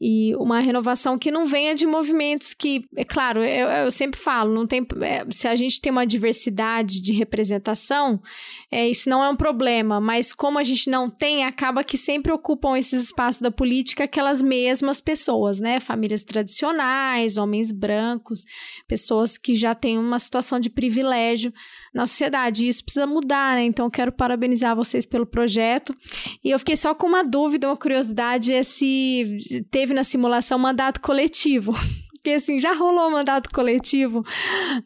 e 0.00 0.34
uma 0.36 0.60
renovação 0.60 1.18
que 1.18 1.30
não 1.30 1.46
venha 1.46 1.74
de 1.74 1.86
movimentos 1.86 2.54
que, 2.54 2.84
é 2.96 3.04
claro, 3.04 3.44
eu, 3.44 3.68
eu 3.68 3.90
sempre 3.90 4.18
falo, 4.18 4.54
não 4.54 4.66
tem, 4.66 4.86
é, 5.02 5.26
se 5.30 5.46
a 5.46 5.54
gente 5.54 5.80
tem 5.80 5.92
uma 5.92 6.06
diversidade 6.06 7.02
de 7.02 7.12
representação, 7.12 8.20
é, 8.70 8.88
isso 8.88 9.08
não 9.10 9.22
é 9.22 9.28
um 9.28 9.36
problema, 9.36 10.00
mas 10.00 10.13
como 10.32 10.58
a 10.58 10.64
gente 10.64 10.88
não 10.88 11.10
tem, 11.10 11.44
acaba 11.44 11.84
que 11.84 11.96
sempre 11.96 12.32
ocupam 12.32 12.76
esses 12.76 13.02
espaços 13.04 13.40
da 13.40 13.50
política 13.50 14.04
aquelas 14.04 14.40
mesmas 14.40 15.00
pessoas, 15.00 15.58
né? 15.58 15.80
Famílias 15.80 16.22
tradicionais, 16.22 17.36
homens 17.36 17.72
brancos, 17.72 18.44
pessoas 18.86 19.36
que 19.36 19.54
já 19.54 19.74
têm 19.74 19.98
uma 19.98 20.18
situação 20.18 20.60
de 20.60 20.70
privilégio 20.70 21.52
na 21.92 22.06
sociedade. 22.06 22.64
E 22.64 22.68
isso 22.68 22.84
precisa 22.84 23.06
mudar, 23.06 23.56
né? 23.56 23.64
Então, 23.64 23.90
quero 23.90 24.12
parabenizar 24.12 24.76
vocês 24.76 25.04
pelo 25.04 25.26
projeto. 25.26 25.94
E 26.42 26.50
eu 26.50 26.58
fiquei 26.58 26.76
só 26.76 26.94
com 26.94 27.06
uma 27.06 27.24
dúvida, 27.24 27.68
uma 27.68 27.76
curiosidade, 27.76 28.52
é 28.52 28.62
se 28.62 29.38
teve 29.70 29.94
na 29.94 30.04
simulação 30.04 30.58
mandato 30.58 31.00
coletivo. 31.00 31.72
Porque, 32.14 32.30
assim, 32.30 32.58
já 32.58 32.72
rolou 32.72 33.10
mandato 33.10 33.50
coletivo. 33.50 34.24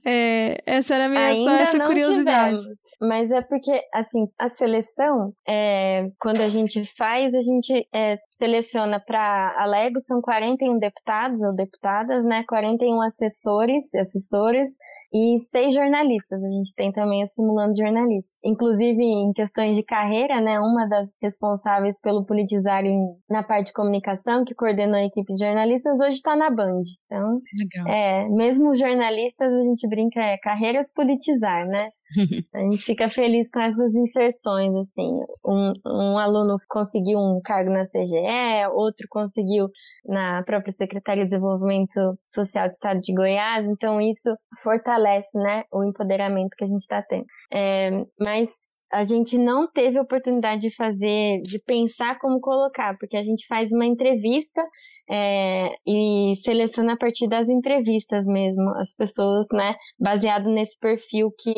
É, 0.04 0.60
essa 0.66 0.96
era 0.96 1.06
a 1.06 1.08
minha, 1.08 1.26
Ainda 1.26 1.44
só 1.44 1.56
essa 1.56 1.80
curiosidade. 1.86 2.58
Tivemos. 2.58 2.87
Mas 3.00 3.30
é 3.30 3.40
porque, 3.40 3.80
assim, 3.94 4.26
a 4.38 4.48
seleção, 4.48 5.32
é, 5.46 6.10
quando 6.18 6.40
a 6.40 6.48
gente 6.48 6.84
faz, 6.96 7.32
a 7.34 7.40
gente 7.40 7.88
é, 7.94 8.18
seleciona 8.38 9.00
para 9.00 9.54
Alego, 9.58 10.00
são 10.00 10.20
41 10.20 10.78
deputados 10.78 11.42
ou 11.42 11.54
deputadas, 11.54 12.24
né? 12.24 12.44
41 12.48 13.02
assessores, 13.02 13.92
assessores 13.94 14.70
e 15.12 15.38
seis 15.40 15.74
jornalistas. 15.74 16.42
A 16.42 16.48
gente 16.48 16.74
tem 16.74 16.92
também 16.92 17.22
a 17.22 17.26
simulando 17.26 17.76
jornalistas. 17.76 18.32
Inclusive, 18.44 19.02
em 19.02 19.32
questões 19.32 19.76
de 19.76 19.82
carreira, 19.82 20.40
né? 20.40 20.58
Uma 20.60 20.86
das 20.86 21.08
responsáveis 21.20 22.00
pelo 22.00 22.24
politizar 22.24 22.82
na 23.28 23.42
parte 23.42 23.66
de 23.66 23.72
comunicação, 23.72 24.44
que 24.44 24.54
coordenou 24.54 24.96
a 24.96 25.04
equipe 25.04 25.32
de 25.32 25.44
jornalistas, 25.44 25.98
hoje 25.98 26.16
está 26.16 26.36
na 26.36 26.50
Band. 26.50 26.82
Então, 27.06 27.40
Legal. 27.58 27.88
é, 27.88 28.28
mesmo 28.28 28.76
jornalistas, 28.76 29.52
a 29.52 29.62
gente 29.62 29.88
brinca, 29.88 30.20
é 30.20 30.38
carreiras 30.38 30.86
politizar, 30.94 31.66
né? 31.66 31.84
a 32.54 32.60
gente 32.60 32.84
fica 32.84 33.10
feliz 33.10 33.50
com 33.50 33.60
essas 33.60 33.94
inserções, 33.94 34.74
assim. 34.76 35.20
Um, 35.44 35.72
um 35.86 36.18
aluno 36.18 36.56
conseguiu 36.68 37.18
um 37.18 37.40
cargo 37.42 37.70
na 37.70 37.84
CGE, 37.84 38.27
outro 38.68 39.06
conseguiu 39.08 39.68
na 40.06 40.42
própria 40.44 40.72
Secretaria 40.72 41.24
de 41.24 41.30
Desenvolvimento 41.30 42.18
Social 42.26 42.66
do 42.66 42.72
Estado 42.72 43.00
de 43.00 43.14
Goiás, 43.14 43.66
então 43.66 44.00
isso 44.00 44.30
fortalece, 44.62 45.38
né, 45.38 45.64
o 45.72 45.84
empoderamento 45.84 46.54
que 46.56 46.64
a 46.64 46.66
gente 46.66 46.80
está 46.80 47.02
tendo. 47.02 47.24
É, 47.52 47.90
mas 48.20 48.48
a 48.92 49.02
gente 49.02 49.36
não 49.36 49.70
teve 49.70 49.98
oportunidade 50.00 50.62
de 50.62 50.74
fazer, 50.74 51.40
de 51.42 51.58
pensar 51.64 52.18
como 52.18 52.40
colocar, 52.40 52.96
porque 52.98 53.16
a 53.16 53.22
gente 53.22 53.46
faz 53.46 53.70
uma 53.70 53.84
entrevista 53.84 54.62
é, 55.10 55.70
e 55.86 56.34
seleciona 56.44 56.94
a 56.94 56.96
partir 56.96 57.28
das 57.28 57.48
entrevistas 57.48 58.24
mesmo, 58.24 58.70
as 58.76 58.94
pessoas, 58.94 59.46
né, 59.52 59.74
baseado 59.98 60.48
nesse 60.48 60.78
perfil 60.78 61.30
que, 61.38 61.52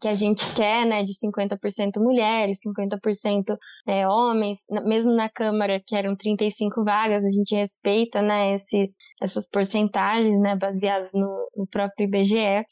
que 0.00 0.08
a 0.08 0.14
gente 0.14 0.44
quer, 0.54 0.86
né, 0.86 1.02
de 1.04 1.12
50% 1.14 1.98
mulheres, 1.98 2.58
50% 2.66 3.56
é, 3.86 4.06
homens, 4.06 4.58
mesmo 4.84 5.12
na 5.12 5.28
Câmara, 5.28 5.80
que 5.86 5.96
eram 5.96 6.14
35 6.14 6.84
vagas, 6.84 7.24
a 7.24 7.30
gente 7.30 7.54
respeita, 7.54 8.20
né, 8.20 8.54
esses, 8.54 8.90
essas 9.22 9.48
porcentagens, 9.48 10.38
né, 10.40 10.56
baseadas 10.56 11.10
no, 11.12 11.48
no 11.56 11.66
próprio 11.66 12.04
IBGE, 12.04 12.64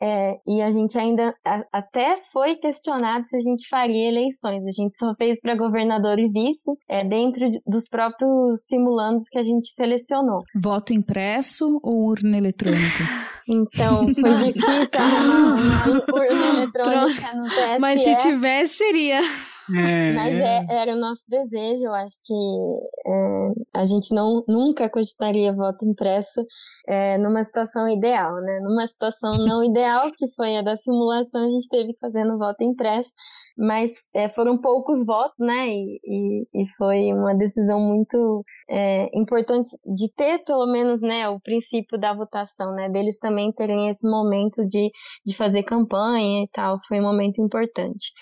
é, 0.00 0.34
e 0.46 0.62
a 0.62 0.70
gente 0.70 0.96
ainda 0.96 1.34
a, 1.44 1.64
até 1.72 2.20
foi 2.32 2.54
questionado 2.56 3.26
se 3.26 3.36
a 3.36 3.40
faria 3.68 4.08
eleições. 4.08 4.64
A 4.66 4.70
gente 4.70 4.96
só 4.96 5.14
fez 5.16 5.40
para 5.40 5.56
governador 5.56 6.18
e 6.18 6.28
vice, 6.28 6.70
é, 6.88 7.04
dentro 7.04 7.50
de, 7.50 7.60
dos 7.66 7.88
próprios 7.88 8.60
simulandos 8.66 9.24
que 9.30 9.38
a 9.38 9.44
gente 9.44 9.72
selecionou. 9.74 10.38
Voto 10.54 10.92
impresso 10.92 11.78
ou 11.82 12.06
urna 12.06 12.36
eletrônica? 12.36 12.78
Então, 13.50 14.06
foi 14.14 14.52
difícil 14.52 14.88
arrumar 14.92 15.88
uma 15.88 16.04
urna 16.12 16.46
eletrônica 16.48 17.34
no 17.34 17.44
TSE. 17.44 17.78
Mas 17.80 18.02
se 18.02 18.16
tivesse, 18.16 18.74
seria. 18.74 19.22
É, 19.74 20.12
Mas 20.12 20.34
é, 20.34 20.66
era 20.70 20.94
o 20.94 21.00
nosso 21.00 21.22
desejo, 21.28 21.84
eu 21.84 21.94
acho 21.94 22.16
que 22.24 22.34
é, 23.06 23.48
a 23.74 23.84
gente 23.84 24.14
não, 24.14 24.42
nunca 24.48 24.88
cogitaria 24.88 25.52
voto 25.52 25.84
impresso 25.84 26.44
é, 26.86 27.18
numa 27.18 27.44
situação 27.44 27.88
ideal, 27.88 28.40
né? 28.40 28.60
Numa 28.60 28.86
situação 28.86 29.32
não 29.46 29.62
ideal, 29.62 30.10
que 30.12 30.26
foi 30.34 30.56
a 30.56 30.62
da 30.62 30.76
simulação, 30.76 31.46
a 31.46 31.50
gente 31.50 31.68
teve 31.68 31.92
que 31.92 31.98
fazer 31.98 32.24
no 32.24 32.38
voto 32.38 32.62
impresso, 32.62 33.10
mas 33.56 33.90
é, 34.14 34.28
foram 34.30 34.56
poucos 34.58 35.04
votos, 35.04 35.38
né? 35.38 35.68
E, 35.68 36.00
e, 36.04 36.62
e 36.62 36.66
foi 36.76 37.12
uma 37.12 37.34
decisão 37.34 37.78
muito 37.80 38.44
é, 38.70 39.08
importante 39.18 39.68
de 39.84 40.10
ter, 40.14 40.38
pelo 40.44 40.66
menos, 40.66 41.00
né, 41.00 41.28
o 41.28 41.40
princípio 41.40 41.98
da 41.98 42.14
votação, 42.14 42.72
né? 42.74 42.88
Deles 42.88 43.18
também 43.18 43.52
terem 43.52 43.90
esse 43.90 44.08
momento 44.08 44.66
de, 44.66 44.90
de 45.26 45.36
fazer 45.36 45.62
campanha 45.62 46.44
e 46.44 46.48
tal, 46.52 46.78
foi 46.88 47.00
um 47.00 47.02
momento 47.02 47.40
importante. 47.42 48.12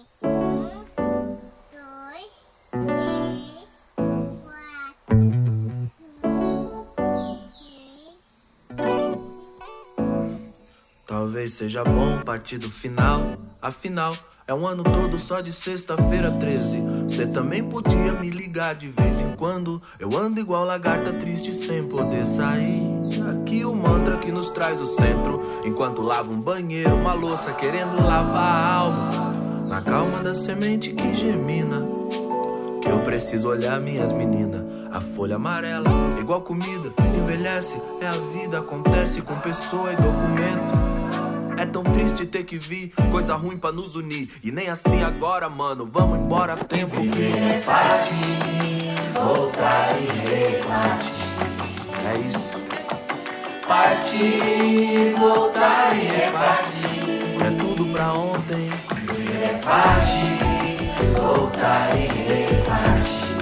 Talvez 11.07 11.53
seja 11.53 11.85
bom 11.85 12.23
partir 12.25 12.57
do 12.57 12.71
final, 12.71 13.21
afinal 13.61 14.13
é 14.49 14.55
um 14.55 14.67
ano 14.67 14.83
todo 14.83 15.19
só 15.19 15.43
de 15.43 15.53
sexta-feira 15.53 16.31
13. 16.31 16.83
Cê 17.07 17.27
também 17.27 17.63
podia 17.63 18.15
me 18.15 18.31
ligar 18.31 18.75
de 18.75 18.89
vez 18.89 19.21
em 19.21 19.37
quando. 19.37 19.81
Eu 20.01 20.17
ando 20.17 20.41
igual 20.41 20.65
lagarta 20.65 21.13
triste 21.13 21.53
sem 21.53 21.87
poder 21.87 22.25
sair. 22.25 22.83
Aqui 23.31 23.63
o 23.67 23.75
mantra 23.75 24.17
que 24.17 24.33
nos 24.33 24.49
traz 24.49 24.81
o 24.81 24.87
centro. 24.87 25.63
Enquanto 25.67 26.01
lavo 26.01 26.33
um 26.33 26.41
banheiro, 26.41 26.95
uma 26.95 27.13
louça 27.13 27.53
querendo 27.53 28.03
lavar 28.03 28.57
a 28.57 28.75
alma. 28.75 29.11
Na 29.69 29.83
calma 29.83 30.23
da 30.23 30.35
semente 30.35 30.95
que 30.95 31.15
germina. 31.15 31.83
Que 32.81 32.89
eu 32.89 33.01
preciso 33.01 33.51
olhar 33.51 33.79
minhas 33.79 34.13
meninas. 34.13 34.63
A 34.91 35.03
folha 35.03 35.37
amarela, 35.37 35.91
igual 36.19 36.41
comida, 36.41 36.91
envelhece. 37.15 37.79
É 38.01 38.07
a 38.07 38.13
vida, 38.33 38.61
acontece 38.61 39.21
com 39.21 39.39
pessoa 39.41 39.93
e 39.93 39.97
documento. 39.97 40.88
É 41.59 41.67
tão 41.67 41.83
triste 41.83 42.25
ter 42.25 42.45
que 42.45 42.57
vir, 42.57 42.93
coisa 43.11 43.35
ruim 43.35 43.59
pra 43.59 43.73
nos 43.73 43.97
unir. 43.97 44.31
E 44.45 44.53
nem 44.53 44.69
assim 44.69 45.03
agora, 45.03 45.49
mano, 45.49 45.85
vamos 45.85 46.21
embora, 46.21 46.57
tempo 46.57 46.95
Viver 47.01 47.37
é 47.37 47.61
partir, 47.63 48.15
voltar 49.13 49.97
e 50.01 50.07
repartir. 50.29 51.27
É 52.07 52.19
isso. 52.29 52.63
Partir, 53.67 55.15
voltar 55.19 55.97
e 55.97 56.07
repartir. 56.07 57.01
É 57.45 57.51
tudo 57.59 57.87
pra 57.87 58.13
ontem. 58.13 58.71
Viver 58.95 59.43
é 59.43 59.59
partir, 59.59 60.39
voltar 61.21 61.97
e 61.97 62.07
repartir. 62.07 63.37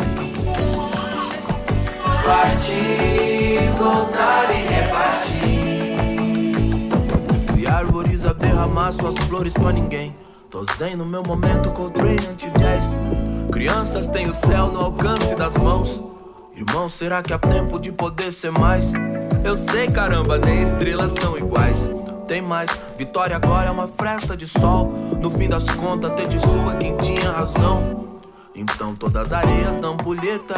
Partir, 2.24 3.70
voltar 3.76 4.50
e 4.50 4.74
repartir 4.74 5.35
derramar 8.56 8.90
suas 8.92 9.14
flores 9.26 9.52
pra 9.52 9.70
ninguém. 9.70 10.16
Tô 10.50 10.64
zen 10.78 10.96
no 10.96 11.04
meu 11.04 11.22
momento 11.22 11.70
Coltrane 11.72 12.26
anti-jazz. 12.26 12.84
Crianças 13.52 14.06
têm 14.06 14.30
o 14.30 14.34
céu 14.34 14.68
no 14.68 14.80
alcance 14.80 15.34
das 15.34 15.54
mãos. 15.58 16.02
Irmão, 16.54 16.88
será 16.88 17.22
que 17.22 17.34
há 17.34 17.38
tempo 17.38 17.78
de 17.78 17.92
poder 17.92 18.32
ser 18.32 18.50
mais? 18.50 18.90
Eu 19.44 19.56
sei, 19.56 19.90
caramba, 19.90 20.38
nem 20.38 20.62
estrelas 20.62 21.12
são 21.20 21.36
iguais. 21.36 21.90
Tem 22.26 22.40
mais, 22.40 22.70
vitória 22.96 23.36
agora 23.36 23.68
é 23.68 23.70
uma 23.70 23.88
fresta 23.88 24.34
de 24.34 24.48
sol. 24.48 24.86
No 25.20 25.30
fim 25.30 25.48
das 25.50 25.64
contas, 25.64 26.14
ter 26.14 26.26
de 26.26 26.40
sua 26.40 26.76
quem 26.76 26.96
tinha 26.96 27.30
razão. 27.30 28.06
Então 28.54 28.94
todas 28.94 29.26
as 29.26 29.32
areias 29.34 29.76
dão 29.76 29.98
pulheta 29.98 30.54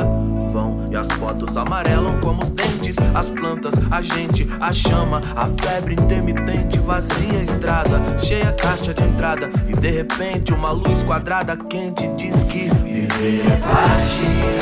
vão 0.48 0.88
e 0.90 0.96
as 0.96 1.06
fotos 1.12 1.56
amarelam 1.56 2.18
como 2.20 2.42
os 2.42 2.50
dentes, 2.50 2.96
as 3.14 3.30
plantas, 3.30 3.74
a 3.90 4.00
gente, 4.00 4.48
a 4.60 4.72
chama, 4.72 5.20
a 5.36 5.46
febre 5.62 5.94
intermitente, 5.94 6.78
vazia 6.78 7.38
a 7.38 7.42
estrada, 7.42 8.18
cheia 8.18 8.48
a 8.48 8.52
caixa 8.52 8.92
de 8.92 9.02
entrada 9.02 9.50
e 9.68 9.74
de 9.74 9.90
repente 9.90 10.52
uma 10.52 10.70
luz 10.70 11.02
quadrada 11.02 11.56
quente 11.56 12.08
diz 12.16 12.42
que 12.44 12.70
viver 12.70 13.44
é 13.46 13.56
partir, 13.56 14.58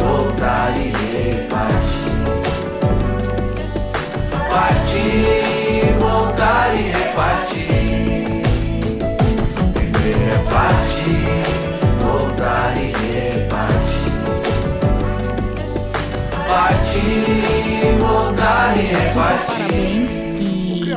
voltar 0.00 0.70
e 0.76 0.90
repartir. 0.90 2.12
Partir, 4.50 5.94
voltar 5.98 6.74
e 6.74 6.82
repartir. 6.90 7.72
Viver 9.74 10.28
é 10.28 10.38
partir 10.50 11.52
voltar 12.02 12.76
e 12.76 12.86
repartir. 12.86 13.11
Partir, 16.52 17.96
voltar 17.98 18.76
e 18.76 18.82
repartir. 18.82 19.72
Parabéns 19.72 20.22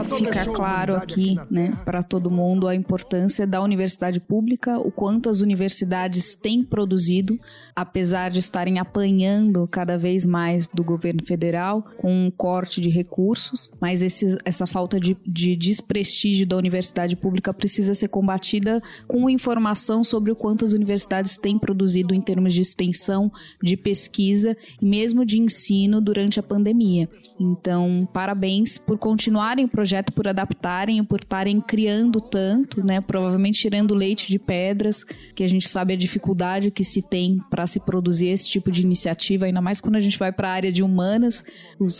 ficar 0.03 0.45
claro 0.45 0.95
aqui, 0.95 1.35
né, 1.49 1.73
para 1.85 2.03
todo 2.03 2.29
mundo 2.29 2.67
a 2.67 2.75
importância 2.75 3.47
da 3.47 3.61
universidade 3.61 4.19
pública, 4.19 4.77
o 4.79 4.91
quanto 4.91 5.29
as 5.29 5.39
universidades 5.39 6.35
têm 6.35 6.63
produzido, 6.63 7.39
apesar 7.75 8.29
de 8.29 8.39
estarem 8.39 8.79
apanhando 8.79 9.67
cada 9.67 9.97
vez 9.97 10.25
mais 10.25 10.67
do 10.67 10.83
governo 10.83 11.25
federal 11.25 11.85
com 11.97 12.11
um 12.11 12.31
corte 12.31 12.79
de 12.79 12.89
recursos, 12.89 13.71
mas 13.79 14.01
esse, 14.01 14.37
essa 14.45 14.65
falta 14.65 14.99
de, 14.99 15.15
de 15.25 15.55
desprestígio 15.55 16.47
da 16.47 16.57
universidade 16.57 17.15
pública 17.15 17.53
precisa 17.53 17.93
ser 17.93 18.07
combatida 18.07 18.81
com 19.07 19.29
informação 19.29 20.03
sobre 20.03 20.31
o 20.31 20.35
quanto 20.35 20.65
as 20.65 20.73
universidades 20.73 21.37
têm 21.37 21.59
produzido 21.59 22.13
em 22.13 22.21
termos 22.21 22.53
de 22.53 22.61
extensão, 22.61 23.31
de 23.61 23.75
pesquisa 23.75 24.55
e 24.81 24.85
mesmo 24.85 25.25
de 25.25 25.39
ensino 25.39 25.99
durante 25.99 26.39
a 26.39 26.43
pandemia. 26.43 27.09
Então, 27.39 28.07
parabéns 28.13 28.77
por 28.77 28.97
continuarem 28.97 29.65
o 29.65 29.69
por 30.11 30.27
adaptarem 30.27 31.03
por 31.03 31.21
estarem 31.21 31.61
criando 31.61 32.19
tanto, 32.19 32.85
né? 32.85 33.01
Provavelmente 33.01 33.59
tirando 33.59 33.93
leite 33.93 34.27
de 34.27 34.39
pedras, 34.39 35.03
que 35.35 35.43
a 35.43 35.47
gente 35.47 35.67
sabe 35.67 35.93
a 35.93 35.97
dificuldade 35.97 36.71
que 36.71 36.83
se 36.83 37.01
tem 37.01 37.39
para 37.49 37.67
se 37.67 37.79
produzir 37.79 38.27
esse 38.27 38.49
tipo 38.49 38.71
de 38.71 38.81
iniciativa, 38.81 39.45
ainda 39.45 39.61
mais 39.61 39.79
quando 39.79 39.95
a 39.95 39.99
gente 39.99 40.17
vai 40.17 40.31
para 40.31 40.49
a 40.49 40.53
área 40.53 40.71
de 40.71 40.83
humanas, 40.83 41.43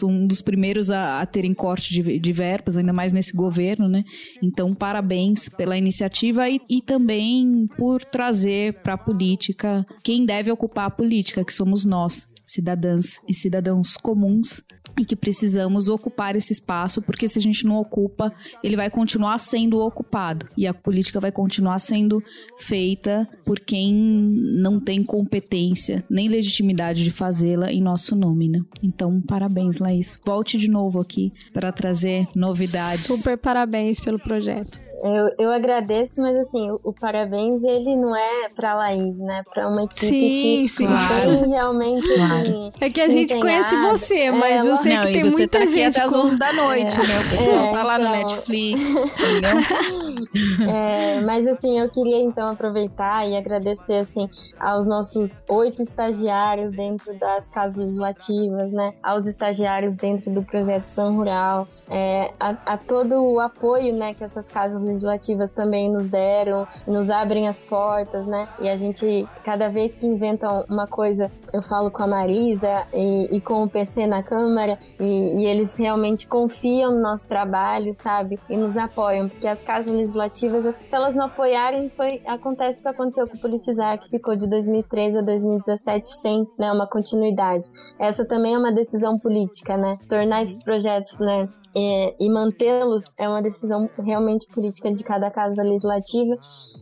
um 0.03 0.27
dos 0.27 0.41
primeiros 0.41 0.91
a, 0.91 1.21
a 1.21 1.25
terem 1.25 1.53
corte 1.53 1.93
de, 1.93 2.19
de, 2.19 2.33
verbas, 2.33 2.77
ainda 2.77 2.93
mais 2.93 3.13
nesse 3.13 3.33
governo, 3.33 3.87
né? 3.87 4.03
Então, 4.41 4.73
parabéns 4.73 5.49
pela 5.49 5.77
iniciativa 5.77 6.49
e, 6.49 6.59
e 6.69 6.81
também 6.81 7.67
por 7.77 8.03
trazer 8.03 8.81
para 8.81 8.93
a 8.93 8.97
política 8.97 9.85
quem 10.03 10.25
deve 10.25 10.51
ocupar 10.51 10.87
a 10.87 10.91
política, 10.91 11.43
que 11.43 11.53
somos 11.53 11.85
nós, 11.85 12.27
cidadãs 12.45 13.19
e 13.27 13.33
cidadãos 13.33 13.95
comuns 13.97 14.63
e 14.99 15.05
que 15.05 15.15
precisamos 15.15 15.88
ocupar 15.88 16.35
esse 16.35 16.53
espaço, 16.53 17.01
porque 17.01 17.27
se 17.27 17.39
a 17.39 17.41
gente 17.41 17.65
não 17.65 17.77
ocupa, 17.77 18.31
ele 18.63 18.76
vai 18.76 18.89
continuar 18.89 19.38
sendo 19.39 19.80
ocupado 19.80 20.47
e 20.57 20.65
a 20.65 20.73
política 20.73 21.19
vai 21.19 21.31
continuar 21.31 21.80
sendo 21.80 22.22
feita 22.57 23.27
por 23.43 23.59
quem 23.59 23.93
não 23.93 24.80
tem 24.80 25.03
competência 25.03 26.03
nem 26.09 26.27
legitimidade 26.27 27.03
de 27.03 27.11
fazê-la 27.11 27.72
em 27.72 27.81
nosso 27.81 28.15
nome, 28.15 28.49
né? 28.49 28.59
Então, 28.81 29.22
parabéns, 29.22 29.80
Laís. 29.80 30.19
Volte 30.26 30.57
de 30.57 30.67
novo 30.67 30.99
aqui 30.99 31.31
para 31.53 31.72
trazer 31.72 32.27
novidades. 32.35 33.05
Super 33.05 33.38
parabéns 33.38 33.99
pelo 33.99 34.19
projeto. 34.19 34.84
Eu, 35.03 35.35
eu 35.38 35.51
agradeço, 35.51 36.22
mas 36.22 36.35
assim, 36.38 36.69
o, 36.72 36.80
o 36.84 36.93
parabéns 36.93 37.63
ele 37.63 37.95
não 37.95 38.15
é 38.15 38.49
pra 38.55 38.76
Laís, 38.76 39.17
né? 39.17 39.43
Pra 39.53 39.67
uma 39.67 39.84
equipe 39.84 40.05
sim, 40.05 40.61
que 40.61 40.67
sim, 40.67 40.88
claro. 40.88 41.39
tem 41.39 41.49
realmente 41.49 42.15
claro. 42.15 42.35
assim, 42.38 42.72
É 42.80 42.89
que 42.89 43.01
a 43.01 43.09
gente 43.09 43.39
conhece 43.39 43.76
você, 43.77 44.19
é, 44.22 44.31
mas 44.31 44.65
é, 44.65 44.69
eu 44.69 44.76
sei 44.77 44.95
não, 44.95 45.05
que 45.05 45.13
tem 45.13 45.23
muita 45.30 45.59
tá 45.59 45.65
gente 45.65 45.99
até 45.99 46.07
as 46.07 46.13
11 46.13 46.38
da 46.38 46.53
noite, 46.53 46.95
é. 46.95 47.07
né? 47.07 47.19
O 47.19 47.30
pessoal 47.30 47.65
é, 47.65 47.72
tá 47.72 47.84
lá 47.84 47.99
então... 47.99 48.11
no 48.11 48.17
Netflix, 48.17 48.81
é, 50.67 51.22
mas 51.22 51.47
assim, 51.47 51.80
eu 51.80 51.89
queria 51.89 52.22
então 52.22 52.47
aproveitar 52.47 53.27
e 53.27 53.35
agradecer 53.35 53.95
assim 53.95 54.30
aos 54.59 54.85
nossos 54.85 55.31
oito 55.49 55.81
estagiários 55.84 56.72
dentro 56.76 57.13
das 57.19 57.49
casas 57.49 57.77
legislativas, 57.77 58.72
né? 58.72 58.93
Aos 59.03 59.26
estagiários 59.26 59.95
dentro 59.95 60.31
do 60.31 60.43
projeto 60.43 60.85
São 60.93 61.15
Rural, 61.15 61.67
é, 61.89 62.31
a, 62.39 62.73
a 62.73 62.77
todo 62.77 63.23
o 63.23 63.39
apoio, 63.39 63.93
né, 63.95 64.13
que 64.13 64.23
essas 64.23 64.47
casas 64.47 64.81
legislativas 64.85 65.51
também 65.51 65.91
nos 65.91 66.09
deram, 66.09 66.67
nos 66.87 67.09
abrem 67.09 67.47
as 67.47 67.57
portas, 67.57 68.25
né? 68.25 68.47
E 68.59 68.69
a 68.69 68.75
gente, 68.75 69.27
cada 69.43 69.67
vez 69.69 69.95
que 69.95 70.05
inventam 70.05 70.63
uma 70.69 70.87
coisa, 70.87 71.31
eu 71.53 71.61
falo 71.61 71.91
com 71.91 72.03
a 72.03 72.07
Marisa 72.07 72.87
e, 72.93 73.35
e 73.35 73.41
com 73.41 73.63
o 73.63 73.69
PC 73.69 74.07
na 74.07 74.21
Câmara, 74.23 74.77
e, 74.99 75.03
e, 75.03 75.45
eles 75.45 75.75
realmente 75.75 76.27
confiam 76.27 76.91
no 76.91 77.01
nosso 77.01 77.27
trabalho, 77.27 77.95
sabe? 78.01 78.39
E 78.49 78.57
nos 78.57 78.77
apoiam, 78.77 79.29
porque 79.29 79.47
as 79.47 79.61
casas 79.61 79.93
legislativas, 79.93 80.75
se 80.87 80.95
elas 80.95 81.15
não 81.15 81.25
apoiarem, 81.25 81.89
foi, 81.89 82.21
acontece 82.25 82.79
o 82.79 82.81
que 82.81 82.87
aconteceu 82.87 83.27
com 83.27 83.37
o 83.37 83.41
Politizar, 83.41 83.99
que 83.99 84.09
ficou 84.09 84.35
de 84.35 84.47
2013 84.47 85.17
a 85.17 85.21
2017 85.21 86.07
sem 86.21 86.47
né, 86.57 86.71
uma 86.71 86.87
continuidade. 86.87 87.67
Essa 87.99 88.25
também 88.25 88.53
é 88.53 88.57
uma 88.57 88.71
decisão 88.71 89.17
política, 89.19 89.77
né? 89.77 89.95
Tornar 90.07 90.43
esses 90.43 90.63
projetos 90.63 91.17
né, 91.19 91.49
é, 91.75 92.15
e 92.19 92.29
mantê-los 92.29 93.03
é 93.17 93.27
uma 93.27 93.41
decisão 93.41 93.89
realmente 94.01 94.47
política 94.47 94.74
de 94.81 95.03
cada 95.03 95.31
casa 95.31 95.61
legislativa. 95.61 96.35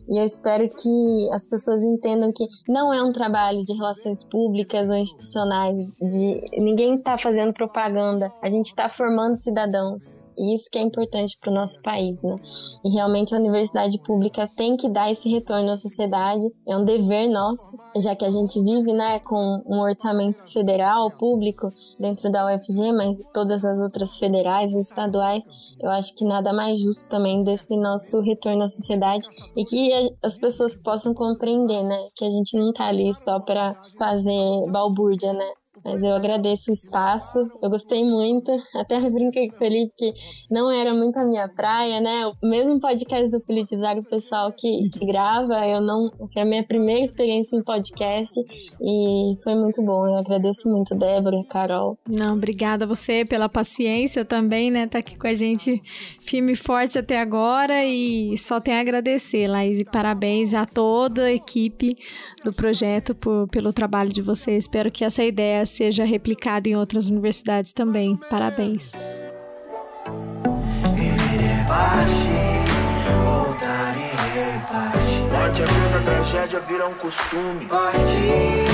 E 0.08 0.18
eu 0.18 0.24
espero 0.24 0.68
que 0.68 1.30
as 1.32 1.46
pessoas 1.48 1.82
entendam 1.82 2.32
que 2.32 2.46
não 2.68 2.92
é 2.92 3.02
um 3.02 3.12
trabalho 3.12 3.64
de 3.64 3.72
relações 3.72 4.22
públicas 4.24 4.88
ou 4.88 4.96
institucionais, 4.96 5.96
de 5.98 6.44
ninguém 6.58 6.94
está 6.94 7.16
fazendo 7.18 7.52
propaganda. 7.52 8.32
A 8.42 8.50
gente 8.50 8.68
está 8.68 8.88
formando 8.88 9.36
cidadãos 9.36 10.24
e 10.36 10.54
isso 10.54 10.68
que 10.70 10.78
é 10.78 10.82
importante 10.82 11.36
para 11.40 11.50
o 11.50 11.54
nosso 11.54 11.80
país, 11.82 12.20
né? 12.22 12.36
E 12.84 12.90
realmente 12.90 13.34
a 13.34 13.38
universidade 13.38 13.98
pública 14.00 14.48
tem 14.56 14.76
que 14.76 14.88
dar 14.88 15.10
esse 15.10 15.28
retorno 15.28 15.70
à 15.70 15.76
sociedade, 15.76 16.44
é 16.66 16.76
um 16.76 16.84
dever 16.84 17.28
nosso, 17.28 17.76
já 17.96 18.14
que 18.16 18.24
a 18.24 18.30
gente 18.30 18.60
vive, 18.62 18.92
né, 18.92 19.20
com 19.20 19.62
um 19.66 19.80
orçamento 19.80 20.42
federal, 20.52 21.10
público, 21.12 21.70
dentro 21.98 22.30
da 22.30 22.46
UFG, 22.46 22.92
mas 22.92 23.18
todas 23.32 23.64
as 23.64 23.78
outras 23.78 24.16
federais 24.18 24.72
e 24.72 24.78
estaduais, 24.78 25.44
eu 25.80 25.90
acho 25.90 26.14
que 26.14 26.24
nada 26.24 26.52
mais 26.52 26.80
justo 26.80 27.08
também 27.08 27.44
desse 27.44 27.76
nosso 27.84 28.20
retorno 28.20 28.64
à 28.64 28.68
sociedade 28.68 29.28
e 29.56 29.64
que 29.64 29.92
as 30.22 30.36
pessoas 30.38 30.74
possam 30.74 31.12
compreender, 31.12 31.82
né, 31.82 31.98
que 32.16 32.24
a 32.24 32.30
gente 32.30 32.56
não 32.56 32.72
tá 32.72 32.86
ali 32.86 33.14
só 33.22 33.38
para 33.40 33.72
fazer 33.98 34.72
balbúrdia, 34.72 35.32
né? 35.32 35.52
Mas 35.84 36.02
eu 36.02 36.14
agradeço 36.14 36.70
o 36.70 36.74
espaço, 36.74 37.38
eu 37.62 37.68
gostei 37.68 38.02
muito. 38.02 38.50
Até 38.74 38.98
brinquei 39.10 39.48
com 39.48 39.56
o 39.56 39.58
Felipe 39.58 39.92
que 39.96 40.12
não 40.50 40.70
era 40.70 40.94
muito 40.94 41.18
a 41.18 41.24
minha 41.24 41.48
praia, 41.48 42.00
né? 42.00 42.26
O 42.26 42.48
mesmo 42.48 42.80
podcast 42.80 43.30
do 43.30 43.40
Politizar, 43.40 43.96
o 43.98 44.08
pessoal 44.08 44.52
que, 44.52 44.88
que 44.90 45.06
grava, 45.06 45.66
eu 45.68 45.80
não. 45.80 46.10
Foi 46.32 46.42
a 46.42 46.44
minha 46.44 46.64
primeira 46.64 47.04
experiência 47.04 47.56
em 47.56 47.62
podcast 47.62 48.32
e 48.80 49.34
foi 49.42 49.54
muito 49.54 49.82
bom. 49.82 50.06
Eu 50.06 50.16
agradeço 50.16 50.68
muito, 50.68 50.94
Débora, 50.94 51.36
Carol. 51.50 51.98
Não, 52.08 52.34
obrigada 52.34 52.84
a 52.84 52.88
você 52.88 53.24
pela 53.24 53.48
paciência 53.48 54.24
também, 54.24 54.70
né? 54.70 54.86
Tá 54.86 54.98
aqui 54.98 55.18
com 55.18 55.26
a 55.26 55.34
gente 55.34 55.80
firme 56.20 56.52
e 56.52 56.56
forte 56.56 56.98
até 56.98 57.20
agora 57.20 57.84
e 57.84 58.36
só 58.38 58.60
tenho 58.60 58.78
a 58.78 58.80
agradecer, 58.80 59.46
Laís, 59.46 59.80
e 59.80 59.84
parabéns 59.84 60.54
a 60.54 60.64
toda 60.64 61.24
a 61.24 61.32
equipe 61.32 61.94
do 62.42 62.52
projeto 62.52 63.14
por, 63.14 63.48
pelo 63.48 63.72
trabalho 63.72 64.10
de 64.10 64.22
vocês. 64.22 64.64
Espero 64.64 64.90
que 64.90 65.04
essa 65.04 65.22
ideia 65.22 65.64
seja 65.74 66.04
replicada 66.04 66.68
em 66.68 66.76
outras 66.76 67.08
universidades 67.08 67.72
também. 67.72 68.16
Parabéns. 68.30 68.92
É. 68.94 69.24
Morte 75.44 75.62
é 75.62 75.66
quando 75.66 75.96
a 75.96 76.02
tragédia 76.02 76.62
um 76.88 76.94
costume. 76.94 77.66
Partir, 77.66 78.64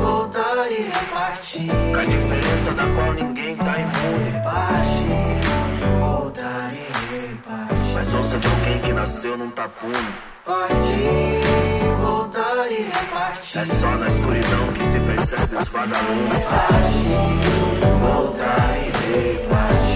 voltar 0.00 0.70
e 0.70 0.82
repartir. 0.82 1.70
A 1.70 2.04
diferença 2.04 2.72
da 2.76 2.84
qual 2.94 3.12
ninguém 3.14 3.56
tá 3.56 3.78
imune. 3.78 4.32
Partir, 4.44 5.98
voltar 5.98 6.72
e 6.72 6.76
repartir. 7.14 7.94
Mas 7.94 8.14
ouça 8.14 8.38
de 8.38 8.46
alguém 8.46 8.80
que 8.80 8.92
nasceu 8.92 9.36
num 9.36 9.50
tapume. 9.50 9.94
Partir, 10.44 11.40
voltar 12.00 12.29
e 12.68 12.82
repartir. 12.82 13.60
É 13.60 13.64
só 13.64 13.90
na 13.96 14.08
escuridão 14.08 14.72
que 14.74 14.84
se 14.84 15.00
percebe 15.00 15.56
os 15.56 15.68
vagalumes. 15.68 16.46
Partir, 16.46 17.86
voltar 18.00 18.76
e 18.76 18.90
repartir. 19.14 19.89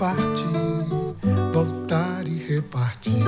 Partir, 0.00 1.12
voltar 1.52 2.26
e 2.26 2.38
repartir. 2.38 3.22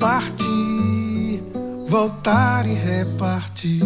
Partir, 0.00 1.42
voltar 1.86 2.66
e 2.66 2.72
repartir. 2.72 3.82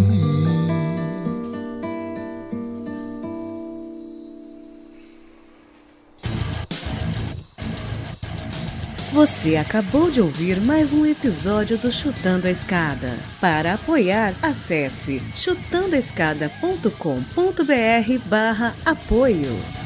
Você 9.12 9.56
acabou 9.56 10.08
de 10.08 10.20
ouvir 10.20 10.60
mais 10.60 10.92
um 10.92 11.04
episódio 11.04 11.76
do 11.78 11.90
Chutando 11.90 12.46
a 12.46 12.50
Escada. 12.52 13.18
Para 13.40 13.74
apoiar, 13.74 14.36
acesse 14.40 15.20
chutandoaescada.com.br 15.34 18.28
barra 18.28 18.72
apoio. 18.86 19.80